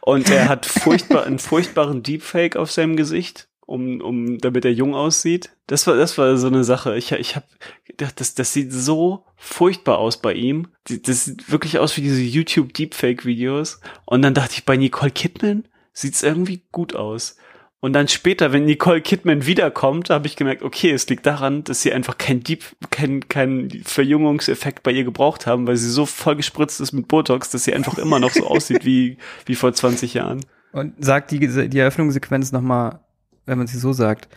und 0.00 0.30
er 0.30 0.48
hat 0.48 0.66
furchtbar, 0.66 1.24
einen 1.26 1.38
furchtbaren 1.38 2.02
Deepfake 2.02 2.56
auf 2.56 2.70
seinem 2.70 2.96
Gesicht, 2.96 3.48
um, 3.66 4.00
um, 4.00 4.38
damit 4.38 4.64
er 4.64 4.72
jung 4.72 4.94
aussieht. 4.94 5.50
Das 5.66 5.86
war, 5.86 5.96
das 5.96 6.18
war 6.18 6.36
so 6.36 6.48
eine 6.48 6.64
Sache. 6.64 6.96
Ich, 6.96 7.12
ich 7.12 7.36
habe 7.36 7.46
gedacht, 7.84 8.20
das, 8.20 8.34
das 8.34 8.52
sieht 8.52 8.72
so 8.72 9.24
furchtbar 9.36 9.98
aus 9.98 10.20
bei 10.20 10.34
ihm. 10.34 10.68
Das 10.88 11.24
sieht 11.26 11.50
wirklich 11.50 11.78
aus 11.78 11.96
wie 11.96 12.02
diese 12.02 12.20
YouTube 12.22 12.74
Deepfake 12.74 13.24
Videos. 13.24 13.80
Und 14.04 14.22
dann 14.22 14.34
dachte 14.34 14.54
ich, 14.54 14.64
bei 14.64 14.76
Nicole 14.76 15.10
Kidman 15.10 15.64
sieht's 15.92 16.22
irgendwie 16.22 16.62
gut 16.72 16.94
aus. 16.96 17.36
Und 17.84 17.94
dann 17.94 18.06
später, 18.06 18.52
wenn 18.52 18.64
Nicole 18.64 19.00
Kidman 19.00 19.44
wiederkommt, 19.44 20.08
habe 20.08 20.28
ich 20.28 20.36
gemerkt, 20.36 20.62
okay, 20.62 20.92
es 20.92 21.08
liegt 21.08 21.26
daran, 21.26 21.64
dass 21.64 21.82
sie 21.82 21.92
einfach 21.92 22.16
kein 22.16 22.40
Deep, 22.40 22.62
kein, 22.90 23.28
kein 23.28 23.82
Verjüngungseffekt 23.84 24.84
bei 24.84 24.92
ihr 24.92 25.02
gebraucht 25.02 25.48
haben, 25.48 25.66
weil 25.66 25.76
sie 25.76 25.90
so 25.90 26.06
voll 26.06 26.36
gespritzt 26.36 26.80
ist 26.80 26.92
mit 26.92 27.08
Botox, 27.08 27.50
dass 27.50 27.64
sie 27.64 27.74
einfach 27.74 27.98
immer 27.98 28.20
noch 28.20 28.30
so 28.30 28.46
aussieht 28.46 28.84
wie, 28.84 29.18
wie 29.46 29.56
vor 29.56 29.74
20 29.74 30.14
Jahren. 30.14 30.46
Und 30.70 31.04
sagt 31.04 31.32
die, 31.32 31.40
die 31.40 31.78
Eröffnungssequenz 31.78 32.52
nochmal, 32.52 33.00
wenn 33.46 33.58
man 33.58 33.66
sie 33.66 33.78
so 33.78 33.92
sagt. 33.92 34.28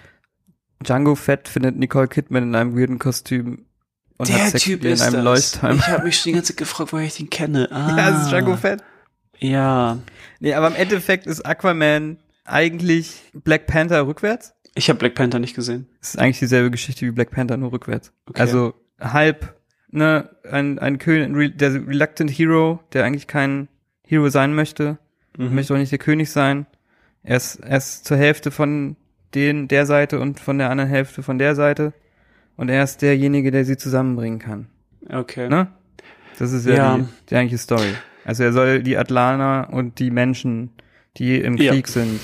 Django 0.83 1.13
Fett 1.13 1.47
findet 1.47 1.77
Nicole 1.77 2.07
Kidman 2.07 2.43
in 2.43 2.55
einem 2.55 2.75
weirden 2.75 2.97
Kostüm 2.97 3.67
und 4.17 4.33
hat 4.33 4.53
Sex 4.53 4.65
ihr 4.65 4.83
in 4.83 4.99
einem 4.99 5.23
Leuchtturm. 5.23 5.77
Ich 5.77 5.87
habe 5.87 6.05
mich 6.05 6.17
schon 6.17 6.31
die 6.31 6.33
ganze 6.33 6.53
Zeit 6.53 6.57
gefragt, 6.57 6.93
woher 6.93 7.05
ich 7.05 7.17
den 7.17 7.29
kenne. 7.29 7.69
Ah. 7.71 7.95
Ja, 7.95 8.09
das 8.09 8.23
ist 8.23 8.31
Django 8.31 8.57
Fett. 8.57 8.83
Ja. 9.37 9.99
Nee, 10.39 10.55
aber 10.55 10.65
im 10.65 10.75
Endeffekt 10.75 11.27
ist 11.27 11.45
Aquaman 11.45 12.17
eigentlich 12.45 13.21
Black 13.33 13.67
Panther 13.67 14.05
rückwärts. 14.07 14.53
Ich 14.75 14.89
habe 14.89 14.99
Black 14.99 15.15
Panther 15.15 15.39
nicht 15.39 15.55
gesehen. 15.55 15.87
Es 16.01 16.09
ist 16.09 16.19
eigentlich 16.19 16.39
dieselbe 16.39 16.71
Geschichte 16.71 17.05
wie 17.05 17.11
Black 17.11 17.31
Panther, 17.31 17.57
nur 17.57 17.71
rückwärts. 17.71 18.11
Okay. 18.27 18.41
Also 18.41 18.73
halb, 18.99 19.55
ne, 19.89 20.29
ein, 20.49 20.79
ein 20.79 20.97
König, 20.99 21.57
der 21.57 21.73
Reluctant 21.73 22.29
Hero, 22.29 22.79
der 22.93 23.05
eigentlich 23.05 23.27
kein 23.27 23.67
Hero 24.05 24.29
sein 24.29 24.53
möchte, 24.53 24.97
Mhm. 25.37 25.53
möchte 25.53 25.73
auch 25.73 25.77
nicht 25.77 25.91
der 25.91 25.99
König 25.99 26.31
sein. 26.31 26.65
Er 27.21 27.35
ist, 27.37 27.55
er 27.57 27.75
ist 27.77 28.05
zur 28.05 28.15
Hälfte 28.15 28.51
von 28.51 28.95
den, 29.33 29.67
der 29.67 29.85
Seite 29.85 30.19
und 30.21 30.39
von 30.39 30.57
der 30.57 30.69
anderen 30.69 30.89
Hälfte 30.89 31.23
von 31.23 31.37
der 31.37 31.55
Seite. 31.55 31.91
Und 32.55 32.69
er 32.69 32.83
ist 32.85 33.01
derjenige, 33.01 33.51
der 33.51 33.65
sie 33.65 33.75
zusammenbringen 33.75 34.39
kann. 34.39 34.67
Okay. 35.09 35.49
Ne? 35.49 35.67
Das 36.39 36.53
ist 36.53 36.65
ja, 36.65 36.73
Ja. 36.75 36.97
Die, 36.99 37.05
die 37.29 37.35
eigentliche 37.35 37.57
Story. 37.57 37.89
Also 38.23 38.43
er 38.43 38.53
soll 38.53 38.81
die 38.81 38.95
Atlaner 38.95 39.67
und 39.73 39.99
die 39.99 40.09
Menschen, 40.09 40.69
die 41.17 41.39
im 41.39 41.57
Ja. 41.57 41.71
Krieg 41.71 41.87
sind, 41.87 42.19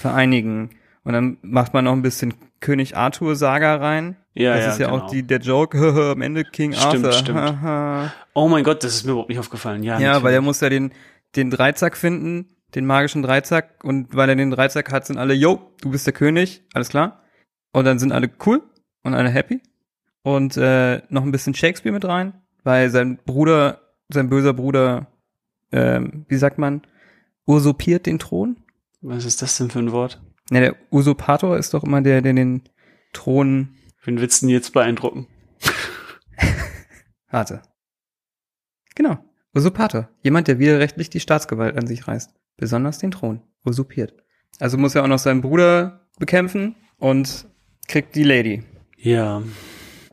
vereinigen. 0.00 0.70
Und 1.04 1.12
dann 1.12 1.38
macht 1.42 1.74
man 1.74 1.84
noch 1.84 1.92
ein 1.92 2.02
bisschen 2.02 2.34
König 2.60 2.96
Arthur 2.96 3.36
Saga 3.36 3.76
rein. 3.76 4.16
Ja, 4.34 4.54
das 4.54 4.64
ja, 4.64 4.72
ist 4.72 4.78
ja 4.80 4.86
genau. 4.90 5.04
auch 5.04 5.10
die, 5.10 5.22
der 5.22 5.38
Joke, 5.40 5.78
am 6.12 6.22
Ende 6.22 6.44
King 6.44 6.72
Stimmt, 6.72 7.06
Arthur. 7.06 7.12
stimmt. 7.12 8.12
Oh 8.34 8.46
mein 8.48 8.62
Gott, 8.62 8.84
das 8.84 8.94
ist 8.94 9.04
mir 9.04 9.10
überhaupt 9.12 9.28
nicht 9.28 9.40
aufgefallen. 9.40 9.82
Ja, 9.82 9.94
ja, 9.94 10.06
natürlich. 10.06 10.24
weil 10.24 10.34
er 10.34 10.40
muss 10.40 10.60
ja 10.60 10.68
den, 10.68 10.92
den 11.34 11.50
Dreizack 11.50 11.96
finden, 11.96 12.48
den 12.76 12.86
magischen 12.86 13.22
Dreizack. 13.22 13.82
Und 13.82 14.14
weil 14.14 14.28
er 14.28 14.36
den 14.36 14.50
Dreizack 14.52 14.92
hat, 14.92 15.04
sind 15.06 15.18
alle, 15.18 15.34
yo, 15.34 15.72
du 15.82 15.90
bist 15.90 16.06
der 16.06 16.14
König, 16.14 16.62
alles 16.72 16.90
klar. 16.90 17.24
Und 17.72 17.86
dann 17.86 17.98
sind 17.98 18.12
alle 18.12 18.30
cool 18.46 18.62
und 19.02 19.14
alle 19.14 19.30
happy. 19.30 19.60
Und 20.22 20.56
äh, 20.56 21.02
noch 21.08 21.24
ein 21.24 21.32
bisschen 21.32 21.54
Shakespeare 21.54 21.92
mit 21.92 22.04
rein, 22.04 22.34
weil 22.62 22.90
sein 22.90 23.18
Bruder, 23.24 23.80
sein 24.12 24.28
böser 24.28 24.52
Bruder, 24.54 25.08
ähm, 25.72 26.24
wie 26.28 26.36
sagt 26.36 26.58
man, 26.58 26.82
usurpiert 27.50 28.06
den 28.06 28.18
Thron. 28.18 28.56
Was 29.00 29.24
ist 29.24 29.42
das 29.42 29.56
denn 29.56 29.70
für 29.70 29.80
ein 29.80 29.92
Wort? 29.92 30.20
Ne, 30.50 30.60
der 30.60 30.76
Usurpator 30.90 31.56
ist 31.56 31.74
doch 31.74 31.84
immer 31.84 32.00
der, 32.00 32.22
der 32.22 32.32
den 32.32 32.62
Thron. 33.12 33.76
Wen 34.04 34.20
willst 34.20 34.42
du 34.42 34.46
denn 34.46 34.54
jetzt 34.54 34.72
beeindrucken? 34.72 35.26
Warte. 37.30 37.62
Genau. 38.94 39.18
Usurpator. 39.54 40.08
Jemand, 40.22 40.48
der 40.48 40.58
widerrechtlich 40.58 41.10
die 41.10 41.20
Staatsgewalt 41.20 41.76
an 41.76 41.86
sich 41.86 42.06
reißt. 42.06 42.30
Besonders 42.56 42.98
den 42.98 43.10
Thron. 43.10 43.42
Usurpiert. 43.64 44.14
Also 44.58 44.78
muss 44.78 44.94
er 44.94 45.02
auch 45.02 45.08
noch 45.08 45.18
seinen 45.18 45.40
Bruder 45.40 46.06
bekämpfen 46.18 46.76
und 46.98 47.46
kriegt 47.88 48.14
die 48.14 48.24
Lady. 48.24 48.62
Ja. 48.96 49.42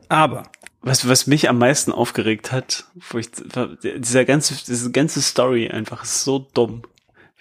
Aber. 0.08 0.44
Was, 0.80 1.08
was 1.08 1.26
mich 1.26 1.48
am 1.48 1.58
meisten 1.58 1.92
aufgeregt 1.92 2.52
hat, 2.52 2.86
wo 3.10 3.18
ich, 3.18 3.30
dieser 3.30 4.24
ganze, 4.24 4.54
diese 4.64 4.90
ganze 4.90 5.20
Story 5.20 5.68
einfach 5.68 6.04
ist 6.04 6.22
so 6.22 6.38
dumm, 6.38 6.82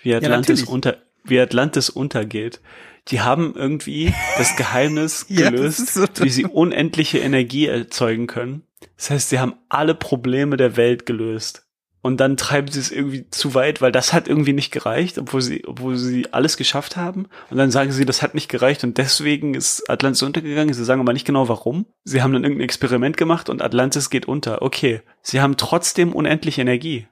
wie 0.01 0.15
Atlantis 0.15 0.59
natürlich. 0.61 0.69
unter, 0.69 0.97
wie 1.23 1.39
Atlantis 1.39 1.89
untergeht. 1.89 2.61
Die 3.09 3.21
haben 3.21 3.53
irgendwie 3.55 4.13
das 4.37 4.55
Geheimnis 4.55 5.25
Ja, 5.29 5.49
das 5.49 5.51
gelöst, 5.51 5.93
so 5.93 6.05
dumm. 6.05 6.25
wie 6.25 6.29
sie 6.29 6.45
unendliche 6.45 7.19
Energie 7.19 7.67
erzeugen 7.67 8.27
können. 8.27 8.63
Das 8.97 9.09
heißt, 9.09 9.29
sie 9.29 9.39
haben 9.39 9.55
alle 9.69 9.95
Probleme 9.95 10.57
der 10.57 10.77
Welt 10.77 11.05
gelöst. 11.05 11.63
Und 12.01 12.17
dann 12.21 12.37
treiben 12.37 12.69
sie 12.69 12.79
es 12.79 12.91
irgendwie 12.91 13.29
zu 13.31 13.53
weit, 13.53 13.81
weil 13.81 13.91
das 13.91 14.13
hat 14.13 14.27
irgendwie 14.29 14.53
nicht 14.53 14.71
gereicht, 14.71 15.17
obwohl 15.17 15.41
sie, 15.41 15.65
obwohl 15.67 15.97
sie 15.97 16.31
alles 16.31 16.55
geschafft 16.55 16.95
haben. 16.95 17.27
Und 17.49 17.57
dann 17.57 17.71
sagen 17.71 17.91
sie, 17.91 18.05
das 18.05 18.21
hat 18.21 18.33
nicht 18.33 18.49
gereicht 18.49 18.83
und 18.83 18.97
deswegen 18.97 19.55
ist 19.55 19.89
Atlantis 19.89 20.21
untergegangen. 20.21 20.73
Sie 20.73 20.85
sagen 20.85 21.01
aber 21.01 21.11
nicht 21.11 21.25
genau 21.25 21.49
warum. 21.49 21.85
Sie 22.05 22.21
haben 22.21 22.31
dann 22.31 22.43
irgendein 22.43 22.63
Experiment 22.63 23.17
gemacht 23.17 23.49
und 23.49 23.61
Atlantis 23.61 24.09
geht 24.09 24.25
unter. 24.25 24.61
Okay, 24.61 25.01
sie 25.21 25.41
haben 25.41 25.57
trotzdem 25.57 26.13
unendliche 26.13 26.61
Energie. 26.61 27.07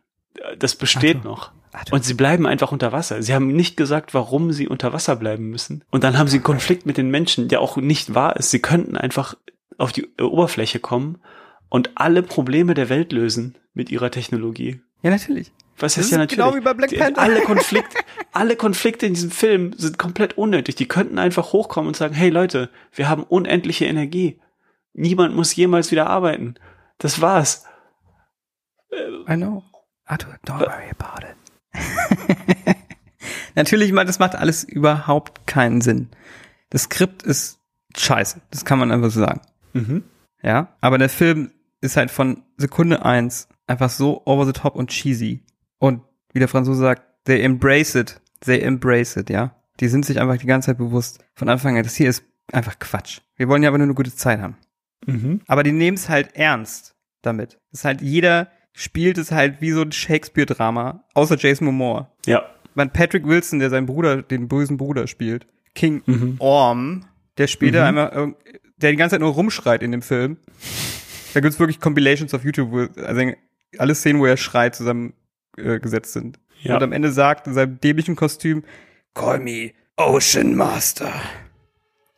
Das 0.57 0.75
besteht 0.75 1.17
Arthur. 1.17 1.31
noch. 1.31 1.51
Arthur. 1.75 1.95
Und 1.95 2.03
sie 2.05 2.13
bleiben 2.13 2.45
einfach 2.47 2.71
unter 2.71 2.91
Wasser. 2.91 3.21
Sie 3.21 3.33
haben 3.33 3.47
nicht 3.47 3.77
gesagt, 3.77 4.13
warum 4.13 4.51
sie 4.51 4.67
unter 4.67 4.93
Wasser 4.93 5.15
bleiben 5.15 5.49
müssen. 5.49 5.83
Und 5.91 6.03
dann 6.03 6.17
haben 6.17 6.27
sie 6.27 6.37
einen 6.37 6.43
Konflikt 6.43 6.85
mit 6.85 6.97
den 6.97 7.09
Menschen, 7.09 7.47
der 7.47 7.61
auch 7.61 7.77
nicht 7.77 8.13
wahr 8.15 8.35
ist. 8.37 8.51
Sie 8.51 8.59
könnten 8.59 8.97
einfach 8.97 9.35
auf 9.77 9.91
die 9.91 10.07
Oberfläche 10.19 10.79
kommen 10.79 11.19
und 11.69 11.91
alle 11.95 12.23
Probleme 12.23 12.73
der 12.73 12.89
Welt 12.89 13.11
lösen 13.11 13.57
mit 13.73 13.91
ihrer 13.91 14.11
Technologie. 14.11 14.79
Ja, 15.01 15.09
natürlich. 15.11 15.51
Was 15.77 15.95
Das 15.95 16.03
heißt 16.05 16.11
ja 16.11 16.17
ist 16.17 16.19
natürlich? 16.19 16.45
genau 16.45 16.55
wie 16.55 16.61
bei 16.63 16.73
Black 16.73 16.97
Panther. 16.97 17.21
Alle 17.21 17.41
Konflikte, 17.43 17.97
alle 18.31 18.55
Konflikte 18.55 19.05
in 19.05 19.13
diesem 19.13 19.31
Film 19.31 19.73
sind 19.77 19.97
komplett 19.99 20.37
unnötig. 20.37 20.75
Die 20.75 20.87
könnten 20.87 21.19
einfach 21.19 21.51
hochkommen 21.51 21.89
und 21.89 21.97
sagen, 21.97 22.13
hey 22.15 22.29
Leute, 22.29 22.69
wir 22.93 23.09
haben 23.09 23.23
unendliche 23.23 23.85
Energie. 23.85 24.39
Niemand 24.93 25.35
muss 25.35 25.53
jemals 25.55 25.91
wieder 25.91 26.07
arbeiten. 26.07 26.55
Das 26.97 27.19
war's. 27.19 27.65
I 29.29 29.35
know. 29.35 29.63
Arthur, 30.05 30.35
don't 30.45 30.59
worry 30.61 30.89
about 30.97 31.25
it. 31.27 31.35
Natürlich, 33.55 33.91
man, 33.91 34.07
das 34.07 34.19
macht 34.19 34.35
alles 34.35 34.63
überhaupt 34.63 35.47
keinen 35.47 35.81
Sinn. 35.81 36.09
Das 36.69 36.83
Skript 36.83 37.23
ist 37.23 37.59
scheiße. 37.95 38.41
Das 38.51 38.65
kann 38.65 38.79
man 38.79 38.91
einfach 38.91 39.09
so 39.09 39.21
sagen. 39.21 39.41
Mhm. 39.73 40.03
Ja. 40.41 40.75
Aber 40.81 40.97
der 40.97 41.09
Film 41.09 41.51
ist 41.81 41.97
halt 41.97 42.11
von 42.11 42.43
Sekunde 42.57 43.05
eins 43.05 43.47
einfach 43.67 43.89
so 43.89 44.21
over 44.25 44.45
the 44.45 44.53
top 44.53 44.75
und 44.75 44.89
cheesy. 44.89 45.43
Und 45.79 46.01
wie 46.33 46.39
der 46.39 46.47
Franzose 46.47 46.81
sagt, 46.81 47.03
they 47.25 47.41
embrace 47.41 47.95
it. 47.95 48.19
They 48.41 48.59
embrace 48.59 49.15
it, 49.15 49.29
ja. 49.29 49.55
Die 49.79 49.87
sind 49.87 50.05
sich 50.05 50.19
einfach 50.19 50.37
die 50.37 50.47
ganze 50.47 50.67
Zeit 50.67 50.77
bewusst 50.77 51.23
von 51.33 51.49
Anfang 51.49 51.77
an, 51.77 51.83
das 51.83 51.95
hier 51.95 52.09
ist 52.09 52.23
einfach 52.51 52.79
Quatsch. 52.79 53.21
Wir 53.35 53.47
wollen 53.47 53.63
ja 53.63 53.69
aber 53.69 53.77
nur 53.77 53.85
eine 53.85 53.93
gute 53.93 54.15
Zeit 54.15 54.39
haben. 54.39 54.57
Mhm. 55.05 55.41
Aber 55.47 55.63
die 55.63 55.71
nehmen 55.71 55.97
es 55.97 56.09
halt 56.09 56.35
ernst 56.35 56.95
damit. 57.21 57.59
Das 57.71 57.81
ist 57.81 57.85
halt, 57.85 58.01
jeder 58.01 58.49
spielt 58.75 59.17
es 59.17 59.31
halt 59.31 59.61
wie 59.61 59.71
so 59.71 59.81
ein 59.81 59.91
Shakespeare-Drama, 59.91 61.03
außer 61.13 61.37
Jason 61.37 61.65
Momoa. 61.65 62.11
Ja. 62.25 62.43
Weil 62.75 62.89
Patrick 62.89 63.25
Wilson, 63.25 63.59
der 63.59 63.69
seinen 63.69 63.85
Bruder, 63.85 64.21
den 64.21 64.47
bösen 64.49 64.77
Bruder 64.77 65.07
spielt, 65.07 65.47
King 65.73 66.03
Mhm. 66.05 66.35
Orm, 66.39 67.05
der 67.37 67.47
später 67.47 67.85
einmal, 67.85 68.07
irg- 68.09 68.35
der 68.77 68.91
die 68.91 68.97
ganze 68.97 69.13
Zeit 69.13 69.21
nur 69.21 69.33
rumschreit 69.33 69.81
in 69.81 69.91
dem 69.91 70.01
Film. 70.01 70.37
Da 71.33 71.39
gibt's 71.39 71.59
wirklich 71.59 71.79
Compilations 71.79 72.33
auf 72.33 72.43
YouTube, 72.43 72.71
wo 72.71 73.01
also 73.01 73.31
alle 73.77 73.95
Szenen, 73.95 74.19
wo 74.19 74.25
er 74.25 74.37
schreit, 74.37 74.75
zusammen 74.75 75.13
äh, 75.57 75.79
sind. 76.03 76.39
Ja. 76.61 76.75
Und 76.75 76.83
am 76.83 76.91
Ende 76.91 77.11
sagt 77.11 77.47
in 77.47 77.53
seinem 77.53 77.79
dämlichen 77.79 78.15
Kostüm, 78.15 78.63
Call 79.13 79.39
me 79.39 79.71
Ocean 79.97 80.55
Master. 80.55 81.13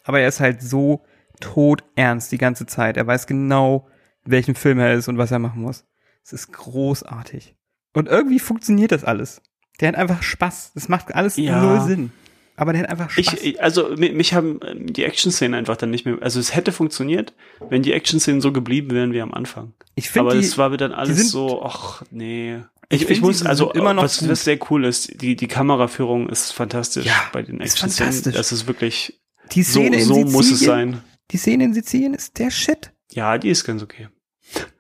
Aber 0.04 0.20
er 0.20 0.28
ist 0.28 0.40
halt 0.40 0.62
so 0.64 1.04
todernst 1.40 2.32
die 2.32 2.38
ganze 2.40 2.66
Zeit. 2.66 2.98
Er 2.98 3.06
weiß 3.06 3.28
genau, 3.28 3.88
in 4.26 4.32
welchem 4.32 4.56
Film 4.56 4.80
er 4.80 4.94
ist 4.94 5.08
und 5.08 5.18
was 5.20 5.32
er 5.32 5.40
machen 5.40 5.62
muss. 5.62 5.86
Es 6.28 6.34
ist 6.34 6.52
großartig. 6.52 7.56
Und 7.94 8.10
irgendwie 8.10 8.40
funktioniert 8.40 8.92
das 8.92 9.06
alles. 9.06 9.42
Der 9.80 9.88
hat 9.88 9.96
einfach 9.96 10.22
Spaß. 10.24 10.72
Das 10.76 10.90
macht 10.90 11.16
alles 11.16 11.38
Ja. 11.38 11.62
null 11.62 11.82
Sinn. 11.88 12.12
Aber 12.58 12.74
der 12.74 12.82
hat 12.84 12.90
einfach 12.90 13.10
Spaß. 13.10 13.36
Ich, 13.44 13.62
also 13.64 13.96
mi- 13.96 14.12
mich 14.12 14.34
haben 14.34 14.60
ähm, 14.66 14.92
die 14.92 15.06
Action-Szenen 15.06 15.54
einfach 15.54 15.78
dann 15.78 15.90
nicht 15.90 16.06
mehr. 16.06 16.18
Also 16.22 16.40
es 16.42 16.54
hätte 16.54 16.74
funktioniert, 16.74 17.34
wenn 17.70 17.82
die 17.82 17.94
Action-Szenen 17.94 18.42
so 18.42 18.52
geblieben 18.52 18.92
wären 18.92 19.14
wie 19.14 19.22
am 19.22 19.34
Anfang. 19.34 19.74
ich 19.96 20.10
finde 20.10 20.32
Aber 20.32 20.40
es 20.40 20.58
war 20.58 20.70
mir 20.70 20.78
dann 20.78 20.92
alles 20.92 21.18
sind- 21.18 21.30
so, 21.30 21.64
ach 21.64 22.02
nee. 22.12 22.60
Ich 22.90 23.04
Ich, 23.04 23.10
ich 23.10 23.22
muss, 23.22 23.46
also 23.46 23.72
immer 23.74 23.94
noch 23.94 24.04
was, 24.04 24.28
was 24.28 24.44
sehr 24.44 24.60
cool 24.70 24.84
ist, 24.86 25.22
die, 25.22 25.36
die 25.38 25.48
Kameraführung 25.48 26.28
ist 26.30 26.52
fantastisch 26.52 27.06
Ja, 27.06 27.16
bei 27.32 27.42
den 27.42 27.62
Action-Szenen. 27.62 28.12
fantastisch. 28.12 28.36
Das 28.36 28.52
ist 28.52 28.68
wirklich, 28.68 29.22
die 29.54 29.64
so, 29.64 29.80
Szene 29.80 29.98
in 29.98 30.04
so 30.04 30.14
Sizilien, 30.16 30.32
muss 30.34 30.52
es 30.52 30.60
sein. 30.60 31.02
Die 31.32 31.38
Szene 31.38 31.64
in 31.66 31.74
Sizilien 31.74 32.14
ist 32.14 32.38
der 32.38 32.50
Shit. 32.52 32.92
Ja, 33.12 33.38
die 33.38 33.50
ist 33.50 33.64
ganz 33.64 33.82
okay. 33.82 34.08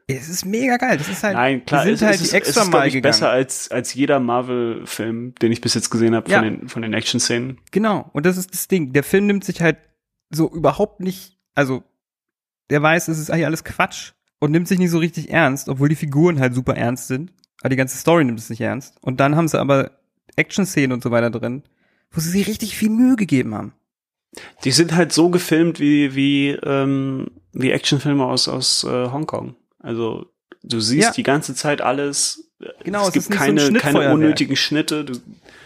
Es 0.09 0.29
ist 0.29 0.45
mega 0.45 0.77
geil. 0.77 0.97
Das 0.97 1.09
ist 1.09 1.21
halt, 1.23 1.33
Nein, 1.35 1.65
klar, 1.65 1.83
die 1.85 1.91
es, 1.91 1.99
sind 1.99 2.07
halt 2.07 2.15
es 2.15 2.21
ist, 2.21 2.31
die 2.31 2.37
es 2.37 2.41
extra 2.47 2.61
ist 2.61 2.69
glaub 2.69 2.79
Mal 2.81 2.87
ich, 2.87 2.93
gegangen. 2.93 3.11
besser 3.11 3.29
als, 3.29 3.69
als 3.71 3.93
jeder 3.93 4.19
Marvel-Film, 4.21 5.35
den 5.35 5.51
ich 5.51 5.59
bis 5.59 5.73
jetzt 5.73 5.89
gesehen 5.89 6.15
habe 6.15 6.31
Ja. 6.31 6.39
von 6.39 6.45
den, 6.47 6.69
von 6.69 6.81
den 6.81 6.93
Action-Szenen. 6.93 7.59
Genau, 7.71 8.09
und 8.13 8.25
das 8.25 8.37
ist 8.37 8.53
das 8.53 8.67
Ding. 8.69 8.93
Der 8.93 9.03
Film 9.03 9.27
nimmt 9.27 9.43
sich 9.43 9.61
halt 9.61 9.77
so 10.29 10.49
überhaupt 10.49 11.01
nicht, 11.01 11.37
also 11.55 11.83
der 12.69 12.81
weiß, 12.81 13.09
es 13.09 13.19
ist 13.19 13.29
eigentlich 13.31 13.45
alles 13.45 13.63
Quatsch 13.65 14.13
und 14.39 14.51
nimmt 14.51 14.67
sich 14.69 14.79
nicht 14.79 14.91
so 14.91 14.97
richtig 14.97 15.29
ernst, 15.29 15.67
obwohl 15.67 15.89
die 15.89 15.95
Figuren 15.95 16.39
halt 16.39 16.53
super 16.53 16.75
ernst 16.75 17.07
sind. 17.07 17.33
Aber 17.59 17.69
die 17.69 17.75
ganze 17.75 17.97
Story 17.97 18.23
nimmt 18.23 18.39
es 18.39 18.49
nicht 18.49 18.61
ernst. 18.61 18.95
Und 19.01 19.19
dann 19.19 19.35
haben 19.35 19.47
sie 19.47 19.59
aber 19.59 19.91
Action-Szenen 20.37 20.91
und 20.93 21.03
so 21.03 21.11
weiter 21.11 21.31
drin, 21.31 21.63
wo 22.11 22.21
sie 22.21 22.29
sich 22.29 22.47
richtig 22.47 22.77
viel 22.77 22.89
Mühe 22.89 23.15
gegeben 23.17 23.55
haben. 23.55 23.73
Die 24.63 24.71
sind 24.71 24.95
halt 24.95 25.11
so 25.11 25.29
gefilmt 25.29 25.79
wie, 25.79 26.13
wie, 26.15 26.49
ähm, 26.63 27.27
wie 27.53 27.71
Actionfilme 27.71 28.23
aus, 28.23 28.47
aus 28.47 28.83
äh, 28.83 29.09
Hongkong. 29.11 29.55
Also 29.87 30.25
du 30.63 30.79
siehst 30.79 31.03
Ja. 31.07 31.11
die 31.13 31.23
ganze 31.23 31.55
Zeit 31.55 31.81
alles. 31.81 32.49
Genau, 32.83 33.01
es 33.01 33.07
es 33.07 33.13
gibt 33.13 33.29
nicht 33.29 33.39
so 33.61 33.67
ein 33.67 33.73
keine, 33.75 33.99
keine 33.99 34.13
unnötigen 34.13 34.55
Schnitte. 34.55 35.05
Du, 35.05 35.13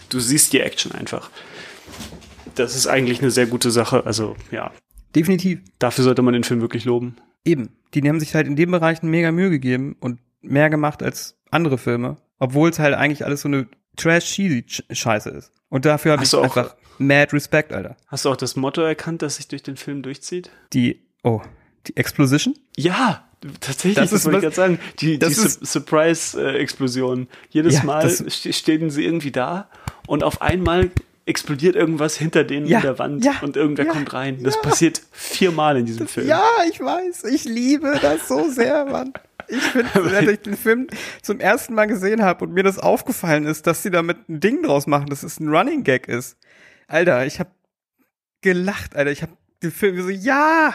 du 0.09 0.19
siehst 0.19 0.53
die 0.53 0.59
Action 0.59 0.91
einfach. 0.91 1.29
Das 2.55 2.75
ist 2.75 2.87
eigentlich 2.87 3.21
eine 3.21 3.31
sehr 3.31 3.47
gute 3.47 3.71
Sache. 3.71 4.05
Also 4.05 4.35
ja, 4.51 4.71
Definitiv. 5.15 5.59
dafür 5.79 6.03
sollte 6.03 6.21
man 6.21 6.33
den 6.33 6.43
Film 6.43 6.61
wirklich 6.61 6.85
loben. 6.85 7.15
Eben. 7.45 7.69
Die 7.93 8.07
haben 8.07 8.19
sich 8.19 8.35
halt 8.35 8.47
in 8.47 8.55
dem 8.55 8.71
Bereich 8.71 9.01
mega 9.03 9.31
Mühe 9.31 9.49
gegeben 9.49 9.95
und 9.99 10.19
mehr 10.41 10.69
gemacht 10.69 11.01
als 11.01 11.37
andere 11.49 11.77
Filme. 11.77 12.17
Obwohl 12.39 12.69
es 12.69 12.79
halt 12.79 12.93
eigentlich 12.95 13.25
alles 13.25 13.41
so 13.41 13.47
eine 13.47 13.67
Trash-Cheesy-Scheiße 13.97 15.29
ist. 15.29 15.51
Und 15.69 15.85
dafür 15.85 16.13
habe 16.13 16.23
ich 16.23 16.33
auch- 16.35 16.43
einfach 16.43 16.75
mad 16.97 17.33
Respect, 17.33 17.71
Alter. 17.73 17.95
Hast 18.07 18.25
du 18.25 18.29
auch 18.29 18.35
das 18.35 18.55
Motto 18.55 18.81
erkannt, 18.81 19.21
das 19.21 19.37
sich 19.37 19.47
durch 19.47 19.63
den 19.63 19.77
Film 19.77 20.01
durchzieht? 20.01 20.49
Die, 20.73 21.01
oh, 21.23 21.41
die 21.87 21.97
Explosion? 21.97 22.55
Ja, 22.77 23.27
tatsächlich, 23.59 23.95
Das 23.95 24.09
das, 24.11 24.19
ist 24.19 24.25
wollte 24.25 24.37
ich 24.37 24.43
gerade 24.43 24.55
sagen. 24.55 24.79
Die, 24.99 25.19
die 25.19 25.33
Su 25.33 25.47
Surprise-Explosion. 25.65 27.27
Jedes 27.49 27.75
Ja, 27.75 27.83
Mal 27.83 28.09
stehen 28.09 28.89
sie 28.89 29.05
irgendwie 29.05 29.31
da 29.31 29.69
und 30.07 30.23
auf 30.23 30.41
einmal 30.41 30.91
explodiert 31.25 31.75
irgendwas 31.75 32.17
hinter 32.17 32.43
denen 32.43 32.65
Ja, 32.65 32.79
in 32.79 32.83
der 32.83 32.99
Wand 32.99 33.23
ja, 33.23 33.33
und 33.41 33.55
irgendwer 33.55 33.85
ja, 33.85 33.91
kommt 33.91 34.13
rein. 34.13 34.43
Das 34.43 34.59
passiert 34.61 35.01
viermal 35.11 35.77
in 35.77 35.85
diesem 35.85 36.07
Film. 36.07 36.27
Ja, 36.27 36.43
ich 36.69 36.79
weiß. 36.79 37.25
Ich 37.25 37.45
liebe 37.45 37.97
das 38.01 38.27
so 38.27 38.49
sehr, 38.49 38.85
Mann. 38.85 39.13
Ich 39.47 39.61
finde, 39.61 39.89
als 39.93 40.27
ich 40.27 40.39
den 40.39 40.57
Film 40.57 40.87
zum 41.21 41.39
ersten 41.39 41.73
Mal 41.73 41.85
gesehen 41.85 42.23
habe 42.23 42.45
und 42.45 42.53
mir 42.53 42.63
das 42.63 42.79
aufgefallen 42.79 43.45
ist, 43.45 43.67
dass 43.67 43.83
sie 43.83 43.91
damit 43.91 44.29
ein 44.29 44.39
Ding 44.39 44.63
draus 44.63 44.87
machen, 44.87 45.07
dass 45.07 45.23
es 45.23 45.39
ein 45.39 45.49
Running 45.49 45.83
Gag 45.83 46.07
ist. 46.07 46.37
Alter, 46.87 47.25
ich 47.25 47.39
habe 47.39 47.51
gelacht, 48.41 48.95
Alter. 48.95 49.11
Ich 49.11 49.21
habe 49.21 49.33
den 49.61 49.71
Film 49.71 50.01
so, 50.01 50.09
ja, 50.09 50.73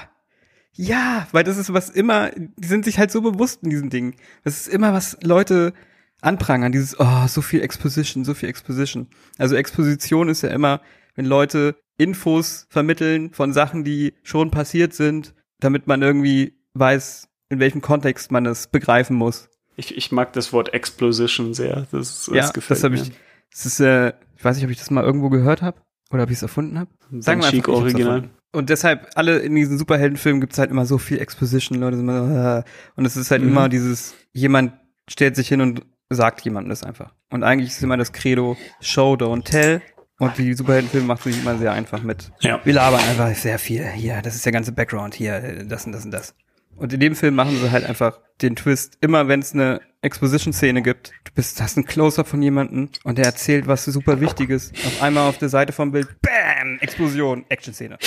ja, 0.76 1.26
weil 1.32 1.44
das 1.44 1.56
ist 1.56 1.72
was 1.72 1.88
immer, 1.88 2.30
die 2.36 2.68
sind 2.68 2.84
sich 2.84 2.98
halt 2.98 3.10
so 3.10 3.22
bewusst 3.22 3.62
in 3.62 3.70
diesem 3.70 3.90
Ding. 3.90 4.14
Das 4.44 4.60
ist 4.60 4.68
immer, 4.68 4.92
was 4.92 5.16
Leute 5.22 5.72
anprangern, 6.20 6.72
dieses, 6.72 6.98
oh, 6.98 7.26
so 7.26 7.42
viel 7.42 7.62
Exposition, 7.62 8.24
so 8.24 8.34
viel 8.34 8.48
Exposition. 8.48 9.08
Also 9.38 9.54
Exposition 9.56 10.28
ist 10.28 10.42
ja 10.42 10.50
immer, 10.50 10.80
wenn 11.14 11.24
Leute 11.24 11.76
Infos 11.98 12.66
vermitteln 12.68 13.32
von 13.32 13.52
Sachen, 13.52 13.84
die 13.84 14.14
schon 14.22 14.50
passiert 14.50 14.92
sind, 14.92 15.34
damit 15.60 15.86
man 15.86 16.02
irgendwie 16.02 16.54
weiß, 16.74 17.28
in 17.48 17.58
welchem 17.58 17.80
Kontext 17.80 18.30
man 18.30 18.44
es 18.44 18.66
begreifen 18.66 19.16
muss. 19.16 19.48
Ich, 19.76 19.96
ich 19.96 20.12
mag 20.12 20.32
das 20.32 20.52
Wort 20.52 20.74
Exposition 20.74 21.54
sehr. 21.54 21.86
Das, 21.90 22.26
das 22.26 22.30
ja, 22.32 22.50
gefällt 22.50 22.78
das 22.78 22.84
habe 22.84 22.96
mir. 22.96 23.02
ich, 23.02 23.12
das 23.50 23.66
ist, 23.66 23.80
äh, 23.80 24.12
ich 24.36 24.44
weiß 24.44 24.56
nicht, 24.56 24.64
ob 24.64 24.70
ich 24.70 24.78
das 24.78 24.90
mal 24.90 25.04
irgendwo 25.04 25.30
gehört 25.30 25.62
habe 25.62 25.80
oder 26.10 26.24
ob 26.24 26.30
ich 26.30 26.36
es 26.36 26.42
erfunden 26.42 26.78
habe. 26.78 26.90
Sagen 27.20 27.40
wir 27.40 27.46
einfach, 27.46 27.50
Chic 27.50 27.68
Original. 27.68 28.30
Und 28.52 28.70
deshalb, 28.70 29.10
alle 29.14 29.38
in 29.38 29.54
diesen 29.54 29.78
Superheldenfilmen 29.78 30.40
gibt's 30.40 30.58
halt 30.58 30.70
immer 30.70 30.86
so 30.86 30.98
viel 30.98 31.18
Exposition, 31.20 31.78
Leute 31.78 31.96
sind 31.98 32.08
immer 32.08 32.26
so, 32.26 32.60
äh, 32.60 32.62
und 32.96 33.04
es 33.04 33.16
ist 33.16 33.30
halt 33.30 33.42
Mhm. 33.42 33.48
immer 33.48 33.68
dieses, 33.68 34.14
jemand 34.32 34.72
stellt 35.08 35.36
sich 35.36 35.48
hin 35.48 35.60
und 35.60 35.82
sagt 36.08 36.40
jemandem 36.42 36.70
das 36.70 36.82
einfach. 36.82 37.12
Und 37.30 37.42
eigentlich 37.42 37.70
ist 37.70 37.82
immer 37.82 37.96
das 37.96 38.12
Credo, 38.12 38.56
Show, 38.80 39.14
don't 39.14 39.44
tell. 39.44 39.82
Und 40.18 40.38
die 40.38 40.54
Superheldenfilme 40.54 41.06
macht 41.06 41.24
sich 41.24 41.38
immer 41.38 41.58
sehr 41.58 41.72
einfach 41.72 42.02
mit. 42.02 42.30
Ja. 42.40 42.60
Wir 42.64 42.72
labern 42.72 43.00
einfach 43.00 43.34
sehr 43.34 43.58
viel. 43.58 43.84
Hier, 43.86 44.22
das 44.22 44.34
ist 44.34 44.46
der 44.46 44.52
ganze 44.52 44.72
Background. 44.72 45.14
Hier, 45.14 45.64
das 45.64 45.84
und 45.84 45.92
das 45.92 46.04
und 46.06 46.10
das. 46.10 46.34
Und 46.76 46.92
in 46.92 47.00
dem 47.00 47.16
Film 47.16 47.34
machen 47.34 47.56
sie 47.58 47.70
halt 47.70 47.84
einfach 47.84 48.20
den 48.42 48.54
Twist. 48.54 48.98
Immer 49.00 49.28
wenn 49.28 49.40
es 49.40 49.52
eine 49.54 49.80
Exposition-Szene 50.02 50.82
gibt, 50.82 51.12
du 51.24 51.32
bist, 51.34 51.60
hast 51.60 51.76
einen 51.76 51.86
Close-Up 51.86 52.28
von 52.28 52.42
jemandem 52.42 52.90
und 53.02 53.18
der 53.18 53.24
erzählt 53.24 53.66
was 53.66 53.84
super 53.86 54.20
Wichtiges. 54.20 54.72
Auf 54.84 55.02
einmal 55.02 55.28
auf 55.28 55.38
der 55.38 55.48
Seite 55.48 55.72
vom 55.72 55.92
Bild, 55.92 56.08
BAM! 56.20 56.78
Explosion, 56.80 57.46
Action-Szene. 57.48 57.98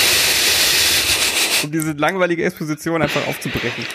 Um 1.63 1.71
diese 1.71 1.93
langweilige 1.93 2.45
Exposition 2.45 3.01
einfach 3.01 3.27
aufzubrechen. 3.27 3.85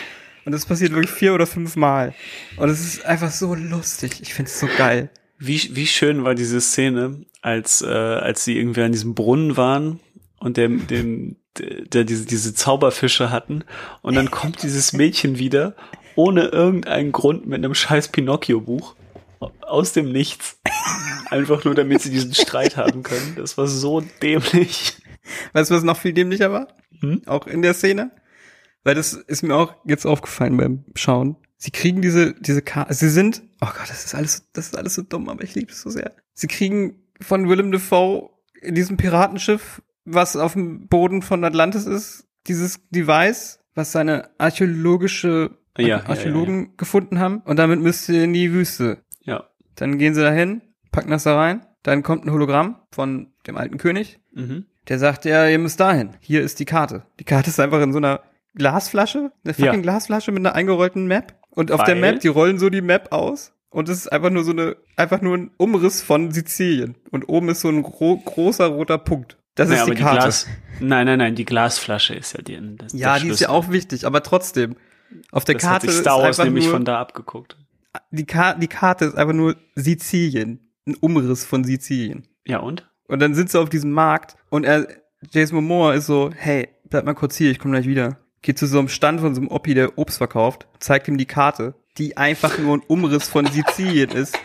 Und 0.43 0.51
das 0.51 0.65
passiert 0.65 0.91
wirklich 0.91 1.11
vier 1.11 1.33
oder 1.33 1.47
fünf 1.47 1.75
Mal. 1.75 2.13
Und 2.57 2.69
es 2.69 2.81
ist 2.81 3.05
einfach 3.05 3.31
so 3.31 3.55
lustig. 3.55 4.21
Ich 4.21 4.33
finde 4.33 4.51
es 4.51 4.59
so 4.59 4.67
geil. 4.77 5.09
Wie, 5.39 5.75
wie 5.75 5.87
schön 5.87 6.23
war 6.23 6.35
diese 6.35 6.61
Szene, 6.61 7.25
als, 7.41 7.81
äh, 7.81 7.87
als 7.87 8.45
sie 8.45 8.57
irgendwie 8.57 8.81
an 8.83 8.91
diesem 8.91 9.15
Brunnen 9.15 9.57
waren 9.57 9.99
und 10.37 10.57
dem, 10.57 10.85
dem, 10.87 11.37
der, 11.59 12.03
diese, 12.03 12.25
diese 12.25 12.53
Zauberfische 12.53 13.31
hatten. 13.31 13.63
Und 14.01 14.15
dann 14.15 14.31
kommt 14.31 14.63
dieses 14.63 14.93
Mädchen 14.93 15.39
wieder, 15.39 15.75
ohne 16.15 16.45
irgendeinen 16.45 17.11
Grund, 17.11 17.45
mit 17.45 17.63
einem 17.63 17.75
scheiß 17.75 18.09
Pinocchio-Buch. 18.09 18.95
Aus 19.61 19.93
dem 19.93 20.11
Nichts. 20.11 20.59
Einfach 21.29 21.63
nur, 21.65 21.75
damit 21.75 22.01
sie 22.01 22.09
diesen 22.09 22.33
Streit 22.33 22.77
haben 22.77 23.03
können. 23.03 23.35
Das 23.35 23.57
war 23.57 23.67
so 23.67 24.01
dämlich. 24.21 24.97
Weißt 25.53 25.69
du, 25.69 25.75
was 25.75 25.83
noch 25.83 25.97
viel 25.97 26.13
dämlicher 26.13 26.51
war? 26.51 26.67
Hm? 27.01 27.21
Auch 27.25 27.47
in 27.47 27.61
der 27.61 27.73
Szene? 27.73 28.11
Weil 28.83 28.95
das 28.95 29.13
ist 29.13 29.43
mir 29.43 29.55
auch 29.55 29.73
jetzt 29.85 30.05
aufgefallen 30.05 30.57
beim 30.57 30.85
Schauen. 30.95 31.35
Sie 31.57 31.71
kriegen 31.71 32.01
diese, 32.01 32.33
diese 32.33 32.61
Karte, 32.61 32.93
sie 32.93 33.09
sind, 33.09 33.41
oh 33.61 33.65
Gott, 33.65 33.89
das 33.89 34.05
ist 34.05 34.13
alles, 34.13 34.47
das 34.53 34.67
ist 34.67 34.77
alles 34.77 34.95
so 34.95 35.01
dumm, 35.01 35.29
aber 35.29 35.43
ich 35.43 35.55
liebe 35.55 35.71
es 35.71 35.81
so 35.81 35.89
sehr. 35.89 36.13
Sie 36.33 36.47
kriegen 36.47 37.01
von 37.19 37.49
Willem 37.49 37.71
Dafoe 37.71 38.29
in 38.61 38.75
diesem 38.75 38.97
Piratenschiff, 38.97 39.81
was 40.05 40.35
auf 40.35 40.53
dem 40.53 40.87
Boden 40.87 41.21
von 41.21 41.43
Atlantis 41.43 41.85
ist, 41.85 42.27
dieses 42.47 42.79
Device, 42.89 43.59
was 43.73 43.91
seine 43.91 44.29
archäologische 44.37 45.51
Ja, 45.77 45.87
ja, 45.87 46.05
Archäologen 46.05 46.77
gefunden 46.77 47.19
haben. 47.19 47.41
Und 47.45 47.57
damit 47.57 47.81
müsst 47.81 48.07
ihr 48.07 48.23
in 48.23 48.33
die 48.33 48.53
Wüste. 48.53 48.99
Ja. 49.23 49.45
Dann 49.75 49.97
gehen 49.97 50.15
sie 50.15 50.21
dahin, 50.21 50.61
packen 50.91 51.11
das 51.11 51.23
da 51.23 51.35
rein. 51.35 51.65
Dann 51.83 52.01
kommt 52.01 52.25
ein 52.25 52.31
Hologramm 52.31 52.77
von 52.91 53.33
dem 53.45 53.57
alten 53.57 53.77
König. 53.77 54.19
Mhm. 54.33 54.65
Der 54.87 54.99
sagt, 54.99 55.25
ja, 55.25 55.47
ihr 55.47 55.59
müsst 55.59 55.79
dahin. 55.79 56.11
Hier 56.19 56.41
ist 56.41 56.59
die 56.59 56.65
Karte. 56.65 57.03
Die 57.19 57.23
Karte 57.23 57.49
ist 57.49 57.59
einfach 57.59 57.81
in 57.81 57.91
so 57.91 57.97
einer 57.97 58.21
Glasflasche, 58.55 59.31
eine 59.43 59.53
fucking 59.53 59.73
Ja. 59.73 59.81
Glasflasche 59.81 60.31
mit 60.31 60.39
einer 60.39 60.55
eingerollten 60.55 61.07
Map. 61.07 61.33
Und 61.49 61.71
auf 61.71 61.83
der 61.83 61.95
Weil? 61.95 62.13
Map, 62.13 62.19
die 62.21 62.27
rollen 62.27 62.57
so 62.57 62.69
die 62.69 62.81
Map 62.81 63.11
aus. 63.11 63.53
Und 63.69 63.89
es 63.89 63.97
ist 63.97 64.11
einfach 64.11 64.29
nur 64.29 64.43
so 64.45 64.51
eine, 64.51 64.77
einfach 64.95 65.21
nur 65.21 65.35
ein 65.35 65.51
Umriss 65.57 66.01
von 66.01 66.31
Sizilien. 66.31 66.95
Und 67.11 67.27
oben 67.27 67.49
ist 67.49 67.61
so 67.61 67.67
ein 67.67 67.83
gro 67.83 68.15
großer 68.17 68.67
roter 68.67 68.97
Punkt. 68.97 69.37
Das 69.55 69.69
Naja, 69.69 69.81
ist 69.81 69.85
die 69.87 69.91
aber 69.91 69.95
die 69.95 70.03
Karte. 70.03 70.19
Glas, 70.19 70.47
nein, 70.79 71.05
nein, 71.07 71.19
nein, 71.19 71.35
die 71.35 71.45
Glasflasche 71.45 72.13
ist 72.13 72.33
ja 72.33 72.41
die, 72.41 72.59
das, 72.77 72.93
ja, 72.93 73.17
die 73.19 73.29
ist 73.29 73.39
ja 73.39 73.49
auch 73.49 73.69
wichtig, 73.69 74.05
aber 74.05 74.21
trotzdem. 74.21 74.75
Auf 75.31 75.45
der 75.45 75.55
Das 75.55 75.63
hat 75.63 75.71
Karte 75.71 75.87
sich 75.87 75.95
ist 75.95 76.01
Star 76.01 76.21
Wars 76.21 76.37
nämlich 76.39 76.65
nur, 76.65 76.73
von 76.73 76.83
da 76.85 76.99
abgeguckt. 76.99 77.57
die, 78.11 78.25
Ka 78.25 78.53
die 78.55 78.67
Karte 78.67 79.05
ist 79.05 79.15
einfach 79.15 79.33
nur 79.33 79.55
Sizilien. 79.75 80.59
Ein 80.85 80.95
Umriss 80.99 81.45
von 81.45 81.63
Sizilien. 81.63 82.27
Ja, 82.45 82.59
und? 82.59 82.87
Und 83.07 83.19
dann 83.19 83.33
sind 83.33 83.49
sie 83.49 83.59
auf 83.59 83.69
diesem 83.69 83.91
Markt 83.91 84.35
und 84.49 84.65
er, 84.65 84.87
Jason 85.31 85.55
Momoa 85.55 85.93
ist 85.93 86.07
so, 86.07 86.31
hey, 86.35 86.67
bleib 86.89 87.05
mal 87.05 87.13
kurz 87.13 87.35
hier, 87.37 87.49
ich 87.49 87.59
komme 87.59 87.73
gleich 87.75 87.87
wieder. 87.87 88.17
Geht 88.41 88.59
zu 88.59 88.67
so 88.67 88.77
einem 88.77 88.89
Stand 88.89 89.21
von 89.21 89.33
so 89.33 89.41
einem 89.41 89.49
Oppi, 89.49 89.73
der 89.73 89.97
Obst 89.97 90.17
verkauft, 90.17 90.67
zeigt 90.79 91.07
ihm 91.07 91.17
die 91.17 91.25
Karte, 91.25 91.75
die 91.97 92.17
einfach 92.17 92.57
nur 92.57 92.77
ein 92.77 92.83
Umriss 92.87 93.27
von 93.29 93.45
Sizilien 93.45 94.11
ist. 94.11 94.37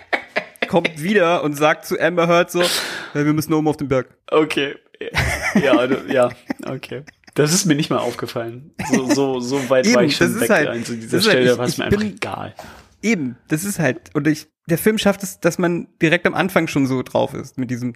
Kommt 0.68 1.02
wieder 1.02 1.42
und 1.42 1.54
sagt 1.54 1.84
zu 1.84 1.98
Amber 1.98 2.28
Heard 2.28 2.50
so, 2.50 2.60
ja, 2.62 3.24
wir 3.24 3.32
müssen 3.32 3.52
oben 3.54 3.66
auf 3.66 3.76
den 3.76 3.88
Berg. 3.88 4.08
Okay. 4.30 4.76
Ja, 5.62 5.84
ja, 6.08 6.30
okay. 6.66 7.02
Das 7.34 7.52
ist 7.52 7.64
mir 7.64 7.74
nicht 7.74 7.90
mal 7.90 7.98
aufgefallen. 7.98 8.72
So, 8.92 9.08
so, 9.10 9.40
so 9.40 9.68
weit 9.70 9.86
war 9.94 10.02
Eben, 10.02 10.10
ich 10.10 10.16
schon 10.16 10.26
das 10.28 10.36
ist 10.36 10.42
weg 10.42 10.50
halt- 10.50 10.68
an 10.68 10.84
zu 10.84 10.94
dieser 10.96 11.18
halt- 11.18 11.24
Stelle, 11.24 11.52
ich- 11.52 11.58
war 11.58 11.64
es 11.66 11.78
mir 11.78 11.84
einfach 11.84 11.98
bin- 12.00 12.14
egal. 12.14 12.54
Eben, 13.02 13.36
das 13.48 13.64
ist 13.64 13.78
halt, 13.78 14.14
und 14.14 14.26
ich, 14.26 14.48
der 14.68 14.78
Film 14.78 14.98
schafft 14.98 15.22
es, 15.22 15.40
dass 15.40 15.58
man 15.58 15.88
direkt 16.02 16.26
am 16.26 16.34
Anfang 16.34 16.66
schon 16.68 16.86
so 16.86 17.02
drauf 17.02 17.34
ist, 17.34 17.56
mit 17.56 17.70
diesem 17.70 17.94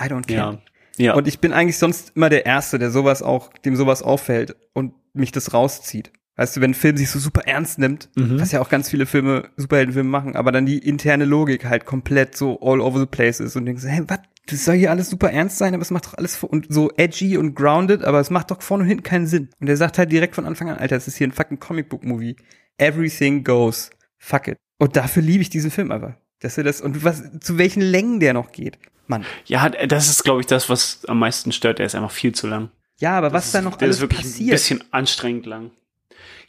I 0.00 0.04
don't 0.04 0.26
care. 0.26 0.58
Ja. 0.98 1.04
Ja. 1.06 1.14
Und 1.14 1.28
ich 1.28 1.38
bin 1.38 1.52
eigentlich 1.52 1.78
sonst 1.78 2.12
immer 2.16 2.28
der 2.30 2.46
Erste, 2.46 2.78
der 2.78 2.90
sowas 2.90 3.22
auch, 3.22 3.52
dem 3.64 3.76
sowas 3.76 4.02
auffällt 4.02 4.56
und 4.74 4.92
mich 5.14 5.30
das 5.32 5.54
rauszieht. 5.54 6.10
Weißt 6.36 6.56
du, 6.56 6.60
wenn 6.62 6.70
ein 6.70 6.74
Film 6.74 6.96
sich 6.96 7.10
so 7.10 7.18
super 7.18 7.42
ernst 7.46 7.78
nimmt, 7.78 8.08
Mhm. 8.16 8.40
was 8.40 8.50
ja 8.52 8.60
auch 8.60 8.68
ganz 8.70 8.88
viele 8.90 9.06
Filme, 9.06 9.50
Superheldenfilme 9.56 10.08
machen, 10.08 10.36
aber 10.36 10.52
dann 10.52 10.66
die 10.66 10.78
interne 10.78 11.26
Logik 11.26 11.64
halt 11.66 11.84
komplett 11.86 12.36
so 12.36 12.58
all 12.60 12.80
over 12.80 12.98
the 12.98 13.06
place 13.06 13.40
ist 13.40 13.56
und 13.56 13.66
denkst, 13.66 13.82
hey, 13.86 14.02
was? 14.08 14.18
Das 14.46 14.64
soll 14.64 14.76
hier 14.76 14.90
alles 14.90 15.10
super 15.10 15.30
ernst 15.30 15.58
sein, 15.58 15.74
aber 15.74 15.82
es 15.82 15.90
macht 15.90 16.06
doch 16.06 16.14
alles 16.14 16.42
und 16.42 16.66
so 16.70 16.90
edgy 16.96 17.36
und 17.36 17.54
grounded, 17.54 18.02
aber 18.04 18.20
es 18.20 18.30
macht 18.30 18.50
doch 18.50 18.62
vorne 18.62 18.82
und 18.82 18.88
hinten 18.88 19.04
keinen 19.04 19.26
Sinn. 19.26 19.50
Und 19.60 19.68
er 19.68 19.76
sagt 19.76 19.98
halt 19.98 20.10
direkt 20.10 20.34
von 20.34 20.44
Anfang 20.46 20.70
an, 20.70 20.78
Alter, 20.78 20.96
es 20.96 21.06
ist 21.06 21.16
hier 21.18 21.28
ein 21.28 21.32
fucking 21.32 21.60
Comicbook-Movie. 21.60 22.36
Everything 22.78 23.44
goes. 23.44 23.90
Fuck 24.18 24.48
it. 24.48 24.56
Und 24.78 24.96
dafür 24.96 25.22
liebe 25.22 25.42
ich 25.42 25.50
diesen 25.50 25.70
Film 25.70 25.90
aber. 25.92 26.16
Dass 26.40 26.56
er 26.56 26.64
das, 26.64 26.80
und 26.80 27.04
was, 27.04 27.22
zu 27.40 27.58
welchen 27.58 27.82
Längen 27.82 28.18
der 28.20 28.32
noch 28.32 28.50
geht. 28.52 28.78
Mann. 29.06 29.24
ja, 29.46 29.68
das 29.68 30.08
ist, 30.08 30.22
glaube 30.22 30.40
ich, 30.40 30.46
das, 30.46 30.68
was 30.70 31.04
am 31.06 31.18
meisten 31.18 31.52
stört. 31.52 31.78
Der 31.80 31.86
ist 31.86 31.94
einfach 31.96 32.12
viel 32.12 32.32
zu 32.32 32.46
lang. 32.46 32.70
Ja, 32.98 33.18
aber 33.18 33.32
was 33.32 33.44
Das 33.46 33.52
da 33.52 33.58
ist- 33.58 33.64
noch 33.64 33.76
der 33.76 33.86
alles 33.86 33.96
ist 33.96 34.00
wirklich 34.02 34.20
ein 34.20 34.30
passiert. 34.30 34.50
bisschen 34.52 34.84
anstrengend 34.92 35.46
lang. 35.46 35.70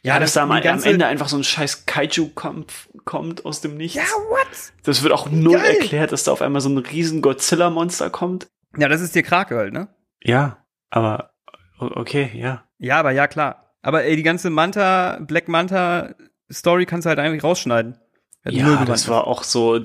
Ja, 0.04 0.18
dass 0.18 0.32
das- 0.32 0.34
da 0.34 0.42
am, 0.42 0.50
am 0.50 0.82
Ende 0.82 1.06
einfach 1.06 1.28
so 1.28 1.36
ein 1.36 1.44
scheiß 1.44 1.86
Kaiju-Kampf 1.86 2.88
kommt 3.04 3.44
aus 3.44 3.60
dem 3.60 3.76
Nichts. 3.76 3.96
Ja, 3.96 4.02
what? 4.02 4.46
Das 4.82 5.02
wird 5.02 5.12
auch 5.12 5.30
null 5.30 5.54
Geil. 5.58 5.76
erklärt, 5.76 6.12
dass 6.12 6.24
da 6.24 6.32
auf 6.32 6.42
einmal 6.42 6.60
so 6.60 6.68
ein 6.68 6.78
riesen 6.78 7.22
Godzilla-Monster 7.22 8.10
kommt. 8.10 8.48
Ja, 8.76 8.88
das 8.88 9.00
ist 9.00 9.14
dir 9.14 9.22
Krake 9.22 9.56
halt, 9.56 9.72
ne? 9.72 9.88
Ja, 10.22 10.58
aber 10.90 11.30
okay, 11.78 12.30
ja. 12.34 12.64
Ja, 12.78 12.98
aber 12.98 13.12
ja, 13.12 13.26
klar. 13.28 13.74
Aber 13.82 14.04
ey, 14.04 14.16
die 14.16 14.22
ganze 14.22 14.50
Manta, 14.50 15.18
Black 15.20 15.48
Manta 15.48 16.14
Story 16.50 16.86
kannst 16.86 17.06
du 17.06 17.08
halt 17.10 17.18
eigentlich 17.18 17.44
rausschneiden. 17.44 17.98
Hat 18.44 18.52
Ja, 18.52 18.84
das 18.84 19.08
war 19.08 19.26
auch 19.26 19.44
so, 19.44 19.80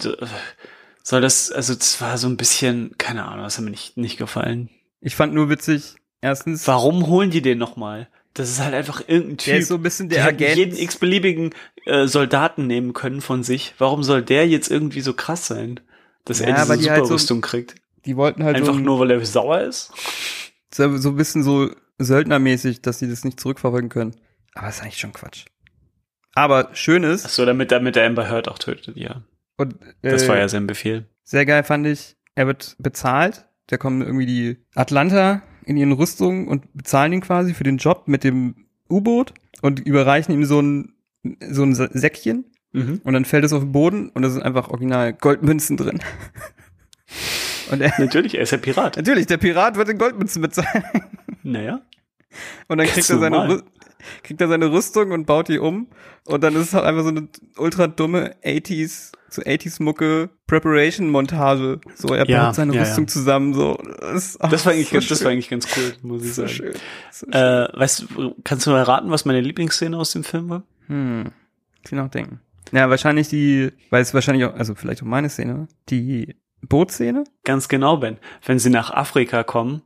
soll 1.04 1.22
das, 1.22 1.52
also 1.52 1.76
das 1.76 2.02
war 2.02 2.18
so 2.18 2.28
ein 2.28 2.38
bisschen, 2.38 2.96
keine 2.98 3.26
Ahnung, 3.26 3.44
das 3.44 3.58
hat 3.58 3.64
mir 3.66 3.72
nicht, 3.72 3.98
nicht 3.98 4.18
gefallen. 4.18 4.70
Ich 5.00 5.16
fand 5.16 5.34
nur 5.34 5.50
witzig, 5.50 5.96
erstens, 6.22 6.68
Warum 6.68 7.08
holen 7.08 7.30
die 7.30 7.42
den 7.44 7.58
nochmal? 7.60 8.08
Das 8.38 8.50
ist 8.50 8.60
halt 8.60 8.74
einfach 8.76 9.02
irgendein 9.08 9.38
Typ. 9.38 9.46
der 9.54 9.58
ist 9.60 9.68
so 9.68 9.76
ein 9.76 9.82
bisschen 9.82 10.10
der 10.10 10.24
hätten 10.24 10.36
Agent. 10.44 10.58
jeden 10.58 10.78
x-beliebigen 10.78 11.54
äh, 11.86 12.06
Soldaten 12.08 12.68
nehmen 12.68 12.94
können 12.94 13.22
von 13.22 13.44
sich. 13.44 13.74
Warum 13.80 14.04
soll 14.04 14.22
der 14.22 14.48
jetzt 14.48 14.70
irgendwie 14.70 15.02
so 15.02 15.14
krass 15.14 15.48
sein, 15.48 15.80
dass 16.26 16.40
Ja, 16.40 16.48
er 16.48 16.56
diese 16.66 16.78
die 16.78 16.90
halt 16.90 17.00
so- 17.00 17.06
Superrüstung 17.06 17.42
kriegt? 17.42 17.76
die 18.06 18.16
wollten 18.16 18.44
halt 18.44 18.56
Einfach 18.56 18.74
so, 18.74 18.80
ein- 18.80 18.86
nur, 18.86 19.00
weil 19.00 19.12
er 19.12 19.26
sauer 19.26 19.62
ist? 19.62 19.92
so, 20.74 20.98
so 20.98 21.10
ein 21.10 21.16
bisschen 21.16 21.44
so 21.44 21.70
Söldnermäßig, 21.98 22.82
dass 22.84 23.00
sie 23.00 23.10
das 23.10 23.24
nicht 23.26 23.40
zurückverfolgen 23.40 23.90
können. 23.90 24.16
Aber 24.54 24.70
ist 24.70 24.82
eigentlich 24.84 25.00
schon 25.00 25.14
Quatsch. 25.14 25.46
Aber 26.36 26.70
schön 26.74 27.04
ist, 27.04 27.26
Ach 27.26 27.30
so, 27.30 27.46
damit, 27.46 27.72
damit 27.72 27.96
der 27.96 28.06
Amber 28.06 28.30
Heard 28.30 28.48
auch 28.48 28.60
tötet, 28.60 28.96
ja. 28.96 29.24
und, 29.58 29.76
Das 30.04 30.24
äh, 30.24 30.28
war 30.28 30.38
ja 30.38 30.48
sein 30.48 30.68
Befehl. 30.68 31.06
Sehr 31.24 31.46
geil 31.48 31.64
fand 31.64 31.88
ich, 31.88 32.16
er 32.36 32.46
wird 32.48 32.76
bezahlt. 32.80 33.46
Da 33.66 33.78
kommen 33.78 34.02
irgendwie 34.02 34.26
die 34.28 34.58
Atlanta 34.76 35.42
in 35.68 35.78
ihren 35.78 35.92
Rüstungen 35.92 36.48
und 36.48 36.74
bezahlen 36.74 37.14
ihn 37.14 37.22
quasi 37.22 37.54
für 37.54 37.64
den 37.64 37.78
Job 37.78 38.04
mit 38.08 38.24
dem 38.24 38.56
U-Boot 38.90 39.34
und 39.62 39.80
überreichen 39.80 40.34
ihm 40.34 40.46
so 40.46 40.62
ein, 40.62 40.94
so 41.50 41.64
ein 41.64 41.76
Sä- 41.76 41.90
Säckchen. 41.96 42.46
Mhm. 42.72 43.02
Und 43.04 43.14
dann 43.14 43.26
fällt 43.26 43.44
es 43.46 43.54
auf 43.54 43.64
den 43.64 43.72
Boden 43.72 44.10
und 44.10 44.22
da 44.22 44.30
sind 44.30 44.44
einfach 44.44 44.70
original 44.70 45.14
Goldmünzen 45.14 45.78
drin. 45.78 46.00
Und 47.72 47.82
er, 47.82 47.92
Natürlich, 47.98 48.36
er 48.36 48.42
ist 48.44 48.52
ja 48.52 48.58
Pirat. 48.58 48.96
natürlich, 48.96 49.26
der 49.26 49.36
Pirat 49.38 49.76
wird 49.76 49.90
in 49.90 49.98
Goldmünzen 49.98 50.42
bezahlt. 50.42 50.84
Naja. 51.44 51.82
Und 52.70 52.78
dann 52.78 52.88
Ganz 52.88 52.92
kriegt 52.92 53.10
er, 53.10 53.20
seine, 53.20 53.64
kriegt 54.24 54.42
er 54.42 54.48
seine 54.48 54.72
Rüstung 54.72 55.12
und 55.12 55.26
baut 55.26 55.48
die 55.50 55.60
um. 55.60 55.88
Und 56.26 56.44
dann 56.44 56.56
ist 56.56 56.68
es 56.68 56.74
halt 56.74 56.86
einfach 56.86 57.04
so 57.04 57.10
eine 57.10 57.28
ultra 57.58 57.88
dumme 57.88 58.36
80s, 58.44 59.12
so 59.30 59.42
80s 59.42 59.82
Mucke 59.82 60.30
Preparation 60.48 61.10
Montage. 61.10 61.80
So, 61.96 62.10
er 62.14 62.28
Ja, 62.30 62.46
baut 62.48 62.56
seine 62.56 62.74
ja, 62.76 62.82
Rüstung 62.82 63.06
ja. 63.06 63.08
zusammen, 63.08 63.54
so. 63.54 63.78
Das, 64.00 64.38
ach, 64.40 64.50
Das 64.50 64.66
war 64.66 64.74
eigentlich, 64.74 64.90
so 64.90 64.94
ganz, 64.96 65.08
das 65.08 65.24
war 65.24 65.32
eigentlich 65.32 65.50
ganz 65.50 65.68
cool, 65.78 65.94
muss 66.02 66.24
ich 66.24 66.34
so 66.34 66.42
sagen. 66.44 66.54
schön. 66.54 66.74
So 67.12 67.26
schön. 67.26 67.34
Äh, 67.34 67.68
weißt 67.74 68.06
du, 68.16 68.36
kannst 68.44 68.66
du 68.68 68.72
mal 68.72 68.84
raten, 68.84 69.10
was 69.10 69.26
meine 69.26 69.42
Lieblingsszene 69.42 69.98
aus 69.98 70.12
dem 70.12 70.24
Film 70.24 70.50
war? 70.50 70.64
Hm. 70.88 71.26
Viel 71.86 71.98
nachdenken. 71.98 72.42
Ja, 72.74 72.90
wahrscheinlich 72.90 73.30
die, 73.30 73.72
weil 73.90 74.02
es 74.02 74.14
wahrscheinlich 74.14 74.46
auch, 74.46 74.54
also 74.56 74.76
vielleicht 74.76 75.02
auch 75.02 75.08
meine 75.08 75.30
Szene, 75.30 75.68
die 75.90 76.36
Bootszene. 76.68 77.24
Ganz 77.46 77.70
genau, 77.70 77.98
Ben. 77.98 78.18
Wenn 78.46 78.60
sie 78.60 78.70
nach 78.70 78.92
Afrika 78.92 79.44
kommen 79.44 79.84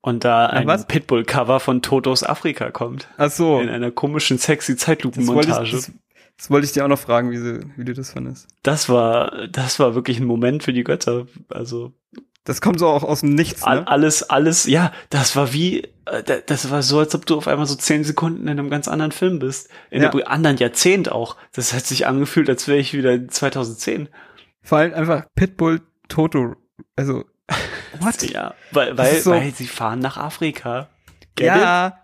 und 0.00 0.24
da 0.24 0.46
ein? 0.46 0.66
Pitbull-Cover 0.86 1.60
von 1.60 1.82
Totos 1.82 2.22
Afrika 2.24 2.70
kommt. 2.70 3.08
Ach 3.16 3.30
so. 3.30 3.60
In 3.60 3.68
einer 3.68 3.90
komischen, 3.90 4.38
sexy 4.38 4.76
Zeitlupenmontage. 4.76 5.70
das, 5.72 5.92
das 6.36 6.50
wollte 6.50 6.66
ich 6.66 6.72
dir 6.72 6.84
auch 6.84 6.88
noch 6.88 6.98
fragen, 6.98 7.30
wie, 7.30 7.38
sie, 7.38 7.60
wie 7.76 7.84
du 7.84 7.94
das 7.94 8.12
fandest. 8.12 8.46
Das 8.62 8.88
war, 8.88 9.48
das 9.48 9.78
war 9.80 9.94
wirklich 9.94 10.20
ein 10.20 10.26
Moment 10.26 10.62
für 10.62 10.72
die 10.72 10.84
Götter. 10.84 11.26
Also 11.48 11.92
Das 12.44 12.60
kommt 12.60 12.78
so 12.78 12.86
auch 12.86 13.02
aus 13.02 13.20
dem 13.20 13.34
Nichts, 13.34 13.66
ne? 13.66 13.86
alles, 13.88 14.22
alles, 14.22 14.64
ja, 14.66 14.92
das 15.10 15.34
war 15.36 15.52
wie, 15.52 15.82
äh, 16.06 16.22
da- 16.24 16.38
das 16.46 16.70
war 16.70 16.82
so, 16.82 17.00
als 17.00 17.14
ob 17.14 17.26
du 17.26 17.36
auf 17.36 17.48
einmal 17.48 17.66
so 17.66 17.74
zehn 17.74 18.04
Sekunden 18.04 18.42
in 18.42 18.50
einem 18.58 18.70
ganz 18.70 18.86
anderen 18.88 19.12
Film 19.12 19.40
bist. 19.40 19.68
In 19.90 20.02
Ja. 20.02 20.10
einem 20.10 20.22
anderen 20.26 20.56
Jahrzehnt 20.58 21.10
auch. 21.10 21.36
Das 21.52 21.72
hat 21.74 21.84
sich 21.86 22.06
angefühlt, 22.06 22.48
als 22.48 22.68
wäre 22.68 22.78
ich 22.78 22.94
wieder 22.94 23.12
in 23.14 23.28
2010. 23.30 24.08
Vor 24.62 24.78
allem 24.78 24.94
einfach 24.94 25.24
Pitbull 25.34 25.80
Toto. 26.08 26.54
Also, 26.94 27.24
what? 28.00 28.22
Ja, 28.30 28.54
weil, 28.72 28.96
weil, 28.96 29.16
ist 29.16 29.24
so- 29.24 29.32
weil 29.32 29.52
sie 29.54 29.66
fahren 29.66 29.98
nach 30.00 30.16
Afrika. 30.16 30.88
Get 31.34 31.46
it? 31.46 31.56
ja, 31.56 32.00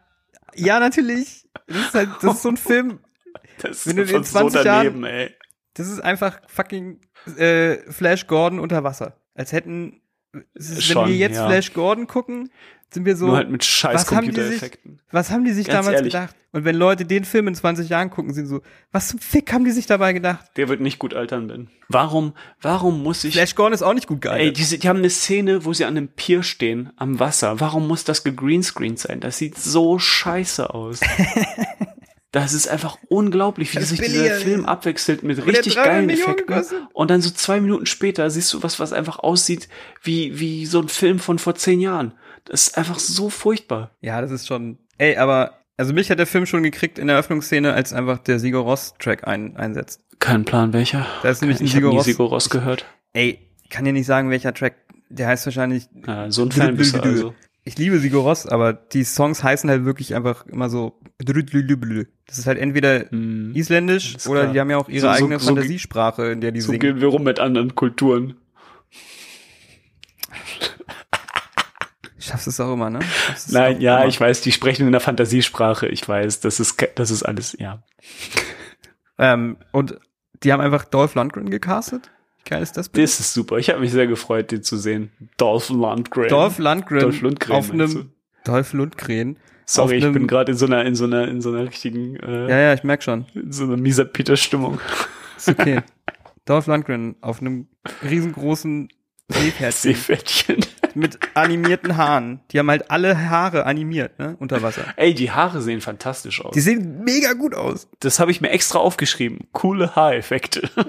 ja, 0.54 0.80
natürlich. 0.80 1.48
Das 1.66 1.76
ist 1.78 1.94
halt, 1.94 2.10
das 2.20 2.34
ist 2.36 2.42
so 2.42 2.48
ein 2.50 2.56
Film, 2.56 3.00
Das 3.62 3.86
Wenn 3.86 3.96
du 3.96 4.02
ist 4.02 4.14
einfach 4.14 4.30
20 4.30 4.58
so 4.58 4.64
daneben, 4.64 5.04
ey. 5.04 5.34
das 5.74 5.88
ist 5.88 6.00
einfach 6.00 6.40
fucking 6.46 7.00
äh, 7.38 7.76
Flash 7.90 8.26
Gordon 8.26 8.60
unter 8.60 8.84
Wasser. 8.84 9.20
Als 9.34 9.52
hätten, 9.52 10.02
ist, 10.54 10.74
wenn 10.76 10.80
Schon, 10.82 11.08
wir 11.08 11.16
jetzt 11.16 11.36
ja. 11.36 11.46
Flash 11.48 11.72
Gordon 11.72 12.06
gucken, 12.06 12.50
sind 12.94 13.04
wir 13.04 13.16
so, 13.16 13.26
Nur 13.26 13.36
halt 13.36 13.50
mit 13.50 13.64
scheiß 13.64 13.94
was 13.94 14.10
haben 14.12 14.22
die 14.22 14.30
sich- 14.30 14.34
Computereffekten. 14.36 15.00
was 15.10 15.30
haben 15.30 15.44
die 15.44 15.52
sich 15.52 15.66
Ganz 15.66 15.80
damals 15.84 15.96
ehrlich. 16.00 16.12
gedacht? 16.12 16.34
Und 16.52 16.64
wenn 16.64 16.76
Leute 16.76 17.04
den 17.04 17.24
Film 17.24 17.48
in 17.48 17.54
20 17.56 17.88
Jahren 17.88 18.10
gucken, 18.10 18.32
sind 18.32 18.46
so, 18.46 18.62
was 18.92 19.08
zum 19.08 19.18
Fick 19.18 19.52
haben 19.52 19.64
die 19.64 19.72
sich 19.72 19.86
dabei 19.86 20.12
gedacht? 20.12 20.46
Der 20.56 20.68
wird 20.68 20.80
nicht 20.80 21.00
gut 21.00 21.12
altern, 21.12 21.48
Ben. 21.48 21.68
Warum, 21.88 22.32
warum 22.62 23.02
muss 23.02 23.24
ich, 23.24 23.34
Flash 23.34 23.56
Gordon 23.56 23.72
ist 23.74 23.82
auch 23.82 23.92
nicht 23.94 24.06
gut 24.06 24.24
ey, 24.24 24.30
geil. 24.30 24.52
diese, 24.52 24.78
die 24.78 24.88
haben 24.88 25.00
eine 25.00 25.10
Szene, 25.10 25.64
wo 25.64 25.72
sie 25.72 25.84
an 25.84 25.96
einem 25.96 26.08
Pier 26.08 26.44
stehen, 26.44 26.92
am 26.96 27.18
Wasser. 27.18 27.58
Warum 27.60 27.88
muss 27.88 28.04
das 28.04 28.22
gegreenscreened 28.22 28.98
sein? 29.00 29.18
Das 29.20 29.36
sieht 29.38 29.58
so 29.58 29.98
scheiße 29.98 30.72
aus. 30.72 31.00
Das 32.32 32.52
ist 32.52 32.66
einfach 32.66 32.98
unglaublich, 33.08 33.72
wie 33.72 33.78
Das 33.78 33.90
sich 33.90 34.00
dieser 34.00 34.12
billiger. 34.24 34.34
Film 34.40 34.64
abwechselt 34.66 35.22
mit 35.22 35.38
richtig 35.46 35.74
300 35.74 35.84
geilen 35.86 36.06
Millionen 36.06 36.38
Effekten. 36.48 36.88
Und 36.92 37.10
dann 37.12 37.20
so 37.22 37.30
zwei 37.30 37.60
Minuten 37.60 37.86
später 37.86 38.28
siehst 38.28 38.52
du 38.52 38.60
was, 38.64 38.80
was 38.80 38.92
einfach 38.92 39.20
aussieht 39.20 39.68
wie, 40.02 40.40
wie 40.40 40.66
so 40.66 40.80
ein 40.80 40.88
Film 40.88 41.20
von 41.20 41.38
vor 41.38 41.54
zehn 41.54 41.78
Jahren. 41.80 42.12
Das 42.44 42.68
ist 42.68 42.78
einfach 42.78 42.98
so 42.98 43.30
furchtbar. 43.30 43.90
Ja, 44.00 44.20
das 44.20 44.30
ist 44.30 44.46
schon, 44.46 44.78
ey, 44.98 45.16
aber, 45.16 45.58
also 45.76 45.92
mich 45.94 46.10
hat 46.10 46.18
der 46.18 46.26
Film 46.26 46.46
schon 46.46 46.62
gekriegt 46.62 46.98
in 46.98 47.06
der 47.06 47.16
Eröffnungsszene, 47.16 47.72
als 47.72 47.92
einfach 47.92 48.18
der 48.18 48.38
Sigur 48.38 48.62
Ross 48.62 48.94
Track 48.98 49.26
ein, 49.26 49.56
einsetzt. 49.56 50.00
Kein 50.20 50.44
Plan 50.44 50.72
welcher. 50.72 51.06
Da 51.22 51.30
ist 51.30 51.40
nämlich 51.42 51.60
ein 51.60 51.66
ich 51.66 51.72
habe 51.72 51.78
Sigur 51.80 51.90
nie 51.90 51.96
Ross. 51.96 52.04
Sigur 52.06 52.28
Ross 52.28 52.50
gehört. 52.50 52.84
Ey, 53.12 53.38
ich 53.62 53.70
kann 53.70 53.84
dir 53.84 53.92
nicht 53.92 54.06
sagen, 54.06 54.30
welcher 54.30 54.52
Track, 54.54 54.74
der 55.08 55.26
heißt 55.28 55.46
wahrscheinlich, 55.46 55.88
Ja, 56.06 56.30
so 56.30 56.42
ein 56.42 56.52
Fan 56.52 56.76
bist 56.76 56.94
du 56.96 57.00
also. 57.00 57.34
ich 57.64 57.78
liebe 57.78 57.98
Sigur 57.98 58.22
Ross, 58.22 58.46
aber 58.46 58.72
die 58.74 59.04
Songs 59.04 59.42
heißen 59.42 59.68
halt 59.70 59.84
wirklich 59.84 60.14
einfach 60.14 60.46
immer 60.46 60.68
so, 60.68 61.00
das 61.18 62.38
ist 62.38 62.46
halt 62.46 62.58
entweder 62.58 63.10
Hm. 63.10 63.52
isländisch 63.54 64.16
oder 64.26 64.42
klar. 64.42 64.52
die 64.52 64.60
haben 64.60 64.70
ja 64.70 64.76
auch 64.76 64.88
ihre 64.88 65.00
So- 65.00 65.06
so- 65.06 65.12
eigene 65.12 65.38
so- 65.38 65.46
Fantasiesprache, 65.46 66.26
in 66.26 66.40
der 66.40 66.52
die 66.52 66.60
So 66.60 66.68
singen. 66.68 66.80
gehen 66.80 67.00
wir 67.00 67.08
rum 67.08 67.22
mit 67.24 67.40
anderen 67.40 67.74
Kulturen. 67.74 68.34
Schaffst 72.24 72.46
es 72.46 72.58
auch 72.60 72.72
immer, 72.72 72.90
ne? 72.90 73.00
Nein, 73.48 73.80
ja, 73.80 73.98
immer. 73.98 74.06
ich 74.08 74.20
weiß, 74.20 74.40
die 74.40 74.52
sprechen 74.52 74.86
in 74.86 74.92
der 74.92 75.00
Fantasiesprache. 75.00 75.86
Ich 75.88 76.08
weiß, 76.08 76.40
das 76.40 76.58
ist, 76.60 76.82
das 76.94 77.10
ist 77.10 77.22
alles, 77.22 77.56
ja. 77.58 77.82
Ähm, 79.18 79.56
und 79.72 79.98
die 80.42 80.52
haben 80.52 80.60
einfach 80.60 80.84
Dolph 80.84 81.14
Lundgren 81.14 81.50
gecastet. 81.50 82.10
Wie 82.44 82.50
geil 82.50 82.62
ist 82.62 82.76
das 82.76 82.88
bitte? 82.88 83.02
Das 83.02 83.20
ist 83.20 83.32
super. 83.34 83.58
Ich 83.58 83.68
habe 83.70 83.80
mich 83.80 83.92
sehr 83.92 84.06
gefreut, 84.06 84.50
den 84.50 84.62
zu 84.62 84.76
sehen. 84.76 85.10
Dolph 85.36 85.68
Lundgren. 85.68 86.28
Dolph 86.28 86.58
Lundgren, 86.58 87.00
Dolph 87.00 87.20
Lundgren, 87.20 87.56
auf 87.56 87.70
einem 87.70 88.12
Dolph 88.44 88.72
Lundgren. 88.72 89.38
Sorry, 89.66 89.96
ich 89.96 90.12
bin 90.12 90.26
gerade 90.26 90.52
in 90.52 90.58
so 90.58 90.66
einer, 90.66 90.84
in 90.84 90.94
so 90.94 91.04
einer, 91.04 91.26
in 91.28 91.40
so 91.40 91.50
einer 91.50 91.64
richtigen, 91.64 92.16
äh, 92.16 92.50
Ja, 92.50 92.58
ja, 92.58 92.74
ich 92.74 92.84
merk 92.84 93.02
schon. 93.02 93.26
in 93.34 93.50
so 93.52 93.64
einer 93.64 93.76
mieser 93.78 94.04
Peter-Stimmung. 94.04 94.78
Ist 95.36 95.48
okay. 95.48 95.80
Dolph 96.44 96.66
Lundgren 96.66 97.16
auf 97.22 97.40
einem 97.40 97.68
riesengroßen 98.02 98.88
Seepferdchen. 99.28 99.94
Seepferdchen. 99.94 100.66
mit 100.94 101.18
animierten 101.34 101.96
Haaren. 101.96 102.40
Die 102.50 102.58
haben 102.58 102.70
halt 102.70 102.90
alle 102.90 103.30
Haare 103.30 103.64
animiert, 103.66 104.18
ne? 104.18 104.36
Unter 104.38 104.62
Wasser. 104.62 104.84
Ey, 104.96 105.14
die 105.14 105.30
Haare 105.30 105.60
sehen 105.62 105.80
fantastisch 105.80 106.44
aus. 106.44 106.52
Die 106.54 106.60
sehen 106.60 107.02
mega 107.04 107.32
gut 107.32 107.54
aus. 107.54 107.88
Das 108.00 108.20
habe 108.20 108.30
ich 108.30 108.40
mir 108.40 108.50
extra 108.50 108.78
aufgeschrieben. 108.78 109.48
Coole 109.52 109.96
Haareffekte. 109.96 110.70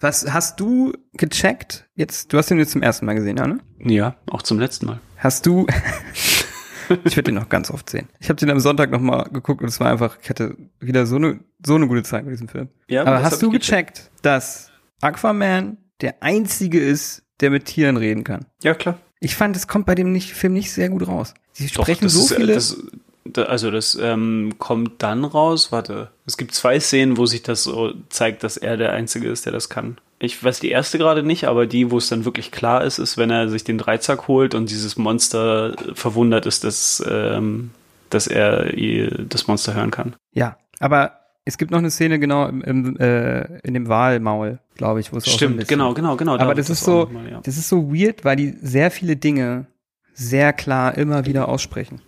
Was 0.00 0.32
hast 0.32 0.60
du 0.60 0.92
gecheckt? 1.14 1.88
Jetzt, 1.96 2.32
du 2.32 2.38
hast 2.38 2.48
den 2.50 2.58
jetzt 2.58 2.70
zum 2.70 2.82
ersten 2.82 3.04
Mal 3.04 3.14
gesehen, 3.14 3.36
ja, 3.36 3.48
ne? 3.48 3.58
ja, 3.80 4.14
auch 4.30 4.42
zum 4.42 4.60
letzten 4.60 4.86
Mal. 4.86 5.00
Hast 5.16 5.44
du. 5.46 5.66
Ich 7.04 7.16
werde 7.16 7.24
den 7.24 7.34
noch 7.34 7.48
ganz 7.48 7.70
oft 7.70 7.90
sehen. 7.90 8.08
Ich 8.20 8.28
habe 8.28 8.38
den 8.38 8.50
am 8.50 8.60
Sonntag 8.60 8.90
noch 8.90 9.00
mal 9.00 9.24
geguckt 9.24 9.62
und 9.62 9.68
es 9.68 9.80
war 9.80 9.90
einfach, 9.90 10.18
ich 10.22 10.30
hatte 10.30 10.56
wieder 10.80 11.06
so 11.06 11.16
eine 11.16 11.40
so 11.64 11.74
eine 11.74 11.88
gute 11.88 12.02
Zeit 12.02 12.24
mit 12.24 12.32
diesem 12.32 12.48
Film. 12.48 12.68
Ja, 12.88 13.02
Aber 13.02 13.22
hast 13.22 13.42
du 13.42 13.52
ich 13.52 13.60
gecheckt, 13.60 14.10
dass 14.22 14.70
Aquaman 15.00 15.76
der 16.00 16.22
einzige 16.22 16.80
ist, 16.80 17.22
der 17.40 17.50
mit 17.50 17.64
Tieren 17.66 17.96
reden 17.96 18.24
kann? 18.24 18.46
Ja, 18.62 18.74
klar. 18.74 18.98
Ich 19.20 19.34
fand, 19.34 19.56
es 19.56 19.66
kommt 19.66 19.86
bei 19.86 19.94
dem 19.94 20.12
nicht, 20.12 20.32
Film 20.32 20.52
nicht 20.52 20.70
sehr 20.72 20.88
gut 20.88 21.06
raus. 21.06 21.34
Sie 21.52 21.66
Doch, 21.66 21.82
sprechen 21.82 22.04
das 22.04 22.12
so 22.12 22.20
ist, 22.20 22.34
viele. 22.34 22.54
Das, 22.54 22.76
da, 22.76 22.98
also 23.36 23.70
das 23.70 23.98
ähm, 24.00 24.54
kommt 24.58 25.02
dann 25.02 25.24
raus. 25.24 25.72
Warte, 25.72 26.08
es 26.26 26.36
gibt 26.36 26.54
zwei 26.54 26.78
Szenen, 26.80 27.16
wo 27.16 27.26
sich 27.26 27.42
das 27.42 27.64
so 27.64 27.92
zeigt, 28.08 28.42
dass 28.44 28.56
er 28.56 28.76
der 28.76 28.92
Einzige 28.92 29.28
ist, 29.28 29.44
der 29.46 29.52
das 29.52 29.68
kann. 29.68 29.98
Ich 30.20 30.42
weiß 30.42 30.60
die 30.60 30.70
erste 30.70 30.98
gerade 30.98 31.22
nicht, 31.22 31.44
aber 31.44 31.66
die, 31.66 31.90
wo 31.90 31.98
es 31.98 32.08
dann 32.08 32.24
wirklich 32.24 32.50
klar 32.50 32.82
ist, 32.84 32.98
ist, 32.98 33.18
wenn 33.18 33.30
er 33.30 33.48
sich 33.48 33.64
den 33.64 33.78
Dreizack 33.78 34.26
holt 34.28 34.54
und 34.54 34.70
dieses 34.70 34.96
Monster 34.96 35.74
verwundert 35.94 36.46
ist, 36.46 36.64
dass, 36.64 37.02
ähm, 37.08 37.70
dass 38.10 38.26
er 38.26 38.72
das 39.28 39.46
Monster 39.46 39.74
hören 39.74 39.90
kann. 39.90 40.16
ja, 40.32 40.56
aber 40.80 41.12
es 41.44 41.56
gibt 41.56 41.70
noch 41.70 41.78
eine 41.78 41.90
Szene 41.90 42.18
genau 42.18 42.46
im, 42.46 42.60
im, 42.62 42.96
äh, 42.98 43.58
in 43.60 43.72
dem 43.72 43.88
Walmaul, 43.88 44.58
glaube 44.76 45.00
ich, 45.00 45.12
wo 45.14 45.16
es 45.16 45.24
auch 45.24 45.28
so 45.30 45.36
Stimmt, 45.36 45.56
bisschen- 45.56 45.68
genau, 45.78 45.94
genau, 45.94 46.14
genau. 46.16 46.34
Aber 46.34 46.48
wird 46.48 46.58
das 46.58 46.68
ist 46.68 46.84
so, 46.84 47.08
mal, 47.10 47.26
ja. 47.30 47.40
das 47.42 47.56
ist 47.56 47.68
so 47.70 47.90
weird, 47.90 48.22
weil 48.24 48.36
die 48.36 48.54
sehr 48.60 48.90
viele 48.90 49.16
Dinge 49.16 49.66
sehr 50.12 50.52
klar 50.52 50.98
immer 50.98 51.24
wieder 51.24 51.48
aussprechen. 51.48 52.02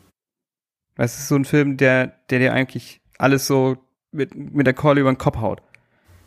Weil 1.01 1.06
Es 1.06 1.16
ist 1.18 1.28
so 1.28 1.35
ein 1.35 1.47
Film, 1.47 1.78
der, 1.78 2.12
der 2.28 2.40
dir 2.40 2.52
eigentlich 2.52 3.01
alles 3.16 3.47
so 3.47 3.78
mit, 4.12 4.35
mit 4.35 4.66
der 4.66 4.74
Keule 4.74 5.01
über 5.01 5.10
den 5.10 5.16
Kopf 5.16 5.39
haut. 5.39 5.62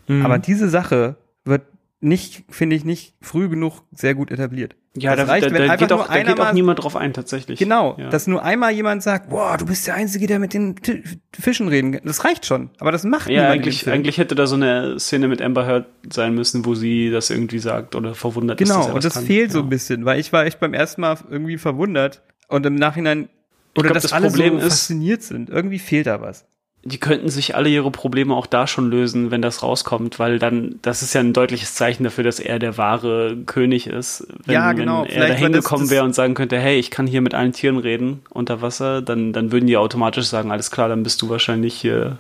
Mhm. 0.07 0.25
Aber 0.25 0.39
diese 0.39 0.67
Sache 0.67 1.15
wird 1.45 1.61
nicht, 2.01 2.43
finde 2.49 2.75
ich, 2.75 2.83
nicht 2.83 3.13
früh 3.21 3.49
genug 3.49 3.83
sehr 3.91 4.15
gut 4.15 4.31
etabliert. 4.31 4.75
ja, 4.97 5.15
das 5.15 5.27
da, 5.27 5.31
reicht, 5.31 5.45
da, 5.45 5.51
wenn 5.51 5.57
da, 5.57 5.63
einfach 5.65 5.77
geht 5.77 5.89
nur 5.91 6.01
auch, 6.01 6.07
da 6.07 6.13
einer 6.13 6.23
geht 6.31 6.39
auch 6.39 6.45
mal- 6.45 6.53
niemand 6.55 6.81
drauf 6.83 6.95
ein, 6.95 7.13
tatsächlich. 7.13 7.59
Genau, 7.59 7.95
Ja. 7.99 8.09
dass 8.09 8.25
nur 8.25 8.43
einmal 8.43 8.71
jemand 8.71 9.03
sagt, 9.03 9.29
boah, 9.29 9.57
du 9.57 9.65
bist 9.67 9.85
der 9.85 9.93
Einzige, 9.93 10.25
der 10.25 10.39
mit 10.39 10.55
den 10.55 10.75
T 10.77 11.03
Fischen 11.39 11.67
reden 11.67 11.91
kann. 11.91 12.01
Das 12.05 12.25
reicht 12.25 12.47
schon. 12.47 12.71
Aber 12.79 12.91
das 12.91 13.03
macht 13.03 13.29
Ja, 13.29 13.41
niemand 13.43 13.51
eigentlich, 13.61 13.87
eigentlich 13.87 14.17
hätte 14.17 14.33
da 14.33 14.47
so 14.47 14.55
eine 14.55 14.99
Szene 14.99 15.27
mit 15.27 15.39
Amber 15.39 15.67
Heard 15.67 15.85
sein 16.11 16.33
müssen, 16.33 16.65
wo 16.65 16.73
sie 16.73 17.11
das 17.11 17.29
irgendwie 17.29 17.59
sagt 17.59 17.93
oder 17.95 18.15
verwundert 18.15 18.59
ist. 18.59 18.67
Genau, 18.69 18.79
dass 18.79 18.87
er 18.89 18.95
und 18.95 19.03
das 19.05 19.13
kann. 19.13 19.23
fehlt 19.25 19.51
so 19.51 19.59
Ja. 19.59 19.65
ein 19.65 19.69
bisschen, 19.69 20.03
weil 20.05 20.19
ich 20.19 20.33
war 20.33 20.45
echt 20.47 20.59
beim 20.59 20.73
ersten 20.73 21.01
Mal 21.01 21.19
irgendwie 21.29 21.59
verwundert 21.59 22.23
und 22.47 22.65
im 22.65 22.73
Nachhinein 22.73 23.29
oder 23.75 23.83
glaub, 23.89 23.93
dass 23.93 24.03
das 24.03 24.13
alle 24.13 24.27
Problem 24.29 24.59
so 24.59 24.67
ist- 24.67 24.73
fasziniert 24.73 25.23
sind. 25.23 25.49
Irgendwie 25.49 25.79
fehlt 25.79 26.07
da 26.07 26.21
was. 26.21 26.45
Die 26.85 26.97
könnten 26.99 27.29
sich 27.29 27.55
alle 27.55 27.69
ihre 27.69 27.91
Probleme 27.91 28.35
auch 28.35 28.45
da 28.45 28.67
schon 28.67 28.89
lösen, 28.89 29.31
wenn 29.31 29.41
das 29.41 29.63
rauskommt, 29.63 30.19
weil 30.19 30.37
dann, 30.37 30.79
das 30.81 31.01
ist 31.01 31.13
ja 31.13 31.21
ein 31.21 31.31
deutliches 31.31 31.75
Zeichen 31.75 32.03
dafür, 32.03 32.25
dass 32.25 32.41
er 32.41 32.59
der 32.59 32.77
wahre 32.77 33.37
König 33.45 33.87
ist. 33.87 34.27
Wenn, 34.45 34.53
Ja, 34.55 34.73
genau, 34.73 35.05
Wenn 35.07 35.11
er 35.21 35.27
da 35.29 35.33
hingekommen 35.33 35.89
wäre 35.89 36.03
und 36.03 36.13
sagen 36.13 36.33
könnte, 36.33 36.59
hey, 36.59 36.77
ich 36.77 36.91
kann 36.91 37.07
hier 37.07 37.21
mit 37.21 37.35
allen 37.35 37.53
Tieren 37.53 37.77
reden 37.77 38.23
unter 38.31 38.61
Wasser, 38.61 39.01
dann, 39.01 39.31
dann 39.31 39.53
würden 39.53 39.65
die 39.67 39.77
automatisch 39.77 40.25
sagen, 40.25 40.51
alles 40.51 40.71
klar, 40.71 40.89
dann 40.89 41.03
bist 41.03 41.21
du 41.21 41.29
wahrscheinlich 41.29 41.73
hier 41.73 42.17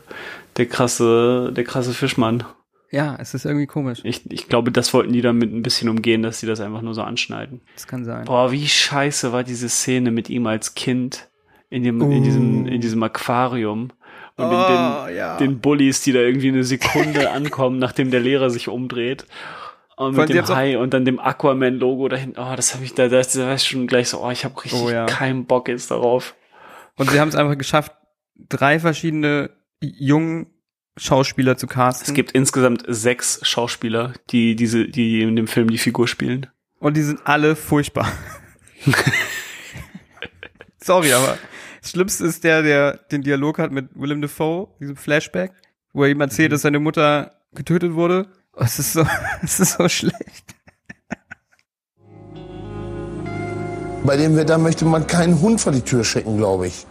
der 0.55 0.65
krasse, 0.67 1.51
der 1.53 1.65
krasse 1.65 1.93
Fischmann. 1.93 2.45
Ja, 2.89 3.17
es 3.19 3.33
ist 3.33 3.43
irgendwie 3.43 3.67
komisch. 3.67 3.99
Ich, 4.05 4.31
ich 4.31 4.47
glaube, 4.47 4.71
das 4.71 4.93
wollten 4.93 5.11
die 5.11 5.21
damit 5.21 5.51
ein 5.53 5.63
bisschen 5.63 5.89
umgehen, 5.89 6.21
dass 6.23 6.39
sie 6.39 6.47
das 6.47 6.61
einfach 6.61 6.83
nur 6.83 6.93
so 6.93 7.01
anschneiden. 7.01 7.59
Das 7.73 7.85
kann 7.85 8.05
sein. 8.05 8.23
Boah, 8.23 8.53
wie 8.53 8.65
scheiße 8.65 9.33
war 9.33 9.43
diese 9.43 9.67
Szene 9.67 10.11
mit 10.11 10.29
ihm 10.29 10.47
als 10.47 10.73
Kind 10.75 11.27
in 11.73 11.83
dem, 11.83 11.99
in 12.11 12.23
diesem, 12.23 12.65
in 12.67 12.81
diesem 12.81 13.01
Aquarium. 13.03 13.91
Und 14.35 14.45
Oh, 14.45 14.45
in 14.45 14.49
den, 15.09 15.17
ja. 15.17 15.37
den 15.37 15.59
Bullies, 15.59 16.01
die 16.01 16.11
da 16.11 16.19
irgendwie 16.19 16.47
eine 16.49 16.63
Sekunde 16.63 17.29
ankommen, 17.31 17.77
nachdem 17.79 18.09
der 18.11 18.19
Lehrer 18.19 18.49
sich 18.49 18.67
umdreht. 18.67 19.25
Und 19.95 20.17
mit 20.17 20.29
dem 20.29 20.47
Hai 20.47 20.77
und 20.79 20.93
dann 20.93 21.05
dem 21.05 21.19
Aquaman-Logo 21.19 22.07
dahin. 22.09 22.33
Oh, 22.37 22.55
das 22.55 22.73
habe 22.73 22.83
ich 22.83 22.93
da, 22.95 23.07
das, 23.09 23.33
da 23.33 23.45
war 23.47 23.53
ich 23.55 23.63
schon 23.63 23.85
gleich 23.85 24.09
so, 24.09 24.23
oh, 24.23 24.31
ich 24.31 24.43
habe 24.43 24.55
richtig 24.63 24.81
Oh, 24.81 24.89
ja. 24.89 25.05
keinen 25.05 25.45
Bock 25.45 25.67
jetzt 25.67 25.91
darauf. 25.91 26.33
Und 26.95 27.11
sie 27.11 27.19
haben 27.19 27.29
es 27.29 27.35
einfach 27.35 27.57
geschafft, 27.57 27.91
drei 28.49 28.79
verschiedene 28.79 29.51
jungen 29.81 30.47
Schauspieler 30.97 31.57
zu 31.57 31.67
casten. 31.67 32.07
Es 32.07 32.13
gibt 32.15 32.31
insgesamt 32.31 32.83
sechs 32.87 33.39
Schauspieler, 33.47 34.13
die 34.31 34.55
diese, 34.55 34.87
die 34.87 35.21
in 35.21 35.35
dem 35.35 35.47
Film 35.47 35.69
die 35.69 35.77
Figur 35.77 36.07
spielen. 36.07 36.47
und 36.79 36.97
die 36.97 37.01
sind 37.03 37.21
alle 37.25 37.55
furchtbar. 37.55 38.11
Sorry, 40.79 41.13
aber 41.13 41.37
das 41.83 41.91
Schlimmste 41.91 42.25
ist 42.25 42.45
der, 42.45 42.61
der 42.61 42.93
den 43.11 43.23
Dialog 43.23 43.59
hat 43.59 43.73
mit 43.73 43.89
Willem 43.93 44.21
Dafoe, 44.21 44.69
diesem 44.79 44.95
Flashback, 44.95 45.51
wo 45.91 46.05
er 46.05 46.09
ihm 46.11 46.21
erzählt, 46.21 46.53
dass 46.53 46.61
seine 46.61 46.79
Mutter 46.79 47.35
getötet 47.53 47.93
wurde. 47.93 48.27
Es 48.55 48.79
ist 48.79 48.93
so, 48.93 49.05
es 49.43 49.59
ist 49.59 49.73
so 49.73 49.89
schlecht. 49.89 50.55
Bei 54.05 54.15
dem 54.15 54.37
Wetter 54.37 54.57
möchte 54.57 54.85
man 54.85 55.07
keinen 55.07 55.41
Hund 55.41 55.59
vor 55.59 55.73
die 55.73 55.81
Tür 55.81 56.05
schicken, 56.05 56.37
glaube 56.37 56.67
ich. 56.67 56.85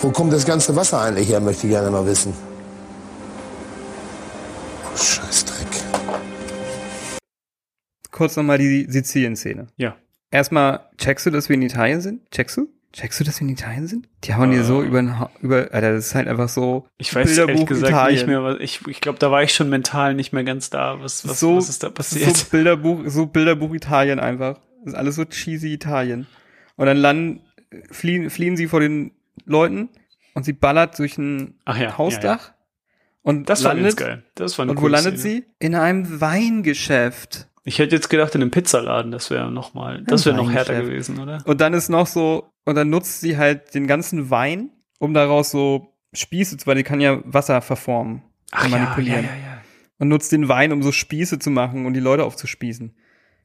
Wo 0.00 0.10
kommt 0.10 0.32
das 0.32 0.46
ganze 0.46 0.74
Wasser 0.74 0.98
eigentlich 0.98 1.28
her, 1.28 1.40
möchte 1.40 1.66
ich 1.66 1.72
gerne 1.74 1.90
mal 1.90 2.06
wissen. 2.06 2.32
Oh, 4.86 4.96
Scheißdreck. 4.96 5.68
Kurz 8.10 8.36
nochmal 8.36 8.56
die 8.56 8.86
Sizilien-Szene. 8.88 9.66
Ja. 9.76 9.94
Erstmal, 10.32 10.80
checkst 10.98 11.26
du, 11.26 11.30
dass 11.30 11.48
wir 11.48 11.54
in 11.54 11.62
Italien 11.62 12.00
sind? 12.00 12.28
Checkst 12.32 12.56
du? 12.56 12.68
Checkst 12.92 13.20
du, 13.20 13.24
dass 13.24 13.40
wir 13.40 13.46
in 13.46 13.52
Italien 13.54 13.86
sind? 13.86 14.08
Die 14.24 14.34
hauen 14.34 14.50
dir 14.50 14.64
so 14.64 14.82
über, 14.82 15.00
den 15.00 15.18
Ha- 15.18 15.30
über, 15.40 15.68
Alter, 15.72 15.92
das 15.94 16.06
ist 16.08 16.14
halt 16.14 16.26
einfach 16.28 16.48
so. 16.48 16.86
Ich 16.98 17.14
weiß 17.14 17.26
ehrlich 17.38 17.46
Bilderbuch 17.46 17.66
gesagt 17.68 17.88
Italien. 17.90 18.14
nicht 18.16 18.26
mehr, 18.26 18.42
was 18.42 18.56
ich, 18.60 18.86
ich 18.86 19.00
glaube, 19.00 19.18
da 19.18 19.30
war 19.30 19.42
ich 19.42 19.54
schon 19.54 19.70
mental 19.70 20.14
nicht 20.14 20.32
mehr 20.32 20.44
ganz 20.44 20.68
da. 20.68 21.00
Was, 21.00 21.26
was, 21.26 21.40
so, 21.40 21.56
was 21.56 21.68
ist 21.70 21.82
da 21.82 21.88
passiert? 21.90 22.36
So 22.36 22.46
Bilderbuch, 22.50 23.02
so 23.06 23.26
Bilderbuch 23.26 23.72
Italien 23.72 24.18
einfach. 24.20 24.58
Das 24.84 24.94
ist 24.94 24.98
alles 24.98 25.14
so 25.14 25.24
cheesy 25.24 25.72
Italien. 25.72 26.26
Und 26.76 26.86
dann 26.86 26.96
landen, 26.98 27.40
fliehen, 27.90 28.28
fliehen 28.28 28.56
sie 28.56 28.66
vor 28.66 28.80
den 28.80 29.12
Leuten 29.46 29.88
und 30.34 30.44
sie 30.44 30.52
ballert 30.52 30.98
durch 30.98 31.16
ein 31.16 31.54
ja, 31.66 31.96
Hausdach. 31.96 32.52
Und 33.22 33.48
Das 33.48 33.64
war 33.64 33.72
landet, 33.74 33.96
ganz 33.96 34.08
geil. 34.08 34.22
Das 34.34 34.58
war 34.58 34.64
eine 34.64 34.72
Und 34.72 34.82
wo 34.82 34.88
landet 34.88 35.18
Szene. 35.18 35.34
sie? 35.40 35.44
In 35.60 35.74
einem 35.76 36.20
Weingeschäft. 36.20 37.48
Ich 37.64 37.78
hätte 37.78 37.94
jetzt 37.94 38.10
gedacht, 38.10 38.34
in 38.34 38.42
einem 38.42 38.50
Pizzaladen, 38.50 39.12
das 39.12 39.30
wäre 39.30 39.50
noch 39.50 39.72
mal, 39.74 40.02
das 40.02 40.26
wäre 40.26 40.36
noch 40.36 40.50
härter 40.50 40.82
gewesen, 40.82 41.20
oder? 41.20 41.42
Und 41.46 41.60
dann 41.60 41.74
ist 41.74 41.88
noch 41.88 42.06
so, 42.06 42.52
und 42.64 42.74
dann 42.74 42.90
nutzt 42.90 43.20
sie 43.20 43.36
halt 43.36 43.74
den 43.74 43.86
ganzen 43.86 44.30
Wein, 44.30 44.70
um 44.98 45.14
daraus 45.14 45.50
so 45.50 45.94
Spieße 46.12 46.56
zu, 46.56 46.66
weil 46.66 46.76
die 46.76 46.82
kann 46.82 47.00
ja 47.00 47.20
Wasser 47.24 47.60
verformen 47.60 48.22
und 48.60 48.70
manipulieren. 48.70 49.28
Und 49.98 50.08
nutzt 50.08 50.32
den 50.32 50.48
Wein, 50.48 50.72
um 50.72 50.82
so 50.82 50.90
Spieße 50.90 51.38
zu 51.38 51.50
machen 51.50 51.86
und 51.86 51.94
die 51.94 52.00
Leute 52.00 52.24
aufzuspießen. 52.24 52.96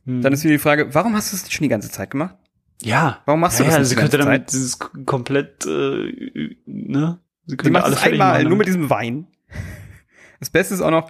Hm. 0.05 0.21
Dann 0.21 0.33
ist 0.33 0.43
wieder 0.43 0.55
die 0.55 0.59
Frage, 0.59 0.95
warum 0.95 1.15
hast 1.15 1.31
du 1.31 1.35
das 1.35 1.43
nicht 1.43 1.53
schon 1.53 1.63
die 1.63 1.69
ganze 1.69 1.91
Zeit 1.91 2.09
gemacht? 2.09 2.35
ja. 2.81 3.21
Warum 3.25 3.41
machst 3.41 3.59
du 3.59 3.63
ja, 3.63 3.67
das 3.67 3.75
ja, 3.75 3.79
nicht 3.79 3.89
sie 3.89 3.95
könnte 3.95 4.17
damit 4.17 4.51
dieses 4.51 4.79
komplett, 4.79 5.65
äh, 5.65 6.55
ne? 6.65 7.19
Sie 7.45 7.57
könnte 7.57 7.71
macht 7.71 7.85
alle 7.85 7.95
es 7.95 8.01
fertig 8.01 8.21
einmal, 8.21 8.43
nur 8.43 8.57
mit 8.57 8.67
diesem 8.67 8.89
Wein. 8.89 9.27
Das 10.39 10.51
Beste 10.51 10.75
ist 10.75 10.81
auch 10.81 10.91
noch, 10.91 11.09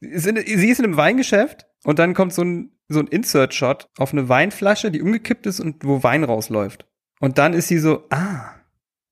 sie 0.00 0.08
ist 0.08 0.80
in 0.80 0.86
einem 0.86 0.96
Weingeschäft 0.96 1.66
und 1.86 2.00
dann 2.00 2.14
kommt 2.14 2.34
so 2.34 2.42
ein, 2.42 2.72
so 2.88 2.98
ein 2.98 3.06
Insert-Shot 3.06 3.88
auf 3.96 4.12
eine 4.12 4.28
Weinflasche, 4.28 4.90
die 4.90 5.00
umgekippt 5.00 5.46
ist 5.46 5.60
und 5.60 5.84
wo 5.84 6.02
Wein 6.02 6.24
rausläuft. 6.24 6.84
Und 7.20 7.38
dann 7.38 7.52
ist 7.52 7.68
sie 7.68 7.78
so, 7.78 8.02
ah. 8.10 8.54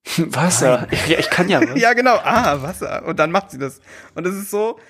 Wasser. 0.17 0.89
Ich, 0.91 1.07
ja, 1.07 1.21
ich 1.21 1.31
kann 1.31 1.49
ja 1.49 1.61
was. 1.69 1.81
Ja, 1.81 1.93
genau, 1.93 2.17
ah, 2.17 2.61
Wasser. 2.63 3.07
Und 3.07 3.21
dann 3.21 3.31
macht 3.31 3.53
sie 3.53 3.59
das. 3.59 3.81
Und 4.17 4.27
das 4.27 4.35
ist 4.35 4.51
so, 4.51 4.81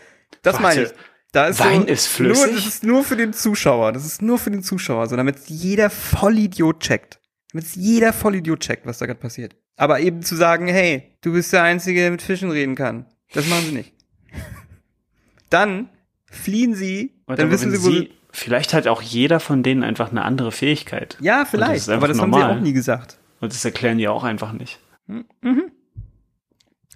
das 0.40 0.54
Warte, 0.54 0.62
meine 0.62 0.82
ich. 0.84 0.92
Da 1.32 1.46
ist 1.48 1.60
Wein 1.60 1.82
so, 1.82 1.86
ist 1.88 2.06
flüssig? 2.06 2.46
Nur, 2.46 2.54
das 2.54 2.66
ist 2.66 2.84
nur 2.84 3.04
für 3.04 3.16
den 3.16 3.32
Zuschauer. 3.34 3.92
Das 3.92 4.06
ist 4.06 4.22
nur 4.22 4.38
für 4.38 4.50
den 4.50 4.62
Zuschauer, 4.62 5.06
so 5.06 5.16
damit 5.16 5.36
jeder 5.48 5.90
Vollidiot 5.90 6.80
checkt. 6.80 7.20
Damit 7.52 7.66
jeder 7.76 8.14
Vollidiot 8.14 8.60
checkt, 8.60 8.86
was 8.86 8.96
da 8.96 9.04
gerade 9.04 9.20
passiert. 9.20 9.56
Aber 9.76 10.00
eben 10.00 10.22
zu 10.22 10.36
sagen, 10.36 10.68
hey, 10.68 11.18
du 11.20 11.34
bist 11.34 11.52
der 11.52 11.64
Einzige, 11.64 12.00
der 12.00 12.12
mit 12.12 12.22
Fischen 12.22 12.50
reden 12.50 12.76
kann. 12.76 13.04
Das 13.34 13.46
machen 13.46 13.66
sie 13.66 13.72
nicht. 13.72 13.92
Dann 15.50 15.90
fliehen 16.34 16.74
sie, 16.74 17.12
Warte, 17.26 17.42
dann 17.42 17.50
wissen 17.50 17.70
sie, 17.70 17.82
wo 17.84 17.90
sie, 17.90 18.10
Vielleicht 18.32 18.74
hat 18.74 18.88
auch 18.88 19.00
jeder 19.00 19.38
von 19.38 19.62
denen 19.62 19.84
einfach 19.84 20.10
eine 20.10 20.22
andere 20.24 20.50
Fähigkeit. 20.50 21.16
Ja, 21.20 21.42
das 21.42 21.50
vielleicht, 21.50 21.88
einfach 21.88 21.92
aber 21.94 22.08
das 22.08 22.20
haben 22.20 22.30
normal. 22.30 22.52
sie 22.54 22.58
auch 22.58 22.62
nie 22.62 22.72
gesagt. 22.72 23.18
Und 23.40 23.52
das 23.52 23.64
erklären 23.64 23.96
die 23.98 24.08
auch 24.08 24.24
einfach 24.24 24.52
nicht. 24.52 24.80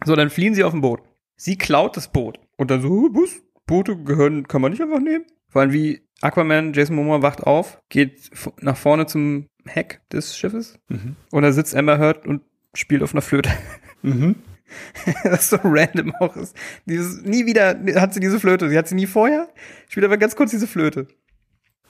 So, 0.05 0.17
dann 0.17 0.31
fliehen 0.31 0.55
sie 0.55 0.65
auf 0.65 0.75
ein 0.75 0.81
Boot. 0.81 1.01
Sie 1.37 1.57
klaut 1.57 1.97
das 1.97 2.09
Boot. 2.09 2.41
Und 2.57 2.71
dann 2.73 2.83
so, 2.83 2.89
"Huh, 2.89 3.11
Bus, 3.13 3.37
Boote 3.67 3.97
gehören, 3.97 4.49
kann 4.49 4.61
man 4.63 4.73
nicht 4.73 4.83
einfach 4.83 4.99
nehmen. 4.99 5.25
Vor 5.49 5.63
allem 5.63 5.73
wie 5.73 6.03
Aquaman, 6.21 6.73
Jason 6.73 6.97
Momoa 6.97 7.23
wacht 7.23 7.45
auf, 7.45 7.81
geht 7.89 8.31
nach 8.61 8.77
vorne 8.77 9.07
zum 9.07 9.47
Heck 9.65 10.01
des 10.11 10.37
Schiffes. 10.37 10.79
Mhm. 10.89 11.15
Und 11.31 11.43
da 11.43 11.53
sitzt 11.53 11.77
Amber 11.77 11.99
Heard 11.99 12.27
und 12.27 12.43
spielt 12.75 13.03
auf 13.05 13.15
einer 13.15 13.23
Flöte. 13.23 13.51
Mhm. 14.03 14.37
Was 15.25 15.51
so 15.51 15.59
random 15.63 16.15
auch 16.21 16.37
ist. 16.37 16.55
Dieses, 16.87 17.23
nie 17.23 17.47
wieder 17.47 17.79
hat 18.01 18.15
sie 18.15 18.21
diese 18.21 18.39
Flöte. 18.41 18.69
Sie 18.69 18.77
hat 18.79 18.89
sie 18.89 18.95
nie 18.95 19.07
vorher. 19.07 19.49
Spielt 19.89 20.05
aber 20.07 20.17
ganz 20.19 20.37
kurz 20.37 20.51
diese 20.51 20.67
Flöte. 20.67 21.07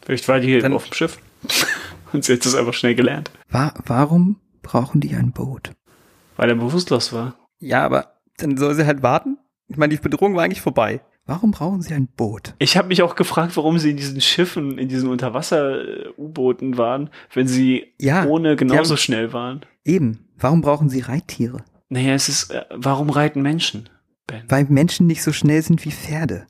Vielleicht 0.04 0.26
war 0.28 0.40
die 0.40 0.58
Dann- 0.58 0.72
auf 0.72 0.84
dem 0.88 0.94
Schiff. 0.94 1.18
Und 2.12 2.24
sie 2.24 2.32
hat 2.34 2.44
das 2.44 2.54
einfach 2.54 2.74
schnell 2.74 2.94
gelernt. 2.94 3.30
Wa 3.50 3.74
warum 3.84 4.40
brauchen 4.62 5.00
die 5.00 5.14
ein 5.14 5.32
Boot? 5.32 5.72
Weil 6.36 6.48
er 6.50 6.54
bewusstlos 6.56 7.12
war. 7.12 7.36
Ja, 7.58 7.84
aber 7.84 8.14
dann 8.38 8.56
soll 8.56 8.74
sie 8.74 8.86
halt 8.86 9.02
warten. 9.02 9.38
Ich 9.68 9.76
meine, 9.76 9.94
die 9.94 10.00
Bedrohung 10.00 10.34
war 10.34 10.44
eigentlich 10.44 10.60
vorbei. 10.62 11.00
Warum 11.26 11.50
brauchen 11.50 11.82
sie 11.82 11.92
ein 11.92 12.06
Boot? 12.06 12.54
Ich 12.58 12.78
habe 12.78 12.88
mich 12.88 13.02
auch 13.02 13.14
gefragt, 13.14 13.54
warum 13.58 13.78
sie 13.78 13.90
in 13.90 13.98
diesen 13.98 14.20
Schiffen, 14.22 14.78
in 14.78 14.88
diesen 14.88 15.10
Unterwasser-U-Booten 15.10 16.78
waren, 16.78 17.10
wenn 17.34 17.46
sie 17.46 17.92
Ja, 17.98 18.24
ohne 18.24 18.56
genauso 18.56 18.92
haben- 18.92 18.98
schnell 18.98 19.32
waren. 19.32 19.66
Eben. 19.84 20.28
Warum 20.38 20.60
brauchen 20.62 20.88
sie 20.88 21.00
Reittiere? 21.00 21.64
Naja, 21.88 22.14
es 22.14 22.28
ist, 22.28 22.50
äh, 22.50 22.64
warum 22.70 23.10
reiten 23.10 23.42
Menschen, 23.42 23.88
Ben? 24.26 24.44
Weil 24.48 24.64
Menschen 24.64 25.06
nicht 25.06 25.22
so 25.22 25.32
schnell 25.32 25.62
sind 25.62 25.84
wie 25.84 25.90
Pferde. 25.90 26.46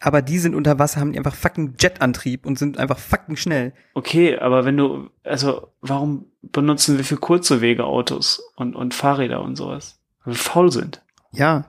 Aber 0.00 0.22
die 0.22 0.38
sind 0.38 0.54
unter 0.54 0.78
Wasser, 0.78 1.00
haben 1.00 1.12
die 1.12 1.18
einfach 1.18 1.34
fucking 1.34 1.74
Jetantrieb 1.78 2.46
und 2.46 2.58
sind 2.58 2.78
einfach 2.78 2.98
fucking 2.98 3.36
schnell. 3.36 3.72
Okay, 3.94 4.38
aber 4.38 4.64
wenn 4.64 4.76
du, 4.76 5.10
also, 5.24 5.72
warum 5.80 6.26
benutzen 6.40 6.96
wir 6.96 7.04
für 7.04 7.16
kurze 7.16 7.60
Wege 7.60 7.84
Autos 7.84 8.40
und, 8.56 8.76
und 8.76 8.94
Fahrräder 8.94 9.42
und 9.42 9.56
sowas? 9.56 10.00
Weil 10.24 10.34
wir 10.34 10.38
faul 10.38 10.70
sind. 10.70 11.02
Ja. 11.32 11.64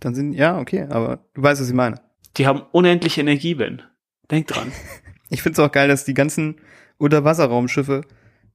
Dann 0.00 0.14
sind, 0.14 0.32
ja, 0.32 0.58
okay, 0.58 0.86
aber 0.90 1.24
du 1.34 1.42
weißt, 1.42 1.60
was 1.60 1.68
ich 1.68 1.74
meine. 1.74 2.00
Die 2.36 2.46
haben 2.46 2.62
unendlich 2.72 3.18
Energie, 3.18 3.54
Ben. 3.54 3.82
Denk 4.30 4.46
dran. 4.48 4.72
Ich 5.30 5.42
find's 5.42 5.58
auch 5.58 5.70
geil, 5.70 5.88
dass 5.88 6.06
die 6.06 6.14
ganzen 6.14 6.58
Unterwasserraumschiffe 6.96 8.00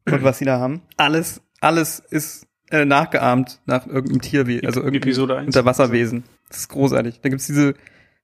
und 0.07 0.23
was 0.23 0.39
sie 0.39 0.45
da 0.45 0.59
haben, 0.59 0.81
alles, 0.97 1.39
alles 1.61 1.99
ist 1.99 2.47
äh, 2.73 2.85
nachgeahmt 2.85 3.59
nach 3.65 3.87
irgendeinem 3.87 4.21
Tierwesen, 4.21 4.65
also 4.65 4.81
irgendeinem 4.81 5.03
Episode 5.09 5.37
1. 5.37 5.45
Unterwasserwesen. 5.47 6.23
Das 6.49 6.57
ist 6.59 6.69
großartig. 6.69 7.19
Da 7.21 7.29
gibt's 7.29 7.47
diese, 7.47 7.73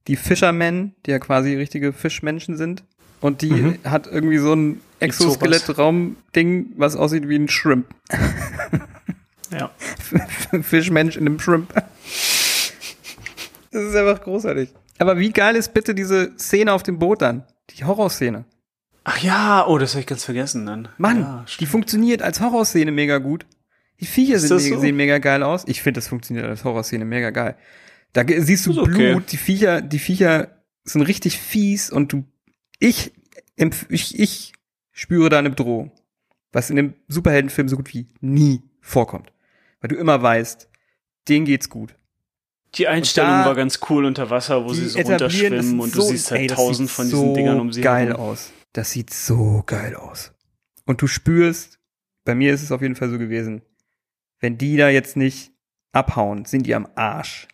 die 0.07 0.15
Fishermen, 0.15 0.93
die 1.05 1.11
ja 1.11 1.19
quasi 1.19 1.55
richtige 1.55 1.93
Fischmenschen 1.93 2.57
sind. 2.57 2.83
Und 3.21 3.41
die 3.41 3.51
Mhm. 3.51 3.79
hat 3.83 4.07
irgendwie 4.07 4.37
so 4.37 4.53
ein 4.53 4.79
Exoskelett-Raum-Ding, 5.01 6.73
was 6.77 6.95
aussieht 6.95 7.27
wie 7.29 7.37
ein 7.37 7.47
Shrimp. 7.47 7.85
Ja. 9.51 9.71
Fischmensch 10.61 11.17
in 11.17 11.25
einem 11.25 11.39
Shrimp. 11.39 11.73
Das 11.73 11.83
ist 13.83 13.95
einfach 13.95 14.21
großartig. 14.21 14.69
Aber 14.99 15.17
wie 15.17 15.31
geil 15.31 15.55
ist 15.55 15.73
bitte 15.73 15.95
diese 15.95 16.37
Szene 16.37 16.71
auf 16.71 16.83
dem 16.83 16.99
Boot 16.99 17.23
dann? 17.23 17.45
Die 17.71 17.83
Horrorszene. 17.83 18.45
Ach 19.05 19.17
ja, 19.23 19.65
oh, 19.65 19.79
das 19.79 19.93
habe 19.93 20.01
ich 20.01 20.05
ganz 20.05 20.23
vergessen 20.23 20.67
dann. 20.67 20.87
Mann, 20.99 21.21
ja, 21.21 21.45
die 21.59 21.65
funktioniert 21.65 22.21
als 22.21 22.41
Horrorszene 22.41 22.91
mega 22.91 23.17
gut. 23.17 23.47
Die 23.99 24.05
Viecher 24.05 24.39
sind, 24.39 24.47
so? 24.59 24.79
sehen 24.79 24.95
mega 24.95 25.17
geil 25.17 25.43
aus. 25.43 25.63
Ich 25.67 25.81
finde, 25.81 25.97
das 25.97 26.07
funktioniert 26.07 26.45
als 26.45 26.63
Horrorszene 26.63 27.05
mega 27.05 27.29
geil. 27.31 27.55
Da 28.13 28.23
siehst 28.27 28.65
du 28.65 28.81
okay. 28.81 29.11
Blut, 29.13 29.31
die 29.31 29.37
Viecher, 29.37 29.81
die 29.81 29.99
Viecher 29.99 30.63
sind 30.83 31.01
richtig 31.03 31.37
fies 31.37 31.89
und 31.91 32.11
du, 32.13 32.23
ich, 32.79 33.11
ich, 33.89 34.19
ich 34.19 34.53
spüre 34.91 35.29
da 35.29 35.39
eine 35.39 35.49
Bedrohung. 35.49 35.91
Was 36.51 36.69
in 36.71 36.77
dem 36.77 36.93
Superheldenfilm 37.07 37.69
so 37.69 37.75
gut 37.75 37.93
wie 37.93 38.07
nie 38.21 38.63
vorkommt. 38.81 39.31
Weil 39.81 39.89
du 39.89 39.95
immer 39.97 40.21
weißt, 40.21 40.67
denen 41.27 41.45
geht's 41.45 41.69
gut. 41.69 41.95
Die 42.75 42.87
Einstellung 42.87 43.29
da- 43.31 43.45
war 43.45 43.55
ganz 43.55 43.79
cool 43.89 44.05
unter 44.05 44.29
Wasser, 44.29 44.63
wo 44.65 44.73
sie 44.73 44.87
so 44.87 44.99
runterschwimmen 44.99 45.79
und 45.79 45.93
du 45.93 46.01
so- 46.01 46.07
siehst 46.09 46.31
halt 46.31 46.41
ey, 46.41 46.47
tausend 46.47 46.89
von 46.89 47.05
diesen 47.05 47.19
so 47.19 47.33
Dingern 47.35 47.59
um 47.59 47.71
sie 47.71 47.81
geil 47.81 48.07
herum. 48.07 48.21
aus. 48.21 48.51
Das 48.73 48.91
sieht 48.91 49.11
so 49.13 49.63
geil 49.65 49.95
aus. 49.95 50.31
Und 50.85 51.01
du 51.01 51.07
spürst, 51.07 51.79
bei 52.25 52.33
mir 52.35 52.53
ist 52.53 52.63
es 52.63 52.71
auf 52.71 52.81
jeden 52.81 52.95
Fall 52.95 53.09
so 53.09 53.17
gewesen, 53.19 53.61
wenn 54.39 54.57
die 54.57 54.77
da 54.77 54.89
jetzt 54.89 55.17
nicht 55.17 55.51
abhauen, 55.91 56.45
sind 56.45 56.65
die 56.65 56.75
am 56.75 56.87
Arsch. 56.95 57.47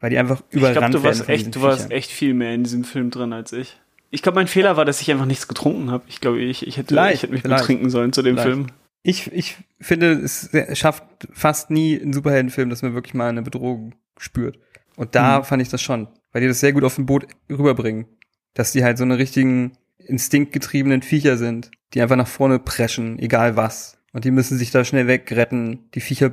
Weil 0.00 0.10
die 0.10 0.18
einfach 0.18 0.42
Ich 0.50 0.56
überrannt 0.58 0.78
glaube, 0.78 0.92
du 0.98 1.02
werden 1.04 1.18
warst 1.18 1.28
echt, 1.30 1.54
du 1.54 1.62
warst 1.62 1.78
Viechern. 1.84 1.90
echt 1.92 2.10
viel 2.10 2.34
mehr 2.34 2.52
in 2.54 2.64
diesem 2.64 2.84
Film 2.84 3.10
drin 3.10 3.32
als 3.32 3.52
ich. 3.52 3.78
Ich 4.10 4.22
glaube, 4.22 4.36
mein 4.36 4.46
Fehler 4.46 4.76
war, 4.76 4.84
dass 4.84 5.00
ich 5.00 5.10
einfach 5.10 5.24
nichts 5.26 5.48
getrunken 5.48 5.90
habe. 5.90 6.04
Ich 6.08 6.20
glaube, 6.20 6.40
ich, 6.40 6.66
ich 6.66 6.76
hätte, 6.76 6.94
ich 7.12 7.22
hätte 7.22 7.32
mich 7.32 7.42
betrinken 7.42 7.90
sollen 7.90 8.12
zu 8.12 8.22
dem 8.22 8.36
Vielleicht. 8.36 8.48
Film. 8.54 8.66
Ich, 9.02 9.32
ich 9.32 9.56
finde, 9.80 10.12
es 10.12 10.50
schafft 10.74 11.04
fast 11.32 11.70
nie 11.70 11.94
ein 11.96 12.12
Superheldenfilm, 12.12 12.70
dass 12.70 12.82
man 12.82 12.94
wirklich 12.94 13.14
mal 13.14 13.28
eine 13.28 13.42
Bedrohung 13.42 13.94
spürt. 14.18 14.58
Und 14.96 15.14
da 15.14 15.38
Mhm. 15.40 15.44
fand 15.44 15.62
ich 15.62 15.68
das 15.68 15.80
schon, 15.82 16.08
weil 16.32 16.42
die 16.42 16.48
das 16.48 16.60
sehr 16.60 16.72
gut 16.72 16.84
auf 16.84 16.94
dem 16.96 17.06
Boot 17.06 17.26
rüberbringen. 17.50 18.06
Dass 18.54 18.72
die 18.72 18.84
halt 18.84 18.98
so 18.98 19.04
eine 19.04 19.18
richtigen 19.18 19.72
instinktgetriebenen 19.98 21.02
Viecher 21.02 21.36
sind, 21.36 21.70
die 21.94 22.00
einfach 22.00 22.16
nach 22.16 22.26
vorne 22.28 22.58
preschen, 22.58 23.18
egal 23.18 23.56
was. 23.56 23.95
Und 24.16 24.24
die 24.24 24.30
müssen 24.30 24.56
sich 24.56 24.70
da 24.70 24.82
schnell 24.82 25.06
wegretten. 25.08 25.90
Die 25.94 26.00
Viecher 26.00 26.32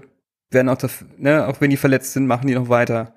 werden 0.52 0.70
auch, 0.70 0.78
das, 0.78 1.04
ne, 1.18 1.46
auch 1.46 1.60
wenn 1.60 1.70
die 1.70 1.76
verletzt 1.76 2.14
sind, 2.14 2.28
machen 2.28 2.48
die 2.48 2.56
noch 2.56 2.70
weiter. 2.70 3.14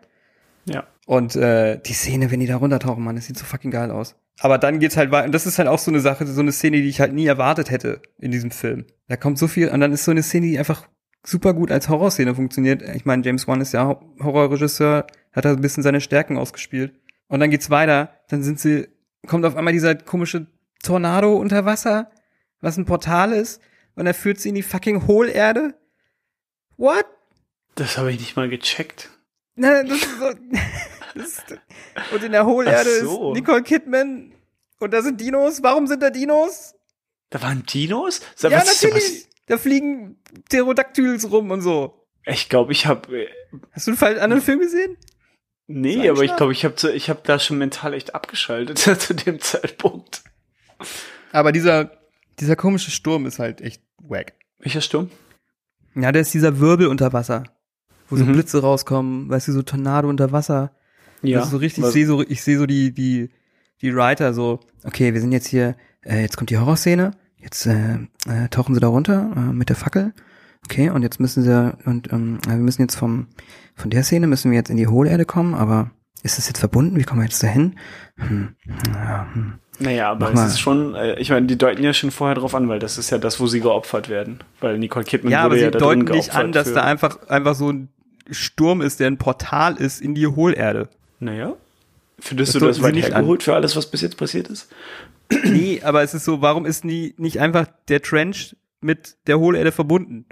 Ja. 0.64 0.88
Und 1.06 1.36
äh, 1.36 1.78
die 1.78 1.92
Szene, 1.92 2.32
wenn 2.32 2.40
die 2.40 2.48
da 2.48 2.56
runtertauchen, 2.56 3.04
Mann, 3.04 3.14
das 3.14 3.26
sieht 3.26 3.38
so 3.38 3.44
fucking 3.44 3.70
geil 3.70 3.92
aus. 3.92 4.16
Aber 4.40 4.58
dann 4.58 4.80
geht's 4.80 4.96
halt 4.96 5.12
weiter. 5.12 5.26
Und 5.26 5.32
das 5.36 5.46
ist 5.46 5.60
halt 5.60 5.68
auch 5.68 5.78
so 5.78 5.92
eine 5.92 6.00
Sache, 6.00 6.26
so 6.26 6.40
eine 6.40 6.50
Szene, 6.50 6.78
die 6.78 6.88
ich 6.88 7.00
halt 7.00 7.12
nie 7.12 7.26
erwartet 7.26 7.70
hätte 7.70 8.02
in 8.18 8.32
diesem 8.32 8.50
Film. 8.50 8.86
Da 9.06 9.16
kommt 9.16 9.38
so 9.38 9.46
viel, 9.46 9.68
und 9.68 9.78
dann 9.78 9.92
ist 9.92 10.04
so 10.04 10.10
eine 10.10 10.24
Szene, 10.24 10.48
die 10.48 10.58
einfach 10.58 10.88
super 11.24 11.54
gut 11.54 11.70
als 11.70 11.88
Horrorszene 11.88 12.34
funktioniert. 12.34 12.82
Ich 12.82 13.04
meine, 13.04 13.22
James 13.24 13.46
Wan 13.46 13.60
ist 13.60 13.72
ja 13.72 13.86
Ho- 13.86 14.02
Horrorregisseur, 14.20 15.06
hat 15.32 15.44
da 15.44 15.52
ein 15.52 15.60
bisschen 15.60 15.84
seine 15.84 16.00
Stärken 16.00 16.38
ausgespielt. 16.38 16.92
Und 17.28 17.38
dann 17.38 17.50
geht's 17.50 17.70
weiter, 17.70 18.10
dann 18.30 18.42
sind 18.42 18.58
sie, 18.58 18.88
kommt 19.28 19.44
auf 19.44 19.54
einmal 19.54 19.72
dieser 19.72 19.94
komische 19.94 20.48
Tornado 20.82 21.36
unter 21.36 21.64
Wasser, 21.64 22.10
was 22.60 22.76
ein 22.76 22.84
Portal 22.84 23.32
ist, 23.32 23.60
und 23.96 24.06
er 24.06 24.14
führt 24.14 24.38
sie 24.38 24.50
in 24.50 24.54
die 24.54 24.62
fucking 24.62 25.06
Hohlerde. 25.06 25.74
What? 26.76 27.06
Das 27.74 27.98
habe 27.98 28.12
ich 28.12 28.20
nicht 28.20 28.36
mal 28.36 28.48
gecheckt. 28.48 29.10
Na, 29.56 29.82
das 29.82 29.98
ist 29.98 30.18
so. 30.18 30.30
Das 31.14 31.28
ist, 31.28 31.58
und 32.12 32.22
in 32.22 32.32
der 32.32 32.44
Hohlerde 32.44 33.00
so. 33.00 33.32
ist 33.32 33.40
Nicole 33.40 33.62
Kidman. 33.62 34.34
Und 34.80 34.92
da 34.92 35.00
sind 35.00 35.18
Dinos. 35.18 35.62
Warum 35.62 35.86
sind 35.86 36.02
da 36.02 36.10
Dinos? 36.10 36.74
Da 37.30 37.40
waren 37.40 37.64
Dinos? 37.64 38.20
Sag, 38.34 38.52
ja, 38.52 38.62
natürlich. 38.62 39.26
Da 39.46 39.56
fliegen 39.56 40.18
Pterodactyls 40.50 41.30
rum 41.30 41.50
und 41.50 41.62
so. 41.62 42.06
Ich 42.26 42.50
glaube, 42.50 42.72
ich 42.72 42.84
habe 42.84 43.28
Hast 43.72 43.86
du 43.86 43.92
einen 43.92 44.18
anderen 44.18 44.42
Film 44.42 44.58
gesehen? 44.58 44.98
Nee, 45.68 46.08
aber 46.08 46.22
ich 46.22 46.36
glaube, 46.36 46.52
ich 46.52 46.64
habe 46.64 46.92
ich 46.92 47.08
hab 47.08 47.24
da 47.24 47.38
schon 47.38 47.58
mental 47.58 47.94
echt 47.94 48.14
abgeschaltet 48.14 48.78
zu 49.00 49.14
dem 49.14 49.40
Zeitpunkt. 49.40 50.22
Aber 51.32 51.52
dieser, 51.52 51.90
dieser 52.38 52.56
komische 52.56 52.90
Sturm 52.90 53.26
ist 53.26 53.38
halt 53.38 53.60
echt 53.60 53.82
wack. 54.08 54.32
Welcher 54.58 54.80
Sturm? 54.80 55.10
Ja, 55.94 56.12
da 56.12 56.20
ist 56.20 56.34
dieser 56.34 56.58
Wirbel 56.60 56.86
unter 56.88 57.12
Wasser. 57.12 57.44
Wo 58.08 58.16
so 58.16 58.24
Mhm. 58.24 58.32
Blitze 58.34 58.60
rauskommen, 58.60 59.28
weißt 59.28 59.48
du, 59.48 59.52
so 59.52 59.62
Tornado 59.62 60.08
unter 60.08 60.30
Wasser. 60.32 60.72
Ja. 61.22 61.38
Das 61.38 61.46
ist 61.46 61.52
so 61.52 61.56
richtig, 61.56 61.84
ich 61.84 61.90
sehe 61.90 62.06
so, 62.06 62.22
ich 62.22 62.42
sehe 62.42 62.58
so 62.58 62.66
die, 62.66 62.92
die, 62.92 63.30
die 63.82 63.94
Writer 63.94 64.32
so, 64.34 64.60
okay, 64.84 65.12
wir 65.12 65.20
sind 65.20 65.32
jetzt 65.32 65.48
hier, 65.48 65.76
äh, 66.04 66.20
jetzt 66.20 66.36
kommt 66.36 66.50
die 66.50 66.58
Horrorszene, 66.58 67.12
jetzt 67.36 67.66
äh, 67.66 67.94
äh, 68.28 68.48
tauchen 68.50 68.74
sie 68.74 68.80
da 68.80 68.88
runter 68.88 69.32
äh, 69.34 69.52
mit 69.52 69.70
der 69.70 69.76
Fackel, 69.76 70.12
okay, 70.64 70.90
und 70.90 71.02
jetzt 71.02 71.18
müssen 71.18 71.42
sie, 71.42 71.76
und 71.84 72.12
ähm, 72.12 72.38
äh, 72.46 72.50
wir 72.50 72.56
müssen 72.58 72.82
jetzt 72.82 72.96
vom, 72.96 73.28
von 73.74 73.90
der 73.90 74.04
Szene 74.04 74.26
müssen 74.26 74.50
wir 74.50 74.56
jetzt 74.58 74.70
in 74.70 74.76
die 74.76 74.86
Hohlerde 74.86 75.24
kommen, 75.24 75.54
aber 75.54 75.90
ist 76.22 76.38
das 76.38 76.46
jetzt 76.48 76.58
verbunden? 76.58 76.96
Wie 76.96 77.04
kommen 77.04 77.20
wir 77.20 77.26
jetzt 77.26 77.42
dahin? 77.42 77.74
Hm, 78.16 78.54
ja, 78.94 79.28
hm. 79.32 79.54
Naja, 79.78 80.10
aber 80.10 80.32
es 80.32 80.40
ist 80.46 80.60
schon, 80.60 80.94
äh, 80.94 81.18
ich 81.18 81.30
meine, 81.30 81.46
die 81.46 81.58
deuten 81.58 81.82
ja 81.82 81.92
schon 81.92 82.10
vorher 82.10 82.34
drauf 82.34 82.54
an, 82.54 82.68
weil 82.68 82.78
das 82.78 82.96
ist 82.98 83.10
ja 83.10 83.18
das, 83.18 83.38
wo 83.40 83.46
sie 83.46 83.60
geopfert 83.60 84.08
werden. 84.08 84.38
Weil 84.60 84.78
Nicole 84.78 85.04
Kidman 85.04 85.30
Ja, 85.32 85.40
aber 85.40 85.50
wurde 85.50 85.58
sie 85.58 85.64
ja 85.66 85.70
da 85.70 85.78
deuten 85.78 86.04
nicht 86.04 86.34
an, 86.34 86.52
dass 86.52 86.68
für- 86.68 86.74
da 86.74 86.82
einfach, 86.84 87.28
einfach 87.28 87.54
so 87.54 87.70
ein 87.70 87.88
Sturm 88.30 88.80
ist, 88.80 89.00
der 89.00 89.08
ein 89.08 89.18
Portal 89.18 89.76
ist 89.76 90.00
in 90.00 90.14
die 90.14 90.26
Hohlerde. 90.26 90.88
Naja. 91.20 91.52
Findest 92.18 92.54
Das 92.54 92.60
du 92.60 92.66
das 92.66 92.82
weit 92.82 92.94
nicht 92.94 93.06
an. 93.08 93.12
hergeholt 93.12 93.42
für 93.42 93.54
alles, 93.54 93.76
was 93.76 93.90
bis 93.90 94.00
jetzt 94.00 94.16
passiert 94.16 94.48
ist? 94.48 94.68
Nee, 95.44 95.80
aber 95.84 96.02
es 96.02 96.14
ist 96.14 96.24
so, 96.24 96.40
warum 96.40 96.64
ist 96.66 96.84
nie, 96.84 97.12
nicht 97.18 97.40
einfach 97.40 97.66
der 97.88 98.00
Trench 98.00 98.56
mit 98.80 99.16
der 99.26 99.38
Hohlerde 99.40 99.72
verbunden? 99.72 100.24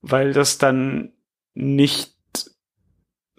Weil 0.00 0.32
das 0.32 0.56
dann 0.58 1.12
nicht 1.54 2.11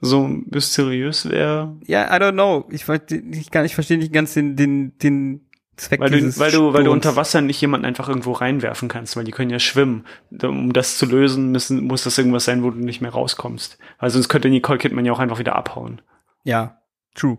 so 0.04 0.28
mysteriös 0.28 1.30
wäre. 1.30 1.76
Ja, 1.86 2.16
I 2.16 2.20
don't 2.20 2.34
know. 2.34 2.66
Ich, 2.70 2.88
ich, 2.88 3.52
kann, 3.52 3.66
ich 3.66 3.74
verstehe 3.76 3.98
nicht 3.98 4.14
ganz 4.14 4.34
den, 4.34 4.56
den, 4.56 4.98
den 5.00 5.48
Zweck 5.76 6.00
Weil 6.00 6.12
du, 6.12 6.40
weil 6.40 6.52
du, 6.52 6.74
weil 6.74 6.84
du 6.84 6.92
unter 6.92 7.16
Wasser 7.16 7.42
nicht 7.42 7.60
jemanden 7.60 7.86
einfach 7.86 8.08
irgendwo 8.08 8.34
reinwerfen 8.34 8.90
kannst, 8.90 9.16
weil 9.18 9.24
die 9.24 9.32
können 9.32 9.50
ja 9.50 9.60
schwimmen. 9.60 10.06
Um 10.44 10.72
das 10.72 10.98
zu 10.98 11.06
lösen, 11.08 11.52
müssen, 11.52 11.84
muss 11.86 12.04
das 12.04 12.18
irgendwas 12.18 12.46
sein, 12.46 12.64
wo 12.64 12.70
du 12.70 12.78
nicht 12.80 13.02
mehr 13.02 13.12
rauskommst. 13.12 13.80
Weil 14.00 14.10
sonst 14.12 14.30
könnte 14.30 14.50
Nicole 14.50 14.78
Kidman 14.78 15.06
ja 15.06 15.14
auch 15.14 15.20
einfach 15.20 15.40
wieder 15.40 15.56
abhauen. 15.56 16.02
Ja, 16.44 16.82
true. 17.16 17.38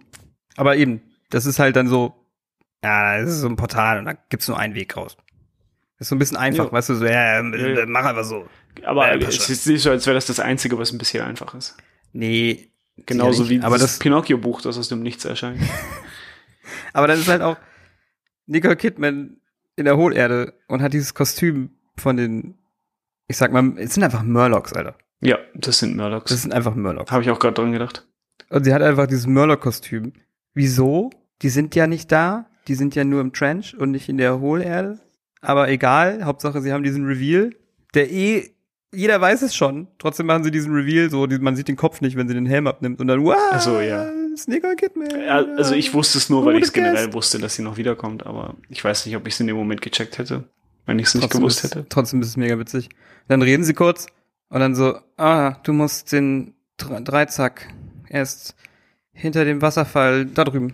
Aber 0.56 0.76
eben, 0.76 1.02
das 1.30 1.46
ist 1.46 1.58
halt 1.60 1.76
dann 1.76 1.86
so, 1.86 2.14
ja, 2.82 3.20
das 3.20 3.30
ist 3.30 3.40
so 3.40 3.48
ein 3.48 3.56
Portal 3.56 3.98
und 4.00 4.06
da 4.06 4.14
gibt's 4.30 4.48
nur 4.48 4.58
einen 4.58 4.74
Weg 4.74 4.96
raus. 4.96 5.16
Das 5.98 6.06
ist 6.06 6.08
so 6.08 6.16
ein 6.16 6.18
bisschen 6.18 6.36
einfach, 6.36 6.66
Ja. 6.66 6.72
weißt 6.72 6.88
du, 6.88 6.94
so, 6.96 7.04
ja, 7.04 7.40
Ja, 7.40 7.68
ja. 7.68 7.86
mach 7.86 8.04
einfach 8.04 8.24
so. 8.24 8.46
Aber 8.84 9.12
es 9.20 9.48
ist 9.48 9.66
nicht 9.68 9.82
so, 9.82 9.90
als 9.90 10.06
wäre 10.06 10.14
das 10.16 10.26
das 10.26 10.40
Einzige, 10.40 10.76
was 10.76 10.92
ein 10.92 10.98
bisschen 10.98 11.24
einfach 11.24 11.54
ist. 11.54 11.76
Nee. 12.14 12.70
Genauso 13.06 13.50
wie 13.50 13.60
aber 13.60 13.76
das 13.76 13.92
das, 13.92 13.98
Pinocchio-Buch, 13.98 14.62
das 14.62 14.78
aus 14.78 14.88
dem 14.88 15.02
Nichts 15.02 15.24
erscheint. 15.24 15.60
aber 16.92 17.08
das 17.08 17.18
ist 17.18 17.28
halt 17.28 17.42
auch 17.42 17.56
Nicole 18.46 18.76
Kidman 18.76 19.40
in 19.76 19.84
der 19.84 19.96
Hohlerde 19.96 20.54
und 20.68 20.80
hat 20.80 20.92
dieses 20.92 21.12
Kostüm 21.12 21.70
von 21.96 22.16
den, 22.16 22.54
ich 23.26 23.36
sag 23.36 23.52
mal, 23.52 23.74
es 23.78 23.94
sind 23.94 24.04
einfach 24.04 24.22
Murlocs, 24.22 24.72
Alter. 24.72 24.96
Ja, 25.20 25.38
das 25.54 25.80
sind 25.80 25.96
Murlocs. 25.96 26.30
Das 26.30 26.42
sind 26.42 26.52
einfach 26.52 26.76
Murlocs. 26.76 27.10
Habe 27.10 27.22
ich 27.22 27.30
auch 27.30 27.38
gerade 27.38 27.54
dran 27.54 27.72
gedacht. 27.72 28.06
Und 28.50 28.64
sie 28.64 28.72
hat 28.72 28.82
einfach 28.82 29.08
dieses 29.08 29.26
Murloc-Kostüm. 29.26 30.12
Wieso? 30.52 31.10
Die 31.42 31.48
sind 31.48 31.74
ja 31.74 31.88
nicht 31.88 32.12
da. 32.12 32.46
Die 32.68 32.76
sind 32.76 32.94
ja 32.94 33.04
nur 33.04 33.20
im 33.20 33.32
Trench 33.32 33.76
und 33.76 33.90
nicht 33.90 34.08
in 34.08 34.18
der 34.18 34.38
Hohlerde. 34.38 35.00
Aber 35.40 35.68
egal. 35.68 36.24
Hauptsache, 36.24 36.62
sie 36.62 36.72
haben 36.72 36.84
diesen 36.84 37.06
Reveal, 37.06 37.50
der 37.94 38.10
eh, 38.10 38.53
jeder 38.94 39.20
weiß 39.20 39.42
es 39.42 39.54
schon. 39.54 39.88
Trotzdem 39.98 40.26
machen 40.26 40.44
sie 40.44 40.50
diesen 40.50 40.72
Reveal 40.72 41.10
so, 41.10 41.26
man 41.40 41.56
sieht 41.56 41.68
den 41.68 41.76
Kopf 41.76 42.00
nicht, 42.00 42.16
wenn 42.16 42.28
sie 42.28 42.34
den 42.34 42.46
Helm 42.46 42.66
abnimmt. 42.66 43.00
Und 43.00 43.08
dann, 43.08 43.24
wow, 43.24 43.36
Ach 43.52 43.60
so, 43.60 43.80
ja. 43.80 44.10
Sneaker 44.36 44.74
Kidman. 44.74 45.08
Ja, 45.24 45.44
also 45.56 45.74
ich 45.74 45.94
wusste 45.94 46.18
es 46.18 46.28
nur, 46.28 46.44
weil 46.44 46.56
ich 46.56 46.64
es 46.64 46.72
generell 46.72 47.12
wusste, 47.12 47.38
dass 47.38 47.54
sie 47.54 47.62
noch 47.62 47.76
wiederkommt, 47.76 48.26
aber 48.26 48.56
ich 48.68 48.82
weiß 48.82 49.06
nicht, 49.06 49.16
ob 49.16 49.26
ich 49.28 49.34
es 49.34 49.40
in 49.40 49.46
dem 49.46 49.56
Moment 49.56 49.80
gecheckt 49.80 50.18
hätte, 50.18 50.44
wenn 50.86 50.98
ich 50.98 51.06
es 51.06 51.14
nicht 51.14 51.30
gewusst 51.30 51.62
ist, 51.64 51.74
hätte. 51.76 51.86
Trotzdem 51.88 52.20
ist 52.20 52.28
es 52.28 52.36
mega 52.36 52.58
witzig. 52.58 52.88
Dann 53.28 53.42
reden 53.42 53.62
sie 53.62 53.74
kurz 53.74 54.06
und 54.48 54.58
dann 54.58 54.74
so, 54.74 54.98
ah, 55.16 55.56
du 55.62 55.72
musst 55.72 56.10
den 56.10 56.54
Dre- 56.80 57.00
Dreizack 57.04 57.68
erst 58.08 58.56
hinter 59.12 59.44
dem 59.44 59.62
Wasserfall 59.62 60.26
da 60.26 60.42
drüben. 60.42 60.72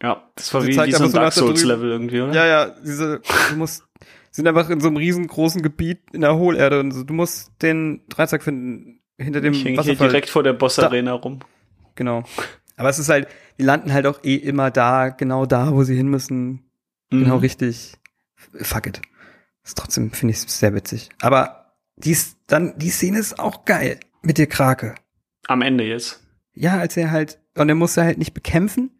Ja, 0.00 0.22
das 0.36 0.52
war 0.54 0.62
Sie 0.62 0.68
wie, 0.68 0.78
wie 0.80 0.92
so 0.92 1.04
ein 1.04 1.12
Dark 1.12 1.34
da 1.34 1.40
Souls 1.40 1.60
drüben. 1.60 1.68
Level 1.74 1.90
irgendwie, 1.90 2.20
oder? 2.20 2.32
Ja, 2.34 2.46
ja, 2.46 2.74
diese, 2.84 3.20
du 3.50 3.56
musst, 3.56 3.84
sind 4.32 4.48
einfach 4.48 4.68
in 4.70 4.80
so 4.80 4.88
einem 4.88 4.96
riesengroßen 4.96 5.62
Gebiet 5.62 6.00
in 6.12 6.22
der 6.22 6.36
Hohlerde 6.36 6.80
und 6.80 6.90
so, 6.90 7.04
du 7.04 7.14
musst 7.14 7.52
den 7.62 8.02
Dreizack 8.08 8.42
finden 8.42 9.00
hinter 9.18 9.40
dem 9.40 9.52
ich 9.52 9.60
hänge 9.60 9.70
hier 9.70 9.78
Wasserfall. 9.92 10.08
direkt 10.08 10.30
vor 10.30 10.42
der 10.42 10.52
Boss-Arena 10.54 11.12
rum. 11.12 11.40
Genau. 11.94 12.24
Aber 12.76 12.88
es 12.88 12.98
ist 12.98 13.08
halt, 13.10 13.28
die 13.58 13.62
landen 13.62 13.92
halt 13.92 14.06
auch 14.06 14.24
eh 14.24 14.34
immer 14.34 14.70
da, 14.70 15.10
genau 15.10 15.46
da, 15.46 15.72
wo 15.72 15.84
sie 15.84 15.94
hin 15.94 16.08
müssen. 16.08 16.64
Genau 17.10 17.36
Mhm. 17.36 17.40
richtig. 17.40 17.92
Fuck 18.54 18.86
it. 18.86 19.02
Ist 19.62 19.76
trotzdem, 19.78 20.10
finde 20.10 20.32
ich 20.32 20.40
sehr 20.40 20.74
witzig. 20.74 21.10
Aber 21.20 21.74
die, 21.96 22.10
ist 22.12 22.38
dann, 22.48 22.76
die 22.78 22.90
Szene 22.90 23.18
ist 23.18 23.38
auch 23.38 23.64
geil. 23.64 24.00
Mit 24.22 24.38
der 24.38 24.46
Krake. 24.46 24.94
Am 25.46 25.60
Ende 25.62 25.84
jetzt. 25.84 26.20
Ja, 26.54 26.78
als 26.78 26.96
er 26.96 27.10
halt, 27.10 27.38
und 27.56 27.68
er 27.68 27.74
muss 27.74 27.96
er 27.96 28.04
halt 28.04 28.18
nicht 28.18 28.34
bekämpfen 28.34 28.90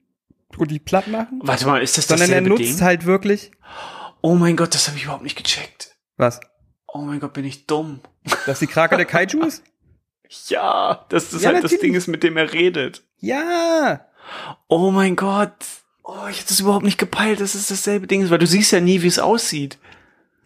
und 0.59 0.71
die 0.71 0.79
platt 0.79 1.09
machen, 1.09 1.41
Warte 1.43 1.67
mal, 1.67 1.83
ist 1.83 1.97
das 1.99 2.07
sondern 2.07 2.31
er 2.31 2.43
nutzt 2.43 2.61
Ding? 2.63 2.81
halt 2.83 3.07
wirklich, 3.07 3.51
Oh 4.23 4.35
mein 4.35 4.57
Gott, 4.57 4.75
das 4.75 4.89
habe 4.89 4.97
ich 4.97 5.05
überhaupt 5.05 5.23
nicht 5.25 5.37
gecheckt. 5.37 5.95
was? 6.17 6.41
Oh 6.87 6.99
mein 6.99 7.21
Gott, 7.21 7.33
bin 7.33 7.45
ich 7.45 7.67
dumm. 7.67 8.01
Dass 8.47 8.59
die 8.61 8.67
Krake 8.67 8.97
der 8.97 9.07
Kaiju 9.07 9.43
ist? 9.47 9.63
Ja, 10.49 11.05
dass 11.09 11.31
das 11.31 11.43
Ja, 11.43 11.49
halt 11.49 11.57
das 11.59 11.65
natürlich. 11.73 11.81
Ding 11.81 11.95
ist, 11.95 12.07
mit 12.07 12.23
dem 12.23 12.37
er 12.37 12.53
redet. 12.53 13.03
Ja! 13.19 14.07
Oh 14.69 14.91
mein 14.91 15.17
Gott. 15.17 15.53
Oh, 16.05 16.27
ich 16.31 16.39
hätte 16.39 16.49
das 16.49 16.61
überhaupt 16.61 16.85
nicht 16.85 16.99
gepeilt, 16.99 17.41
dass 17.41 17.55
es 17.55 17.67
dasselbe 17.69 18.07
Ding 18.07 18.23
ist, 18.23 18.31
weil 18.31 18.39
du 18.39 18.47
siehst 18.47 18.73
ja 18.73 18.81
nie, 18.81 19.03
wie 19.03 19.07
es 19.07 19.19
aussieht 19.19 19.79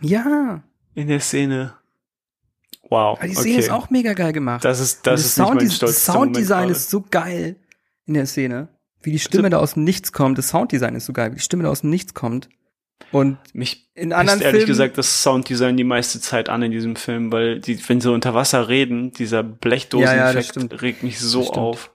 Ja! 0.01 0.63
in 0.95 1.09
der 1.09 1.21
Szene. 1.21 1.75
Wow. 2.89 3.19
Aber 3.19 3.27
die 3.27 3.33
okay. 3.37 3.41
Szene 3.43 3.59
ist 3.59 3.71
auch 3.71 3.91
mega 3.91 4.13
geil 4.13 4.33
gemacht. 4.33 4.65
Das 4.65 4.79
ist, 4.81 4.99
Und 4.99 5.07
das 5.09 5.25
ist 5.25 5.39
nicht 5.39 5.55
mein 5.55 5.71
stolzester 5.71 6.13
Sounddesign 6.13 6.69
ist 6.71 6.89
so 6.91 7.03
geil 7.11 7.57
in 8.07 8.15
der 8.15 8.27
Szene. 8.27 8.69
Wie 9.03 9.11
die 9.13 9.19
Stimme 9.19 9.51
da 9.51 9.59
aus 9.59 9.75
dem 9.75 9.85
Nichts 9.85 10.13
kommt. 10.13 10.39
Das 10.39 10.49
Sounddesign 10.49 10.95
ist 10.95 11.07
so 11.07 11.13
geil, 11.13 11.33
wie 11.33 11.37
die 11.37 11.43
Stimme 11.43 11.65
da 11.65 11.71
aus 11.71 11.81
dem 11.81 11.91
Nichts 11.91 12.15
kommt. 12.15 12.49
Und. 13.13 13.39
Mich 13.55 13.89
in 13.95 14.13
anderen 14.13 14.41
ehrlich 14.41 14.61
Filmen, 14.61 14.67
gesagt 14.69 14.99
das 14.99 15.23
Sounddesign 15.23 15.77
die 15.77 15.85
meiste 15.85 16.21
Zeit 16.21 16.49
an 16.49 16.63
in 16.63 16.71
diesem 16.73 16.97
Film, 16.97 17.33
weil 17.33 17.61
die, 17.61 17.79
wenn 17.89 18.01
sie 18.01 18.11
unter 18.13 18.35
Wasser 18.35 18.69
reden, 18.69 19.13
dieser 19.13 19.43
Blechdoseneffekt 19.43 20.57
Ja, 20.57 20.63
ja, 20.63 20.77
regt 20.79 21.03
mich 21.03 21.19
so 21.19 21.51
auf. 21.53 21.93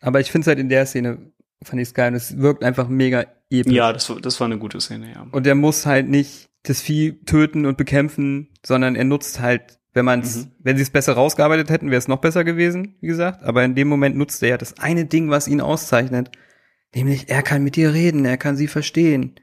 aber 0.00 0.20
ich 0.20 0.30
finde 0.30 0.44
es 0.44 0.48
halt 0.48 0.58
in 0.58 0.68
der 0.68 0.86
Szene, 0.86 1.18
fand 1.62 1.80
ich 1.80 1.88
es 1.88 1.94
geil. 1.94 2.10
Und 2.10 2.16
es 2.16 2.38
wirkt 2.38 2.62
einfach 2.64 2.88
mega 2.88 3.24
episch. 3.50 3.72
Ja, 3.72 3.92
das, 3.92 4.08
war- 4.10 4.20
das 4.20 4.38
war 4.40 4.46
eine 4.46 4.58
gute 4.58 4.80
Szene, 4.80 5.12
ja. 5.12 5.26
Und 5.32 5.46
er 5.46 5.54
muss 5.54 5.86
halt 5.86 6.08
nicht 6.08 6.48
das 6.62 6.80
Vieh 6.80 7.18
töten 7.24 7.64
und 7.66 7.76
bekämpfen, 7.78 8.48
sondern 8.64 8.94
er 8.94 9.04
nutzt 9.04 9.40
halt, 9.40 9.78
wenn 9.94 10.04
man 10.04 10.20
es, 10.20 10.36
Mhm. 10.44 10.50
wenn 10.60 10.76
sie 10.76 10.82
es 10.82 10.90
besser 10.90 11.14
rausgearbeitet 11.14 11.70
hätten, 11.70 11.90
wäre 11.90 11.98
es 11.98 12.06
noch 12.06 12.18
besser 12.20 12.44
gewesen, 12.44 12.96
wie 13.00 13.06
gesagt. 13.08 13.42
Aber 13.42 13.64
in 13.64 13.74
dem 13.74 13.88
Moment 13.88 14.16
nutzt 14.16 14.42
er 14.42 14.50
ja 14.50 14.56
das 14.58 14.78
eine 14.78 15.04
Ding, 15.06 15.30
was 15.30 15.48
ihn 15.48 15.60
auszeichnet. 15.60 16.30
Nämlich, 16.94 17.28
er 17.28 17.42
kann 17.42 17.64
mit 17.64 17.76
dir 17.76 17.92
reden, 17.94 18.24
er 18.24 18.36
kann 18.36 18.56
sie 18.56 18.68
verstehen. 18.68 19.34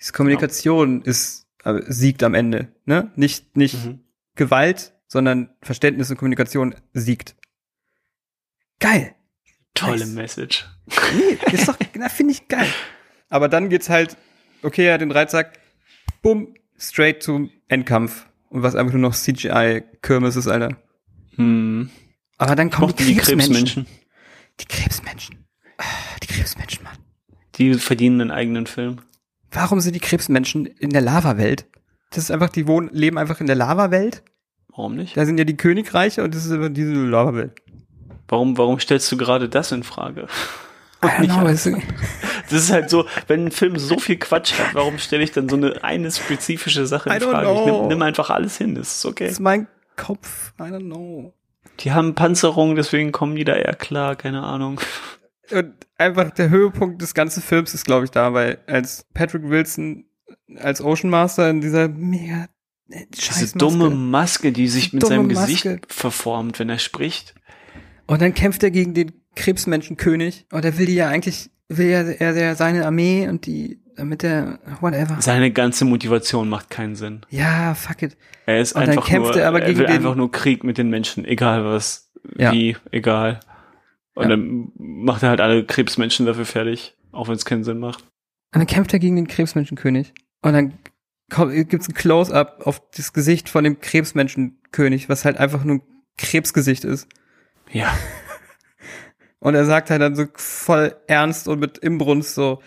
Diese 0.00 0.12
Kommunikation 0.12 1.02
ist, 1.02 1.46
äh, 1.64 1.80
siegt 1.86 2.22
am 2.22 2.34
Ende, 2.34 2.68
ne? 2.84 3.12
Nicht, 3.16 3.56
nicht 3.56 3.84
Mhm. 3.84 4.00
Gewalt, 4.34 4.92
sondern 5.06 5.50
Verständnis 5.62 6.10
und 6.10 6.16
Kommunikation 6.16 6.74
siegt. 6.92 7.36
Geil. 8.80 9.14
Tolle 9.74 9.98
Nice. 9.98 10.08
Message. 10.14 10.64
Nee, 11.16 11.38
ist 11.52 11.68
doch, 11.68 11.76
na, 11.96 12.08
finde 12.08 12.32
ich 12.32 12.48
geil. 12.48 12.68
Aber 13.28 13.48
dann 13.48 13.68
geht's 13.68 13.88
halt, 13.88 14.16
okay, 14.62 14.86
er 14.86 14.94
hat 14.94 15.00
den 15.00 15.08
Dreizack, 15.08 15.58
bumm, 16.22 16.54
straight 16.78 17.22
zum 17.22 17.50
Endkampf. 17.68 18.26
Und 18.50 18.62
was 18.62 18.76
einfach 18.76 18.92
nur 18.92 19.00
noch 19.02 19.14
CGI-Kirmes 19.14 20.36
ist, 20.36 20.46
Alter. 20.46 20.76
Hm. 21.36 21.90
Aber 22.38 22.54
dann 22.54 22.70
kommen 22.70 22.94
die 22.96 23.04
die 23.04 23.16
Krebsmenschen. 23.16 23.54
Krebsmenschen. 23.54 23.86
Die 24.60 24.64
Krebsmenschen. 24.66 25.44
Die 26.22 26.26
Krebsmenschen, 26.28 26.84
Mann. 26.84 26.98
Die 27.56 27.74
verdienen 27.74 28.20
einen 28.20 28.30
eigenen 28.30 28.66
Film. 28.66 29.00
Warum 29.54 29.80
sind 29.80 29.94
die 29.94 30.00
Krebsmenschen 30.00 30.66
in 30.66 30.90
der 30.90 31.00
Lava-Welt? 31.00 31.66
Das 32.10 32.24
ist 32.24 32.30
einfach, 32.30 32.50
die 32.50 32.66
wohnen, 32.66 32.90
leben 32.92 33.18
einfach 33.18 33.40
in 33.40 33.46
der 33.46 33.56
Lava-Welt. 33.56 34.22
Warum 34.68 34.96
nicht? 34.96 35.16
Da 35.16 35.24
sind 35.24 35.38
ja 35.38 35.44
die 35.44 35.56
Königreiche 35.56 36.24
und 36.24 36.34
das 36.34 36.44
ist 36.44 36.50
immer 36.50 36.70
diese 36.70 36.92
Lava-Welt. 36.92 37.52
Warum, 38.28 38.58
warum 38.58 38.80
stellst 38.80 39.10
du 39.12 39.16
gerade 39.16 39.48
das 39.48 39.70
in 39.70 39.84
Frage? 39.84 40.26
Know, 41.00 41.46
Das 42.50 42.62
ist 42.62 42.72
halt 42.72 42.90
so, 42.90 43.06
wenn 43.26 43.46
ein 43.46 43.50
Film 43.50 43.78
so 43.78 43.98
viel 43.98 44.16
Quatsch 44.16 44.58
hat, 44.58 44.74
warum 44.74 44.98
stelle 44.98 45.22
ich 45.22 45.32
dann 45.32 45.48
so 45.48 45.56
eine, 45.56 45.84
eine 45.84 46.10
spezifische 46.10 46.86
Sache 46.86 47.10
in 47.10 47.20
Frage? 47.20 47.52
Ich 47.52 47.66
nimm, 47.66 47.88
nimm 47.88 48.02
einfach 48.02 48.30
alles 48.30 48.56
hin, 48.56 48.74
das 48.74 48.96
ist 48.96 49.06
okay. 49.06 49.24
das 49.24 49.34
ist 49.34 49.40
mein 49.40 49.66
Kopf. 49.96 50.52
I 50.58 50.64
don't 50.64 50.80
know. 50.80 51.32
Die 51.80 51.92
haben 51.92 52.14
Panzerung, 52.14 52.74
deswegen 52.74 53.12
kommen 53.12 53.36
die 53.36 53.44
da 53.44 53.54
eher 53.54 53.74
klar, 53.74 54.16
keine 54.16 54.42
Ahnung. 54.42 54.80
Und 55.52 55.74
einfach 55.98 56.30
der 56.30 56.48
Höhepunkt 56.50 57.02
des 57.02 57.14
ganzen 57.14 57.42
Films 57.42 57.74
ist, 57.74 57.84
glaube 57.84 58.04
ich, 58.04 58.10
da, 58.10 58.32
weil 58.32 58.58
als 58.66 59.06
Patrick 59.14 59.42
Wilson 59.48 60.04
als 60.58 60.80
Ocean 60.80 61.10
Master 61.10 61.50
in 61.50 61.60
dieser 61.60 61.88
mega 61.88 62.48
äh, 62.90 63.04
Diese 63.14 63.22
Scheißmaske. 63.22 63.58
dumme 63.58 63.90
Maske, 63.90 64.52
die 64.52 64.68
sich 64.68 64.84
Diese 64.90 64.96
mit 64.96 65.06
seinem 65.06 65.28
Gesicht 65.28 65.64
Maske. 65.64 65.80
verformt, 65.88 66.58
wenn 66.58 66.68
er 66.70 66.78
spricht. 66.78 67.34
Und 68.06 68.20
dann 68.22 68.34
kämpft 68.34 68.62
er 68.62 68.70
gegen 68.70 68.94
den 68.94 69.12
Krebsmenschenkönig 69.36 70.46
und 70.52 70.64
er 70.64 70.78
will 70.78 70.86
die 70.86 70.94
ja 70.94 71.08
eigentlich, 71.08 71.50
will 71.68 71.86
ja 71.88 72.02
er 72.02 72.34
ja 72.36 72.54
seine 72.54 72.84
Armee 72.86 73.28
und 73.28 73.46
die, 73.46 73.80
damit 73.96 74.22
er, 74.24 74.58
whatever. 74.80 75.16
Seine 75.20 75.50
ganze 75.50 75.84
Motivation 75.84 76.48
macht 76.48 76.70
keinen 76.70 76.94
Sinn. 76.96 77.22
Ja, 77.30 77.74
fuck 77.74 78.02
it. 78.02 78.16
Er 78.46 78.60
ist 78.60 78.74
Und 78.74 78.82
einfach 78.82 79.10
nur, 79.10 79.36
er 79.36 79.44
er 79.54 79.66
will 79.66 79.74
den- 79.74 79.86
einfach 79.86 80.14
nur 80.14 80.30
Krieg 80.30 80.64
mit 80.64 80.76
den 80.78 80.90
Menschen, 80.90 81.24
egal 81.24 81.64
was, 81.64 82.10
Ja. 82.36 82.52
wie, 82.52 82.76
egal. 82.90 83.40
Und 84.14 84.24
Ja. 84.24 84.28
dann 84.30 84.72
macht 84.76 85.22
er 85.22 85.30
halt 85.30 85.40
alle 85.40 85.64
Krebsmenschen 85.64 86.26
dafür 86.26 86.46
fertig, 86.46 86.94
auch 87.12 87.28
wenn 87.28 87.34
es 87.34 87.44
keinen 87.44 87.64
Sinn 87.64 87.78
macht. 87.78 88.02
Und 88.54 88.60
dann 88.60 88.66
kämpft 88.66 88.92
er 88.92 88.98
gegen 89.00 89.16
den 89.16 89.26
Krebsmenschenkönig. 89.26 90.12
Und 90.42 90.52
dann 90.52 90.74
gibt's 91.68 91.88
ein 91.88 91.94
Close-up 91.94 92.62
auf 92.66 92.80
das 92.96 93.12
Gesicht 93.12 93.48
von 93.48 93.64
dem 93.64 93.80
Krebsmenschenkönig, 93.80 95.08
was 95.08 95.24
halt 95.24 95.36
einfach 95.38 95.64
nur 95.64 95.76
ein 95.76 95.82
Krebsgesicht 96.16 96.84
ist. 96.84 97.08
Ja. 97.72 97.92
Und 99.40 99.54
er 99.54 99.64
sagt 99.64 99.90
halt 99.90 100.00
dann 100.00 100.14
so 100.14 100.26
voll 100.36 100.96
ernst 101.06 101.48
und 101.48 101.58
mit 101.60 101.76
Imbrunst 101.78 102.34
so, 102.34 102.62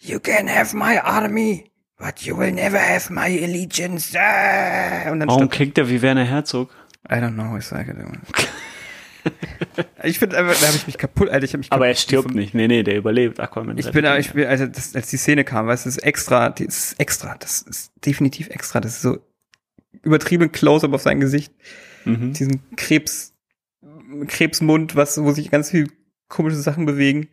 You 0.00 0.18
can 0.20 0.48
have 0.48 0.74
my 0.74 0.96
army, 0.98 1.70
but 1.98 2.20
you 2.20 2.38
will 2.38 2.52
never 2.52 2.78
have 2.78 3.12
my 3.12 3.26
allegiance. 3.42 4.16
Und 5.10 5.20
dann 5.20 5.28
Warum 5.28 5.50
klingt 5.50 5.76
er 5.76 5.90
wie 5.90 6.00
Werner 6.00 6.24
Herzog? 6.24 6.70
I 7.10 7.14
don't 7.14 7.34
know, 7.34 7.58
ich 7.58 7.66
sage 7.66 7.94
dir. 7.94 8.06
Ich 10.02 10.18
finde 10.18 10.38
einfach, 10.38 10.58
da 10.60 10.66
habe 10.68 10.76
ich 10.76 10.86
mich 10.86 10.98
kaputt, 10.98 11.28
Alter, 11.28 11.44
ich 11.44 11.50
habe 11.52 11.58
mich 11.58 11.72
Aber 11.72 11.86
er 11.86 11.92
kaputt 11.92 12.02
stirbt 12.02 12.34
nicht. 12.34 12.54
Nee, 12.54 12.68
nee, 12.68 12.82
der 12.82 12.96
überlebt. 12.96 13.40
Aquaman. 13.40 13.76
Ich 13.78 13.90
bin, 13.90 14.04
aber 14.06 14.18
ich 14.18 14.32
bin, 14.32 14.46
also 14.46 14.66
das, 14.66 14.94
als 14.94 15.08
die 15.10 15.16
Szene 15.16 15.44
kam, 15.44 15.66
weißt 15.66 15.84
du, 15.84 15.88
das 15.88 15.96
ist 15.98 16.02
extra, 16.04 16.50
das 16.50 16.66
ist 16.66 17.00
extra, 17.00 17.36
das 17.38 17.62
ist 17.62 17.92
definitiv 18.04 18.48
extra, 18.48 18.80
das 18.80 18.94
ist 18.96 19.02
so 19.02 19.18
übertrieben 20.02 20.52
Close-up 20.52 20.92
auf 20.92 21.02
sein 21.02 21.20
Gesicht, 21.20 21.52
Mhm. 22.04 22.32
diesen 22.32 22.62
Krebs, 22.76 23.34
Krebsmund, 24.28 24.96
was, 24.96 25.20
wo 25.22 25.32
sich 25.32 25.50
ganz 25.50 25.70
viel 25.70 25.90
komische 26.28 26.56
Sachen 26.56 26.86
bewegen. 26.86 27.28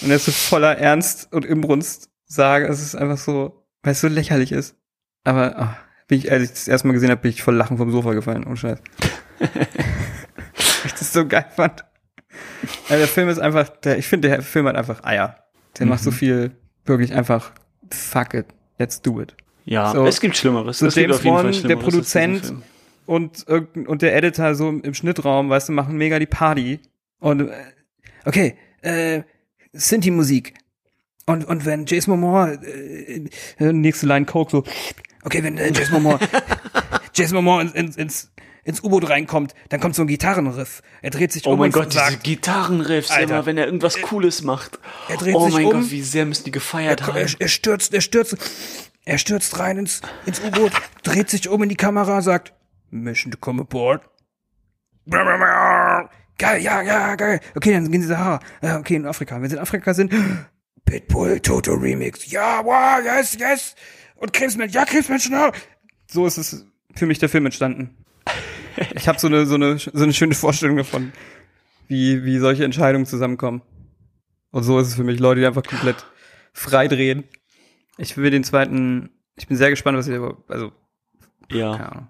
Und 0.00 0.10
er 0.10 0.16
ist 0.16 0.24
so 0.26 0.32
voller 0.32 0.76
Ernst 0.78 1.32
und 1.32 1.44
Imbrunst 1.44 2.10
sage, 2.24 2.66
es 2.66 2.82
ist 2.82 2.94
einfach 2.94 3.18
so, 3.18 3.64
weil 3.82 3.92
es 3.92 4.00
so 4.00 4.08
lächerlich 4.08 4.52
ist. 4.52 4.76
Aber, 5.24 5.58
ah, 5.58 5.76
bin 6.08 6.18
ich, 6.18 6.30
als 6.32 6.42
ich 6.44 6.50
das 6.50 6.68
erste 6.68 6.88
Mal 6.88 6.94
gesehen 6.94 7.10
habe, 7.10 7.20
bin 7.20 7.30
ich 7.30 7.42
voll 7.42 7.54
Lachen 7.54 7.76
vom 7.76 7.90
Sofa 7.90 8.14
gefallen, 8.14 8.44
ohne 8.44 8.56
Scheiß. 8.56 8.78
Ich 10.84 10.92
das 10.92 11.12
so 11.12 11.26
geil 11.26 11.46
fand. 11.54 11.84
Also 12.88 12.98
der 12.98 13.08
Film 13.08 13.28
ist 13.28 13.38
einfach, 13.38 13.68
der, 13.68 13.98
ich 13.98 14.06
finde, 14.06 14.28
der 14.28 14.42
Film 14.42 14.66
hat 14.66 14.76
einfach 14.76 15.02
Eier. 15.04 15.36
Der 15.78 15.86
macht 15.86 16.00
Mhm. 16.00 16.04
so 16.04 16.10
viel, 16.10 16.50
wirklich 16.84 17.12
einfach, 17.14 17.52
fuck 17.90 18.34
it, 18.34 18.46
let's 18.78 19.00
do 19.02 19.20
it. 19.20 19.34
Ja, 19.64 19.92
So- 19.92 20.06
es 20.06 20.20
gibt 20.20 20.36
Schlimmeres. 20.36 20.78
so 20.78 20.86
es 20.86 20.94
James 20.94 21.24
Wan, 21.24 21.52
der 21.68 21.76
Produzent, 21.76 22.54
und 23.06 23.46
und 23.48 24.02
der 24.02 24.14
Editor 24.16 24.54
so 24.54 24.68
im 24.68 24.94
Schnittraum, 24.94 25.48
weißt 25.50 25.68
du, 25.68 25.72
machen 25.72 25.96
mega 25.96 26.18
die 26.18 26.26
Party. 26.26 26.80
Und 27.20 27.48
äh, 27.48 27.52
okay, 28.24 28.56
äh, 28.82 29.22
Sinti-Musik. 29.72 30.54
Und, 31.26 31.44
und 31.44 31.66
wenn 31.66 31.84
Jason 31.86 32.18
Momoa, 32.18 32.52
äh, 32.52 33.28
äh, 33.58 33.72
nächste 33.72 34.06
Line 34.06 34.24
Coke 34.26 34.50
so, 34.50 34.64
okay, 35.24 35.42
wenn 35.42 35.58
äh, 35.58 35.70
Jason 35.72 35.94
Momoa, 36.02 36.18
Jason 37.14 37.36
Momoa 37.36 37.60
ins, 37.62 37.72
ins, 37.72 37.96
ins, 37.96 38.30
ins 38.68 38.84
U-Boot 38.84 39.08
reinkommt, 39.08 39.54
dann 39.70 39.80
kommt 39.80 39.94
so 39.94 40.02
ein 40.02 40.08
Gitarrenriff. 40.08 40.82
Er 41.00 41.08
dreht 41.08 41.32
sich 41.32 41.46
Oh 41.46 41.52
um 41.52 41.58
mein 41.58 41.68
und 41.68 41.72
Gott, 41.72 41.86
diese 41.86 42.04
sagt, 42.04 42.22
Gitarrenriffs 42.22 43.10
Alter. 43.10 43.22
immer, 43.22 43.46
wenn 43.46 43.56
er 43.56 43.64
irgendwas 43.64 44.02
Cooles 44.02 44.42
macht. 44.42 44.78
er 45.08 45.16
dreht 45.16 45.34
oh 45.34 45.46
sich 45.46 45.54
mein 45.54 45.64
um. 45.64 45.72
Gott, 45.72 45.90
wie 45.90 46.02
sehr 46.02 46.26
müssen 46.26 46.44
die 46.44 46.50
gefeiert 46.50 47.00
er, 47.00 47.06
haben. 47.06 47.16
er, 47.16 47.28
er 47.38 47.48
stürzt, 47.48 47.94
er 47.94 48.02
stürzt, 48.02 48.36
er 49.06 49.16
stürzt 49.16 49.58
rein 49.58 49.78
ins, 49.78 50.02
ins 50.26 50.40
U-Boot, 50.40 50.72
dreht 51.02 51.30
sich 51.30 51.48
um 51.48 51.62
in 51.62 51.70
die 51.70 51.76
Kamera, 51.76 52.20
sagt, 52.20 52.52
Mission 52.90 53.32
to 53.32 53.38
come 53.38 53.62
aboard. 53.62 54.02
Geil, 56.36 56.62
ja, 56.62 56.82
ja, 56.82 57.14
geil. 57.14 57.40
Okay, 57.54 57.72
dann 57.72 57.90
gehen 57.90 58.02
sie 58.02 58.08
Sahara. 58.08 58.38
Ja, 58.62 58.78
okay, 58.78 58.96
in 58.96 59.06
Afrika. 59.06 59.40
Wenn 59.40 59.48
sie 59.48 59.56
in 59.56 59.62
Afrika 59.62 59.94
sind, 59.94 60.12
Pitbull, 60.84 61.40
Toto 61.40 61.72
Remix. 61.72 62.30
Ja, 62.30 62.62
wow, 62.62 63.02
yes, 63.02 63.34
yes. 63.40 63.74
Und 64.16 64.34
Krebsmensch, 64.34 64.74
ja, 64.74 64.84
Krebsmenschen, 64.84 65.32
ja. 65.32 65.52
So 66.06 66.26
ist 66.26 66.36
es 66.36 66.66
für 66.94 67.06
mich 67.06 67.18
der 67.18 67.30
Film 67.30 67.46
entstanden. 67.46 67.96
Ich 68.94 69.08
habe 69.08 69.18
so 69.18 69.26
eine, 69.26 69.44
so 69.46 69.56
eine, 69.56 69.78
so 69.78 69.90
eine 70.04 70.12
schöne 70.12 70.34
Vorstellung 70.34 70.76
davon, 70.76 71.12
wie, 71.88 72.24
wie 72.24 72.38
solche 72.38 72.64
Entscheidungen 72.64 73.06
zusammenkommen. 73.06 73.62
Und 74.50 74.62
so 74.62 74.78
ist 74.78 74.88
es 74.88 74.94
für 74.94 75.04
mich, 75.04 75.18
Leute, 75.18 75.40
die 75.40 75.46
einfach 75.46 75.64
komplett 75.64 76.06
frei 76.52 76.86
drehen. 76.88 77.24
Ich 77.96 78.16
will 78.16 78.30
den 78.30 78.44
zweiten, 78.44 79.10
ich 79.36 79.48
bin 79.48 79.56
sehr 79.56 79.70
gespannt, 79.70 79.98
was 79.98 80.06
ihr, 80.08 80.36
also, 80.48 80.72
Ja. 81.50 81.72
keine 81.76 81.92
Ahnung. 81.92 82.08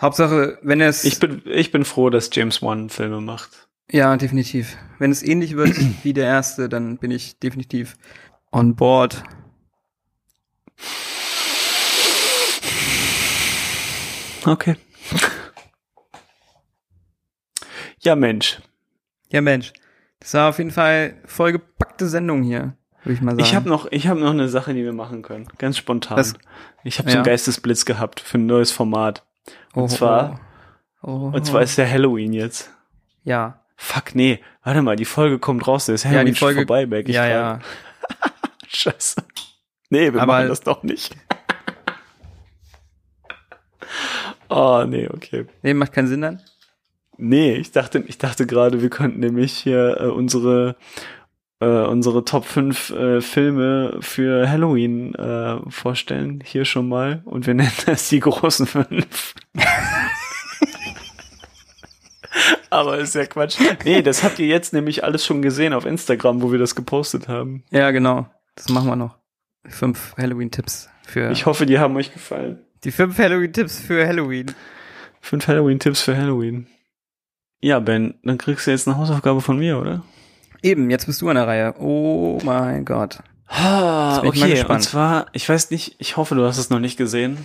Hauptsache, 0.00 0.58
wenn 0.62 0.80
er 0.80 0.88
es, 0.88 1.04
Ich 1.04 1.18
bin, 1.20 1.42
ich 1.44 1.70
bin 1.72 1.84
froh, 1.84 2.10
dass 2.10 2.30
James 2.32 2.62
Wan 2.62 2.88
Filme 2.90 3.20
macht. 3.20 3.68
ja, 3.90 4.16
definitiv. 4.16 4.76
Wenn 4.98 5.10
es 5.12 5.22
ähnlich 5.22 5.56
wird 5.56 5.76
wie 6.04 6.12
der 6.12 6.26
erste, 6.26 6.68
dann 6.68 6.98
bin 6.98 7.10
ich 7.10 7.38
definitiv 7.38 7.96
on 8.52 8.74
board. 8.76 9.22
Okay. 14.44 14.76
Ja, 18.08 18.16
Mensch. 18.16 18.58
Ja, 19.30 19.40
Mensch. 19.42 19.72
Das 20.20 20.32
war 20.34 20.48
auf 20.48 20.58
jeden 20.58 20.70
Fall 20.70 21.14
vollgepackte 21.26 22.08
Sendung 22.08 22.42
hier, 22.42 22.74
würde 23.04 23.12
ich 23.12 23.20
mal 23.20 23.32
sagen. 23.32 23.42
Ich 23.42 23.54
habe 23.54 23.68
noch, 23.68 23.86
ich 23.92 24.08
habe 24.08 24.18
noch 24.18 24.30
eine 24.30 24.48
Sache, 24.48 24.72
die 24.72 24.82
wir 24.82 24.94
machen 24.94 25.20
können. 25.22 25.46
Ganz 25.58 25.76
spontan. 25.76 26.16
Was? 26.16 26.34
Ich 26.84 26.98
habe 26.98 27.10
so 27.10 27.14
Ja. 27.16 27.20
einen 27.20 27.26
Geistesblitz 27.26 27.84
gehabt 27.84 28.20
für 28.20 28.38
ein 28.38 28.46
neues 28.46 28.72
Format. 28.72 29.24
oh, 29.74 29.82
und 29.82 29.90
zwar- 29.90 30.40
oh, 31.02 31.08
oh, 31.08 31.30
Und 31.34 31.44
zwar 31.44 31.60
ist 31.62 31.76
ja 31.76 31.86
Halloween 31.86 32.32
jetzt. 32.32 32.70
ja, 33.24 33.60
Fuck, 33.80 34.14
nee. 34.16 34.40
Warte 34.64 34.82
mal, 34.82 34.96
die 34.96 35.04
Folge 35.04 35.38
kommt 35.38 35.68
raus. 35.68 35.86
Der 35.86 35.94
ist 35.94 36.02
ja, 36.02 36.10
Halloween 36.10 36.32
die 36.34 36.38
Folge, 36.38 36.60
schon 36.62 36.66
vorbei, 36.66 36.98
ich 37.00 37.14
ja, 37.14 37.26
ja. 37.28 37.60
Scheiße. 38.66 39.22
Nee, 39.90 40.12
wir 40.12 40.20
Aber- 40.22 40.32
machen 40.32 40.48
das 40.48 40.60
doch 40.62 40.82
nicht. 40.82 41.14
oh, 44.48 44.84
nee, 44.88 45.08
okay. 45.08 45.46
Nee, 45.62 45.74
macht 45.74 45.92
keinen 45.92 46.08
Sinn 46.08 46.22
dann. 46.22 46.42
Nee, 47.18 47.56
ich 47.56 47.72
dachte, 47.72 48.02
ich 48.06 48.18
dachte 48.18 48.46
gerade, 48.46 48.80
wir 48.80 48.90
könnten 48.90 49.18
nämlich 49.20 49.52
hier 49.52 49.98
äh, 50.00 50.06
unsere 50.06 50.76
äh, 51.60 51.66
unsere 51.66 52.24
Top 52.24 52.44
5 52.44 52.90
äh, 52.90 53.20
Filme 53.20 53.96
für 54.00 54.48
Halloween 54.48 55.14
äh, 55.16 55.58
vorstellen, 55.68 56.40
hier 56.44 56.64
schon 56.64 56.88
mal. 56.88 57.22
Und 57.24 57.48
wir 57.48 57.54
nennen 57.54 57.72
das 57.86 58.08
die 58.08 58.20
großen 58.20 58.66
fünf. 58.66 59.34
Aber 62.70 62.98
ist 62.98 63.14
ja 63.14 63.26
Quatsch. 63.26 63.58
Nee, 63.84 64.02
das 64.02 64.22
habt 64.22 64.38
ihr 64.38 64.46
jetzt 64.46 64.72
nämlich 64.72 65.02
alles 65.02 65.24
schon 65.26 65.42
gesehen 65.42 65.72
auf 65.72 65.84
Instagram, 65.86 66.42
wo 66.42 66.52
wir 66.52 66.58
das 66.58 66.74
gepostet 66.76 67.26
haben. 67.26 67.64
Ja, 67.70 67.90
genau. 67.90 68.28
Das 68.54 68.68
machen 68.68 68.88
wir 68.88 68.96
noch. 68.96 69.16
Fünf 69.66 70.14
Halloween-Tipps 70.16 70.88
für 71.06 71.30
Ich 71.32 71.46
hoffe, 71.46 71.66
die 71.66 71.78
haben 71.78 71.96
euch 71.96 72.12
gefallen. 72.12 72.60
die 72.84 72.90
fünf 72.92 73.18
Halloween-Tipps 73.18 73.80
für 73.80 74.06
Halloween. 74.06 74.54
Fünf 75.20 75.48
Halloween-Tipps 75.48 76.02
für 76.02 76.16
Halloween. 76.16 76.68
Ja, 77.60 77.80
Ben, 77.80 78.14
dann 78.22 78.38
kriegst 78.38 78.66
du 78.66 78.70
jetzt 78.70 78.86
eine 78.86 78.96
Hausaufgabe 78.96 79.40
von 79.40 79.58
mir, 79.58 79.78
oder? 79.78 80.02
Eben, 80.62 80.90
jetzt 80.90 81.06
bist 81.06 81.20
du 81.22 81.28
an 81.28 81.36
der 81.36 81.46
Reihe. 81.46 81.74
Oh 81.80 82.38
mein 82.44 82.84
Gott. 82.84 83.18
Ah, 83.46 84.22
okay. 84.24 84.64
Und 84.68 84.80
zwar, 84.82 85.26
ich 85.32 85.48
weiß 85.48 85.70
nicht, 85.70 85.96
ich 85.98 86.16
hoffe, 86.16 86.34
du 86.34 86.44
hast 86.44 86.58
es 86.58 86.70
noch 86.70 86.80
nicht 86.80 86.96
gesehen. 86.98 87.38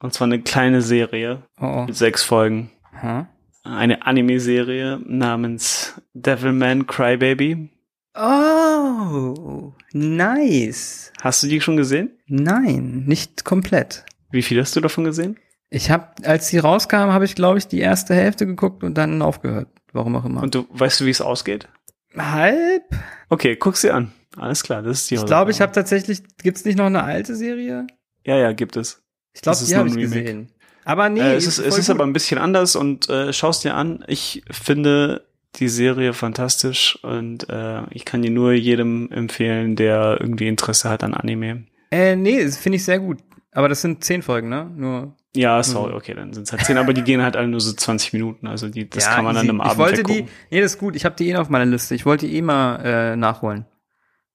Und 0.00 0.14
zwar 0.14 0.26
eine 0.26 0.40
kleine 0.40 0.80
Serie 0.82 1.42
Oh, 1.60 1.84
mit 1.86 1.96
sechs 1.96 2.22
Folgen. 2.22 2.70
oh. 2.94 3.02
Huh? 3.06 3.24
Eine 3.62 4.06
Anime-Serie 4.06 5.00
namens 5.04 6.00
Devilman 6.14 6.86
Crybaby. 6.86 7.68
oh, 8.16 9.72
nice. 9.92 11.12
Hast 11.20 11.42
du 11.42 11.46
die 11.48 11.60
schon 11.60 11.76
gesehen? 11.76 12.10
Nein, 12.26 13.04
nicht 13.06 13.44
komplett. 13.44 14.04
Wie 14.30 14.42
viel 14.42 14.60
hast 14.60 14.76
du 14.76 14.80
davon 14.80 15.04
gesehen? 15.04 15.36
Ich 15.70 15.90
habe, 15.90 16.08
als 16.24 16.48
sie 16.48 16.58
rauskam, 16.58 17.12
habe 17.12 17.24
ich, 17.24 17.34
glaube 17.34 17.58
ich, 17.58 17.68
die 17.68 17.78
erste 17.78 18.14
Hälfte 18.14 18.44
geguckt 18.44 18.82
und 18.82 18.94
dann 18.98 19.22
aufgehört. 19.22 19.68
Warum 19.92 20.16
auch 20.16 20.24
immer. 20.24 20.42
Und 20.42 20.54
du 20.54 20.66
weißt 20.70 21.00
du, 21.00 21.06
wie 21.06 21.10
es 21.10 21.20
ausgeht? 21.20 21.68
halb? 22.16 22.82
Okay, 23.28 23.56
guck 23.56 23.76
sie 23.76 23.90
an. 23.90 24.12
Alles 24.36 24.62
klar, 24.62 24.82
das 24.82 25.02
ist 25.02 25.10
die 25.10 25.16
Ich 25.16 25.26
glaube, 25.26 25.50
ich 25.50 25.60
habe 25.60 25.72
tatsächlich, 25.72 26.22
gibt's 26.42 26.64
nicht 26.64 26.76
noch 26.76 26.86
eine 26.86 27.02
alte 27.02 27.34
Serie? 27.34 27.86
Ja, 28.24 28.36
ja, 28.36 28.52
gibt 28.52 28.76
es. 28.76 29.02
Ich 29.32 29.42
glaube, 29.42 29.58
die 29.64 29.76
habe 29.76 29.88
ich 29.88 29.96
Remake. 29.96 30.22
gesehen. 30.22 30.52
Aber 30.84 31.08
nee, 31.08 31.20
äh, 31.20 31.34
es 31.34 31.46
ist, 31.46 31.58
es 31.58 31.78
ist 31.78 31.86
gut. 31.86 31.96
aber 31.96 32.04
ein 32.04 32.12
bisschen 32.12 32.38
anders 32.38 32.74
und 32.74 33.08
äh, 33.08 33.32
schaust 33.32 33.64
dir 33.64 33.74
an. 33.74 34.04
Ich 34.06 34.42
finde 34.50 35.26
die 35.56 35.68
Serie 35.68 36.12
fantastisch 36.12 36.98
und 37.02 37.48
äh, 37.48 37.82
ich 37.90 38.04
kann 38.04 38.22
die 38.22 38.30
nur 38.30 38.52
jedem 38.52 39.10
empfehlen, 39.10 39.76
der 39.76 40.18
irgendwie 40.20 40.48
Interesse 40.48 40.88
hat 40.88 41.02
an 41.02 41.14
Anime. 41.14 41.64
Äh, 41.90 42.16
nee, 42.16 42.48
finde 42.48 42.76
ich 42.76 42.84
sehr 42.84 43.00
gut. 43.00 43.18
Aber 43.52 43.68
das 43.68 43.82
sind 43.82 44.04
zehn 44.04 44.22
Folgen, 44.22 44.48
ne? 44.48 44.70
Nur. 44.76 45.16
Ja, 45.36 45.62
sorry, 45.62 45.92
okay, 45.94 46.12
dann 46.14 46.32
sind 46.32 46.42
es 46.44 46.52
halt 46.52 46.64
zehn, 46.64 46.76
aber 46.76 46.92
die 46.92 47.02
gehen 47.04 47.22
halt 47.22 47.36
alle 47.36 47.46
nur 47.46 47.60
so 47.60 47.72
20 47.72 48.12
Minuten. 48.14 48.48
Also 48.48 48.68
die, 48.68 48.90
das 48.90 49.04
Ja, 49.04 49.14
kann 49.14 49.24
man 49.24 49.36
an 49.36 49.42
easy. 49.44 49.50
einem 49.50 49.60
Abend 49.60 49.72
Ich 49.74 49.78
wollte 49.78 50.02
die, 50.02 50.12
weggucken. 50.14 50.32
nee, 50.50 50.60
das 50.60 50.72
ist 50.72 50.78
gut. 50.78 50.96
Ich 50.96 51.04
habe 51.04 51.14
die 51.14 51.28
eh 51.28 51.32
noch 51.34 51.42
auf 51.42 51.48
meiner 51.50 51.66
Liste. 51.66 51.94
Ich 51.94 52.04
wollte 52.04 52.26
die 52.26 52.34
eh 52.36 52.42
mal 52.42 52.76
äh, 52.84 53.16
nachholen. 53.16 53.64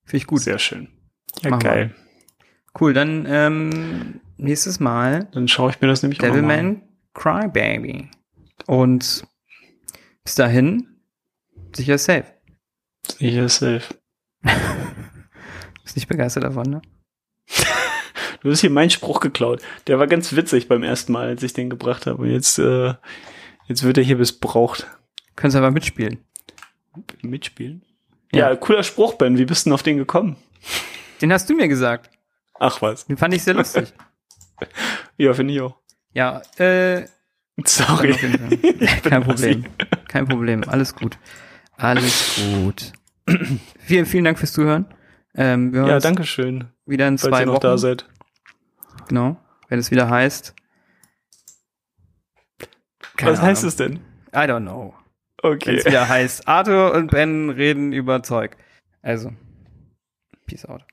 Finde 0.05 0.17
ich 0.17 0.27
gut. 0.27 0.41
Sehr 0.41 0.57
schön. 0.57 0.87
Ja, 1.41 1.51
wir. 1.51 1.57
geil. 1.59 1.95
Cool, 2.79 2.93
dann 2.93 3.25
ähm, 3.27 4.21
nächstes 4.37 4.79
Mal 4.79 5.27
Dann 5.33 5.47
schaue 5.49 5.71
ich 5.71 5.81
mir 5.81 5.87
das 5.87 6.01
nämlich 6.01 6.21
auch 6.21 6.27
noch 6.27 6.35
mal 6.35 6.59
an. 6.59 6.75
Devilman 6.75 6.81
Crybaby. 7.13 8.09
Und 8.67 9.25
bis 10.23 10.35
dahin 10.35 10.87
sicher 11.75 11.97
safe. 11.97 12.25
Sicher 13.19 13.49
safe. 13.49 13.83
Bist 15.83 15.95
nicht 15.97 16.07
begeistert 16.07 16.43
davon, 16.43 16.69
ne? 16.69 16.81
Du 18.45 18.51
hast 18.51 18.61
hier 18.61 18.69
meinen 18.69 18.91
Spruch 18.91 19.21
geklaut. 19.21 19.59
Der 19.87 19.97
war 19.97 20.05
ganz 20.05 20.35
witzig 20.35 20.67
beim 20.67 20.83
ersten 20.83 21.11
Mal, 21.11 21.29
als 21.29 21.41
ich 21.41 21.53
den 21.53 21.67
gebracht 21.67 22.05
habe. 22.05 22.21
Und 22.21 22.29
jetzt, 22.29 22.59
äh, 22.59 22.93
jetzt 23.67 23.81
wird 23.81 23.97
er 23.97 24.03
hier 24.03 24.17
missbraucht. 24.17 24.85
Könntest 25.35 25.57
aber 25.57 25.71
mitspielen. 25.71 26.19
Mitspielen? 27.23 27.81
Ja. 28.31 28.51
Ja. 28.51 28.55
cooler 28.55 28.83
Spruch, 28.83 29.15
Ben. 29.15 29.39
Wie 29.39 29.45
bist 29.45 29.65
du 29.65 29.69
denn 29.71 29.73
auf 29.73 29.81
den 29.81 29.97
gekommen? 29.97 30.35
Den 31.21 31.33
hast 31.33 31.49
du 31.49 31.55
mir 31.55 31.67
gesagt. 31.67 32.11
Ach 32.59 32.83
was. 32.83 33.07
Den 33.07 33.17
fand 33.17 33.33
ich 33.33 33.43
sehr 33.43 33.55
lustig. 33.55 33.91
Ja, 35.17 35.33
finde 35.33 35.53
ich 35.55 35.61
auch. 35.61 35.75
ja, 36.13 36.41
äh, 36.57 37.07
Sorry. 37.65 38.13
kein 39.03 39.23
Problem. 39.23 39.65
Kein 40.07 40.27
Problem. 40.27 40.63
Alles 40.67 40.95
gut. 40.95 41.17
Alles 41.77 42.39
gut. 42.53 42.93
vielen, 43.79 44.05
vielen 44.05 44.23
Dank 44.23 44.37
fürs 44.37 44.53
Zuhören. 44.53 44.85
Ähm, 45.35 45.73
Ja, 45.73 45.99
danke 45.99 46.25
schön, 46.25 46.65
wieder 46.85 47.07
in 47.07 47.17
falls 47.17 47.31
zwei 47.31 47.39
ihr 47.41 47.45
noch 47.47 47.55
Wochen. 47.55 47.61
da 47.63 47.77
seid. 47.77 48.05
Genau. 49.07 49.37
Wenn 49.67 49.79
es 49.79 49.91
wieder 49.91 50.09
heißt. 50.09 50.53
Keine 53.17 53.31
Was 53.31 53.41
heißt 53.41 53.61
Ahnung. 53.63 53.69
es 53.69 53.75
denn? 53.75 53.93
I 54.33 54.47
don't 54.49 54.61
know. 54.61 54.93
Okay. 55.41 55.67
Wenn 55.67 55.75
es 55.77 55.85
wieder 55.85 56.09
heißt, 56.09 56.47
Arthur 56.47 56.93
und 56.93 57.11
Ben 57.11 57.49
reden 57.49 57.93
über 57.93 58.23
Zeug. 58.23 58.57
Also, 59.01 59.31
peace 60.47 60.65
out. 60.65 60.83